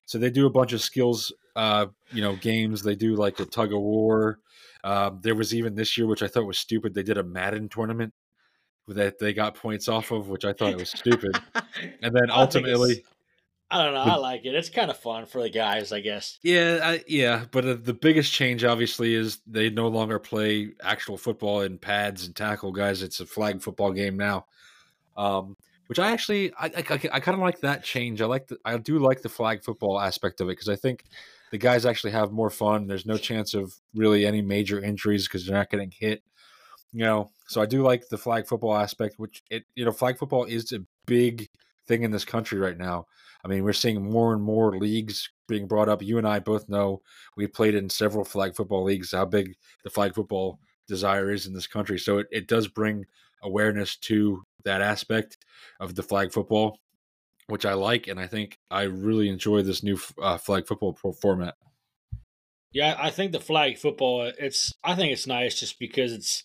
so 0.07 0.19
they 0.19 0.31
do 0.31 0.47
a 0.47 0.51
bunch 0.51 0.73
of 0.73 0.81
skills 0.81 1.33
uh 1.57 1.87
you 2.13 2.23
know 2.23 2.37
games 2.37 2.83
they 2.83 2.95
do 2.95 3.15
like 3.15 3.39
a 3.41 3.45
tug 3.45 3.73
of 3.73 3.81
war 3.81 4.39
um, 4.85 5.19
there 5.23 5.35
was 5.35 5.55
even 5.55 5.75
this 5.75 5.97
year 5.97 6.07
which 6.07 6.23
i 6.23 6.27
thought 6.27 6.47
was 6.47 6.59
stupid 6.59 6.95
they 6.95 7.03
did 7.03 7.19
a 7.19 7.23
madden 7.23 7.69
tournament 7.69 8.13
that 8.89 9.19
they 9.19 9.33
got 9.33 9.55
points 9.55 9.89
off 9.89 10.11
of 10.11 10.29
which 10.29 10.45
i 10.45 10.53
thought 10.53 10.77
was 10.77 10.91
stupid 10.91 11.37
and 12.03 12.15
then 12.15 12.31
I 12.31 12.37
ultimately 12.37 13.03
I 13.69 13.83
don't 13.83 13.95
know. 13.95 14.01
I 14.01 14.15
like 14.15 14.45
it. 14.45 14.55
It's 14.55 14.71
kind 14.71 14.93
of 14.93 14.97
fun 14.97 15.27
for 15.27 15.43
the 15.43 15.51
guys, 15.51 15.93
I 15.93 16.01
guess. 16.01 16.39
Yeah, 16.43 16.79
I, 16.83 17.05
yeah, 17.09 17.47
but 17.51 17.65
uh, 17.65 17.77
the 17.83 17.95
biggest 17.95 18.33
change 18.33 18.63
obviously 18.63 19.15
is 19.15 19.41
they 19.45 19.71
no 19.71 19.89
longer 19.89 20.21
play 20.21 20.71
actual 20.83 21.19
football 21.19 21.63
in 21.63 21.79
pads 21.79 22.27
and 22.27 22.37
tackle 22.37 22.71
guys. 22.71 23.03
It's 23.03 23.19
a 23.19 23.27
flag 23.27 23.61
football 23.61 23.91
game 23.91 24.17
now, 24.17 24.47
um, 25.17 25.57
which 25.87 25.99
I 25.99 26.13
actually 26.13 26.53
I, 26.55 26.67
I, 26.67 27.01
I 27.13 27.21
kind 27.21 27.35
of 27.35 27.41
like 27.41 27.61
that 27.61 27.85
change. 27.85 28.21
I 28.21 28.27
like 28.27 28.49
the, 28.49 28.59
I 28.65 28.77
do 28.79 28.99
like 28.99 29.23
the 29.23 29.29
flag 29.29 29.63
football 29.63 30.01
aspect 30.01 30.41
of 30.41 30.49
it 30.49 30.53
because 30.53 30.69
I 30.69 30.77
think 30.77 31.05
the 31.51 31.59
guys 31.59 31.87
actually 31.87 32.13
have 32.13 32.33
more 32.33 32.51
fun. 32.51 32.87
There's 32.87 33.07
no 33.07 33.19
chance 33.19 33.55
of 33.55 33.75
really 33.95 34.27
any 34.27 34.43
major 34.43 34.81
injuries 34.81 35.27
because 35.27 35.47
they're 35.47 35.57
not 35.57 35.71
getting 35.71 35.93
hit. 35.97 36.23
You 36.93 37.05
know, 37.05 37.31
so 37.47 37.61
I 37.61 37.67
do 37.67 37.83
like 37.83 38.09
the 38.09 38.19
flag 38.19 38.47
football 38.47 38.75
aspect, 38.75 39.19
which 39.19 39.43
it 39.51 39.65
you 39.75 39.85
know 39.85 39.93
flag 39.93 40.19
football 40.19 40.45
is 40.45 40.73
a 40.73 40.85
big 41.07 41.49
thing 41.87 42.03
in 42.03 42.11
this 42.11 42.25
country 42.25 42.59
right 42.59 42.79
now. 42.79 43.07
I 43.45 43.49
mean, 43.49 43.63
we're 43.63 43.73
seeing 43.73 44.03
more 44.03 44.33
and 44.33 44.43
more 44.43 44.77
leagues 44.77 45.31
being 45.47 45.69
brought 45.69 45.89
up. 45.89 46.03
You 46.03 46.19
and 46.19 46.27
I 46.27 46.41
both 46.41 46.69
know 46.69 47.03
we 47.37 47.47
played 47.47 47.77
in 47.77 47.89
several 47.89 48.25
flag 48.25 48.57
football 48.57 48.83
leagues, 48.83 49.13
how 49.13 49.25
big 49.25 49.55
the 49.85 49.91
flag 49.91 50.15
football 50.15 50.59
desire 50.89 51.31
is 51.31 51.47
in 51.47 51.53
this 51.53 51.67
country. 51.67 51.99
So 51.99 52.19
it, 52.19 52.27
it 52.33 52.49
does 52.49 52.67
bring 52.67 53.05
awareness 53.47 53.97
to 53.97 54.43
that 54.65 54.83
aspect 54.83 55.39
of 55.81 55.95
the 55.95 56.03
flag 56.03 56.33
football, 56.33 56.77
which 57.47 57.65
I 57.65 57.75
like. 57.75 58.09
And 58.09 58.19
I 58.21 58.27
think 58.27 58.59
I 58.71 58.83
really 58.83 59.29
enjoy 59.29 59.63
this 59.63 59.83
new 59.83 59.99
uh, 60.21 60.37
flag 60.37 60.67
football 60.67 60.93
pro- 60.93 61.13
format. 61.13 61.55
Yeah, 62.73 62.97
I 62.99 63.11
think 63.11 63.33
the 63.33 63.41
flag 63.41 63.79
football. 63.79 64.31
It's. 64.39 64.73
I 64.85 64.95
think 64.95 65.13
it's 65.13 65.27
nice 65.27 65.59
just 65.59 65.79
because 65.79 66.13
it's. 66.13 66.45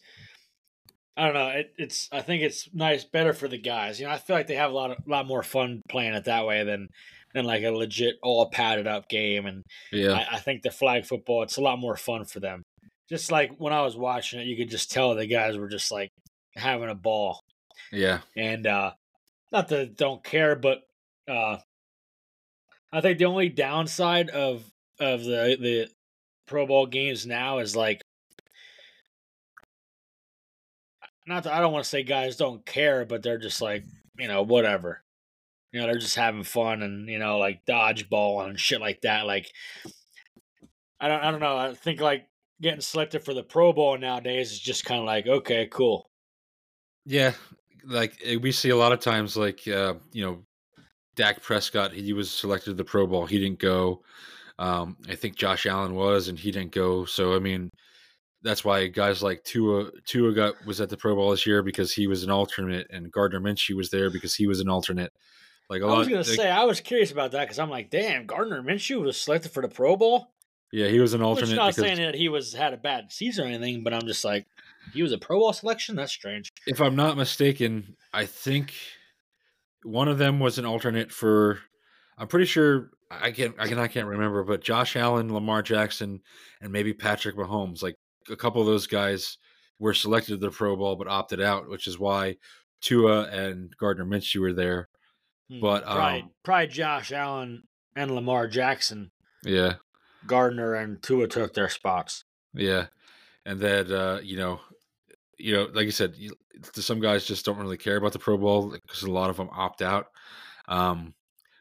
I 1.18 1.26
don't 1.26 1.34
know. 1.34 1.50
It, 1.50 1.74
it's. 1.78 2.08
I 2.12 2.22
think 2.22 2.44
it's 2.44 2.70
nice, 2.74 3.04
better 3.04 3.34
for 3.34 3.50
the 3.50 3.58
guys. 3.58 4.00
You 4.00 4.06
know, 4.06 4.14
I 4.14 4.18
feel 4.18 4.36
like 4.38 4.48
they 4.48 4.56
have 4.56 4.72
a 4.72 4.76
lot 4.76 4.92
of 4.92 4.98
lot 5.08 5.28
more 5.28 5.44
fun 5.44 5.82
playing 5.90 6.14
it 6.14 6.26
that 6.26 6.46
way 6.46 6.64
than 6.64 6.88
than 7.34 7.46
like 7.46 7.64
a 7.64 7.72
legit 7.72 8.16
all 8.22 8.50
padded 8.50 8.88
up 8.88 9.10
game. 9.10 9.46
And 9.46 9.64
Yeah. 9.92 10.14
I, 10.14 10.36
I 10.36 10.40
think 10.40 10.62
the 10.62 10.72
flag 10.72 11.06
football 11.06 11.44
it's 11.44 11.58
a 11.58 11.62
lot 11.62 11.80
more 11.80 11.98
fun 11.98 12.26
for 12.26 12.40
them. 12.40 12.62
Just 13.10 13.32
like 13.32 13.52
when 13.58 13.74
I 13.74 13.82
was 13.82 13.98
watching 13.98 14.40
it, 14.40 14.48
you 14.48 14.56
could 14.56 14.70
just 14.70 14.92
tell 14.92 15.16
the 15.16 15.26
guys 15.26 15.58
were 15.58 15.68
just 15.70 15.92
like 15.92 16.12
having 16.56 16.90
a 16.90 16.96
ball. 16.96 17.44
yeah. 17.92 18.20
And 18.36 18.68
uh 18.68 18.92
not 19.52 19.68
that 19.70 19.80
I 19.80 19.86
don't 19.86 20.24
care, 20.24 20.56
but 20.56 20.82
uh 21.28 21.58
I 22.92 23.02
think 23.02 23.18
the 23.18 23.26
only 23.26 23.50
downside 23.50 24.30
of 24.30 24.64
of 25.00 25.24
the 25.24 25.58
the 25.60 25.90
Pro 26.48 26.66
Bowl 26.66 26.86
games 26.86 27.26
now 27.26 27.60
is 27.60 27.76
like 27.76 28.02
not 31.28 31.44
that 31.44 31.54
I 31.54 31.60
don't 31.62 31.72
want 31.72 31.84
to 31.86 31.90
say 31.90 32.04
guys 32.04 32.36
don't 32.36 32.66
care, 32.66 33.06
but 33.06 33.24
they're 33.24 33.38
just 33.38 33.62
like, 33.62 33.84
you 34.18 34.28
know, 34.28 34.42
whatever. 34.42 35.02
You 35.72 35.80
know, 35.80 35.88
they're 35.88 35.98
just 36.00 36.18
having 36.18 36.44
fun 36.44 36.82
and, 36.82 37.08
you 37.08 37.20
know, 37.20 37.38
like 37.38 37.66
dodgeball 37.66 38.46
and 38.46 38.60
shit 38.60 38.82
like 38.82 39.02
that. 39.02 39.26
Like 39.26 39.52
I 41.00 41.08
don't 41.08 41.24
I 41.24 41.32
don't 41.32 41.40
know. 41.40 41.58
I 41.58 41.74
think 41.74 42.02
like 42.02 42.28
getting 42.62 42.82
selected 42.82 43.24
for 43.24 43.34
the 43.34 43.44
Pro 43.44 43.74
Bowl 43.74 43.98
nowadays 43.98 44.52
is 44.52 44.60
just 44.60 44.86
kind 44.86 45.00
of 45.00 45.06
like, 45.06 45.26
okay, 45.28 45.68
cool. 45.72 46.11
Yeah, 47.06 47.34
like 47.86 48.18
eh, 48.24 48.38
we 48.38 48.52
see 48.52 48.70
a 48.70 48.76
lot 48.78 48.92
of 48.92 49.00
times, 49.00 49.36
like 49.36 49.68
uh, 49.68 49.96
you 50.12 50.24
know, 50.24 50.44
Dak 51.16 51.42
Prescott. 51.42 51.94
He 51.94 52.14
was 52.14 52.30
selected 52.32 52.72
to 52.72 52.74
the 52.76 52.84
Pro 52.84 53.08
Bowl. 53.08 53.26
He 53.26 53.40
didn't 53.40 53.60
go. 53.60 54.02
Um, 54.60 54.98
I 55.10 55.16
think 55.16 55.36
Josh 55.36 55.66
Allen 55.66 55.96
was, 55.96 56.28
and 56.28 56.38
he 56.38 56.52
didn't 56.52 56.72
go. 56.74 57.06
So 57.06 57.36
I 57.36 57.40
mean, 57.40 57.72
that's 58.44 58.64
why 58.64 58.88
guys 58.88 59.24
like 59.24 59.44
Tua 59.44 59.90
Tua 60.06 60.34
got 60.34 60.66
was 60.66 60.80
at 60.82 60.90
the 60.90 60.98
Pro 60.98 61.16
Bowl 61.16 61.32
this 61.32 61.48
year 61.48 61.64
because 61.64 61.92
he 61.92 62.08
was 62.08 62.24
an 62.24 62.30
alternate, 62.32 62.88
and 62.92 63.12
Gardner 63.12 63.40
Minshew 63.40 63.76
was 63.76 63.90
there 63.90 64.10
because 64.12 64.36
he 64.36 64.48
was 64.48 64.60
an 64.60 64.70
alternate. 64.70 65.12
Like 65.70 65.82
I 65.82 65.86
was 65.86 66.08
gonna 66.08 66.18
like- 66.20 66.26
say 66.28 66.50
I 66.50 66.66
was 66.66 66.82
curious 66.82 67.12
about 67.12 67.32
that 67.32 67.46
because 67.46 67.58
I'm 67.58 67.70
like, 67.70 67.90
damn, 67.90 68.26
Gardner 68.26 68.62
Minshew 68.62 69.02
was 69.02 69.20
selected 69.20 69.52
for 69.52 69.62
the 69.62 69.70
Pro 69.70 69.96
Bowl. 69.96 70.28
yeah, 70.72 70.88
he 70.88 71.00
was 71.00 71.14
an 71.14 71.22
alternate. 71.22 71.50
Which 71.50 71.56
not 71.56 71.76
because 71.76 71.84
saying 71.96 71.98
that 71.98 72.14
he 72.16 72.30
was 72.30 72.54
had 72.54 72.74
a 72.74 72.78
bad 72.78 73.12
season 73.12 73.46
or 73.46 73.48
anything, 73.48 73.84
but 73.84 73.94
I'm 73.94 74.06
just 74.06 74.26
like, 74.26 74.46
he 74.94 75.04
was 75.04 75.12
a 75.12 75.18
Pro 75.18 75.40
Bowl 75.40 75.54
selection. 75.54 75.96
That's 75.96 76.12
strange. 76.12 76.50
if 76.68 76.82
I'm 76.82 76.96
not 76.96 77.18
mistaken, 77.18 77.96
I 78.14 78.26
think 78.26 78.74
one 79.84 80.08
of 80.08 80.18
them 80.18 80.40
was 80.40 80.58
an 80.58 80.66
alternate 80.66 81.12
for. 81.12 81.60
I'm 82.18 82.28
pretty 82.28 82.46
sure 82.46 82.92
I 83.10 83.32
can't. 83.32 83.56
I 83.58 83.68
can. 83.68 83.80
I 83.80 83.88
can't 83.88 84.08
remember, 84.08 84.44
but 84.44 84.62
Josh 84.62 84.96
Allen, 84.96 85.34
Lamar 85.34 85.62
Jackson, 85.62 86.22
and 86.62 86.72
maybe 86.72 86.94
Patrick 86.94 87.36
Mahomes. 87.36 87.82
Like 87.82 87.96
a 88.30 88.36
couple 88.36 88.62
of 88.62 88.68
those 88.68 88.88
guys 88.88 89.38
were 89.80 89.94
selected 89.94 90.32
to 90.34 90.38
the 90.38 90.52
Pro 90.52 90.76
Bowl 90.76 90.96
but 90.96 91.08
opted 91.08 91.42
out, 91.42 91.68
which 91.70 91.88
is 91.88 91.98
why 91.98 92.38
Tua 92.82 93.24
and 93.30 93.76
Gardner 93.80 94.06
Minshew 94.06 94.42
were 94.42 94.54
there. 94.54 94.88
Hmm. 95.50 95.60
But, 95.60 95.84
probably, 95.84 96.22
um, 96.22 96.30
probably 96.44 96.68
Josh 96.68 97.12
Allen 97.12 97.64
and 97.96 98.12
Lamar 98.12 98.48
Jackson, 98.48 99.12
Yeah, 99.44 99.74
Gardner 100.28 100.76
and 100.76 101.02
Tua 101.02 101.28
took 101.28 101.54
their 101.56 101.68
spots. 101.70 102.24
yeah, 102.54 102.88
and 103.46 103.60
then 103.60 103.92
uh, 103.92 104.20
you 104.24 104.38
know, 104.38 104.60
you 105.42 105.54
know, 105.54 105.68
like 105.74 105.86
you 105.86 105.92
said, 105.92 106.14
you, 106.16 106.36
some 106.74 107.00
guys 107.00 107.26
just 107.26 107.46
don't 107.46 107.58
really 107.58 107.78
care 107.78 107.98
about 107.98 108.14
the 108.14 108.20
Pro 108.20 108.38
Bowl 108.38 108.72
because 108.72 109.04
a 109.04 109.12
lot 109.12 109.30
of 109.30 109.38
them 109.38 109.50
opt 109.52 109.82
out. 109.82 110.08
Um, 110.68 111.14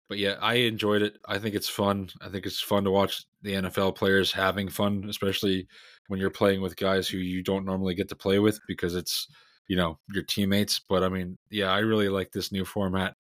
but 0.08 0.18
yeah, 0.18 0.34
I 0.40 0.54
enjoyed 0.54 1.02
it. 1.02 1.18
I 1.26 1.38
think 1.38 1.54
it's 1.54 1.68
fun. 1.68 2.10
I 2.20 2.28
think 2.28 2.44
it's 2.44 2.60
fun 2.60 2.84
to 2.84 2.90
watch 2.90 3.24
the 3.42 3.54
NFL 3.54 3.94
players 3.94 4.32
having 4.32 4.68
fun, 4.68 5.06
especially 5.08 5.68
when 6.08 6.18
you're 6.18 6.30
playing 6.30 6.60
with 6.60 6.76
guys 6.76 7.08
who 7.08 7.18
you 7.18 7.42
don't 7.42 7.64
normally 7.64 7.94
get 7.94 8.08
to 8.08 8.16
play 8.16 8.40
with 8.40 8.58
because 8.66 8.96
it's 8.96 9.28
you 9.68 9.76
know 9.76 9.98
your 10.12 10.24
teammates. 10.24 10.80
But 10.80 11.04
I 11.04 11.08
mean, 11.08 11.38
yeah, 11.48 11.70
I 11.70 11.78
really 11.78 12.08
like 12.08 12.32
this 12.32 12.50
new 12.50 12.64
format. 12.64 13.14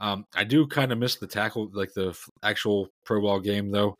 Um, 0.00 0.26
I 0.34 0.42
do 0.42 0.66
kind 0.66 0.90
of 0.90 0.98
miss 0.98 1.16
the 1.16 1.28
tackle, 1.28 1.70
like 1.72 1.94
the 1.94 2.18
actual 2.42 2.88
Pro 3.04 3.20
Bowl 3.20 3.38
game, 3.38 3.70
though, 3.70 3.96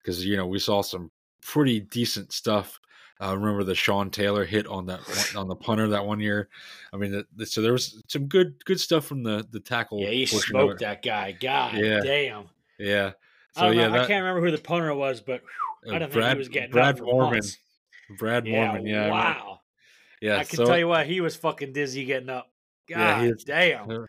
because 0.00 0.24
you 0.24 0.36
know 0.36 0.46
we 0.46 0.60
saw 0.60 0.82
some 0.82 1.10
pretty 1.42 1.80
decent 1.80 2.32
stuff. 2.32 2.78
Uh, 3.22 3.36
remember 3.36 3.62
the 3.62 3.74
Sean 3.74 4.10
Taylor 4.10 4.44
hit 4.44 4.66
on 4.66 4.86
that 4.86 5.00
on 5.36 5.46
the 5.46 5.54
punter 5.54 5.88
that 5.88 6.04
one 6.04 6.18
year. 6.18 6.48
I 6.92 6.96
mean, 6.96 7.12
the, 7.12 7.26
the- 7.36 7.46
so 7.46 7.62
there 7.62 7.72
was 7.72 8.02
some 8.08 8.26
good 8.26 8.62
good 8.64 8.80
stuff 8.80 9.04
from 9.04 9.22
the 9.22 9.46
the 9.50 9.60
tackle. 9.60 10.00
Yeah, 10.00 10.10
he 10.10 10.26
smoked 10.26 10.80
that 10.80 11.02
guy. 11.02 11.32
God 11.32 11.74
Yeah. 11.74 12.00
damn. 12.02 12.44
Yeah. 12.78 13.12
I, 13.54 13.60
So 13.60 13.66
don't 13.66 13.76
yeah, 13.76 13.88
know, 13.88 13.94
I 14.02 14.06
can't 14.06 14.24
remember 14.24 14.40
who 14.44 14.50
the 14.50 14.62
punter 14.62 14.92
was, 14.94 15.20
but 15.20 15.40
whew, 15.84 15.92
uh, 15.92 15.96
I 15.96 15.98
don't 15.98 16.08
think 16.10 16.22
Brad 16.22 16.36
he 16.36 16.38
was 16.38 16.48
getting 16.48 16.70
Brad 16.72 16.98
Moorman. 16.98 17.56
Brad 18.18 18.44
Moorman. 18.44 18.88
Yeah. 18.88 19.06
I 19.06 19.10
wow. 19.10 19.60
Yeah. 20.20 20.38
I 20.38 20.44
can 20.44 20.56
so 20.56 20.64
tell 20.66 20.78
you 20.78 20.88
what, 20.88 21.06
he 21.06 21.20
was 21.20 21.36
fucking 21.36 21.72
dizzy 21.72 22.04
getting 22.04 22.30
up. 22.30 22.50
God 22.88 22.98
Yeah, 22.98 23.22
he 23.22 23.28
is- 23.28 23.44
damn. 23.44 24.06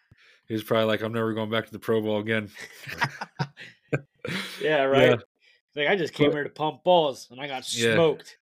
He 0.48 0.54
was 0.54 0.64
probably 0.64 0.86
like, 0.88 1.02
"I'm 1.02 1.14
never 1.14 1.34
going 1.34 1.50
back 1.50 1.66
to 1.68 1.72
the 1.72 1.80
Pro 1.80 2.02
Bowl 2.02 2.20
again." 2.20 2.50
Yeah, 4.62 4.84
right. 4.84 5.10
Yeah. 5.10 5.16
Like 5.76 5.88
I 5.90 5.96
just 5.96 6.14
came 6.14 6.30
But- 6.30 6.36
here 6.36 6.44
to 6.46 6.50
pump 6.50 6.84
balls 6.84 7.28
and 7.32 7.40
I 7.42 7.48
got 7.48 7.66
smoked. 7.66 8.38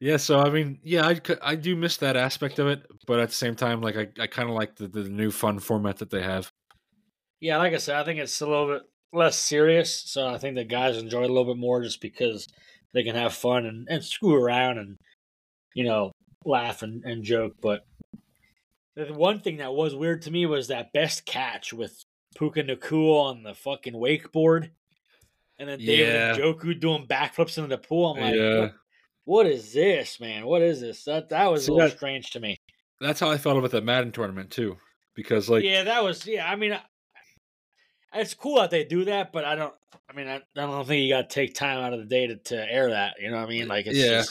Yeah, 0.00 0.16
so 0.16 0.38
I 0.38 0.50
mean, 0.50 0.78
yeah, 0.84 1.06
I, 1.06 1.20
I 1.42 1.54
do 1.56 1.74
miss 1.74 1.96
that 1.98 2.16
aspect 2.16 2.58
of 2.60 2.68
it, 2.68 2.86
but 3.06 3.18
at 3.18 3.30
the 3.30 3.34
same 3.34 3.56
time, 3.56 3.80
like 3.80 3.96
I, 3.96 4.08
I 4.20 4.26
kind 4.28 4.48
of 4.48 4.54
like 4.54 4.76
the, 4.76 4.86
the 4.86 5.08
new 5.08 5.30
fun 5.30 5.58
format 5.58 5.98
that 5.98 6.10
they 6.10 6.22
have. 6.22 6.52
Yeah, 7.40 7.58
like 7.58 7.74
I 7.74 7.78
said, 7.78 7.96
I 7.96 8.04
think 8.04 8.20
it's 8.20 8.40
a 8.40 8.46
little 8.46 8.68
bit 8.68 8.82
less 9.12 9.36
serious. 9.36 10.02
So 10.06 10.28
I 10.28 10.38
think 10.38 10.54
the 10.54 10.64
guys 10.64 10.96
enjoy 10.96 11.22
it 11.22 11.30
a 11.30 11.32
little 11.32 11.52
bit 11.52 11.60
more 11.60 11.82
just 11.82 12.00
because 12.00 12.46
they 12.94 13.02
can 13.02 13.16
have 13.16 13.34
fun 13.34 13.66
and, 13.66 13.88
and 13.90 14.04
screw 14.04 14.34
around 14.34 14.78
and, 14.78 14.96
you 15.74 15.84
know, 15.84 16.12
laugh 16.44 16.82
and, 16.82 17.04
and 17.04 17.24
joke. 17.24 17.54
But 17.60 17.84
the 18.96 19.12
one 19.12 19.40
thing 19.40 19.56
that 19.58 19.74
was 19.74 19.94
weird 19.94 20.22
to 20.22 20.30
me 20.30 20.46
was 20.46 20.68
that 20.68 20.92
best 20.92 21.26
catch 21.26 21.72
with 21.72 22.04
Puka 22.36 22.62
Nacua 22.62 23.30
on 23.30 23.42
the 23.42 23.54
fucking 23.54 23.94
wakeboard. 23.94 24.70
And 25.58 25.68
then 25.68 25.78
David 25.80 26.14
Yeah. 26.14 26.36
Njoku 26.36 26.78
doing 26.78 27.06
backflips 27.08 27.58
into 27.58 27.68
the 27.68 27.78
pool. 27.78 28.12
I'm 28.12 28.20
like, 28.20 28.34
Yeah. 28.34 28.68
What, 29.28 29.46
is 29.46 29.72
this, 29.72 30.20
man? 30.20 30.46
What 30.46 30.62
is 30.62 30.80
this? 30.80 31.04
That 31.04 31.28
that 31.28 31.50
was 31.50 31.66
See, 31.66 31.72
a 31.72 31.74
little 31.74 31.88
that- 31.88 31.96
strange 31.96 32.30
to 32.32 32.40
me. 32.40 32.56
That's 33.00 33.20
how 33.20 33.30
I 33.30 33.38
felt 33.38 33.56
about 33.58 33.70
the 33.70 33.80
Madden 33.80 34.10
tournament 34.10 34.50
too, 34.50 34.76
because 35.14 35.48
like, 35.48 35.62
yeah, 35.62 35.84
that 35.84 36.02
was 36.02 36.26
yeah. 36.26 36.50
I 36.50 36.56
mean, 36.56 36.72
I- 36.72 36.82
it's 38.14 38.34
cool 38.34 38.56
that 38.56 38.70
they 38.70 38.84
do 38.84 39.04
that, 39.04 39.32
but 39.32 39.44
I 39.44 39.54
don't. 39.54 39.74
I 40.10 40.14
mean, 40.14 40.26
I, 40.26 40.36
I 40.36 40.40
don't 40.54 40.86
think 40.86 41.02
you 41.02 41.12
got 41.14 41.28
to 41.28 41.34
take 41.34 41.54
time 41.54 41.78
out 41.78 41.92
of 41.92 42.00
the 42.00 42.06
day 42.06 42.26
to, 42.26 42.36
to 42.36 42.56
air 42.72 42.90
that. 42.90 43.14
You 43.20 43.30
know 43.30 43.36
what 43.36 43.46
I 43.46 43.48
mean? 43.50 43.68
Like, 43.68 43.86
it's 43.86 43.98
Yeah. 43.98 44.24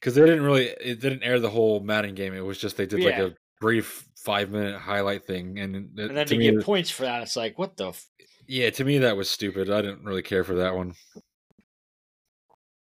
because 0.00 0.14
they 0.16 0.22
didn't 0.22 0.42
really, 0.42 0.66
it 0.66 1.00
didn't 1.00 1.22
air 1.22 1.38
the 1.40 1.48
whole 1.50 1.80
Madden 1.80 2.14
game. 2.16 2.34
It 2.34 2.40
was 2.44 2.58
just 2.58 2.76
they 2.76 2.86
did 2.86 3.00
like 3.04 3.14
a 3.18 3.34
brief 3.60 4.06
five 4.16 4.50
minute 4.50 4.78
highlight 4.80 5.24
thing, 5.24 5.58
and, 5.60 5.76
it- 5.76 6.08
and 6.08 6.16
then 6.16 6.26
to 6.26 6.34
to 6.34 6.36
me, 6.38 6.50
get 6.50 6.64
points 6.64 6.90
for 6.90 7.02
that, 7.04 7.22
it's 7.22 7.36
like, 7.36 7.58
what 7.58 7.76
the? 7.76 7.88
F-? 7.88 8.06
yeah, 8.48 8.68
to 8.70 8.84
me 8.84 8.98
that 8.98 9.16
was 9.16 9.30
stupid. 9.30 9.70
I 9.70 9.80
didn't 9.82 10.04
really 10.04 10.22
care 10.22 10.42
for 10.44 10.56
that 10.56 10.74
one. 10.74 10.94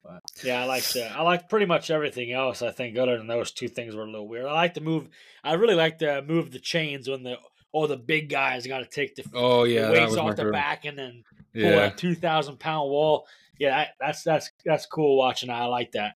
But 0.07 0.23
yeah, 0.45 0.63
I 0.63 0.65
like 0.67 0.85
the, 0.85 1.11
I 1.11 1.23
like 1.23 1.49
pretty 1.49 1.67
much 1.67 1.91
everything 1.91 2.33
else. 2.33 2.63
I 2.63 2.71
think 2.71 2.97
other 2.97 3.19
than 3.19 3.27
those 3.27 3.51
two 3.51 3.69
things 3.69 3.95
were 3.95 4.03
a 4.05 4.07
little 4.11 4.29
weird. 4.29 4.47
I 4.47 4.53
like 4.53 4.75
to 4.75 4.81
move. 4.81 5.09
I 5.43 5.55
really 5.55 5.75
like 5.75 5.99
to 5.99 6.23
move 6.23 6.51
the 6.53 6.61
chains 6.61 7.09
when 7.09 7.23
the 7.23 7.37
all 7.73 7.87
the 7.89 7.97
big 7.97 8.31
guys 8.31 8.67
got 8.67 8.79
to 8.79 8.87
take 8.87 9.17
the, 9.17 9.25
Oh 9.35 9.65
yeah, 9.65 9.83
that 9.83 9.93
weights 9.93 10.11
was 10.11 10.17
off 10.19 10.31
the 10.31 10.37
favorite. 10.37 10.53
back 10.53 10.85
and 10.85 10.99
then 10.99 11.25
pull 11.55 11.63
Yeah, 11.63 11.87
a 11.87 11.91
two 11.91 12.15
thousand 12.15 12.59
pound 12.61 12.89
wall. 12.91 13.27
Yeah, 13.59 13.71
that, 13.71 13.89
that's 14.01 14.23
that's 14.23 14.51
that's 14.65 14.87
cool 14.87 15.17
watching. 15.17 15.51
I 15.51 15.65
like 15.65 15.93
that. 15.93 16.15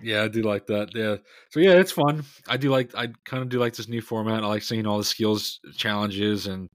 yeah, 0.00 0.22
I 0.22 0.28
do 0.28 0.42
like 0.42 0.66
that. 0.66 0.94
Yeah, 0.94 1.16
so 1.50 1.60
yeah, 1.60 1.72
it's 1.72 1.92
fun. 1.92 2.24
I 2.48 2.56
do 2.56 2.70
like, 2.70 2.94
I 2.94 3.08
kind 3.24 3.42
of 3.42 3.48
do 3.48 3.58
like 3.58 3.74
this 3.74 3.88
new 3.88 4.00
format. 4.02 4.42
I 4.42 4.46
like 4.46 4.62
seeing 4.62 4.86
all 4.86 4.98
the 4.98 5.04
skills 5.04 5.60
challenges, 5.76 6.46
and 6.46 6.68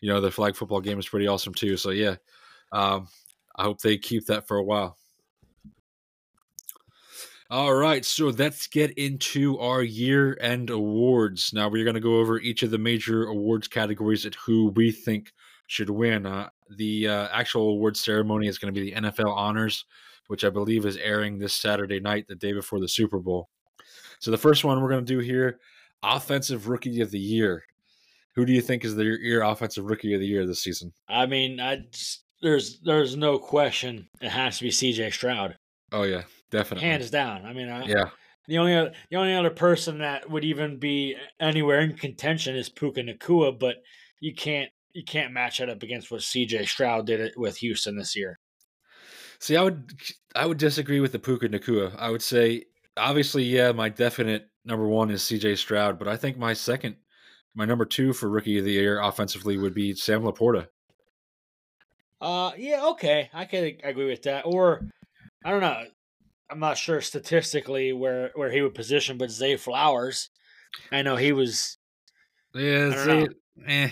you 0.00 0.08
know, 0.10 0.20
the 0.20 0.30
flag 0.30 0.54
football 0.56 0.80
game 0.80 0.98
is 0.98 1.08
pretty 1.08 1.26
awesome 1.26 1.54
too. 1.54 1.76
So 1.76 1.90
yeah, 1.90 2.16
um, 2.72 3.08
I 3.56 3.64
hope 3.64 3.80
they 3.80 3.98
keep 3.98 4.26
that 4.26 4.46
for 4.48 4.56
a 4.56 4.64
while. 4.64 4.96
All 7.54 7.72
right, 7.72 8.04
so 8.04 8.30
let's 8.30 8.66
get 8.66 8.90
into 8.98 9.60
our 9.60 9.80
year 9.80 10.36
end 10.40 10.70
awards. 10.70 11.52
Now 11.52 11.68
we're 11.68 11.84
going 11.84 11.94
to 11.94 12.00
go 12.00 12.18
over 12.18 12.40
each 12.40 12.64
of 12.64 12.72
the 12.72 12.78
major 12.78 13.26
awards 13.26 13.68
categories 13.68 14.24
and 14.24 14.34
who 14.34 14.70
we 14.70 14.90
think 14.90 15.32
should 15.68 15.88
win. 15.88 16.26
Uh, 16.26 16.48
the 16.68 17.06
uh, 17.06 17.28
actual 17.30 17.68
award 17.68 17.96
ceremony 17.96 18.48
is 18.48 18.58
going 18.58 18.74
to 18.74 18.80
be 18.80 18.90
the 18.90 19.00
NFL 19.00 19.36
Honors, 19.36 19.84
which 20.26 20.42
I 20.42 20.50
believe 20.50 20.84
is 20.84 20.96
airing 20.96 21.38
this 21.38 21.54
Saturday 21.54 22.00
night, 22.00 22.26
the 22.26 22.34
day 22.34 22.52
before 22.52 22.80
the 22.80 22.88
Super 22.88 23.20
Bowl. 23.20 23.48
So 24.18 24.32
the 24.32 24.36
first 24.36 24.64
one 24.64 24.82
we're 24.82 24.90
going 24.90 25.06
to 25.06 25.14
do 25.14 25.20
here, 25.20 25.60
Offensive 26.02 26.66
Rookie 26.66 27.02
of 27.02 27.12
the 27.12 27.20
Year. 27.20 27.62
Who 28.34 28.44
do 28.44 28.52
you 28.52 28.62
think 28.62 28.84
is 28.84 28.96
the 28.96 29.04
your 29.04 29.42
offensive 29.42 29.84
rookie 29.84 30.12
of 30.12 30.18
the 30.18 30.26
year 30.26 30.44
this 30.44 30.64
season? 30.64 30.92
I 31.08 31.26
mean, 31.26 31.60
I 31.60 31.84
just, 31.92 32.24
there's 32.42 32.80
there's 32.80 33.16
no 33.16 33.38
question 33.38 34.08
it 34.20 34.30
has 34.30 34.58
to 34.58 34.64
be 34.64 34.72
C.J. 34.72 35.12
Stroud, 35.12 35.56
Oh 35.94 36.02
yeah, 36.02 36.22
definitely. 36.54 36.88
hands 36.88 37.10
down. 37.10 37.44
I 37.44 37.52
mean, 37.52 37.68
I, 37.68 37.84
yeah, 37.84 38.10
the 38.46 38.58
only 38.58 38.74
other, 38.74 38.92
the 39.10 39.16
only 39.16 39.34
other 39.34 39.50
person 39.50 39.98
that 39.98 40.30
would 40.30 40.44
even 40.44 40.78
be 40.78 41.16
anywhere 41.40 41.80
in 41.80 41.94
contention 41.94 42.56
is 42.56 42.68
Puka 42.68 43.02
Nacua, 43.02 43.58
but 43.58 43.76
you 44.20 44.34
can't 44.34 44.70
you 44.92 45.04
can't 45.04 45.32
match 45.32 45.58
that 45.58 45.68
up 45.68 45.82
against 45.82 46.10
what 46.10 46.22
C.J. 46.22 46.66
Stroud 46.66 47.06
did 47.06 47.20
it 47.20 47.34
with 47.36 47.56
Houston 47.58 47.96
this 47.96 48.14
year. 48.14 48.38
See, 49.40 49.56
I 49.56 49.62
would 49.62 49.92
I 50.34 50.46
would 50.46 50.58
disagree 50.58 51.00
with 51.00 51.12
the 51.12 51.18
Puka 51.18 51.48
Nacua. 51.48 51.94
I 51.98 52.10
would 52.10 52.22
say 52.22 52.64
obviously, 52.96 53.44
yeah, 53.44 53.72
my 53.72 53.88
definite 53.88 54.48
number 54.64 54.86
one 54.88 55.10
is 55.10 55.22
CJ 55.22 55.58
Stroud, 55.58 55.98
but 55.98 56.08
I 56.08 56.16
think 56.16 56.38
my 56.38 56.52
second, 56.52 56.96
my 57.54 57.64
number 57.64 57.84
two 57.84 58.12
for 58.12 58.28
rookie 58.28 58.58
of 58.58 58.64
the 58.64 58.72
year 58.72 59.00
offensively 59.00 59.58
would 59.58 59.74
be 59.74 59.94
Sam 59.94 60.22
LaPorta. 60.22 60.68
Uh, 62.20 62.52
yeah, 62.56 62.86
okay, 62.86 63.28
I 63.34 63.44
can 63.44 63.76
agree 63.82 64.08
with 64.08 64.22
that. 64.22 64.42
Or 64.46 64.88
I 65.44 65.50
don't 65.50 65.60
know. 65.60 65.84
I'm 66.50 66.60
not 66.60 66.78
sure 66.78 67.00
statistically 67.00 67.92
where 67.92 68.30
where 68.34 68.50
he 68.50 68.60
would 68.62 68.74
position, 68.74 69.18
but 69.18 69.30
Zay 69.30 69.56
Flowers, 69.56 70.30
I 70.92 71.02
know 71.02 71.16
he 71.16 71.32
was. 71.32 71.78
Yeah, 72.54 72.90
I 72.92 73.04
Zay, 73.04 73.28
eh. 73.66 73.90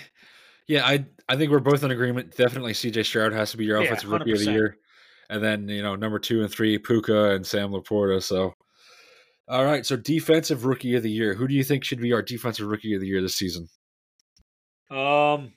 yeah. 0.68 0.86
I 0.86 1.06
I 1.28 1.36
think 1.36 1.50
we're 1.50 1.60
both 1.60 1.82
in 1.82 1.90
agreement. 1.90 2.36
Definitely, 2.36 2.74
C.J. 2.74 3.02
Stroud 3.04 3.32
has 3.32 3.50
to 3.52 3.56
be 3.56 3.64
your 3.64 3.78
Yeah, 3.78 3.86
offensive 3.86 4.10
rookie 4.10 4.32
of 4.32 4.38
the 4.38 4.52
year, 4.52 4.76
and 5.30 5.42
then 5.42 5.68
you 5.68 5.82
know 5.82 5.96
number 5.96 6.18
two 6.18 6.42
and 6.42 6.50
three, 6.50 6.78
Puka 6.78 7.30
and 7.30 7.46
Sam 7.46 7.70
LaPorta. 7.70 8.22
So, 8.22 8.54
all 9.48 9.64
right. 9.64 9.84
So, 9.84 9.96
defensive 9.96 10.64
rookie 10.64 10.94
of 10.94 11.02
the 11.02 11.10
year. 11.10 11.34
Who 11.34 11.48
do 11.48 11.54
you 11.54 11.64
think 11.64 11.84
should 11.84 12.00
be 12.00 12.12
our 12.12 12.22
defensive 12.22 12.66
rookie 12.66 12.94
of 12.94 13.00
the 13.00 13.06
year 13.06 13.22
this 13.22 13.36
season? 13.36 13.68
Um, 14.90 15.54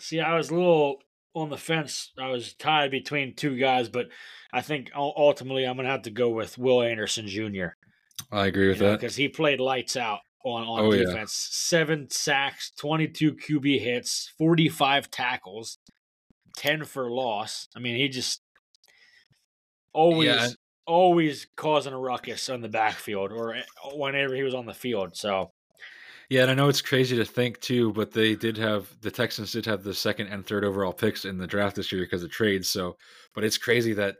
see, 0.00 0.18
I 0.20 0.34
was 0.34 0.50
a 0.50 0.54
little 0.54 0.96
on 1.34 1.50
the 1.50 1.58
fence. 1.58 2.12
I 2.18 2.28
was 2.28 2.54
tied 2.54 2.90
between 2.90 3.34
two 3.36 3.56
guys, 3.56 3.88
but 3.88 4.06
I 4.52 4.60
think 4.62 4.90
ultimately 4.94 5.64
I'm 5.64 5.76
gonna 5.76 5.88
have 5.88 6.02
to 6.02 6.10
go 6.10 6.28
with 6.30 6.58
Will 6.58 6.82
Anderson 6.82 7.26
Jr. 7.28 7.68
I 8.32 8.46
agree 8.46 8.68
with 8.68 8.78
that. 8.80 9.00
because 9.00 9.16
he 9.16 9.28
played 9.28 9.60
lights 9.60 9.96
out 9.96 10.20
on 10.44 10.62
on 10.64 10.80
Oh, 10.86 10.92
yeah. 10.92 11.04
defense. 11.04 11.32
Seven 11.32 12.08
sacks, 12.10 12.72
twenty 12.76 13.06
two 13.08 13.34
QB 13.34 13.78
hits, 13.80 14.32
forty 14.38 14.68
five 14.68 15.10
tackles, 15.10 15.78
ten 16.56 16.84
for 16.84 17.10
loss. 17.10 17.68
I 17.76 17.78
mean, 17.80 17.96
he 17.96 18.08
just 18.08 18.42
always 19.92 20.26
Yeah. 20.28 20.48
always 20.86 21.46
causing 21.56 21.92
a 21.92 21.98
ruckus 21.98 22.48
on 22.48 22.60
the 22.62 22.68
backfield 22.68 23.32
or 23.32 23.54
eh, 23.54 23.62
whenever 23.94 24.34
he 24.34 24.42
was 24.42 24.54
on 24.54 24.66
the 24.66 24.74
field. 24.74 25.16
So 25.16 25.52
Yeah, 26.28 26.42
and 26.42 26.50
I 26.50 26.54
know 26.54 26.68
it's 26.68 26.80
crazy 26.82 27.16
to 27.16 27.24
think 27.24 27.60
too, 27.60 27.92
but 27.92 28.12
they 28.12 28.34
did 28.36 28.56
have 28.56 28.88
the 29.00 29.10
Texans 29.10 29.50
did 29.52 29.66
have 29.66 29.82
the 29.82 29.94
second 29.94 30.28
and 30.28 30.46
third 30.46 30.64
overall 30.64 30.92
picks 30.92 31.24
in 31.24 31.38
the 31.38 31.46
draft 31.46 31.74
this 31.76 31.90
year 31.92 32.02
because 32.02 32.22
of 32.22 32.30
trades. 32.30 32.68
So, 32.70 32.96
but 33.34 33.42
it's 33.44 33.58
crazy 33.58 33.92
that 33.94 34.16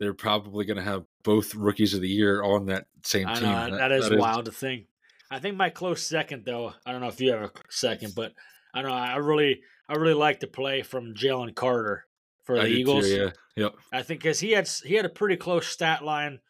they're 0.00 0.14
probably 0.14 0.64
going 0.64 0.76
to 0.76 0.82
have 0.82 1.04
both 1.22 1.54
rookies 1.54 1.94
of 1.94 2.00
the 2.00 2.08
year 2.08 2.42
on 2.42 2.66
that 2.66 2.86
same 3.02 3.28
I 3.28 3.34
team. 3.34 3.44
know 3.44 3.64
and 3.64 3.74
that 3.74 3.92
is 3.92 4.10
wild 4.10 4.46
to 4.46 4.52
think. 4.52 4.86
I 5.30 5.38
think 5.38 5.56
my 5.56 5.70
close 5.70 6.06
second, 6.06 6.44
though, 6.44 6.72
I 6.84 6.92
don't 6.92 7.00
know 7.00 7.08
if 7.08 7.20
you 7.20 7.32
have 7.32 7.42
a 7.42 7.50
second, 7.70 8.14
but 8.14 8.32
I 8.74 8.82
don't 8.82 8.90
know. 8.90 8.96
I 8.96 9.16
really, 9.16 9.60
I 9.88 9.94
really 9.94 10.14
like 10.14 10.40
the 10.40 10.46
play 10.46 10.82
from 10.82 11.14
Jalen 11.14 11.54
Carter 11.54 12.06
for 12.44 12.58
I 12.58 12.64
the 12.64 12.68
too, 12.68 12.74
Eagles. 12.74 13.10
yeah, 13.10 13.30
yep. 13.56 13.74
I 13.92 14.02
think 14.02 14.20
because 14.20 14.40
he 14.40 14.52
had 14.52 14.68
he 14.84 14.94
had 14.94 15.06
a 15.06 15.10
pretty 15.10 15.36
close 15.36 15.66
stat 15.66 16.04
line, 16.04 16.40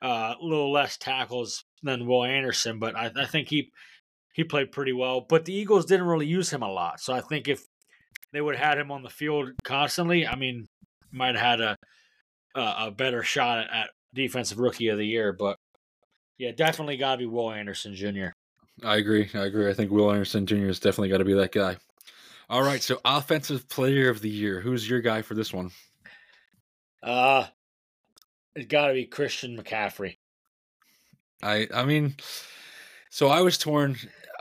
uh, 0.00 0.34
a 0.40 0.44
little 0.44 0.72
less 0.72 0.96
tackles 0.96 1.64
than 1.82 2.06
Will 2.06 2.24
Anderson, 2.24 2.78
but 2.78 2.96
I, 2.96 3.10
I 3.14 3.26
think 3.26 3.48
he 3.48 3.70
he 4.32 4.44
played 4.44 4.72
pretty 4.72 4.92
well. 4.92 5.20
But 5.28 5.44
the 5.44 5.54
Eagles 5.54 5.84
didn't 5.84 6.06
really 6.06 6.26
use 6.26 6.50
him 6.50 6.62
a 6.62 6.72
lot, 6.72 7.00
so 7.00 7.12
I 7.12 7.20
think 7.20 7.48
if 7.48 7.62
they 8.32 8.40
would 8.40 8.56
have 8.56 8.66
had 8.70 8.78
him 8.78 8.90
on 8.90 9.02
the 9.02 9.10
field 9.10 9.50
constantly, 9.62 10.26
I 10.26 10.36
mean, 10.36 10.66
might 11.12 11.36
have 11.36 11.44
had 11.44 11.60
a 11.60 11.76
a, 12.54 12.74
a 12.78 12.90
better 12.90 13.22
shot 13.22 13.58
at, 13.58 13.70
at 13.72 13.90
defensive 14.14 14.58
rookie 14.58 14.88
of 14.88 14.98
the 14.98 15.06
year. 15.06 15.32
But 15.32 15.58
yeah, 16.38 16.52
definitely 16.52 16.96
got 16.96 17.12
to 17.12 17.18
be 17.18 17.26
Will 17.26 17.50
Anderson 17.50 17.94
Jr. 17.94 18.28
I 18.82 18.96
agree. 18.96 19.28
I 19.34 19.44
agree. 19.44 19.70
I 19.70 19.74
think 19.74 19.90
Will 19.90 20.10
Anderson 20.10 20.46
Jr. 20.46 20.66
has 20.66 20.80
definitely 20.80 21.10
got 21.10 21.18
to 21.18 21.24
be 21.24 21.34
that 21.34 21.52
guy. 21.52 21.76
All 22.48 22.62
right, 22.62 22.82
so 22.82 23.00
offensive 23.04 23.68
player 23.68 24.10
of 24.10 24.20
the 24.20 24.28
year. 24.28 24.60
Who's 24.60 24.88
your 24.88 25.00
guy 25.00 25.22
for 25.22 25.34
this 25.34 25.52
one? 25.52 25.70
Uh 27.02 27.46
it's 28.54 28.66
got 28.66 28.88
to 28.88 28.94
be 28.94 29.06
Christian 29.06 29.56
McCaffrey. 29.56 30.18
I 31.42 31.68
I 31.74 31.84
mean, 31.84 32.16
so 33.10 33.28
I 33.28 33.40
was 33.40 33.58
torn. 33.58 33.96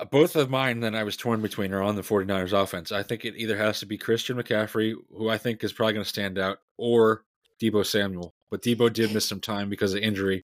Both 0.09 0.35
of 0.35 0.49
mine 0.49 0.79
that 0.81 0.95
I 0.95 1.03
was 1.03 1.15
torn 1.15 1.41
between 1.41 1.73
are 1.73 1.83
on 1.83 1.95
the 1.95 2.01
49ers 2.01 2.53
offense. 2.53 2.91
I 2.91 3.03
think 3.03 3.23
it 3.23 3.35
either 3.37 3.57
has 3.57 3.79
to 3.79 3.85
be 3.85 3.97
Christian 3.97 4.37
McCaffrey, 4.37 4.95
who 5.15 5.29
I 5.29 5.37
think 5.37 5.63
is 5.63 5.73
probably 5.73 5.93
going 5.93 6.03
to 6.03 6.09
stand 6.09 6.39
out, 6.39 6.57
or 6.77 7.23
Deebo 7.61 7.85
Samuel. 7.85 8.33
But 8.49 8.61
Deebo 8.61 8.91
did 8.91 9.13
miss 9.13 9.27
some 9.27 9.39
time 9.39 9.69
because 9.69 9.93
of 9.93 10.01
injury. 10.01 10.43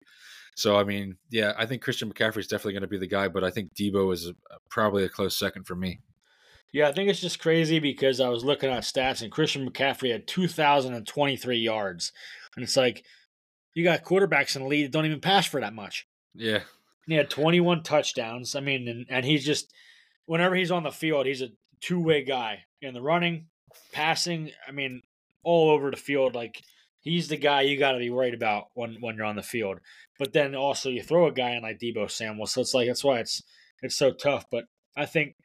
So 0.55 0.77
I 0.77 0.83
mean, 0.83 1.17
yeah, 1.29 1.53
I 1.57 1.65
think 1.65 1.81
Christian 1.81 2.11
McCaffrey 2.11 2.39
is 2.39 2.47
definitely 2.47 2.73
going 2.73 2.81
to 2.81 2.87
be 2.87 2.97
the 2.97 3.07
guy, 3.07 3.27
but 3.27 3.43
I 3.43 3.51
think 3.51 3.73
Deebo 3.73 4.13
is 4.13 4.27
a, 4.27 4.33
probably 4.69 5.03
a 5.03 5.09
close 5.09 5.37
second 5.37 5.65
for 5.65 5.75
me. 5.75 5.99
Yeah, 6.73 6.89
I 6.89 6.91
think 6.91 7.09
it's 7.09 7.21
just 7.21 7.39
crazy 7.39 7.79
because 7.79 8.19
I 8.19 8.29
was 8.29 8.43
looking 8.43 8.69
at 8.69 8.83
stats 8.83 9.21
and 9.21 9.31
Christian 9.31 9.69
McCaffrey 9.69 10.11
had 10.11 10.27
2,023 10.27 11.57
yards. 11.57 12.11
And 12.55 12.63
it's 12.63 12.75
like, 12.75 13.05
you 13.73 13.83
got 13.83 14.03
quarterbacks 14.03 14.55
in 14.55 14.63
the 14.63 14.67
league 14.67 14.85
that 14.85 14.91
don't 14.91 15.05
even 15.05 15.21
pass 15.21 15.45
for 15.45 15.61
that 15.61 15.73
much. 15.73 16.07
Yeah, 16.33 16.55
And 16.55 16.63
he 17.07 17.15
had 17.15 17.29
21 17.29 17.83
touchdowns. 17.83 18.55
I 18.55 18.59
mean, 18.59 18.87
and, 18.87 19.05
and 19.09 19.25
he's 19.25 19.45
just, 19.45 19.71
whenever 20.25 20.55
he's 20.55 20.71
on 20.71 20.83
the 20.83 20.91
field, 20.91 21.25
he's 21.25 21.41
a 21.41 21.49
two 21.79 21.99
way 21.99 22.23
guy 22.23 22.63
in 22.81 22.93
the 22.93 23.01
running, 23.01 23.45
passing. 23.93 24.51
I 24.67 24.71
mean, 24.71 25.03
all 25.43 25.69
over 25.69 25.89
the 25.89 25.97
field. 25.97 26.35
Like, 26.35 26.61
he's 27.07 27.27
the 27.27 27.37
guy 27.37 27.61
you 27.61 27.77
got 27.77 27.93
to 27.93 27.99
be 27.99 28.09
worried 28.09 28.33
about 28.33 28.65
when, 28.73 28.97
when 28.99 29.15
you're 29.15 29.25
on 29.25 29.35
the 29.35 29.43
field. 29.43 29.79
But 30.19 30.33
then 30.33 30.55
also, 30.55 30.89
you 30.89 31.01
throw 31.01 31.27
a 31.27 31.31
guy 31.31 31.51
in 31.51 31.63
like 31.63 31.79
Deebo 31.79 32.09
Samuel. 32.09 32.47
So 32.47 32.61
it's 32.61 32.73
like, 32.73 32.87
that's 32.87 33.03
why 33.03 33.19
it's, 33.19 33.43
it's 33.81 33.95
so 33.95 34.11
tough. 34.11 34.45
But 34.51 34.65
I 34.95 35.05
think 35.05 35.35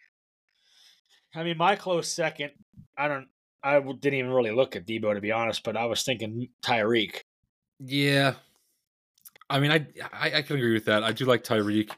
I 1.34 1.44
mean, 1.44 1.56
my 1.56 1.76
close 1.76 2.12
second. 2.12 2.51
I 2.97 3.09
don't. 3.09 3.28
I 3.62 3.78
didn't 3.80 4.14
even 4.14 4.32
really 4.32 4.51
look 4.51 4.74
at 4.74 4.86
Deebo 4.86 5.14
to 5.14 5.20
be 5.20 5.32
honest, 5.32 5.62
but 5.62 5.76
I 5.76 5.86
was 5.86 6.02
thinking 6.02 6.48
Tyreek. 6.62 7.20
yeah. 7.78 8.34
I 9.48 9.60
mean, 9.60 9.70
I, 9.70 9.86
I 10.12 10.39
I 10.39 10.43
can 10.43 10.56
agree 10.56 10.72
with 10.72 10.86
that. 10.86 11.05
I 11.05 11.12
do 11.12 11.26
like 11.26 11.44
Tyreek. 11.44 11.90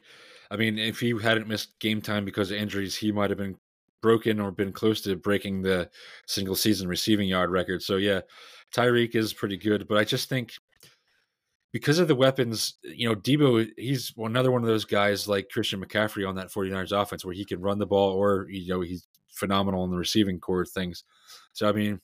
I 0.51 0.57
mean, 0.57 0.77
if 0.77 0.99
he 0.99 1.13
hadn't 1.21 1.47
missed 1.47 1.79
game 1.79 2.01
time 2.01 2.25
because 2.25 2.51
of 2.51 2.57
injuries, 2.57 2.95
he 2.95 3.11
might 3.11 3.29
have 3.29 3.39
been 3.39 3.57
broken 4.01 4.39
or 4.39 4.51
been 4.51 4.71
close 4.73 5.01
to 5.01 5.15
breaking 5.15 5.61
the 5.61 5.89
single 6.27 6.55
season 6.55 6.87
receiving 6.87 7.27
yard 7.27 7.49
record. 7.49 7.81
So 7.81 7.95
yeah, 7.95 8.21
Tyreek 8.73 9.15
is 9.15 9.33
pretty 9.33 9.57
good, 9.57 9.87
but 9.87 9.97
I 9.97 10.03
just 10.03 10.29
think 10.29 10.53
because 11.71 11.99
of 11.99 12.07
the 12.07 12.15
weapons, 12.15 12.75
you 12.83 13.07
know, 13.07 13.15
Deebo, 13.15 13.69
he's 13.77 14.13
another 14.17 14.51
one 14.51 14.61
of 14.61 14.67
those 14.67 14.85
guys 14.85 15.27
like 15.27 15.49
Christian 15.49 15.83
McCaffrey 15.83 16.27
on 16.27 16.35
that 16.35 16.47
49ers 16.47 16.91
offense 16.91 17.25
where 17.25 17.33
he 17.33 17.43
can 17.43 17.59
run 17.59 17.79
the 17.79 17.85
ball 17.85 18.11
or, 18.11 18.47
you 18.49 18.73
know, 18.73 18.81
he's 18.81 19.05
phenomenal 19.29 19.83
in 19.83 19.91
the 19.91 19.97
receiving 19.97 20.39
corps 20.39 20.65
things. 20.65 21.03
So, 21.51 21.67
I 21.67 21.73
mean, 21.73 21.99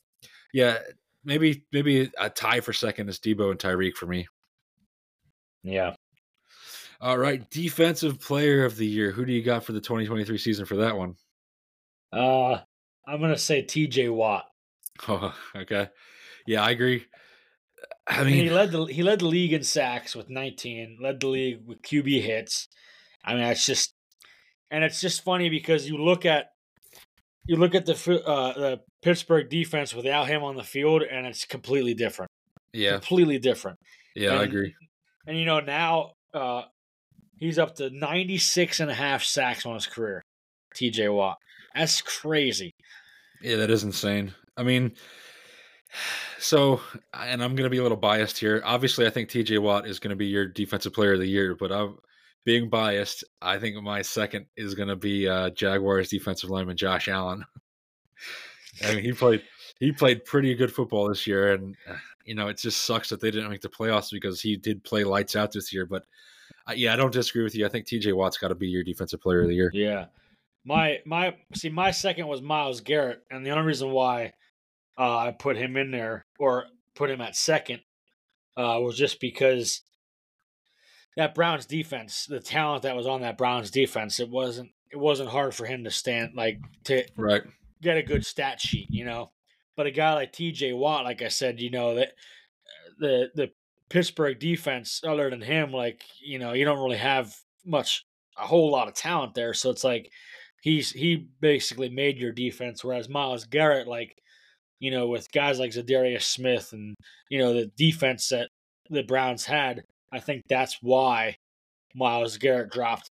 yeah, 0.54 0.80
maybe, 1.24 1.64
maybe 1.72 2.12
a 2.20 2.30
tie 2.30 2.60
for 2.60 2.74
second 2.74 3.08
is 3.08 3.20
Deebo 3.20 3.52
and 3.52 3.60
Tyreek 3.60 3.96
for 3.96 4.08
me. 4.08 4.28
Yeah. 5.64 5.94
All 7.00 7.18
right. 7.18 7.50
Defensive 7.50 8.20
player 8.20 8.66
of 8.66 8.76
the 8.76 8.86
year. 8.86 9.12
Who 9.12 9.26
do 9.26 9.32
you 9.32 9.42
got 9.42 9.64
for 9.64 9.72
the 9.72 9.80
2023 9.80 10.38
season 10.38 10.66
for 10.66 10.76
that 10.76 10.98
one? 10.98 11.16
Uh, 12.12 12.60
I'm 13.08 13.22
gonna 13.22 13.38
say 13.38 13.62
T.J. 13.62 14.10
Watt. 14.10 14.46
Oh, 15.08 15.34
okay. 15.56 15.88
Yeah, 16.46 16.64
I 16.64 16.72
agree. 16.72 17.06
I 18.08 18.22
I 18.22 18.24
mean, 18.24 18.34
he 18.44 18.50
led 18.50 18.72
the 18.72 18.86
he 18.86 19.04
led 19.04 19.20
the 19.20 19.28
league 19.28 19.54
in 19.54 19.64
sacks 19.64 20.16
with 20.16 20.30
19. 20.30 20.98
Led 21.02 21.20
the 21.20 21.28
league 21.28 21.62
with 21.66 21.82
QB 21.82 22.22
hits. 22.22 22.68
I 23.24 23.34
mean, 23.36 23.44
it's 23.44 23.66
just, 23.66 23.94
and 24.72 24.84
it's 24.84 25.00
just 25.00 25.24
funny 25.24 25.50
because 25.50 25.88
you 25.88 25.98
look 25.98 26.26
at 26.26 26.48
you 27.48 27.56
look 27.56 27.76
at 27.76 27.86
the 27.86 28.24
uh, 28.26 28.54
the 28.54 28.80
Pittsburgh 29.02 29.50
defense 29.50 29.94
without 29.94 30.28
him 30.28 30.44
on 30.44 30.56
the 30.56 30.64
field, 30.64 31.04
and 31.04 31.26
it's 31.26 31.46
completely 31.46 31.94
different. 31.94 32.30
yeah, 32.74 32.92
Completely 32.94 33.40
different. 33.40 33.78
yeah, 34.16 34.34
I 34.36 34.44
agree. 34.44 34.74
And 35.28 35.38
you 35.38 35.46
know, 35.46 35.60
now 35.60 36.12
uh, 36.34 36.64
he's 37.38 37.60
up 37.60 37.76
to 37.76 37.90
96 37.90 38.80
and 38.80 38.90
a 38.90 38.94
half 38.94 39.24
sacks 39.24 39.66
on 39.66 39.76
his 39.76 39.88
career. 39.88 40.24
TJ 40.76 41.14
Watt. 41.14 41.38
That's 41.76 42.02
crazy. 42.02 42.72
Yeah, 43.42 43.58
that 43.58 43.70
is 43.70 43.84
insane. 43.84 44.34
I 44.58 44.64
mean, 44.64 44.94
so, 46.40 46.82
and 47.14 47.44
I'm 47.44 47.56
going 47.56 47.66
to 47.66 47.70
be 47.70 47.78
a 47.78 47.84
little 47.84 47.98
biased 47.98 48.38
here. 48.38 48.62
Obviously, 48.66 49.06
I 49.06 49.10
think 49.10 49.30
TJ 49.30 49.60
Watt 49.60 49.88
is 49.88 50.00
going 50.00 50.10
to 50.12 50.16
be 50.16 50.28
your 50.28 50.48
defensive 50.48 50.94
player 50.94 51.14
of 51.14 51.20
the 51.20 51.28
year, 51.28 51.56
but 51.56 51.72
I'm 51.72 51.98
being 52.46 52.70
biased. 52.70 53.24
I 53.42 53.60
think 53.60 53.82
my 53.82 54.02
second 54.02 54.46
is 54.56 54.76
going 54.76 54.90
to 54.90 54.96
be 54.96 55.28
uh, 55.28 55.52
Jaguars 55.52 56.10
defensive 56.10 56.50
lineman 56.50 56.78
Josh 56.78 57.08
Allen. 57.08 57.46
I 58.86 58.96
mean, 58.96 59.04
he 59.04 59.14
played 59.14 59.44
he 59.80 59.92
played 59.92 60.26
pretty 60.26 60.56
good 60.56 60.74
football 60.74 61.10
this 61.10 61.28
year, 61.28 61.54
and 61.54 61.76
uh, 61.90 61.96
you 62.26 62.36
know, 62.36 62.48
it 62.48 62.58
just 62.58 62.86
sucks 62.86 63.10
that 63.10 63.20
they 63.20 63.32
didn't 63.32 63.50
make 63.50 63.62
the 63.62 63.70
playoffs 63.70 64.12
because 64.12 64.42
he 64.42 64.56
did 64.56 64.84
play 64.84 65.04
lights 65.04 65.36
out 65.36 65.52
this 65.52 65.74
year. 65.74 65.86
But 65.86 66.04
uh, 66.68 66.74
yeah, 66.74 66.94
I 66.94 66.96
don't 66.96 67.12
disagree 67.12 67.44
with 67.44 67.56
you. 67.56 67.66
I 67.66 67.70
think 67.70 67.86
TJ 67.86 68.14
Watt's 68.16 68.38
got 68.38 68.50
to 68.50 68.56
be 68.56 68.68
your 68.68 68.84
defensive 68.84 69.22
player 69.22 69.42
of 69.42 69.48
the 69.48 69.56
year. 69.56 69.72
Yeah. 69.74 70.06
My 70.64 71.00
my 71.06 71.36
see 71.56 71.70
my 71.70 71.92
second 71.92 72.28
was 72.28 72.42
Myles 72.42 72.82
Garrett, 72.82 73.24
and 73.32 73.46
the 73.46 73.50
only 73.50 73.66
reason 73.66 73.92
why 73.92 74.34
uh, 74.98 75.18
I 75.18 75.32
put 75.32 75.58
him 75.58 75.78
in 75.78 75.92
there 75.92 76.26
or 76.40 76.66
put 76.96 77.10
him 77.10 77.22
at 77.22 77.36
second 77.36 77.82
uh, 78.58 78.80
was 78.82 78.98
just 78.98 79.20
because 79.20 79.82
that 81.18 81.36
Browns 81.36 81.66
defense, 81.66 82.26
the 82.26 82.40
talent 82.40 82.84
that 82.84 82.96
was 82.96 83.08
on 83.08 83.22
that 83.22 83.38
Browns 83.38 83.72
defense, 83.72 84.20
it 84.20 84.30
wasn't 84.30 84.70
it 84.92 84.98
wasn't 84.98 85.30
hard 85.30 85.56
for 85.56 85.66
him 85.66 85.84
to 85.86 85.92
stand 85.92 86.32
like 86.36 86.60
to 86.86 87.04
Right. 87.16 87.44
get 87.82 87.98
a 87.98 88.04
good 88.04 88.26
stat 88.26 88.60
sheet, 88.60 88.88
you 88.90 89.06
know. 89.06 89.32
But 89.78 89.88
a 89.88 89.92
guy 89.92 90.14
like 90.14 90.34
T.J. 90.34 90.74
Watt, 90.74 91.06
like 91.06 91.22
I 91.22 91.30
said, 91.30 91.60
you 91.62 91.70
know 91.72 91.96
that 91.96 92.10
the 93.00 93.30
the 93.36 93.52
Pittsburgh 93.90 94.40
defense, 94.40 95.02
other 95.06 95.30
than 95.30 95.42
him, 95.42 95.72
like 95.72 96.04
you 96.22 96.40
know, 96.40 96.54
you 96.54 96.66
don't 96.66 96.84
really 96.84 96.98
have 96.98 97.34
much, 97.66 98.06
a 98.38 98.46
whole 98.46 98.72
lot 98.72 98.88
of 98.88 98.94
talent 98.94 99.34
there. 99.34 99.54
So 99.54 99.70
it's 99.70 99.84
like 99.84 100.12
he's 100.62 100.92
he 100.92 101.28
basically 101.40 101.90
made 101.90 102.18
your 102.18 102.32
defense, 102.32 102.84
whereas 102.84 103.10
Myles 103.10 103.46
Garrett, 103.46 103.88
like 103.88 104.21
you 104.82 104.92
know, 104.92 105.08
with 105.08 105.32
guys 105.32 105.60
like 105.60 105.72
Za'Darius 105.72 106.24
Smith 106.24 106.74
and 106.74 106.96
you 107.30 107.40
know 107.40 107.54
the 107.54 107.72
defense 107.78 108.30
that 108.30 108.50
the 108.90 109.04
Browns 109.04 109.46
had, 109.46 109.84
I 110.12 110.20
think 110.20 110.42
that's 110.50 110.78
why 110.82 111.38
Myles 111.96 112.38
Garrett 112.38 112.72
dropped 112.72 113.10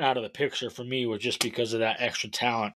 out 0.00 0.16
of 0.16 0.22
the 0.22 0.30
picture 0.30 0.70
for 0.70 0.84
me 0.84 1.04
was 1.04 1.20
just 1.20 1.42
because 1.42 1.74
of 1.74 1.80
that 1.80 2.00
extra 2.00 2.30
talent. 2.30 2.72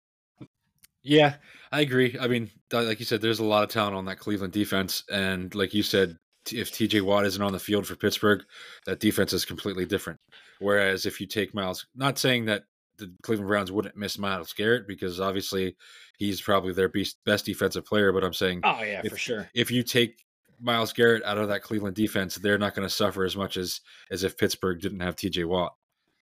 Yeah, 1.04 1.36
I 1.72 1.82
agree. 1.82 2.18
I 2.20 2.28
mean, 2.28 2.50
like 2.72 3.00
you 3.00 3.06
said, 3.06 3.22
there's 3.22 3.40
a 3.40 3.44
lot 3.44 3.64
of 3.64 3.70
talent 3.70 3.96
on 3.96 4.06
that 4.06 4.20
Cleveland 4.20 4.54
defense, 4.54 5.04
and 5.12 5.54
like 5.54 5.74
you 5.74 5.84
said, 5.84 6.18
if 6.52 6.72
TJ 6.72 7.02
Watt 7.02 7.26
isn't 7.26 7.42
on 7.42 7.54
the 7.54 7.60
field 7.60 7.86
for 7.86 7.96
Pittsburgh, 7.96 8.44
that 8.86 9.00
defense 9.00 9.34
is 9.34 9.46
completely 9.46 9.86
different. 9.86 10.20
Whereas 10.60 11.06
if 11.06 11.20
you 11.20 11.28
take 11.28 11.54
Myles, 11.54 11.86
not 11.96 12.18
saying 12.18 12.46
that 12.46 12.64
the 13.02 13.14
Cleveland 13.24 13.48
Browns 13.48 13.72
wouldn't 13.72 13.98
miss 13.98 14.18
Myles 14.18 14.54
Garrett 14.54 14.88
because 14.88 15.20
obviously 15.20 15.76
he's 16.18 16.42
probably 16.42 16.74
their 16.74 16.92
best 17.26 17.46
defensive 17.46 17.86
player, 17.86 18.12
but 18.12 18.24
I'm 18.24 18.34
saying, 18.34 18.62
oh 18.64 18.82
yeah, 18.82 19.02
if, 19.04 19.12
for 19.12 19.18
sure. 19.18 19.50
If 19.54 19.72
you 19.72 19.84
take 19.84 20.24
Myles 20.60 20.94
Garrett 20.94 21.24
out 21.24 21.38
of 21.38 21.50
that 21.50 21.64
Cleveland 21.64 21.96
defense, 21.96 22.36
they're 22.36 22.58
not 22.58 22.76
going 22.76 22.88
to 22.88 22.94
suffer 22.94 23.26
as 23.26 23.36
much 23.36 23.58
as 23.58 23.82
as 24.12 24.24
if 24.24 24.38
Pittsburgh 24.38 24.80
didn't 24.80 25.00
have 25.02 25.16
TJ 25.16 25.46
Watt. 25.46 25.74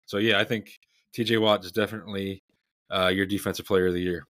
So 0.06 0.18
yeah, 0.18 0.40
I 0.40 0.44
think 0.44 0.72
TJ 1.16 1.40
Watt 1.42 1.64
is 1.64 1.72
definitely 1.72 2.44
uh, 2.90 3.12
your 3.14 3.26
defensive 3.26 3.66
player 3.66 3.88
of 3.88 3.94
the 3.94 4.02
year. 4.02 4.26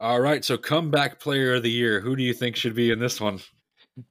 All 0.00 0.20
right, 0.20 0.44
so 0.44 0.56
comeback 0.56 1.20
player 1.20 1.54
of 1.54 1.62
the 1.62 1.70
year. 1.70 2.00
Who 2.00 2.16
do 2.16 2.22
you 2.22 2.32
think 2.32 2.56
should 2.56 2.74
be 2.74 2.90
in 2.90 2.98
this 2.98 3.20
one? 3.20 3.40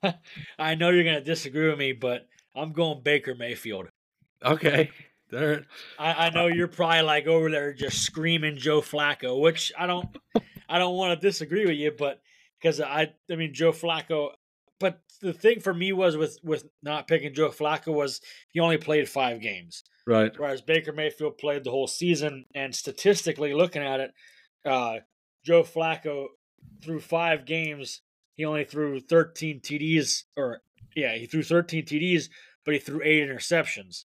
I 0.60 0.76
know 0.76 0.90
you're 0.92 1.04
going 1.04 1.16
to 1.16 1.24
disagree 1.24 1.68
with 1.68 1.80
me, 1.80 1.94
but 1.94 2.28
I'm 2.56 2.74
going 2.74 3.02
Baker 3.02 3.36
Mayfield. 3.36 3.88
Okay. 4.46 4.92
There. 5.30 5.66
I, 5.98 6.28
I 6.28 6.30
know 6.32 6.48
you're 6.48 6.68
probably 6.68 7.02
like 7.02 7.28
over 7.28 7.50
there 7.52 7.74
just 7.74 8.02
screaming 8.04 8.58
Joe 8.58 8.82
Flacco, 8.82 9.40
which 9.40 9.72
I 9.78 9.88
don't. 9.88 10.08
I 10.68 10.78
don't 10.78 10.96
want 10.96 11.20
to 11.20 11.28
disagree 11.28 11.66
with 11.66 11.78
you, 11.78 11.92
but 11.98 12.22
because 12.60 12.80
I, 12.80 13.14
I 13.32 13.36
mean 13.36 13.54
Joe 13.54 13.72
Flacco. 13.72 14.30
But 14.80 15.02
the 15.22 15.34
thing 15.34 15.60
for 15.60 15.74
me 15.74 15.92
was 15.94 16.16
with 16.18 16.40
with 16.44 16.66
not 16.82 17.08
picking 17.08 17.34
Joe 17.34 17.50
Flacco 17.50 17.94
was 17.94 18.22
he 18.50 18.60
only 18.60 18.78
played 18.78 19.10
five 19.10 19.42
games. 19.42 19.84
Right. 20.08 20.32
Whereas 20.38 20.62
Baker 20.62 20.92
Mayfield 20.92 21.38
played 21.38 21.64
the 21.64 21.72
whole 21.72 21.88
season, 21.88 22.46
and 22.56 22.74
statistically 22.74 23.54
looking 23.54 23.84
at 23.84 24.00
it, 24.00 24.12
uh, 24.66 25.00
Joe 25.44 25.64
Flacco 25.64 26.28
through 26.82 27.02
five 27.02 27.46
games, 27.46 28.02
he 28.34 28.46
only 28.46 28.64
threw 28.64 29.00
13 29.00 29.60
TDs, 29.60 30.24
or 30.36 30.62
yeah, 30.96 31.16
he 31.16 31.26
threw 31.26 31.44
13 31.44 31.86
TDs, 31.86 32.30
but 32.66 32.74
he 32.74 32.80
threw 32.80 33.02
eight 33.04 33.28
interceptions, 33.28 34.06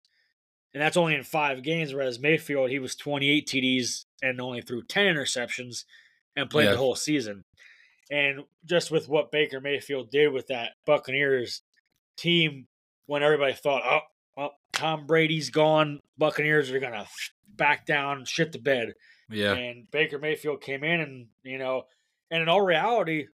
and 0.74 0.82
that's 0.82 0.96
only 0.96 1.14
in 1.14 1.24
five 1.24 1.62
games. 1.62 1.92
Whereas 1.92 2.18
Mayfield, 2.18 2.70
he 2.70 2.78
was 2.78 2.94
28 2.94 3.46
TDs 3.46 4.04
and 4.22 4.40
only 4.40 4.62
threw 4.62 4.82
10 4.82 5.14
interceptions, 5.14 5.84
and 6.36 6.50
played 6.50 6.66
yeah. 6.66 6.72
the 6.72 6.78
whole 6.78 6.94
season. 6.94 7.44
And 8.10 8.40
just 8.64 8.90
with 8.90 9.08
what 9.08 9.32
Baker 9.32 9.60
Mayfield 9.60 10.10
did 10.10 10.32
with 10.32 10.48
that 10.48 10.72
Buccaneers 10.86 11.62
team, 12.16 12.66
when 13.06 13.22
everybody 13.22 13.52
thought, 13.52 13.82
oh, 13.84 14.00
well, 14.36 14.52
Tom 14.72 15.06
Brady's 15.06 15.50
gone. 15.50 16.00
Buccaneers 16.18 16.70
are 16.70 16.80
gonna 16.80 17.06
back 17.56 17.86
down, 17.86 18.24
shit 18.24 18.52
the 18.52 18.58
bed. 18.58 18.94
Yeah. 19.30 19.52
And 19.54 19.90
Baker 19.90 20.18
Mayfield 20.18 20.60
came 20.60 20.84
in, 20.84 21.00
and 21.00 21.26
you 21.42 21.58
know, 21.58 21.84
and 22.30 22.42
in 22.42 22.48
all 22.48 22.62
reality, 22.62 23.26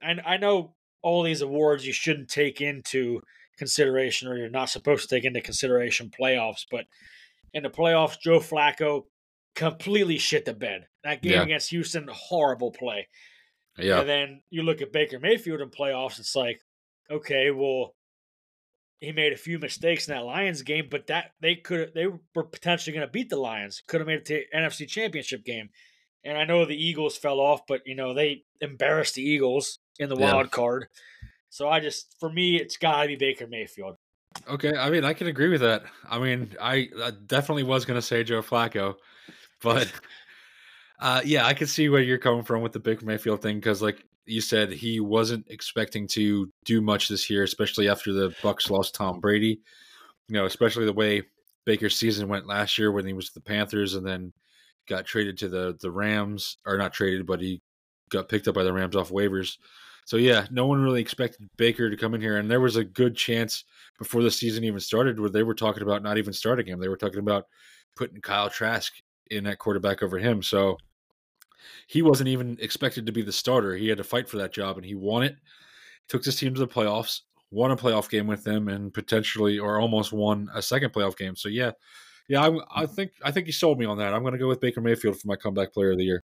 and 0.00 0.20
I 0.26 0.36
know 0.36 0.74
all 1.02 1.22
these 1.22 1.42
awards 1.42 1.86
you 1.86 1.92
shouldn't 1.92 2.28
take 2.28 2.60
into 2.60 3.20
consideration, 3.58 4.28
or 4.28 4.36
you're 4.36 4.48
not 4.48 4.70
supposed 4.70 5.08
to 5.08 5.14
take 5.14 5.24
into 5.24 5.40
consideration 5.40 6.10
playoffs, 6.10 6.64
but 6.70 6.86
in 7.52 7.62
the 7.62 7.70
playoffs, 7.70 8.20
Joe 8.20 8.40
Flacco 8.40 9.04
completely 9.54 10.18
shit 10.18 10.44
the 10.44 10.54
bed. 10.54 10.86
That 11.04 11.22
game 11.22 11.32
yeah. 11.32 11.42
against 11.42 11.70
Houston, 11.70 12.08
horrible 12.10 12.70
play. 12.70 13.08
Yeah. 13.78 14.00
And 14.00 14.08
then 14.08 14.42
you 14.50 14.62
look 14.62 14.82
at 14.82 14.92
Baker 14.92 15.18
Mayfield 15.18 15.60
in 15.60 15.70
playoffs, 15.70 16.18
it's 16.18 16.36
like, 16.36 16.60
okay, 17.10 17.50
well, 17.50 17.94
he 19.00 19.12
made 19.12 19.32
a 19.32 19.36
few 19.36 19.58
mistakes 19.58 20.06
in 20.06 20.14
that 20.14 20.24
Lions 20.24 20.62
game, 20.62 20.86
but 20.90 21.08
that 21.08 21.32
they 21.40 21.56
could 21.56 21.92
they 21.94 22.06
were 22.06 22.44
potentially 22.44 22.94
going 22.94 23.06
to 23.06 23.10
beat 23.10 23.30
the 23.30 23.36
Lions. 23.36 23.82
Could 23.86 24.00
have 24.00 24.06
made 24.06 24.18
it 24.18 24.24
to 24.26 24.44
NFC 24.54 24.86
Championship 24.86 25.44
game. 25.44 25.70
And 26.24 26.38
I 26.38 26.44
know 26.44 26.64
the 26.64 26.76
Eagles 26.76 27.16
fell 27.16 27.40
off, 27.40 27.66
but 27.66 27.80
you 27.84 27.96
know 27.96 28.14
they 28.14 28.44
embarrassed 28.60 29.16
the 29.16 29.22
Eagles 29.22 29.80
in 29.98 30.08
the 30.08 30.14
wild 30.14 30.52
card. 30.52 30.86
So 31.52 31.68
I 31.68 31.80
just 31.80 32.16
for 32.18 32.32
me 32.32 32.56
it's 32.56 32.78
got 32.78 33.02
to 33.02 33.08
be 33.08 33.16
Baker 33.16 33.46
Mayfield. 33.46 33.96
Okay, 34.48 34.72
I 34.74 34.88
mean 34.88 35.04
I 35.04 35.12
can 35.12 35.26
agree 35.26 35.50
with 35.50 35.60
that. 35.60 35.82
I 36.08 36.18
mean 36.18 36.48
I, 36.58 36.88
I 36.98 37.12
definitely 37.26 37.62
was 37.62 37.84
going 37.84 37.98
to 37.98 38.02
say 38.02 38.24
Joe 38.24 38.40
Flacco, 38.40 38.94
but 39.60 39.92
uh, 40.98 41.20
yeah, 41.26 41.44
I 41.44 41.52
can 41.52 41.66
see 41.66 41.90
where 41.90 42.00
you're 42.00 42.16
coming 42.16 42.42
from 42.42 42.62
with 42.62 42.72
the 42.72 42.80
Baker 42.80 43.04
Mayfield 43.04 43.42
thing 43.42 43.56
because 43.56 43.82
like 43.82 44.02
you 44.24 44.40
said 44.40 44.72
he 44.72 44.98
wasn't 44.98 45.44
expecting 45.50 46.08
to 46.08 46.50
do 46.64 46.80
much 46.80 47.08
this 47.08 47.28
year, 47.28 47.42
especially 47.42 47.86
after 47.86 48.14
the 48.14 48.34
Bucks 48.42 48.70
lost 48.70 48.94
Tom 48.94 49.20
Brady. 49.20 49.60
You 50.28 50.36
know, 50.36 50.46
especially 50.46 50.86
the 50.86 50.94
way 50.94 51.22
Baker's 51.66 51.96
season 51.96 52.28
went 52.28 52.46
last 52.46 52.78
year 52.78 52.92
when 52.92 53.04
he 53.04 53.12
was 53.12 53.28
the 53.28 53.42
Panthers 53.42 53.94
and 53.94 54.06
then 54.06 54.32
got 54.88 55.04
traded 55.04 55.36
to 55.40 55.50
the 55.50 55.76
the 55.82 55.90
Rams, 55.90 56.56
or 56.64 56.78
not 56.78 56.94
traded, 56.94 57.26
but 57.26 57.42
he 57.42 57.60
got 58.08 58.30
picked 58.30 58.48
up 58.48 58.54
by 58.54 58.62
the 58.62 58.72
Rams 58.72 58.96
off 58.96 59.10
waivers. 59.10 59.58
So 60.04 60.16
yeah, 60.16 60.46
no 60.50 60.66
one 60.66 60.82
really 60.82 61.00
expected 61.00 61.48
Baker 61.56 61.88
to 61.88 61.96
come 61.96 62.14
in 62.14 62.20
here, 62.20 62.38
and 62.38 62.50
there 62.50 62.60
was 62.60 62.76
a 62.76 62.84
good 62.84 63.16
chance 63.16 63.64
before 63.98 64.22
the 64.22 64.30
season 64.30 64.64
even 64.64 64.80
started 64.80 65.20
where 65.20 65.30
they 65.30 65.42
were 65.42 65.54
talking 65.54 65.82
about 65.82 66.02
not 66.02 66.18
even 66.18 66.32
starting 66.32 66.66
him. 66.66 66.80
They 66.80 66.88
were 66.88 66.96
talking 66.96 67.20
about 67.20 67.46
putting 67.96 68.20
Kyle 68.20 68.50
Trask 68.50 68.92
in 69.30 69.44
that 69.44 69.58
quarterback 69.58 70.02
over 70.02 70.18
him. 70.18 70.42
So 70.42 70.76
he 71.86 72.02
wasn't 72.02 72.28
even 72.28 72.58
expected 72.60 73.06
to 73.06 73.12
be 73.12 73.22
the 73.22 73.32
starter. 73.32 73.76
He 73.76 73.88
had 73.88 73.98
to 73.98 74.04
fight 74.04 74.28
for 74.28 74.38
that 74.38 74.52
job, 74.52 74.76
and 74.76 74.84
he 74.84 74.94
won 74.94 75.22
it. 75.22 75.36
Took 76.08 76.24
his 76.24 76.36
team 76.36 76.52
to 76.54 76.60
the 76.60 76.66
playoffs, 76.66 77.20
won 77.50 77.70
a 77.70 77.76
playoff 77.76 78.10
game 78.10 78.26
with 78.26 78.44
them, 78.44 78.68
and 78.68 78.92
potentially 78.92 79.58
or 79.58 79.80
almost 79.80 80.12
won 80.12 80.48
a 80.54 80.60
second 80.60 80.92
playoff 80.92 81.16
game. 81.16 81.36
So 81.36 81.48
yeah, 81.48 81.72
yeah, 82.28 82.42
I, 82.42 82.46
I 82.46 82.48
mm-hmm. 82.48 82.94
think 82.94 83.12
I 83.24 83.30
think 83.30 83.46
he 83.46 83.52
sold 83.52 83.78
me 83.78 83.86
on 83.86 83.98
that. 83.98 84.12
I'm 84.12 84.22
going 84.22 84.32
to 84.32 84.38
go 84.38 84.48
with 84.48 84.60
Baker 84.60 84.80
Mayfield 84.80 85.18
for 85.20 85.28
my 85.28 85.36
comeback 85.36 85.72
player 85.72 85.92
of 85.92 85.98
the 85.98 86.04
year. 86.04 86.24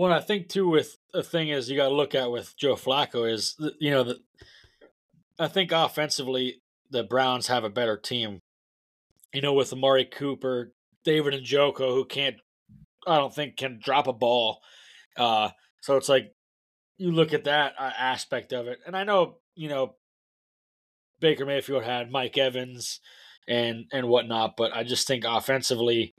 Well, 0.00 0.14
I 0.14 0.20
think 0.20 0.48
too 0.48 0.66
with 0.66 0.96
the 1.12 1.22
thing 1.22 1.50
is 1.50 1.68
you 1.68 1.76
got 1.76 1.90
to 1.90 1.94
look 1.94 2.14
at 2.14 2.30
with 2.30 2.56
Joe 2.56 2.74
Flacco 2.74 3.30
is 3.30 3.54
you 3.78 3.90
know 3.90 4.02
the 4.02 4.20
I 5.38 5.46
think 5.46 5.72
offensively 5.72 6.62
the 6.90 7.02
Browns 7.02 7.48
have 7.48 7.64
a 7.64 7.68
better 7.68 7.98
team. 7.98 8.40
You 9.34 9.42
know, 9.42 9.52
with 9.52 9.74
Amari 9.74 10.06
Cooper, 10.06 10.72
David 11.04 11.34
Njoku, 11.34 11.80
who 11.80 12.06
can't 12.06 12.36
I 13.06 13.18
don't 13.18 13.34
think 13.34 13.58
can 13.58 13.78
drop 13.78 14.06
a 14.06 14.14
ball. 14.14 14.62
Uh, 15.18 15.50
so 15.82 15.98
it's 15.98 16.08
like 16.08 16.32
you 16.96 17.12
look 17.12 17.34
at 17.34 17.44
that 17.44 17.74
uh, 17.78 17.90
aspect 17.98 18.54
of 18.54 18.68
it, 18.68 18.78
and 18.86 18.96
I 18.96 19.04
know 19.04 19.36
you 19.54 19.68
know 19.68 19.96
Baker 21.20 21.44
Mayfield 21.44 21.84
had 21.84 22.10
Mike 22.10 22.38
Evans 22.38 23.00
and 23.46 23.84
and 23.92 24.08
whatnot, 24.08 24.56
but 24.56 24.74
I 24.74 24.82
just 24.82 25.06
think 25.06 25.26
offensively, 25.26 26.14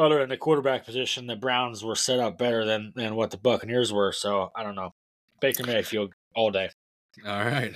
other 0.00 0.20
than 0.20 0.28
the 0.28 0.36
quarterback 0.36 0.84
position, 0.84 1.26
the 1.26 1.36
Browns 1.36 1.84
were 1.84 1.94
set 1.94 2.18
up 2.18 2.38
better 2.38 2.64
than 2.64 2.92
than 2.96 3.14
what 3.14 3.30
the 3.30 3.36
Buccaneers 3.36 3.92
were. 3.92 4.12
So 4.12 4.50
I 4.56 4.62
don't 4.62 4.74
know, 4.74 4.94
Baker 5.40 5.64
Mayfield 5.66 6.12
all 6.34 6.50
day. 6.50 6.70
All 7.26 7.44
right. 7.44 7.74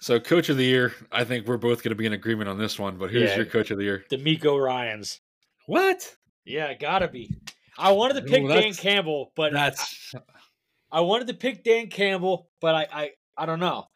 So, 0.00 0.20
coach 0.20 0.48
of 0.48 0.56
the 0.56 0.64
year, 0.64 0.94
I 1.10 1.24
think 1.24 1.46
we're 1.46 1.56
both 1.56 1.82
going 1.82 1.90
to 1.90 1.96
be 1.96 2.06
in 2.06 2.12
agreement 2.12 2.48
on 2.48 2.58
this 2.58 2.78
one. 2.78 2.98
But 2.98 3.10
who's 3.10 3.30
yeah, 3.30 3.36
your 3.36 3.46
coach 3.46 3.70
of 3.70 3.78
the 3.78 3.84
year? 3.84 4.04
DeMeco 4.10 4.62
Ryans. 4.62 5.20
What? 5.66 6.14
Yeah, 6.44 6.74
gotta 6.74 7.08
be. 7.08 7.34
I 7.78 7.92
wanted 7.92 8.14
to 8.14 8.22
pick 8.22 8.44
Ooh, 8.44 8.48
Dan 8.48 8.74
Campbell, 8.74 9.32
but 9.34 9.52
that's. 9.52 10.14
I, 10.14 10.98
I, 10.98 11.00
wanted 11.00 11.28
to 11.28 11.34
pick 11.34 11.64
Dan 11.64 11.88
Campbell, 11.88 12.48
but 12.60 12.74
I, 12.74 12.86
I, 12.92 13.10
I 13.36 13.46
don't 13.46 13.58
know, 13.58 13.86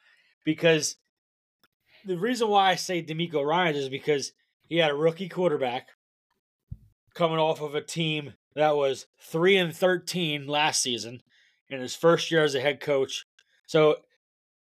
because 0.44 0.96
the 2.04 2.18
reason 2.18 2.48
why 2.48 2.70
I 2.70 2.74
say 2.74 3.02
DeMeco 3.02 3.44
Ryans 3.44 3.76
is 3.76 3.88
because 3.88 4.32
he 4.68 4.78
had 4.78 4.90
a 4.90 4.94
rookie 4.94 5.28
quarterback 5.28 5.88
coming 7.14 7.38
off 7.38 7.60
of 7.60 7.74
a 7.74 7.80
team 7.80 8.34
that 8.54 8.76
was 8.76 9.06
three 9.20 9.56
and 9.56 9.74
thirteen 9.74 10.46
last 10.46 10.82
season 10.82 11.22
in 11.68 11.80
his 11.80 11.94
first 11.94 12.30
year 12.30 12.42
as 12.42 12.54
a 12.54 12.60
head 12.60 12.80
coach. 12.80 13.26
So 13.66 13.96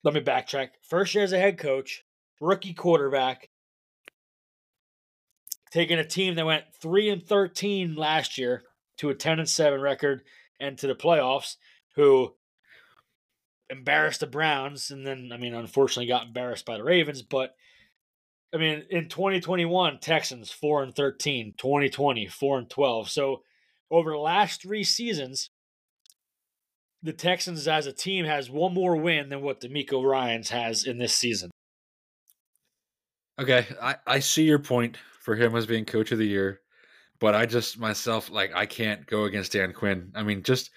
let 0.05 0.15
me 0.15 0.21
backtrack. 0.21 0.71
First 0.83 1.15
year 1.15 1.25
as 1.25 1.33
a 1.33 1.39
head 1.39 1.59
coach, 1.59 2.05
rookie 2.41 2.75
quarterback, 2.75 3.51
taking 5.75 5.99
a 5.99 6.05
team 6.05 6.37
that 6.37 6.47
went 6.47 6.65
3 6.81 7.11
and 7.11 7.23
13 7.23 7.97
last 7.97 8.39
year 8.39 8.63
to 8.99 9.11
a 9.11 9.15
10 9.15 9.41
and 9.41 9.49
7 9.49 9.81
record 9.81 10.23
and 10.61 10.79
to 10.79 10.87
the 10.87 10.95
playoffs 10.95 11.57
who 11.97 12.33
embarrassed 13.69 14.21
the 14.21 14.27
Browns 14.27 14.93
and 14.93 15.05
then 15.05 15.31
I 15.33 15.37
mean 15.37 15.53
unfortunately 15.53 16.07
got 16.07 16.27
embarrassed 16.27 16.65
by 16.65 16.77
the 16.77 16.85
Ravens 16.85 17.23
but 17.23 17.57
I 18.55 18.59
mean 18.59 18.85
in 18.91 19.09
2021 19.09 19.99
Texans 19.99 20.51
4 20.51 20.85
and 20.85 20.95
13 20.95 21.55
2020 21.59 22.27
4 22.29 22.59
and 22.59 22.71
12 22.71 23.11
so 23.11 23.43
over 23.91 24.13
the 24.13 24.19
last 24.19 24.63
3 24.63 24.85
seasons 24.85 25.51
the 27.05 27.13
Texans 27.13 27.69
as 27.69 27.87
a 27.87 27.93
team 27.93 28.25
has 28.25 28.51
one 28.51 28.73
more 28.73 28.97
win 28.97 29.29
than 29.29 29.43
what 29.43 29.61
DeMeco 29.61 30.03
Ryans 30.03 30.49
has 30.49 30.85
in 30.85 30.97
this 30.97 31.15
season. 31.15 31.51
Okay, 33.39 33.67
I, 33.81 33.97
I 34.07 34.19
see 34.21 34.45
your 34.45 34.59
point 34.59 34.97
for 35.21 35.37
him 35.37 35.55
as 35.55 35.67
being 35.67 35.85
coach 35.85 36.13
of 36.13 36.19
the 36.19 36.27
year. 36.27 36.61
But 37.21 37.35
I 37.35 37.47
just 37.47 37.79
myself 37.79 38.31
like 38.31 38.53
I 38.55 38.67
can't 38.67 39.07
go 39.07 39.25
against 39.25 39.53
Dan 39.53 39.73
Quinn. 39.73 40.13
I 40.15 40.23
mean, 40.23 40.43
just 40.43 40.71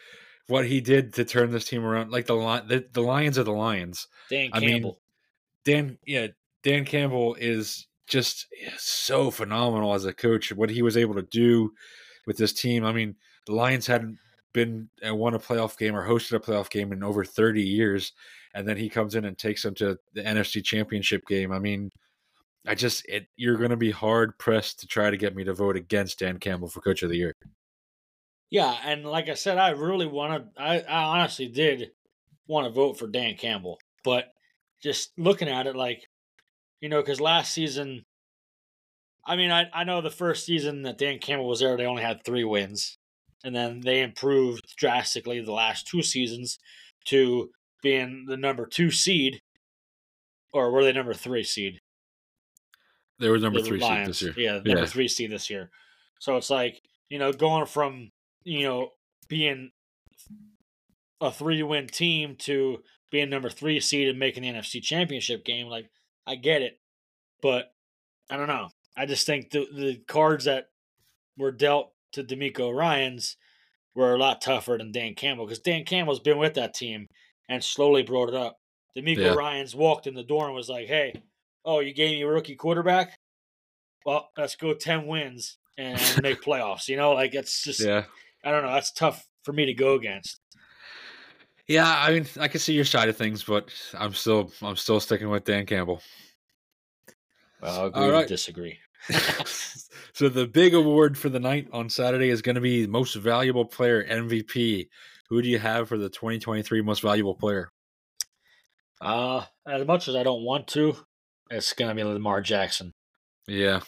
what 0.48 0.66
he 0.66 0.82
did 0.82 1.14
to 1.16 1.26
turn 1.26 1.50
this 1.50 1.66
team 1.66 1.84
around, 1.84 2.12
like 2.12 2.26
the 2.26 2.36
the, 2.68 2.86
the 2.92 3.02
Lions 3.02 3.40
are 3.40 3.44
the 3.44 3.52
Lions. 3.52 4.08
Dan 4.30 4.50
I 4.54 4.60
Campbell. 4.60 5.00
mean, 5.66 5.76
Dan, 5.76 5.98
yeah, 6.06 6.28
Dan 6.64 6.86
Campbell 6.86 7.36
is 7.40 7.88
just 8.08 8.48
so 8.78 9.32
phenomenal 9.32 9.94
as 9.94 10.06
a 10.06 10.14
coach. 10.14 10.52
What 10.52 10.70
he 10.70 10.82
was 10.82 10.98
able 10.98 11.16
to 11.16 11.22
do 11.24 11.72
with 12.26 12.38
this 12.38 12.54
team. 12.54 12.86
I 12.86 12.92
mean, 12.92 13.16
the 13.46 13.54
Lions 13.54 13.88
hadn't 13.88 14.18
been 14.54 14.90
and 15.02 15.12
uh, 15.12 15.16
won 15.16 15.34
a 15.34 15.40
playoff 15.40 15.78
game 15.78 15.96
or 15.96 16.08
hosted 16.08 16.34
a 16.34 16.40
playoff 16.40 16.70
game 16.70 16.92
in 16.92 17.04
over 17.04 17.24
30 17.24 17.62
years, 17.62 18.12
and 18.54 18.68
then 18.68 18.78
he 18.78 18.90
comes 18.90 19.16
in 19.16 19.26
and 19.26 19.38
takes 19.38 19.64
them 19.64 19.76
to 19.76 19.98
the 20.14 20.22
NFC 20.22 20.64
Championship 20.64 21.26
game. 21.28 21.52
I 21.52 21.60
mean, 21.60 21.90
I 22.66 22.76
just 22.76 23.08
it, 23.08 23.28
you're 23.36 23.58
going 23.58 23.72
to 23.72 23.78
be 23.78 23.92
hard 23.92 24.38
pressed 24.38 24.80
to 24.82 24.88
try 24.88 25.10
to 25.10 25.18
get 25.18 25.36
me 25.36 25.44
to 25.46 25.54
vote 25.54 25.78
against 25.78 26.20
Dan 26.20 26.38
Campbell 26.38 26.68
for 26.68 26.82
Coach 26.82 27.04
of 27.04 27.10
the 27.10 27.18
Year. 27.18 27.34
Yeah, 28.50 28.76
and 28.84 29.06
like 29.06 29.30
I 29.30 29.34
said, 29.34 29.58
I 29.58 29.72
really 29.72 30.08
wanted. 30.08 30.48
I, 30.58 30.80
I 30.82 31.04
honestly 31.04 31.48
did 31.48 31.92
want 32.48 32.66
to 32.66 32.74
vote 32.74 32.98
for 32.98 33.08
Dan 33.08 33.36
Campbell, 33.36 33.80
but 34.04 34.34
just 34.82 35.12
looking 35.18 35.50
at 35.50 35.68
it, 35.68 35.76
like 35.76 36.08
you 36.82 36.90
know, 36.90 37.02
because 37.02 37.20
last 37.20 37.54
season, 37.54 38.06
I 39.26 39.36
mean, 39.36 39.52
I 39.52 39.66
I 39.74 39.84
know 39.84 40.02
the 40.02 40.10
first 40.10 40.46
season 40.46 40.84
that 40.84 40.98
Dan 40.98 41.20
Campbell 41.20 41.48
was 41.48 41.60
there, 41.60 41.78
they 41.78 41.86
only 41.86 42.04
had 42.04 42.24
three 42.24 42.44
wins, 42.44 42.98
and 43.44 43.56
then 43.56 43.82
they 43.82 44.02
improved 44.02 44.76
drastically 44.78 45.42
the 45.42 45.52
last 45.52 45.88
two 45.88 46.02
seasons 46.02 46.60
to 47.06 47.50
being 47.82 48.26
the 48.28 48.38
number 48.38 48.66
two 48.66 48.92
seed, 48.92 49.42
or 50.54 50.72
were 50.72 50.84
they 50.84 50.94
number 50.94 51.14
three 51.14 51.44
seed? 51.44 51.82
They 53.20 53.30
were 53.30 53.40
number 53.40 53.62
the 53.62 53.68
three 53.68 53.80
Lions. 53.80 54.20
seed 54.20 54.30
this 54.30 54.38
year. 54.38 54.46
Yeah, 54.46 54.54
number 54.56 54.82
yeah. 54.82 54.86
three 54.86 55.08
seed 55.08 55.32
this 55.32 55.50
year. 55.50 55.72
So 56.20 56.38
it's 56.38 56.50
like 56.50 56.82
you 57.10 57.20
know 57.20 57.34
going 57.34 57.66
from 57.66 58.12
you 58.44 58.64
know 58.64 58.92
being 59.28 59.72
a 61.20 61.32
three 61.32 61.64
win 61.64 61.88
team 61.88 62.36
to 62.40 62.84
being 63.12 63.30
number 63.30 63.50
three 63.50 63.80
seed 63.80 64.08
and 64.08 64.20
making 64.20 64.44
the 64.44 64.50
NFC 64.50 64.82
Championship 64.82 65.44
game. 65.44 65.68
Like 65.68 65.90
I 66.28 66.36
get 66.36 66.62
it, 66.62 66.80
but 67.42 67.74
I 68.30 68.36
don't 68.38 68.48
know. 68.48 68.70
I 68.96 69.06
just 69.06 69.26
think 69.26 69.52
the 69.52 69.68
the 69.74 70.02
cards 70.08 70.46
that 70.46 70.68
were 71.38 71.52
dealt 71.52 71.94
to 72.14 72.24
DeMeco 72.24 72.76
Ryans 72.76 73.38
were 73.96 74.14
a 74.14 74.18
lot 74.18 74.42
tougher 74.42 74.78
than 74.78 74.92
Dan 74.92 75.16
Campbell 75.16 75.46
because 75.46 75.60
Dan 75.60 75.86
Campbell's 75.86 76.20
been 76.20 76.38
with 76.38 76.56
that 76.56 76.74
team 76.74 77.08
and 77.48 77.64
slowly 77.64 78.04
brought 78.04 78.30
it 78.30 78.36
up. 78.36 78.58
DeMeco 78.98 79.18
yeah. 79.18 79.34
Ryans 79.34 79.76
walked 79.76 80.08
in 80.08 80.16
the 80.16 80.24
door 80.24 80.46
and 80.46 80.56
was 80.56 80.70
like, 80.70 80.88
"Hey, 80.88 81.14
oh, 81.64 81.80
you 81.80 81.94
gave 81.94 82.12
me 82.12 82.22
a 82.24 82.28
rookie 82.28 82.56
quarterback? 82.56 83.16
Well, 84.06 84.30
let's 84.38 84.56
go 84.56 84.74
ten 84.74 85.08
wins 85.08 85.58
and 85.78 86.00
make 86.22 86.42
playoffs." 86.42 86.88
You 86.90 86.98
know, 86.98 87.14
like 87.14 87.34
it's 87.34 87.64
just, 87.64 87.80
yeah. 87.80 88.04
I 88.44 88.52
don't 88.52 88.64
know. 88.64 88.74
That's 88.74 88.92
tough 88.92 89.28
for 89.44 89.54
me 89.54 89.66
to 89.66 89.74
go 89.74 89.94
against. 89.94 90.40
Yeah, 91.68 91.88
I 91.88 92.14
mean, 92.14 92.26
I 92.40 92.48
can 92.48 92.62
see 92.62 92.74
your 92.74 92.86
side 92.86 93.10
of 93.10 93.18
things, 93.18 93.44
but 93.44 93.70
I'm 93.98 94.14
still, 94.14 94.52
I'm 94.62 94.78
still 94.78 95.00
sticking 95.00 95.30
with 95.30 95.44
Dan 95.44 95.66
Campbell. 95.66 96.02
Well, 97.62 97.80
I'll 97.80 97.86
agree 97.88 98.04
All 98.04 98.12
right. 98.12 98.28
disagree. 98.28 98.78
so 100.14 100.30
the 100.30 100.48
big 100.48 100.74
award 100.74 101.18
for 101.18 101.30
the 101.30 101.40
night 101.40 101.68
on 101.74 101.90
Saturday 101.90 102.30
is 102.30 102.42
going 102.42 102.56
to 102.56 102.62
be 102.62 102.88
most 102.88 103.16
valuable 103.16 103.66
player 103.66 104.06
MVP. 104.06 104.88
Who 105.30 105.42
do 105.42 105.50
you 105.50 105.60
have 105.60 105.90
for 105.90 105.98
the 105.98 106.10
2023 106.10 106.82
most 106.82 107.02
valuable 107.02 107.36
player? 107.36 107.70
Uh, 109.02 109.44
as 109.68 109.86
much 109.86 110.08
as 110.08 110.16
I 110.16 110.24
don't 110.24 110.44
want 110.44 110.68
to, 110.70 110.96
it's 111.52 111.74
going 111.74 111.90
to 111.90 111.96
be 111.96 112.04
Lamar 112.04 112.42
Jackson. 112.42 112.94
Yeah. 113.48 113.82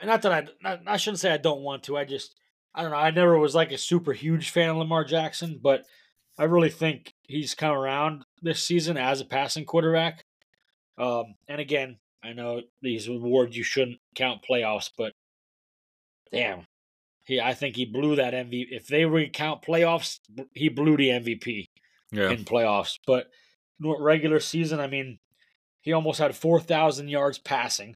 I 0.00 0.04
mean, 0.04 0.08
Not 0.08 0.22
that 0.22 0.32
I, 0.32 0.46
not, 0.62 0.80
I 0.86 0.96
shouldn't 0.96 1.18
say 1.18 1.32
I 1.32 1.36
don't 1.36 1.62
want 1.62 1.82
to. 1.84 1.96
I 1.96 2.04
just, 2.04 2.36
I 2.74 2.82
don't 2.82 2.92
know. 2.92 2.96
I 2.96 3.10
never 3.10 3.38
was 3.38 3.54
like 3.56 3.72
a 3.72 3.78
super 3.78 4.12
huge 4.12 4.50
fan 4.50 4.70
of 4.70 4.76
Lamar 4.76 5.04
Jackson, 5.04 5.58
but 5.60 5.84
I 6.38 6.44
really 6.44 6.70
think 6.70 7.12
he's 7.26 7.54
come 7.54 7.74
around 7.74 8.24
this 8.42 8.62
season 8.62 8.96
as 8.96 9.20
a 9.20 9.24
passing 9.24 9.64
quarterback. 9.64 10.22
Um, 10.96 11.34
and 11.48 11.60
again, 11.60 11.98
I 12.22 12.32
know 12.32 12.62
these 12.82 13.08
awards 13.08 13.56
you 13.56 13.62
shouldn't 13.62 13.98
count 14.14 14.44
playoffs, 14.48 14.90
but 14.96 15.12
damn, 16.32 16.64
he 17.24 17.40
I 17.40 17.54
think 17.54 17.76
he 17.76 17.84
blew 17.84 18.16
that 18.16 18.34
MVP. 18.34 18.66
If 18.70 18.86
they 18.86 19.04
recount 19.04 19.62
playoffs, 19.62 20.18
he 20.54 20.68
blew 20.68 20.96
the 20.96 21.08
MVP 21.08 21.66
yeah. 22.10 22.30
in 22.30 22.44
playoffs. 22.44 22.94
But 23.06 23.26
regular 23.80 24.40
season, 24.40 24.80
I 24.80 24.86
mean, 24.86 25.18
he 25.82 25.92
almost 25.92 26.18
had 26.18 26.34
four 26.34 26.60
thousand 26.60 27.08
yards 27.08 27.38
passing, 27.38 27.94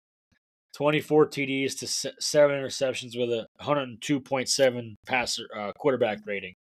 twenty 0.77 1.01
four 1.01 1.27
TDs 1.27 1.79
to 1.79 2.13
seven 2.21 2.57
interceptions 2.57 3.19
with 3.19 3.31
a 3.31 3.47
hundred 3.61 3.83
and 3.89 4.03
two 4.03 4.21
point 4.21 4.49
seven 4.49 4.97
passer 5.07 5.45
uh, 5.57 5.73
quarterback 5.77 6.19
rating. 6.27 6.55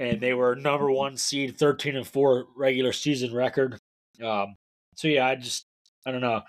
And 0.00 0.20
they 0.20 0.34
were 0.34 0.56
number 0.56 0.90
one 0.90 1.16
seed, 1.16 1.56
thirteen 1.56 1.94
and 1.94 2.06
four 2.06 2.46
regular 2.56 2.92
season 2.92 3.32
record. 3.32 3.78
Um, 4.20 4.56
so 4.96 5.06
yeah, 5.06 5.26
I 5.26 5.36
just 5.36 5.66
I 6.04 6.10
don't 6.10 6.22
know. 6.22 6.42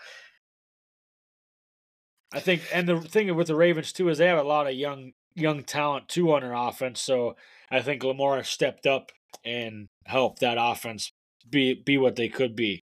I 2.33 2.39
think, 2.39 2.61
and 2.73 2.87
the 2.87 2.99
thing 3.01 3.33
with 3.35 3.47
the 3.47 3.55
Ravens 3.55 3.91
too 3.91 4.09
is 4.09 4.17
they 4.17 4.27
have 4.27 4.39
a 4.39 4.43
lot 4.43 4.67
of 4.67 4.73
young 4.73 5.11
young 5.35 5.63
talent 5.63 6.07
too 6.07 6.33
on 6.33 6.41
their 6.41 6.53
offense. 6.53 7.01
So 7.01 7.35
I 7.69 7.81
think 7.81 8.03
Lamar 8.03 8.43
stepped 8.43 8.87
up 8.87 9.11
and 9.43 9.89
helped 10.05 10.39
that 10.39 10.57
offense 10.59 11.11
be 11.49 11.73
be 11.73 11.97
what 11.97 12.15
they 12.15 12.29
could 12.29 12.55
be. 12.55 12.83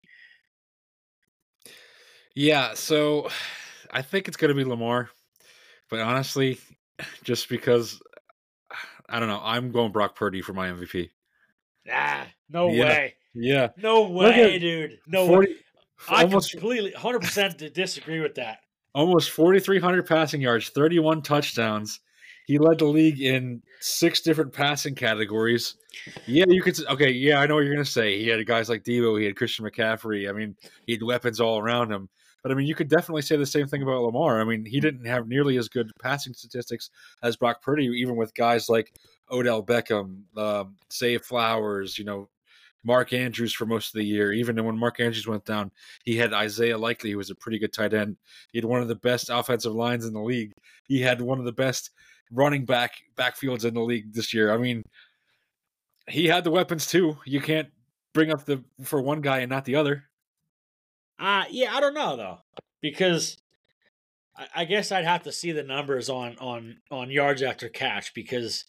Yeah, 2.35 2.75
so 2.75 3.29
I 3.91 4.03
think 4.03 4.29
it's 4.29 4.37
going 4.37 4.49
to 4.49 4.55
be 4.55 4.65
Lamar, 4.65 5.11
but 5.91 6.01
honestly, 6.01 6.59
just 7.25 7.49
because 7.49 8.01
I 9.09 9.21
don't 9.21 9.29
know, 9.29 9.41
I'm 9.43 9.71
going 9.73 9.93
Brock 9.93 10.17
Purdy 10.17 10.43
for 10.43 10.53
my 10.53 10.69
MVP. 10.69 11.11
Ah, 11.91 12.27
no 12.51 12.71
yeah. 12.71 12.85
way. 12.85 13.15
Yeah. 13.35 13.69
No 13.77 14.09
way, 14.09 14.59
dude. 14.59 14.99
No 15.07 15.27
40, 15.27 15.49
way. 15.49 15.57
I 16.09 16.23
almost, 16.23 16.53
completely 16.53 16.93
100% 16.93 17.73
disagree 17.73 18.21
with 18.21 18.35
that. 18.37 18.59
Almost 18.95 19.31
4,300 19.31 20.07
passing 20.07 20.41
yards, 20.41 20.71
31 20.71 21.23
touchdowns. 21.23 22.01
He 22.47 22.59
led 22.59 22.79
the 22.79 22.87
league 22.87 23.21
in 23.21 23.63
six 23.81 24.21
different 24.21 24.53
passing 24.53 24.95
categories. 24.95 25.75
Yeah, 26.27 26.45
you 26.49 26.63
could. 26.63 26.79
Okay, 26.87 27.11
yeah, 27.11 27.41
I 27.41 27.47
know 27.47 27.57
what 27.57 27.65
you're 27.65 27.75
going 27.75 27.85
to 27.85 27.91
say. 27.91 28.19
He 28.19 28.29
had 28.29 28.45
guys 28.47 28.69
like 28.69 28.85
Deebo, 28.85 29.19
he 29.19 29.27
had 29.27 29.37
Christian 29.37 29.67
McCaffrey. 29.67 30.29
I 30.29 30.33
mean, 30.33 30.55
he 30.87 30.93
had 30.93 31.03
weapons 31.03 31.41
all 31.41 31.59
around 31.59 31.91
him. 31.91 32.09
But 32.43 32.53
I 32.53 32.55
mean, 32.55 32.67
you 32.67 32.75
could 32.75 32.89
definitely 32.89 33.23
say 33.23 33.37
the 33.37 33.47
same 33.47 33.67
thing 33.67 33.83
about 33.83 34.03
Lamar. 34.03 34.41
I 34.41 34.45
mean, 34.45 34.65
he 34.65 34.81
didn't 34.81 35.05
have 35.07 35.27
nearly 35.27 35.57
as 35.57 35.69
good 35.69 35.91
passing 36.01 36.33
statistics 36.33 36.91
as 37.23 37.37
Brock 37.37 37.63
Purdy, 37.63 37.87
even 37.87 38.17
with 38.17 38.35
guys 38.35 38.69
like 38.69 38.93
Odell 39.31 39.63
Beckham, 39.63 40.23
um, 40.37 40.77
Zay 40.93 41.19
Flowers, 41.19 41.99
you 41.99 42.05
know, 42.05 42.29
Mark 42.85 43.13
Andrews 43.13 43.53
for 43.53 43.67
most 43.67 43.89
of 43.89 43.99
the 43.99 44.05
year. 44.05 44.33
Even 44.33 44.65
when 44.65 44.79
Mark 44.79 45.01
Andrews 45.01 45.27
went 45.27 45.45
down, 45.45 45.73
he 46.05 46.17
had 46.17 46.33
Isaiah 46.33 46.79
Likely, 46.79 47.11
who 47.11 47.19
was 47.19 47.31
a 47.31 47.35
pretty 47.35 47.59
good 47.59 47.73
tight 47.73 47.93
end. 47.93 48.17
He 48.53 48.59
had 48.59 48.65
one 48.65 48.81
of 48.81 48.89
the 48.89 48.95
best 48.95 49.29
offensive 49.29 49.75
lines 49.75 50.07
in 50.07 50.13
the 50.13 50.23
league. 50.23 50.53
He 50.85 51.01
had 51.01 51.21
one 51.21 51.41
of 51.41 51.45
the 51.45 51.53
best 51.53 51.91
running 52.31 52.65
back 52.65 52.93
backfields 53.17 53.65
in 53.65 53.75
the 53.75 53.81
league 53.81 54.13
this 54.13 54.33
year. 54.33 54.53
I 54.53 54.57
mean, 54.57 54.85
he 56.09 56.27
had 56.27 56.45
the 56.45 56.51
weapons 56.53 56.87
too. 56.87 57.19
You 57.25 57.41
can't 57.41 57.69
bring 58.15 58.33
up 58.33 58.45
the 58.45 58.63
for 58.83 59.01
one 59.01 59.21
guy 59.21 59.41
and 59.41 59.51
not 59.51 59.65
the 59.65 59.75
other. 59.75 60.05
Uh 61.19 61.45
yeah, 61.51 61.75
I 61.75 61.81
don't 61.81 61.95
know 61.95 62.17
though. 62.17 62.39
Because 62.81 63.39
I, 64.37 64.47
I 64.55 64.65
guess 64.65 64.93
I'd 64.93 65.05
have 65.05 65.25
to 65.25 65.33
see 65.33 65.53
the 65.53 65.63
numbers 65.63 66.09
on 66.09 66.37
on 66.39 66.79
on 66.91 67.11
yards 67.11 67.43
after 67.43 67.69
catch 67.69 68.15
because 68.15 68.65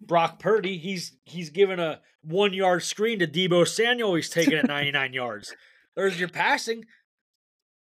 Brock 0.00 0.38
Purdy, 0.38 0.78
he's 0.78 1.16
he's 1.24 1.50
given 1.50 1.80
a 1.80 2.00
one 2.22 2.52
yard 2.52 2.82
screen 2.82 3.18
to 3.20 3.26
Deebo 3.26 3.66
Samuel. 3.66 4.14
He's 4.14 4.28
taking 4.28 4.54
it 4.54 4.66
99 4.66 5.12
yards. 5.12 5.54
There's 5.94 6.18
your 6.18 6.28
passing. 6.28 6.84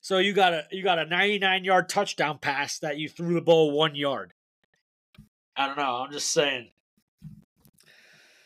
So 0.01 0.17
you 0.17 0.33
got 0.33 0.53
a 0.53 0.63
you 0.71 0.83
got 0.83 0.99
a 0.99 1.05
99 1.05 1.63
yard 1.63 1.89
touchdown 1.89 2.39
pass 2.39 2.79
that 2.79 2.97
you 2.97 3.09
threw 3.09 3.35
the 3.35 3.41
ball 3.41 3.71
one 3.71 3.95
yard. 3.95 4.33
I 5.55 5.67
don't 5.67 5.77
know. 5.77 6.03
I'm 6.03 6.11
just 6.11 6.31
saying. 6.31 6.69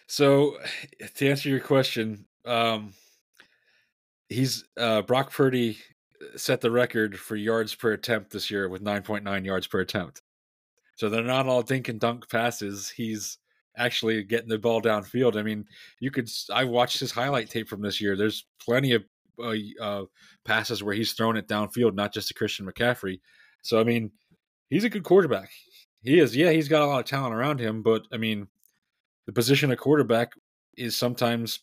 So 0.07 0.57
to 1.15 1.29
answer 1.29 1.49
your 1.49 1.59
question, 1.59 2.25
um, 2.45 2.93
he's 4.33 4.63
uh, 4.77 5.01
Brock 5.03 5.31
Purdy 5.31 5.77
set 6.35 6.61
the 6.61 6.71
record 6.71 7.19
for 7.19 7.35
yards 7.35 7.75
per 7.75 7.93
attempt 7.93 8.31
this 8.31 8.49
year 8.49 8.69
with 8.69 8.83
9.9 8.83 9.45
yards 9.45 9.67
per 9.67 9.79
attempt. 9.79 10.21
So 10.95 11.09
they're 11.09 11.23
not 11.23 11.47
all 11.47 11.63
dink 11.63 11.89
and 11.89 11.99
dunk 11.99 12.29
passes. 12.29 12.89
He's 12.89 13.37
actually 13.77 14.23
getting 14.23 14.49
the 14.49 14.57
ball 14.57 14.81
downfield. 14.81 15.37
I 15.37 15.41
mean, 15.41 15.65
you 15.99 16.11
could. 16.11 16.29
I 16.53 16.63
watched 16.65 16.99
his 16.99 17.11
highlight 17.11 17.49
tape 17.49 17.67
from 17.67 17.81
this 17.81 17.99
year. 17.99 18.15
There's 18.15 18.45
plenty 18.59 18.93
of 18.93 19.03
uh, 19.41 19.53
uh, 19.81 20.03
passes 20.45 20.83
where 20.83 20.93
he's 20.93 21.13
thrown 21.13 21.37
it 21.37 21.47
downfield, 21.47 21.95
not 21.95 22.13
just 22.13 22.27
to 22.27 22.33
Christian 22.33 22.65
McCaffrey. 22.65 23.19
So 23.63 23.79
I 23.79 23.83
mean, 23.83 24.11
he's 24.69 24.83
a 24.83 24.89
good 24.89 25.03
quarterback. 25.03 25.49
He 26.03 26.19
is. 26.19 26.35
Yeah, 26.35 26.51
he's 26.51 26.67
got 26.67 26.81
a 26.81 26.85
lot 26.85 26.99
of 26.99 27.05
talent 27.05 27.33
around 27.33 27.59
him, 27.59 27.81
but 27.81 28.03
I 28.11 28.17
mean, 28.17 28.47
the 29.25 29.33
position 29.33 29.71
of 29.71 29.79
quarterback 29.79 30.33
is 30.77 30.95
sometimes, 30.95 31.59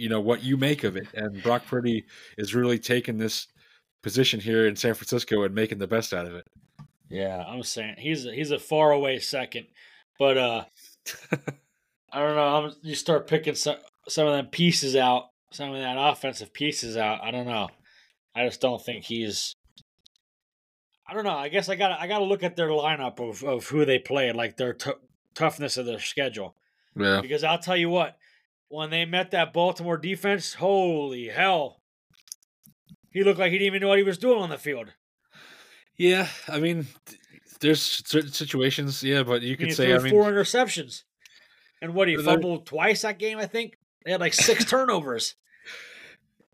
you 0.00 0.08
know, 0.08 0.20
what 0.20 0.42
you 0.42 0.56
make 0.56 0.82
of 0.82 0.96
it. 0.96 1.06
And 1.12 1.42
Brock 1.42 1.66
Purdy 1.66 2.06
is 2.38 2.54
really 2.54 2.78
taking 2.78 3.18
this 3.18 3.46
position 4.02 4.40
here 4.40 4.66
in 4.66 4.74
San 4.74 4.94
Francisco 4.94 5.42
and 5.42 5.54
making 5.54 5.78
the 5.78 5.86
best 5.86 6.14
out 6.14 6.24
of 6.26 6.34
it. 6.34 6.46
Yeah, 7.10 7.44
I'm 7.46 7.62
saying 7.62 7.96
he's 7.98 8.24
a, 8.24 8.32
he's 8.32 8.50
a 8.50 8.58
far 8.58 8.92
away 8.92 9.18
second 9.18 9.66
But 10.18 10.38
uh, 10.38 10.64
I 12.12 12.20
don't 12.20 12.36
know. 12.36 12.64
I'm, 12.66 12.72
you 12.82 12.94
start 12.94 13.26
picking 13.26 13.54
some 13.54 13.76
some 14.08 14.26
of 14.26 14.32
them 14.32 14.46
pieces 14.46 14.96
out, 14.96 15.24
some 15.52 15.72
of 15.72 15.80
that 15.80 15.96
offensive 15.98 16.54
pieces 16.54 16.96
out. 16.96 17.20
I 17.22 17.30
don't 17.30 17.46
know. 17.46 17.68
I 18.34 18.46
just 18.46 18.60
don't 18.60 18.82
think 18.82 19.04
he's. 19.04 19.52
I 21.06 21.12
don't 21.12 21.24
know. 21.24 21.36
I 21.36 21.48
guess 21.48 21.68
I 21.68 21.74
got 21.74 22.00
I 22.00 22.06
got 22.06 22.20
to 22.20 22.24
look 22.24 22.42
at 22.42 22.56
their 22.56 22.68
lineup 22.68 23.18
of, 23.20 23.42
of 23.44 23.66
who 23.66 23.84
they 23.84 23.98
played, 23.98 24.34
like 24.34 24.56
their 24.56 24.72
t- 24.72 24.92
toughness 25.34 25.76
of 25.76 25.84
their 25.84 25.98
schedule. 25.98 26.54
Yeah. 26.96 27.20
Because 27.20 27.44
I'll 27.44 27.58
tell 27.58 27.76
you 27.76 27.90
what, 27.90 28.16
when 28.70 28.88
they 28.90 29.04
met 29.04 29.32
that 29.32 29.52
Baltimore 29.52 29.98
defense, 29.98 30.54
holy 30.54 31.26
hell, 31.26 31.80
he 33.10 33.24
looked 33.24 33.40
like 33.40 33.50
he 33.50 33.58
didn't 33.58 33.66
even 33.66 33.82
know 33.82 33.88
what 33.88 33.98
he 33.98 34.04
was 34.04 34.16
doing 34.16 34.40
on 34.40 34.48
the 34.48 34.56
field. 34.56 34.92
Yeah, 35.98 36.28
I 36.48 36.60
mean, 36.60 36.86
there's 37.60 37.82
certain 37.82 38.30
situations, 38.30 39.02
yeah, 39.02 39.24
but 39.24 39.42
you 39.42 39.56
could 39.56 39.66
he 39.66 39.74
say, 39.74 39.92
I 39.92 39.98
mean, 39.98 40.12
four 40.12 40.30
interceptions, 40.30 41.02
and 41.82 41.94
what 41.94 42.08
he 42.08 42.16
fumbled 42.16 42.64
twice 42.64 43.02
that 43.02 43.18
game. 43.18 43.38
I 43.38 43.46
think 43.46 43.76
they 44.04 44.12
had 44.12 44.20
like 44.20 44.34
six 44.34 44.64
turnovers. 44.70 45.34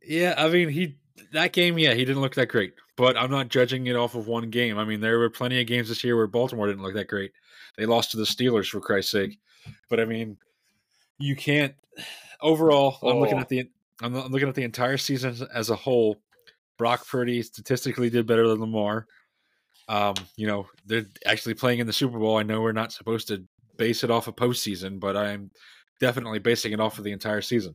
yeah, 0.03 0.35
I 0.37 0.49
mean, 0.49 0.71
he 0.71 0.97
that 1.33 1.53
game, 1.53 1.79
yeah, 1.79 1.93
he 1.93 2.05
didn't 2.07 2.23
look 2.23 2.35
that 2.37 2.49
great, 2.49 2.73
but 2.97 3.17
I'm 3.17 3.31
not 3.31 3.49
judging 3.49 3.87
it 3.87 3.95
off 3.95 4.15
of 4.15 4.27
one 4.27 4.49
game. 4.49 4.79
I 4.79 4.85
mean, 4.85 5.01
there 5.01 5.19
were 5.19 5.31
plenty 5.31 5.61
of 5.61 5.67
games 5.67 5.91
this 5.91 6.03
year 6.03 6.17
where 6.17 6.27
Baltimore 6.27 6.67
didn't 6.67 6.83
look 6.83 6.95
that 6.95 7.09
great. 7.09 7.33
They 7.77 7.85
lost 7.85 8.13
to 8.13 8.17
the 8.17 8.25
Steelers 8.25 8.71
for 8.71 8.81
Christ's 8.81 9.13
sake, 9.13 9.39
but 9.91 10.01
I 10.01 10.07
mean, 10.07 10.39
you 11.19 11.37
can't. 11.37 11.75
Overall, 12.41 12.99
I'm 13.03 13.19
looking 13.21 13.39
Oh. 13.39 13.41
at 13.41 13.49
the 13.49 13.71
I'm 14.03 14.15
I'm 14.15 14.31
looking 14.31 14.49
at 14.49 14.55
the 14.55 14.65
entire 14.65 14.99
season 14.99 15.35
as 15.55 15.71
a 15.71 15.77
whole. 15.77 16.19
Brock 16.79 17.07
Purdy 17.09 17.43
statistically 17.43 18.11
did 18.11 18.27
better 18.27 18.47
than 18.47 18.61
Lamar. 18.61 19.07
Um, 19.89 20.15
you 20.37 20.47
know, 20.47 20.67
they're 20.85 21.07
actually 21.25 21.55
playing 21.55 21.79
in 21.79 21.87
the 21.87 21.93
Super 21.93 22.19
Bowl. 22.19 22.37
I 22.37 22.43
know 22.43 22.61
we're 22.61 22.73
not 22.73 22.93
supposed 22.93 23.29
to 23.29 23.43
base 23.79 24.05
it 24.05 24.11
off 24.11 24.29
of 24.29 24.37
postseason, 24.37 25.01
but 25.01 25.17
I'm 25.17 25.51
definitely 26.01 26.39
basing 26.41 26.73
it 26.73 26.81
off 26.81 26.99
of 26.99 27.05
the 27.05 27.13
entire 27.13 27.41
season. 27.41 27.73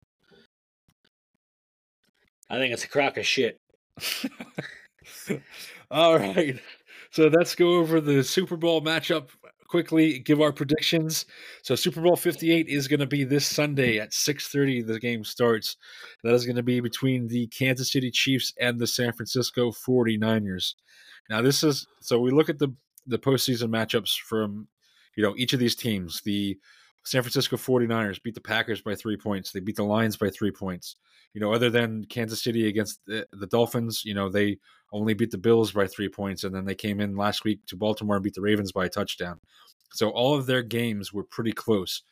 I 2.50 2.58
think 2.58 2.74
it's 2.74 2.84
a 2.84 2.90
crock 2.90 3.18
of 3.18 3.26
shit. 3.26 3.58
All 5.92 6.20
right. 6.20 6.60
So 7.12 7.28
let's 7.28 7.56
go 7.56 7.76
over 7.76 8.00
the 8.00 8.24
Super 8.24 8.58
Bowl 8.58 8.82
matchup 8.82 9.30
quickly, 9.72 10.20
give 10.20 10.42
our 10.42 10.52
predictions. 10.52 11.26
So 11.64 11.76
Super 11.76 12.02
Bowl 12.02 12.18
58 12.18 12.68
is 12.68 12.90
going 12.90 13.00
to 13.00 13.08
be 13.08 13.24
this 13.24 13.48
Sunday 13.48 14.00
at 14.00 14.12
6:30 14.12 14.86
the 14.86 15.00
game 15.00 15.24
starts. 15.24 15.78
That 16.24 16.34
is 16.34 16.46
going 16.46 16.58
to 16.58 16.64
be 16.64 16.82
between 16.82 17.28
the 17.28 17.48
Kansas 17.48 17.92
City 17.92 18.12
Chiefs 18.12 18.54
and 18.60 18.80
the 18.80 18.86
San 18.86 19.14
Francisco 19.14 19.72
49ers. 19.72 20.74
Now 21.30 21.42
this 21.42 21.64
is 21.64 21.88
so 22.02 22.20
we 22.20 22.32
look 22.32 22.50
at 22.50 22.60
the 22.60 22.76
the 23.08 23.18
postseason 23.18 23.70
matchups 23.70 24.20
from 24.20 24.68
you 25.16 25.24
know 25.24 25.34
each 25.38 25.54
of 25.54 25.60
these 25.60 25.76
teams. 25.76 26.22
The 26.22 26.60
San 27.06 27.24
Francisco 27.24 27.56
49ers 27.56 28.22
beat 28.22 28.36
the 28.36 28.42
Packers 28.42 28.82
by 28.82 28.94
3 28.94 29.18
points. 29.18 29.52
They 29.52 29.62
beat 29.62 29.78
the 29.78 29.84
Lions 29.84 30.18
by 30.18 30.30
3 30.30 30.52
points. 30.52 30.98
You 31.34 31.40
know, 31.40 31.54
other 31.54 31.70
than 31.70 32.04
Kansas 32.06 32.44
City 32.44 32.68
against 32.68 33.00
the, 33.08 33.26
the 33.32 33.48
Dolphins, 33.48 34.04
you 34.04 34.14
know, 34.14 34.30
they 34.30 34.58
only 34.92 35.14
beat 35.14 35.32
the 35.32 35.38
Bills 35.38 35.72
by 35.72 35.88
three 35.88 36.10
points, 36.10 36.44
and 36.44 36.54
then 36.54 36.66
they 36.66 36.76
came 36.76 37.00
in 37.00 37.16
last 37.16 37.44
week 37.44 37.66
to 37.68 37.76
Baltimore 37.76 38.18
and 38.18 38.24
beat 38.24 38.34
the 38.34 38.42
Ravens 38.42 38.72
by 38.72 38.86
a 38.86 38.90
touchdown. 38.90 39.40
So 39.94 40.10
all 40.10 40.36
of 40.36 40.46
their 40.46 40.64
games 40.64 41.14
were 41.14 41.24
pretty 41.24 41.52
close. 41.52 42.04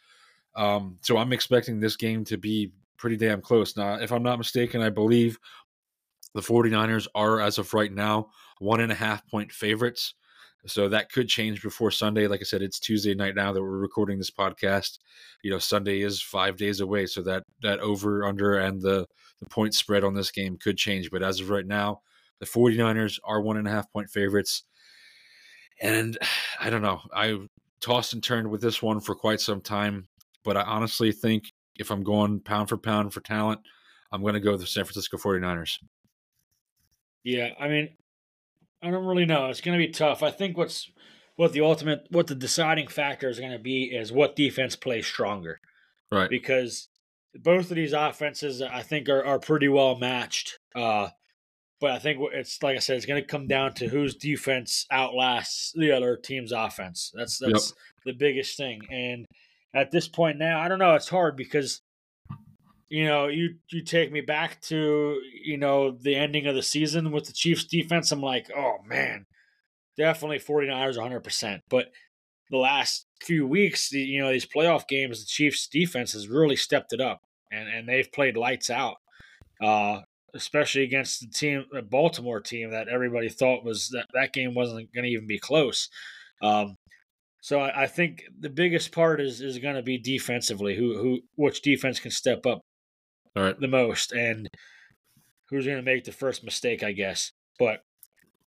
Um, 0.55 0.97
so 1.01 1.17
I'm 1.17 1.33
expecting 1.33 1.79
this 1.79 1.95
game 1.95 2.25
to 2.25 2.37
be 2.37 2.71
pretty 2.97 3.17
damn 3.17 3.41
close. 3.41 3.77
Now, 3.77 3.95
if 3.95 4.11
I'm 4.11 4.23
not 4.23 4.37
mistaken, 4.37 4.81
I 4.81 4.89
believe 4.89 5.39
the 6.33 6.41
49ers 6.41 7.07
are, 7.15 7.39
as 7.39 7.57
of 7.57 7.73
right 7.73 7.91
now, 7.91 8.29
one 8.59 8.81
and 8.81 8.91
a 8.91 8.95
half 8.95 9.25
point 9.27 9.51
favorites. 9.51 10.15
So 10.67 10.89
that 10.89 11.11
could 11.11 11.29
change 11.29 11.61
before 11.61 11.89
Sunday. 11.89 12.27
Like 12.27 12.41
I 12.41 12.43
said, 12.43 12.61
it's 12.61 12.79
Tuesday 12.79 13.15
night 13.15 13.35
now 13.35 13.53
that 13.53 13.61
we're 13.61 13.77
recording 13.77 14.17
this 14.17 14.31
podcast. 14.31 14.99
You 15.41 15.51
know, 15.51 15.57
Sunday 15.57 16.01
is 16.01 16.21
five 16.21 16.57
days 16.57 16.81
away, 16.81 17.05
so 17.05 17.21
that 17.21 17.43
that 17.61 17.79
over 17.79 18.25
under 18.25 18.57
and 18.57 18.81
the 18.81 19.07
the 19.39 19.45
point 19.45 19.73
spread 19.73 20.03
on 20.03 20.13
this 20.13 20.31
game 20.31 20.57
could 20.57 20.77
change. 20.77 21.09
But 21.11 21.23
as 21.23 21.39
of 21.39 21.49
right 21.49 21.65
now, 21.65 22.01
the 22.39 22.45
49ers 22.45 23.19
are 23.23 23.41
one 23.41 23.57
and 23.57 23.67
a 23.67 23.71
half 23.71 23.91
point 23.91 24.09
favorites. 24.09 24.63
And 25.81 26.17
I 26.59 26.69
don't 26.69 26.81
know. 26.81 27.01
I 27.13 27.37
tossed 27.81 28.13
and 28.13 28.23
turned 28.23 28.49
with 28.49 28.61
this 28.61 28.81
one 28.81 28.99
for 28.99 29.15
quite 29.15 29.41
some 29.41 29.61
time, 29.61 30.07
but 30.43 30.57
I 30.57 30.61
honestly 30.61 31.11
think 31.11 31.51
if 31.77 31.91
I'm 31.91 32.03
going 32.03 32.41
pound 32.41 32.69
for 32.69 32.77
pound 32.77 33.13
for 33.13 33.21
talent, 33.21 33.61
I'm 34.11 34.21
going 34.21 34.33
to 34.33 34.39
go 34.39 34.51
with 34.51 34.61
the 34.61 34.67
San 34.67 34.83
Francisco 34.83 35.17
49ers. 35.17 35.77
Yeah, 37.23 37.49
I 37.59 37.67
mean, 37.67 37.89
I 38.81 38.91
don't 38.91 39.05
really 39.05 39.25
know. 39.25 39.47
It's 39.47 39.61
going 39.61 39.79
to 39.79 39.85
be 39.85 39.91
tough. 39.91 40.23
I 40.23 40.31
think 40.31 40.57
what's 40.57 40.89
what 41.35 41.53
the 41.53 41.61
ultimate, 41.61 42.05
what 42.09 42.27
the 42.27 42.35
deciding 42.35 42.87
factor 42.87 43.29
is 43.29 43.39
going 43.39 43.51
to 43.51 43.59
be 43.59 43.83
is 43.83 44.11
what 44.11 44.35
defense 44.35 44.75
plays 44.75 45.05
stronger. 45.05 45.61
Right. 46.11 46.29
because 46.29 46.87
both 47.35 47.69
of 47.69 47.75
these 47.75 47.93
offenses 47.93 48.61
I 48.61 48.81
think 48.81 49.09
are, 49.09 49.23
are 49.23 49.39
pretty 49.39 49.67
well 49.67 49.95
matched. 49.95 50.59
Uh, 50.75 51.09
but 51.79 51.91
I 51.91 51.99
think 51.99 52.19
it's 52.33 52.61
like 52.61 52.75
I 52.75 52.79
said, 52.79 52.97
it's 52.97 53.05
going 53.05 53.21
to 53.21 53.27
come 53.27 53.47
down 53.47 53.73
to 53.75 53.87
whose 53.87 54.15
defense 54.15 54.85
outlasts 54.91 55.73
the 55.75 55.91
other 55.91 56.17
team's 56.17 56.51
offense. 56.51 57.11
That's 57.15 57.39
that's 57.39 57.73
the 58.05 58.13
biggest 58.13 58.57
thing. 58.57 58.81
And 58.91 59.25
at 59.73 59.91
this 59.91 60.07
point 60.07 60.37
now, 60.37 60.59
I 60.59 60.67
don't 60.67 60.79
know. 60.79 60.95
It's 60.95 61.09
hard 61.09 61.37
because 61.37 61.81
you 62.89 63.05
know 63.05 63.27
you 63.27 63.55
you 63.69 63.83
take 63.83 64.11
me 64.11 64.21
back 64.21 64.61
to 64.63 65.21
you 65.43 65.57
know 65.57 65.91
the 65.91 66.15
ending 66.15 66.47
of 66.47 66.55
the 66.55 66.63
season 66.63 67.11
with 67.11 67.25
the 67.25 67.33
Chiefs 67.33 67.65
defense. 67.65 68.11
I'm 68.11 68.21
like, 68.21 68.49
oh 68.55 68.77
man, 68.85 69.25
definitely 69.97 70.39
49ers 70.39 70.97
100. 70.97 71.21
percent 71.21 71.61
But 71.69 71.91
the 72.49 72.57
last 72.57 73.05
few 73.21 73.45
weeks, 73.45 73.89
the, 73.89 73.99
you 73.99 74.21
know, 74.21 74.31
these 74.31 74.45
playoff 74.45 74.87
games, 74.87 75.19
the 75.19 75.27
Chiefs 75.27 75.67
defense 75.67 76.13
has 76.13 76.27
really 76.27 76.55
stepped 76.55 76.93
it 76.93 76.99
up, 77.01 77.21
and 77.51 77.69
and 77.69 77.87
they've 77.87 78.11
played 78.11 78.35
lights 78.35 78.69
out. 78.69 78.97
Uh, 79.61 80.01
especially 80.33 80.83
against 80.83 81.21
the 81.21 81.27
team, 81.27 81.65
the 81.71 81.81
Baltimore 81.81 82.39
team 82.39 82.71
that 82.71 82.87
everybody 82.87 83.29
thought 83.29 83.63
was 83.63 83.89
that 83.89 84.07
that 84.13 84.33
game 84.33 84.53
wasn't 84.53 84.93
going 84.93 85.03
to 85.05 85.11
even 85.11 85.27
be 85.27 85.39
close. 85.39 85.89
Um, 86.41 86.75
so 87.41 87.59
I, 87.59 87.83
I 87.83 87.87
think 87.87 88.23
the 88.39 88.49
biggest 88.49 88.91
part 88.91 89.21
is 89.21 89.41
is 89.41 89.59
going 89.59 89.75
to 89.75 89.81
be 89.81 89.97
defensively. 89.97 90.75
Who 90.75 90.97
who 90.97 91.19
which 91.35 91.61
defense 91.61 91.99
can 91.99 92.11
step 92.11 92.45
up 92.45 92.61
All 93.35 93.43
right. 93.43 93.59
the 93.59 93.67
most, 93.67 94.11
and 94.11 94.49
who's 95.49 95.65
going 95.65 95.77
to 95.77 95.83
make 95.83 96.03
the 96.03 96.11
first 96.11 96.43
mistake, 96.43 96.83
I 96.83 96.91
guess. 96.91 97.31
But 97.57 97.83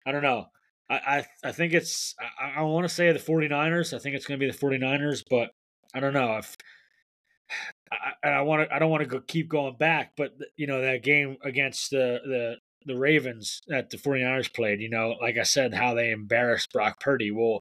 I 0.06 0.12
don't 0.12 0.22
know. 0.22 0.46
I 0.88 0.94
I, 0.96 1.26
I 1.44 1.52
think 1.52 1.74
it's 1.74 2.14
I, 2.40 2.60
I 2.60 2.62
want 2.62 2.88
to 2.88 2.94
say 2.94 3.12
the 3.12 3.18
49ers. 3.18 3.94
I 3.94 3.98
think 3.98 4.16
it's 4.16 4.26
going 4.26 4.40
to 4.40 4.46
be 4.46 4.50
the 4.50 4.58
49ers, 4.58 5.22
but 5.28 5.50
I 5.94 6.00
don't 6.00 6.14
know 6.14 6.36
if 6.38 6.56
I, 7.90 8.12
and 8.22 8.34
I 8.34 8.40
want 8.42 8.68
to 8.68 8.74
I 8.74 8.78
don't 8.78 8.90
want 8.90 9.02
to 9.02 9.08
go 9.08 9.20
keep 9.20 9.48
going 9.48 9.76
back, 9.76 10.12
but 10.16 10.32
you 10.56 10.66
know 10.66 10.80
that 10.80 11.02
game 11.02 11.36
against 11.42 11.90
the 11.90 12.20
the 12.24 12.56
the 12.86 12.96
Ravens 12.96 13.60
that 13.68 13.90
the 13.90 13.96
49ers 13.96 14.52
played, 14.52 14.80
you 14.80 14.88
know, 14.88 15.16
like 15.20 15.36
I 15.36 15.42
said 15.42 15.74
how 15.74 15.94
they 15.94 16.10
embarrassed 16.10 16.72
Brock 16.72 17.00
Purdy. 17.00 17.30
Well, 17.30 17.60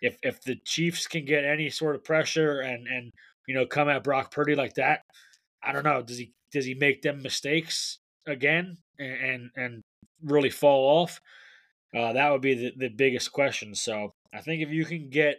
if 0.00 0.16
if 0.22 0.42
the 0.42 0.56
Chiefs 0.64 1.06
can 1.06 1.24
get 1.24 1.44
any 1.44 1.70
sort 1.70 1.94
of 1.94 2.04
pressure 2.04 2.60
and 2.60 2.86
and 2.86 3.12
you 3.46 3.54
know 3.54 3.66
come 3.66 3.88
at 3.88 4.04
Brock 4.04 4.30
Purdy 4.30 4.54
like 4.54 4.74
that, 4.74 5.02
I 5.62 5.72
don't 5.72 5.84
know, 5.84 6.02
does 6.02 6.18
he 6.18 6.32
does 6.52 6.64
he 6.64 6.74
make 6.74 7.02
them 7.02 7.22
mistakes 7.22 7.98
again 8.26 8.78
and 8.98 9.12
and, 9.12 9.50
and 9.56 9.82
really 10.22 10.50
fall 10.50 11.02
off? 11.02 11.20
Uh, 11.94 12.12
that 12.12 12.30
would 12.30 12.42
be 12.42 12.54
the, 12.54 12.72
the 12.76 12.88
biggest 12.88 13.32
question. 13.32 13.74
So 13.74 14.12
I 14.34 14.40
think 14.40 14.62
if 14.62 14.70
you 14.70 14.84
can 14.84 15.08
get, 15.08 15.38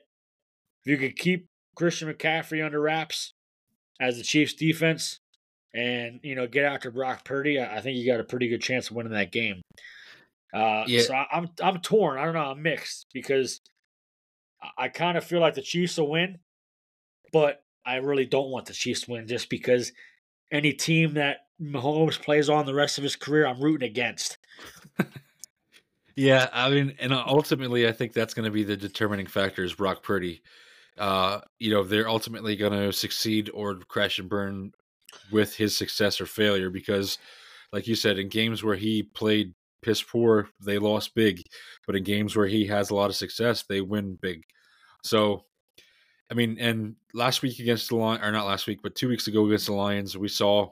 if 0.84 0.92
you 0.92 0.98
could 0.98 1.16
keep 1.16 1.48
Christian 1.76 2.12
McCaffrey 2.12 2.66
under 2.66 2.80
wraps 2.80 3.34
as 4.00 4.18
the 4.18 4.24
Chiefs 4.24 4.54
defense 4.54 5.20
and, 5.74 6.20
you 6.24 6.36
know, 6.36 6.48
get 6.48 6.66
after 6.66 6.92
Brock 6.92 7.26
Purdy, 7.26 7.62
I, 7.62 7.82
think 7.82 7.98
you 7.98 8.06
got 8.06 8.20
a 8.20 8.26
pretty 8.26 8.48
good 8.48 8.62
chance 8.62 8.90
of 8.90 8.96
winning 8.96 9.14
that 9.14 9.32
game. 9.32 9.62
Uh, 10.54 10.84
Yeah. 10.88 11.02
So 11.02 11.14
I, 11.14 11.28
I'm, 11.32 11.50
I'm 11.62 11.80
torn. 11.80 12.18
I 12.18 12.26
don't 12.26 12.34
know. 12.34 12.52
I'm 12.52 12.62
mixed 12.62 13.08
because 13.14 13.62
I, 14.62 14.86
I 14.86 14.88
kind 14.90 15.18
of 15.18 15.24
feel 15.24 15.40
like 15.40 15.56
the 15.56 15.62
Chiefs 15.62 15.98
will 15.98 16.10
win, 16.10 16.40
but 17.32 17.64
I 17.86 17.96
really 17.96 18.26
don't 18.26 18.50
want 18.50 18.66
the 18.66 18.74
Chiefs 18.74 19.02
to 19.02 19.12
win 19.12 19.28
just 19.28 19.50
because 19.50 19.92
any 20.52 20.74
team 20.74 21.16
that 21.16 21.48
Mahomes 21.62 22.22
plays 22.22 22.50
on 22.50 22.66
the 22.66 22.74
rest 22.74 22.98
of 22.98 23.04
his 23.04 23.16
career, 23.16 23.46
I'm 23.46 23.60
rooting 23.60 23.88
against. 23.88 24.38
Yeah, 26.18 26.50
I 26.52 26.72
mean, 26.72 26.96
and 27.00 27.14
ultimately, 27.14 27.88
I 27.88 27.92
think 27.92 28.12
that's 28.12 28.34
going 28.34 28.46
to 28.46 28.52
be 28.52 28.64
the 28.64 28.76
determining 28.76 29.28
factor 29.28 29.64
is 29.64 29.76
Brock 29.76 30.02
Purdy. 30.02 30.42
Uh, 30.98 31.42
you 31.60 31.72
know, 31.72 31.84
they're 31.84 32.10
ultimately 32.10 32.56
going 32.56 32.74
to 32.74 32.92
succeed 32.92 33.50
or 33.54 33.76
crash 33.76 34.20
and 34.20 34.30
burn 34.30 34.72
with 35.32 35.56
his 35.56 35.76
success 35.78 36.20
or 36.20 36.26
failure 36.26 36.70
because, 36.70 37.18
like 37.72 37.88
you 37.88 37.96
said, 37.96 38.18
in 38.18 38.30
games 38.30 38.64
where 38.64 38.76
he 38.76 39.04
played 39.04 39.54
piss 39.82 40.02
poor, 40.02 40.50
they 40.64 40.78
lost 40.78 41.16
big, 41.16 41.42
but 41.86 41.96
in 41.96 42.04
games 42.04 42.36
where 42.36 42.48
he 42.48 42.66
has 42.68 42.90
a 42.90 42.96
lot 42.96 43.10
of 43.10 43.16
success, 43.16 43.64
they 43.64 43.82
win 43.82 44.18
big. 44.22 44.44
So, 45.04 45.46
I 46.30 46.34
mean, 46.34 46.58
and 46.60 46.96
last 47.14 47.42
week 47.42 47.60
against 47.60 47.90
the 47.90 47.96
Lions, 47.96 48.24
or 48.24 48.32
not 48.32 48.48
last 48.48 48.68
week, 48.68 48.80
but 48.84 48.96
two 48.96 49.08
weeks 49.08 49.28
ago 49.28 49.46
against 49.46 49.68
the 49.68 49.74
Lions, 49.74 50.18
we 50.18 50.28
saw 50.28 50.70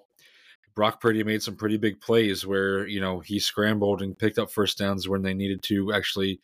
Brock 0.76 1.00
Purdy 1.00 1.24
made 1.24 1.42
some 1.42 1.56
pretty 1.56 1.78
big 1.78 2.02
plays 2.02 2.46
where 2.46 2.86
you 2.86 3.00
know 3.00 3.22
he 3.22 3.40
scrambled 3.40 4.02
and 4.02 4.18
picked 4.18 4.38
up 4.38 4.52
first 4.52 4.78
downs 4.78 5.08
when 5.08 5.22
they 5.22 5.34
needed 5.34 5.64
to 5.64 5.94
actually, 5.94 6.42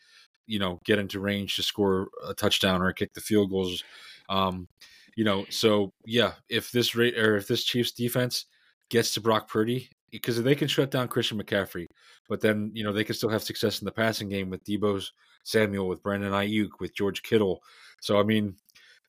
you 0.51 0.59
know, 0.59 0.81
get 0.83 0.99
into 0.99 1.21
range 1.21 1.55
to 1.55 1.63
score 1.63 2.09
a 2.27 2.33
touchdown 2.33 2.81
or 2.81 2.91
kick 2.91 3.13
the 3.13 3.21
field 3.21 3.49
goals. 3.49 3.85
Um, 4.27 4.67
you 5.15 5.23
know, 5.23 5.45
so 5.49 5.93
yeah, 6.05 6.33
if 6.49 6.71
this 6.71 6.93
rate 6.93 7.17
or 7.17 7.37
if 7.37 7.47
this 7.47 7.63
Chiefs 7.63 7.93
defense 7.93 8.45
gets 8.89 9.13
to 9.13 9.21
Brock 9.21 9.47
Purdy, 9.47 9.89
because 10.11 10.41
they 10.43 10.55
can 10.55 10.67
shut 10.67 10.91
down 10.91 11.07
Christian 11.07 11.41
McCaffrey, 11.41 11.87
but 12.27 12.41
then 12.41 12.69
you 12.73 12.83
know 12.83 12.91
they 12.91 13.05
can 13.05 13.15
still 13.15 13.29
have 13.29 13.43
success 13.43 13.79
in 13.79 13.85
the 13.85 13.93
passing 13.93 14.27
game 14.27 14.49
with 14.49 14.63
Deebo's 14.65 15.13
Samuel, 15.43 15.87
with 15.87 16.03
Brandon 16.03 16.33
Aiyuk, 16.33 16.81
with 16.81 16.93
George 16.93 17.23
Kittle. 17.23 17.63
So 18.01 18.19
I 18.19 18.23
mean, 18.23 18.55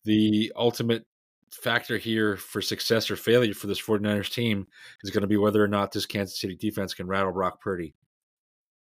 the 0.04 0.52
ultimate 0.54 1.04
factor 1.50 1.98
here 1.98 2.36
for 2.36 2.62
success 2.62 3.10
or 3.10 3.16
failure 3.16 3.52
for 3.52 3.66
this 3.66 3.82
49ers 3.82 4.32
team 4.32 4.66
is 5.02 5.10
going 5.10 5.22
to 5.22 5.26
be 5.28 5.36
whether 5.36 5.62
or 5.62 5.68
not 5.68 5.90
this 5.90 6.06
Kansas 6.06 6.40
City 6.40 6.54
defense 6.54 6.94
can 6.94 7.08
rattle 7.08 7.32
Brock 7.32 7.60
Purdy. 7.60 7.94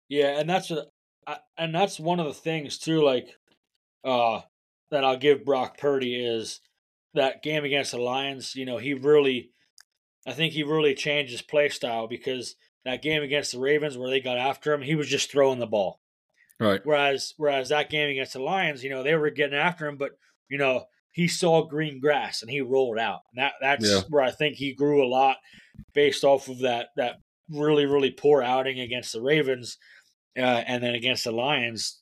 Yeah, 0.10 0.40
and 0.40 0.50
that's 0.50 0.72
a, 0.72 0.88
and 1.58 1.74
that's 1.74 2.00
one 2.00 2.20
of 2.20 2.26
the 2.26 2.34
things 2.34 2.78
too. 2.78 3.04
Like, 3.04 3.28
uh, 4.04 4.42
that 4.92 5.04
I'll 5.04 5.18
give 5.18 5.46
Brock 5.46 5.78
Purdy 5.78 6.16
is 6.16 6.62
that 7.14 7.44
game 7.44 7.64
against 7.64 7.92
the 7.92 7.98
Lions. 7.98 8.56
You 8.56 8.66
know, 8.66 8.78
he 8.78 8.94
really, 8.94 9.52
I 10.26 10.34
think 10.34 10.54
he 10.54 10.64
really 10.64 10.96
changed 10.96 11.32
his 11.32 11.42
play 11.42 11.70
style 11.70 12.08
because 12.08 12.56
that 12.86 13.02
game 13.02 13.22
against 13.22 13.52
the 13.52 13.60
Ravens 13.60 13.98
where 13.98 14.10
they 14.10 14.22
got 14.22 14.38
after 14.38 14.74
him, 14.74 14.82
he 14.82 14.96
was 14.96 15.08
just 15.08 15.32
throwing 15.32 15.60
the 15.60 15.68
ball. 15.68 16.00
Right. 16.60 16.82
Whereas, 16.84 17.34
whereas 17.38 17.70
that 17.70 17.90
game 17.90 18.10
against 18.10 18.34
the 18.34 18.40
Lions, 18.40 18.84
you 18.84 18.90
know, 18.90 19.04
they 19.04 19.16
were 19.16 19.30
getting 19.30 19.58
after 19.58 19.88
him, 19.88 19.98
but 19.98 20.12
you 20.50 20.58
know, 20.58 20.86
he 21.12 21.28
saw 21.28 21.64
green 21.66 22.00
grass 22.00 22.42
and 22.42 22.50
he 22.50 22.62
rolled 22.62 22.98
out. 22.98 23.22
And 23.32 23.44
that 23.44 23.54
that's 23.60 23.90
yeah. 23.92 24.02
where 24.10 24.24
I 24.24 24.32
think 24.32 24.56
he 24.56 24.74
grew 24.74 25.04
a 25.04 25.10
lot 25.10 25.38
based 25.94 26.24
off 26.24 26.48
of 26.48 26.60
that 26.60 26.90
that 26.96 27.18
really 27.50 27.86
really 27.86 28.12
poor 28.12 28.42
outing 28.42 28.80
against 28.80 29.14
the 29.14 29.22
Ravens 29.22 29.78
uh, 30.38 30.64
and 30.68 30.84
then 30.84 30.96
against 30.96 31.24
the 31.24 31.32
Lions 31.32 32.02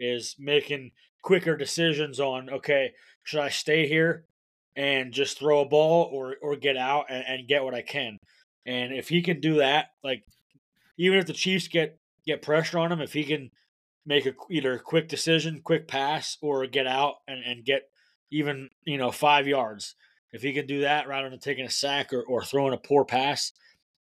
is 0.00 0.36
making 0.38 0.92
quicker 1.22 1.56
decisions 1.56 2.20
on 2.20 2.50
okay 2.50 2.92
should 3.22 3.40
I 3.40 3.48
stay 3.48 3.88
here 3.88 4.24
and 4.76 5.12
just 5.12 5.38
throw 5.38 5.60
a 5.60 5.68
ball 5.68 6.10
or 6.12 6.36
or 6.42 6.56
get 6.56 6.76
out 6.76 7.06
and, 7.08 7.24
and 7.26 7.48
get 7.48 7.64
what 7.64 7.74
I 7.74 7.82
can? 7.82 8.18
And 8.66 8.92
if 8.92 9.08
he 9.08 9.22
can 9.22 9.40
do 9.40 9.56
that 9.56 9.90
like 10.02 10.24
even 10.98 11.18
if 11.18 11.26
the 11.26 11.32
Chiefs 11.32 11.68
get 11.68 11.98
get 12.26 12.42
pressure 12.42 12.78
on 12.78 12.92
him 12.92 13.00
if 13.00 13.12
he 13.12 13.24
can 13.24 13.50
make 14.06 14.26
a 14.26 14.34
either 14.50 14.74
a 14.74 14.80
quick 14.80 15.08
decision 15.08 15.60
quick 15.62 15.88
pass 15.88 16.36
or 16.42 16.66
get 16.66 16.86
out 16.86 17.14
and, 17.26 17.42
and 17.44 17.64
get 17.64 17.82
even 18.30 18.68
you 18.84 18.98
know 18.98 19.10
five 19.10 19.46
yards 19.46 19.94
if 20.32 20.42
he 20.42 20.52
can 20.52 20.66
do 20.66 20.80
that 20.80 21.08
rather 21.08 21.30
than 21.30 21.38
taking 21.38 21.64
a 21.64 21.70
sack 21.70 22.12
or, 22.12 22.22
or 22.22 22.42
throwing 22.42 22.74
a 22.74 22.78
poor 22.78 23.04
pass 23.04 23.52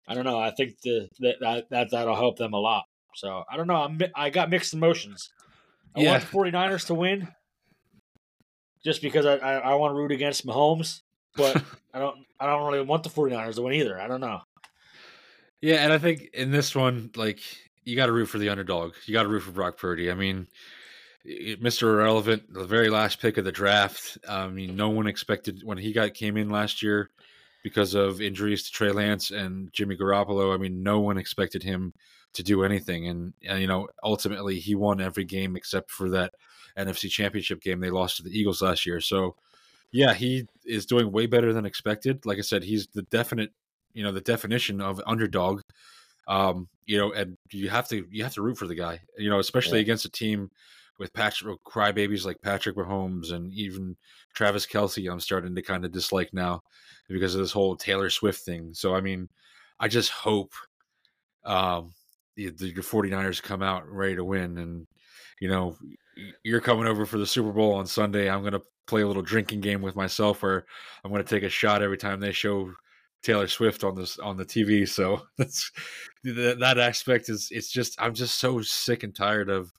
I 0.07 0.13
don't 0.13 0.25
know 0.25 0.39
I 0.39 0.51
think 0.51 0.79
the 0.81 1.09
that, 1.19 1.65
that 1.69 1.91
that'll 1.91 2.15
help 2.15 2.37
them 2.37 2.53
a 2.53 2.59
lot 2.59 2.85
so 3.15 3.43
I 3.49 3.57
don't 3.57 3.67
know. 3.67 3.75
I'm, 3.75 3.99
I 4.15 4.29
got 4.29 4.49
mixed 4.49 4.73
emotions. 4.73 5.29
I 5.95 6.01
yeah. 6.01 6.11
want 6.11 6.23
the 6.23 6.57
49ers 6.57 6.87
to 6.87 6.93
win 6.93 7.27
just 8.83 9.01
because 9.01 9.25
I, 9.25 9.35
I, 9.35 9.53
I 9.57 9.73
want 9.75 9.91
to 9.91 9.95
root 9.95 10.11
against 10.11 10.45
Mahomes, 10.45 11.01
but 11.35 11.61
I 11.93 11.99
don't 11.99 12.17
I 12.39 12.45
don't 12.45 12.71
really 12.71 12.85
want 12.85 13.03
the 13.03 13.09
49ers 13.09 13.55
to 13.55 13.61
win 13.61 13.73
either. 13.73 13.99
I 13.99 14.07
don't 14.07 14.21
know. 14.21 14.41
Yeah, 15.61 15.83
and 15.83 15.93
I 15.93 15.99
think 15.99 16.29
in 16.33 16.51
this 16.51 16.75
one, 16.75 17.11
like 17.15 17.39
you 17.83 17.95
got 17.95 18.07
to 18.07 18.11
root 18.11 18.27
for 18.27 18.39
the 18.39 18.49
underdog. 18.49 18.93
You 19.05 19.13
got 19.13 19.23
to 19.23 19.29
root 19.29 19.41
for 19.41 19.51
Brock 19.51 19.77
Purdy. 19.77 20.09
I 20.09 20.15
mean, 20.15 20.47
Mr. 21.25 21.83
Irrelevant, 21.83 22.51
the 22.51 22.65
very 22.65 22.89
last 22.89 23.19
pick 23.19 23.37
of 23.37 23.45
the 23.45 23.51
draft. 23.51 24.17
I 24.27 24.47
mean, 24.47 24.75
no 24.75 24.89
one 24.89 25.07
expected 25.07 25.61
when 25.63 25.77
he 25.77 25.93
got 25.93 26.13
came 26.13 26.37
in 26.37 26.49
last 26.49 26.81
year 26.81 27.11
because 27.63 27.93
of 27.93 28.21
injuries 28.21 28.63
to 28.63 28.71
Trey 28.71 28.91
Lance 28.91 29.29
and 29.29 29.71
Jimmy 29.71 29.95
Garoppolo. 29.95 30.53
I 30.53 30.57
mean, 30.57 30.81
no 30.81 30.99
one 30.99 31.17
expected 31.17 31.61
him 31.61 31.93
to 32.33 32.43
do 32.43 32.63
anything. 32.63 33.07
And, 33.07 33.33
and, 33.47 33.59
you 33.59 33.67
know, 33.67 33.87
ultimately 34.03 34.59
he 34.59 34.75
won 34.75 35.01
every 35.01 35.25
game 35.25 35.55
except 35.55 35.91
for 35.91 36.09
that 36.11 36.33
NFC 36.77 37.09
Championship 37.09 37.61
game 37.61 37.79
they 37.79 37.89
lost 37.89 38.17
to 38.17 38.23
the 38.23 38.37
Eagles 38.37 38.61
last 38.61 38.85
year. 38.85 39.01
So, 39.01 39.35
yeah, 39.91 40.13
he 40.13 40.47
is 40.65 40.85
doing 40.85 41.11
way 41.11 41.25
better 41.25 41.53
than 41.53 41.65
expected. 41.65 42.25
Like 42.25 42.37
I 42.37 42.41
said, 42.41 42.63
he's 42.63 42.87
the 42.87 43.03
definite, 43.03 43.51
you 43.93 44.03
know, 44.03 44.11
the 44.11 44.21
definition 44.21 44.81
of 44.81 45.01
underdog. 45.05 45.61
Um, 46.27 46.69
you 46.85 46.97
know, 46.97 47.11
and 47.11 47.37
you 47.51 47.69
have 47.69 47.89
to 47.89 48.05
you 48.09 48.23
have 48.23 48.33
to 48.35 48.41
root 48.41 48.57
for 48.57 48.67
the 48.67 48.75
guy. 48.75 49.01
You 49.17 49.29
know, 49.29 49.39
especially 49.39 49.79
yeah. 49.79 49.83
against 49.83 50.05
a 50.05 50.11
team 50.11 50.49
with 50.97 51.13
Patrick 51.13 51.57
crybabies 51.65 52.25
like 52.25 52.41
Patrick 52.41 52.75
Mahomes 52.75 53.31
and 53.31 53.51
even 53.53 53.97
Travis 54.33 54.65
Kelce. 54.65 55.11
I'm 55.11 55.19
starting 55.19 55.55
to 55.55 55.61
kind 55.61 55.83
of 55.83 55.91
dislike 55.91 56.33
now 56.33 56.61
because 57.09 57.35
of 57.35 57.41
this 57.41 57.51
whole 57.51 57.75
Taylor 57.75 58.09
Swift 58.09 58.45
thing. 58.45 58.73
So, 58.73 58.95
I 58.95 59.01
mean, 59.01 59.27
I 59.79 59.87
just 59.87 60.11
hope 60.11 60.53
um, 61.43 61.93
the, 62.49 62.73
the 62.73 62.81
49ers 62.81 63.41
come 63.41 63.61
out 63.61 63.89
ready 63.89 64.15
to 64.15 64.23
win 64.23 64.57
and 64.57 64.87
you 65.39 65.49
know 65.49 65.77
you're 66.43 66.61
coming 66.61 66.87
over 66.87 67.05
for 67.05 67.17
the 67.17 67.25
Super 67.25 67.51
Bowl 67.51 67.73
on 67.73 67.87
Sunday. 67.87 68.29
I'm 68.29 68.41
going 68.41 68.53
to 68.53 68.61
play 68.87 69.01
a 69.01 69.07
little 69.07 69.21
drinking 69.21 69.61
game 69.61 69.81
with 69.81 69.95
myself 69.95 70.43
where 70.43 70.65
I'm 71.03 71.11
going 71.11 71.23
to 71.23 71.29
take 71.29 71.43
a 71.43 71.49
shot 71.49 71.81
every 71.81 71.97
time 71.97 72.19
they 72.19 72.31
show 72.31 72.73
Taylor 73.23 73.47
Swift 73.47 73.83
on 73.83 73.95
this 73.95 74.19
on 74.19 74.37
the 74.37 74.45
TV. 74.45 74.87
So 74.87 75.21
that's 75.37 75.71
that, 76.23 76.59
that 76.59 76.77
aspect 76.77 77.29
is 77.29 77.49
it's 77.51 77.71
just 77.71 77.99
I'm 78.01 78.13
just 78.13 78.39
so 78.39 78.61
sick 78.61 79.03
and 79.03 79.15
tired 79.15 79.49
of 79.49 79.71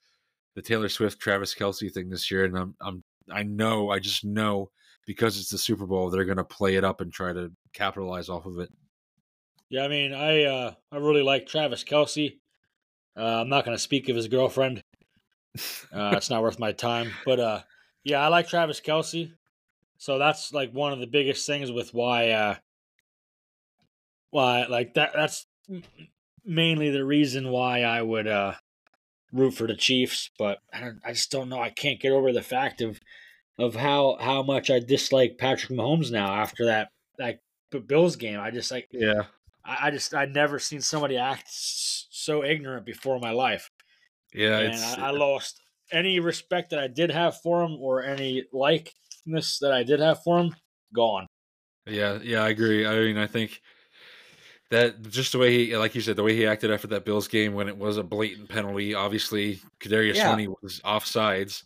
the 0.54 0.62
Taylor 0.62 0.88
Swift 0.88 1.20
Travis 1.20 1.54
Kelce 1.54 1.92
thing 1.92 2.08
this 2.08 2.30
year, 2.30 2.44
and 2.44 2.56
I'm 2.56 2.74
I'm 2.80 3.04
I 3.30 3.42
know 3.42 3.90
I 3.90 3.98
just 3.98 4.24
know 4.24 4.70
because 5.06 5.38
it's 5.38 5.50
the 5.50 5.58
Super 5.58 5.86
Bowl 5.86 6.10
they're 6.10 6.24
going 6.24 6.36
to 6.36 6.44
play 6.44 6.76
it 6.76 6.84
up 6.84 7.00
and 7.00 7.12
try 7.12 7.32
to 7.32 7.50
capitalize 7.72 8.28
off 8.28 8.46
of 8.46 8.58
it. 8.58 8.70
Yeah, 9.68 9.84
I 9.84 9.88
mean 9.88 10.12
I 10.12 10.44
uh 10.44 10.74
I 10.90 10.96
really 10.96 11.22
like 11.22 11.46
Travis 11.46 11.84
Kelce. 11.84 12.38
Uh, 13.16 13.40
I'm 13.40 13.48
not 13.48 13.64
going 13.64 13.76
to 13.76 13.82
speak 13.82 14.08
of 14.08 14.16
his 14.16 14.28
girlfriend. 14.28 14.82
Uh, 15.92 16.14
it's 16.16 16.30
not 16.30 16.40
worth 16.40 16.58
my 16.58 16.72
time. 16.72 17.10
But 17.26 17.38
uh, 17.38 17.60
yeah, 18.04 18.24
I 18.24 18.28
like 18.28 18.48
Travis 18.48 18.80
Kelce. 18.80 19.32
So 19.98 20.16
that's 20.16 20.50
like 20.54 20.72
one 20.72 20.94
of 20.94 20.98
the 20.98 21.06
biggest 21.06 21.46
things 21.46 21.70
with 21.70 21.92
why, 21.92 22.30
uh, 22.30 22.54
why 24.30 24.64
like 24.64 24.94
that. 24.94 25.10
That's 25.14 25.46
mainly 26.42 26.88
the 26.88 27.04
reason 27.04 27.50
why 27.50 27.82
I 27.82 28.00
would 28.00 28.26
uh, 28.26 28.54
root 29.30 29.50
for 29.50 29.66
the 29.66 29.76
Chiefs. 29.76 30.30
But 30.38 30.60
I 30.72 30.80
don't. 30.80 31.00
I 31.04 31.12
just 31.12 31.30
don't 31.30 31.50
know. 31.50 31.60
I 31.60 31.68
can't 31.68 32.00
get 32.00 32.12
over 32.12 32.32
the 32.32 32.40
fact 32.40 32.80
of 32.80 32.98
of 33.58 33.74
how 33.74 34.16
how 34.18 34.42
much 34.42 34.70
I 34.70 34.80
dislike 34.80 35.36
Patrick 35.36 35.78
Mahomes 35.78 36.10
now 36.10 36.32
after 36.32 36.64
that 36.64 36.88
that 37.18 37.40
Bills 37.86 38.16
game. 38.16 38.40
I 38.40 38.50
just 38.50 38.70
like 38.70 38.88
yeah. 38.90 39.24
I, 39.64 39.88
I 39.88 39.90
just 39.90 40.14
I 40.14 40.24
never 40.24 40.58
seen 40.58 40.80
somebody 40.80 41.18
act 41.18 41.48
so 41.50 42.01
ignorant 42.44 42.86
before 42.86 43.18
my 43.18 43.30
life. 43.30 43.70
Yeah, 44.32 44.58
and 44.58 44.74
I, 44.74 45.06
I, 45.06 45.08
uh, 45.10 45.12
lost 45.12 45.60
any 45.90 46.20
respect 46.20 46.70
that 46.70 46.78
I 46.78 46.88
did 46.88 47.10
have 47.10 47.40
for 47.42 47.62
him 47.62 47.76
or 47.78 48.02
any 48.02 48.44
likeness 48.52 49.58
that 49.60 49.72
I 49.72 49.82
did 49.82 50.00
have 50.00 50.22
for 50.22 50.40
him. 50.40 50.56
Gone. 50.94 51.26
Yeah, 51.86 52.18
yeah, 52.22 52.42
I 52.44 52.50
agree. 52.50 52.86
I 52.86 52.94
mean, 52.94 53.18
I 53.18 53.26
think 53.26 53.60
that 54.70 55.02
just 55.10 55.32
the 55.32 55.38
way 55.38 55.66
he, 55.66 55.76
like 55.76 55.94
you 55.94 56.00
said, 56.00 56.16
the 56.16 56.22
way 56.22 56.34
he 56.34 56.46
acted 56.46 56.70
after 56.70 56.86
that 56.88 57.04
Bills 57.04 57.28
game 57.28 57.52
when 57.52 57.68
it 57.68 57.76
was 57.76 57.98
a 57.98 58.02
blatant 58.02 58.48
penalty. 58.48 58.94
Obviously, 58.94 59.60
Kadarius 59.80 60.14
yeah. 60.14 60.30
Toney 60.30 60.48
was 60.62 60.80
offsides, 60.80 61.64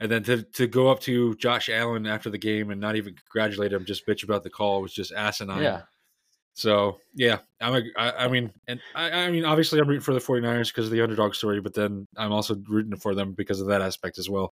and 0.00 0.10
then 0.10 0.24
to 0.24 0.42
to 0.42 0.66
go 0.66 0.88
up 0.88 1.00
to 1.00 1.36
Josh 1.36 1.68
Allen 1.68 2.06
after 2.06 2.30
the 2.30 2.38
game 2.38 2.70
and 2.70 2.80
not 2.80 2.96
even 2.96 3.14
congratulate 3.14 3.72
him, 3.72 3.84
just 3.84 4.06
bitch 4.06 4.24
about 4.24 4.42
the 4.42 4.50
call 4.50 4.82
was 4.82 4.92
just 4.92 5.12
asinine. 5.12 5.62
Yeah. 5.62 5.82
So 6.58 6.98
yeah, 7.14 7.38
I'm 7.60 7.76
a, 7.76 7.82
I, 7.96 8.24
I 8.24 8.28
mean, 8.28 8.52
and 8.66 8.80
I, 8.92 9.12
I 9.12 9.30
mean, 9.30 9.44
obviously 9.44 9.78
I'm 9.78 9.86
rooting 9.86 10.02
for 10.02 10.12
the 10.12 10.18
49ers 10.18 10.74
because 10.74 10.86
of 10.86 10.90
the 10.90 11.00
underdog 11.00 11.36
story, 11.36 11.60
but 11.60 11.72
then 11.72 12.08
I'm 12.16 12.32
also 12.32 12.56
rooting 12.68 12.96
for 12.96 13.14
them 13.14 13.32
because 13.32 13.60
of 13.60 13.68
that 13.68 13.80
aspect 13.80 14.18
as 14.18 14.28
well. 14.28 14.52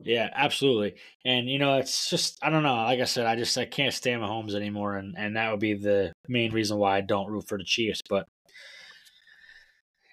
Yeah, 0.00 0.30
absolutely. 0.34 0.96
And 1.24 1.48
you 1.48 1.60
know, 1.60 1.78
it's 1.78 2.10
just 2.10 2.40
I 2.42 2.50
don't 2.50 2.64
know. 2.64 2.74
Like 2.74 2.98
I 2.98 3.04
said, 3.04 3.26
I 3.26 3.36
just 3.36 3.56
I 3.56 3.66
can't 3.66 3.94
stand 3.94 4.20
Mahomes 4.20 4.56
anymore, 4.56 4.96
and 4.96 5.14
and 5.16 5.36
that 5.36 5.52
would 5.52 5.60
be 5.60 5.74
the 5.74 6.12
main 6.26 6.50
reason 6.50 6.76
why 6.76 6.96
I 6.96 7.02
don't 7.02 7.30
root 7.30 7.46
for 7.46 7.56
the 7.56 7.62
Chiefs. 7.62 8.00
But 8.10 8.26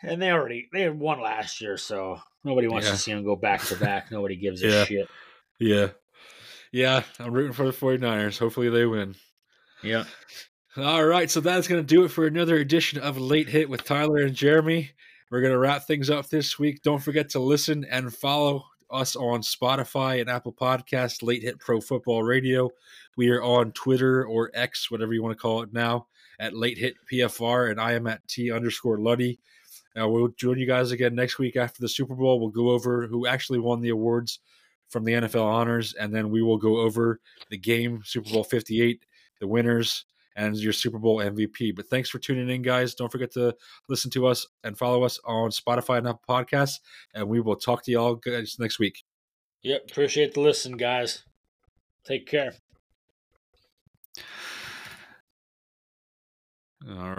and 0.03 0.22
they 0.22 0.30
already 0.30 0.69
they 0.72 0.81
had 0.84 0.99
won 0.99 1.22
last 1.22 1.59
year, 1.59 1.76
so 1.76 2.19
nobody 2.43 2.68
wants 2.68 2.85
yeah. 2.85 2.93
to 2.93 2.99
see 2.99 3.13
them 3.13 3.23
go 3.23 3.35
back 3.35 3.63
to 3.63 3.76
back. 3.77 4.11
Nobody 4.11 4.35
gives 4.35 4.61
a 4.61 4.68
yeah. 4.68 4.84
shit. 4.85 5.09
Yeah, 5.59 5.88
yeah. 6.72 7.01
I'm 7.19 7.34
rooting 7.34 7.53
for 7.53 7.65
the 7.65 7.72
49ers. 7.72 8.38
Hopefully 8.38 8.69
they 8.69 8.85
win. 8.85 9.15
Yeah. 9.81 10.03
All 10.77 11.03
right, 11.03 11.30
so 11.30 11.41
that's 11.41 11.68
going 11.68 11.81
to 11.81 11.85
do 11.85 12.06
it 12.06 12.11
for 12.11 12.26
another 12.26 12.56
edition 12.56 12.98
of 13.02 13.18
Late 13.18 13.49
Hit 13.49 13.69
with 13.69 13.84
Tyler 13.84 14.19
and 14.19 14.34
Jeremy. 14.34 14.89
We're 15.30 15.41
going 15.41 15.52
to 15.52 15.60
wrap 15.60 15.85
things 15.85 16.10
up 16.10 16.30
this 16.30 16.57
week. 16.57 16.81
Don't 16.81 17.03
forget 17.03 17.27
to 17.31 17.39
listen 17.39 17.84
and 17.91 18.14
follow 18.14 18.64
us 18.89 19.18
on 19.18 19.41
Spotify 19.41 20.22
and 20.22 20.30
Apple 20.30 20.53
Podcasts, 20.53 21.23
Late 21.23 21.41
Hit 21.41 21.60
Pro 21.60 21.81
Football 21.81 22.23
Radio. 22.23 22.69
We 23.18 23.31
are 23.31 23.43
on 23.43 23.73
Twitter 23.73 24.26
or 24.26 24.49
X, 24.53 24.89
whatever 24.89 25.14
you 25.14 25.22
want 25.22 25.38
to 25.38 25.41
call 25.41 25.61
it 25.61 25.73
now, 25.73 26.07
at 26.39 26.56
Late 26.56 26.77
Hit 26.77 26.95
PFR, 27.11 27.72
and 27.72 27.81
I 27.81 27.91
am 27.91 28.07
at 28.07 28.26
T 28.30 28.49
underscore 28.49 28.98
Luddy. 28.98 29.41
Now, 29.98 30.07
we'll 30.07 30.30
join 30.30 30.57
you 30.57 30.68
guys 30.68 30.91
again 30.91 31.14
next 31.14 31.38
week 31.38 31.57
after 31.57 31.81
the 31.81 31.89
Super 31.89 32.15
Bowl. 32.15 32.39
We'll 32.39 32.48
go 32.48 32.69
over 32.69 33.07
who 33.07 33.27
actually 33.27 33.60
won 33.60 33.81
the 33.81 33.89
awards 33.89 34.39
from 34.88 35.03
the 35.03 35.11
NFL 35.11 35.43
honors, 35.43 35.95
and 35.95 36.15
then 36.15 36.30
we 36.30 36.41
will 36.41 36.57
go 36.57 36.77
over 36.77 37.19
the 37.49 37.57
game, 37.57 38.02
Super 38.06 38.30
Bowl 38.30 38.45
58, 38.45 39.03
the 39.41 39.48
winners, 39.48 40.06
and 40.35 40.55
your 40.57 40.73
Super 40.73 40.99
Bowl 40.99 41.17
MVP. 41.17 41.75
But 41.75 41.87
thanks 41.87 42.09
for 42.09 42.19
tuning 42.19 42.49
in, 42.49 42.61
guys. 42.61 42.95
Don't 42.95 43.11
forget 43.11 43.31
to 43.33 43.55
listen 43.89 44.11
to 44.11 44.27
us 44.27 44.47
and 44.63 44.77
follow 44.77 45.03
us 45.03 45.19
on 45.25 45.49
Spotify 45.49 45.97
and 45.97 46.07
Apple 46.07 46.21
Podcasts. 46.27 46.79
And 47.13 47.27
we 47.27 47.39
will 47.39 47.55
talk 47.55 47.83
to 47.85 47.91
y'all 47.91 48.15
guys 48.15 48.57
next 48.59 48.79
week. 48.79 49.03
Yep. 49.63 49.91
Appreciate 49.91 50.33
the 50.33 50.41
listen, 50.41 50.77
guys. 50.77 51.23
Take 52.05 52.25
care. 52.27 52.53
All 56.89 56.95
right. 56.95 57.17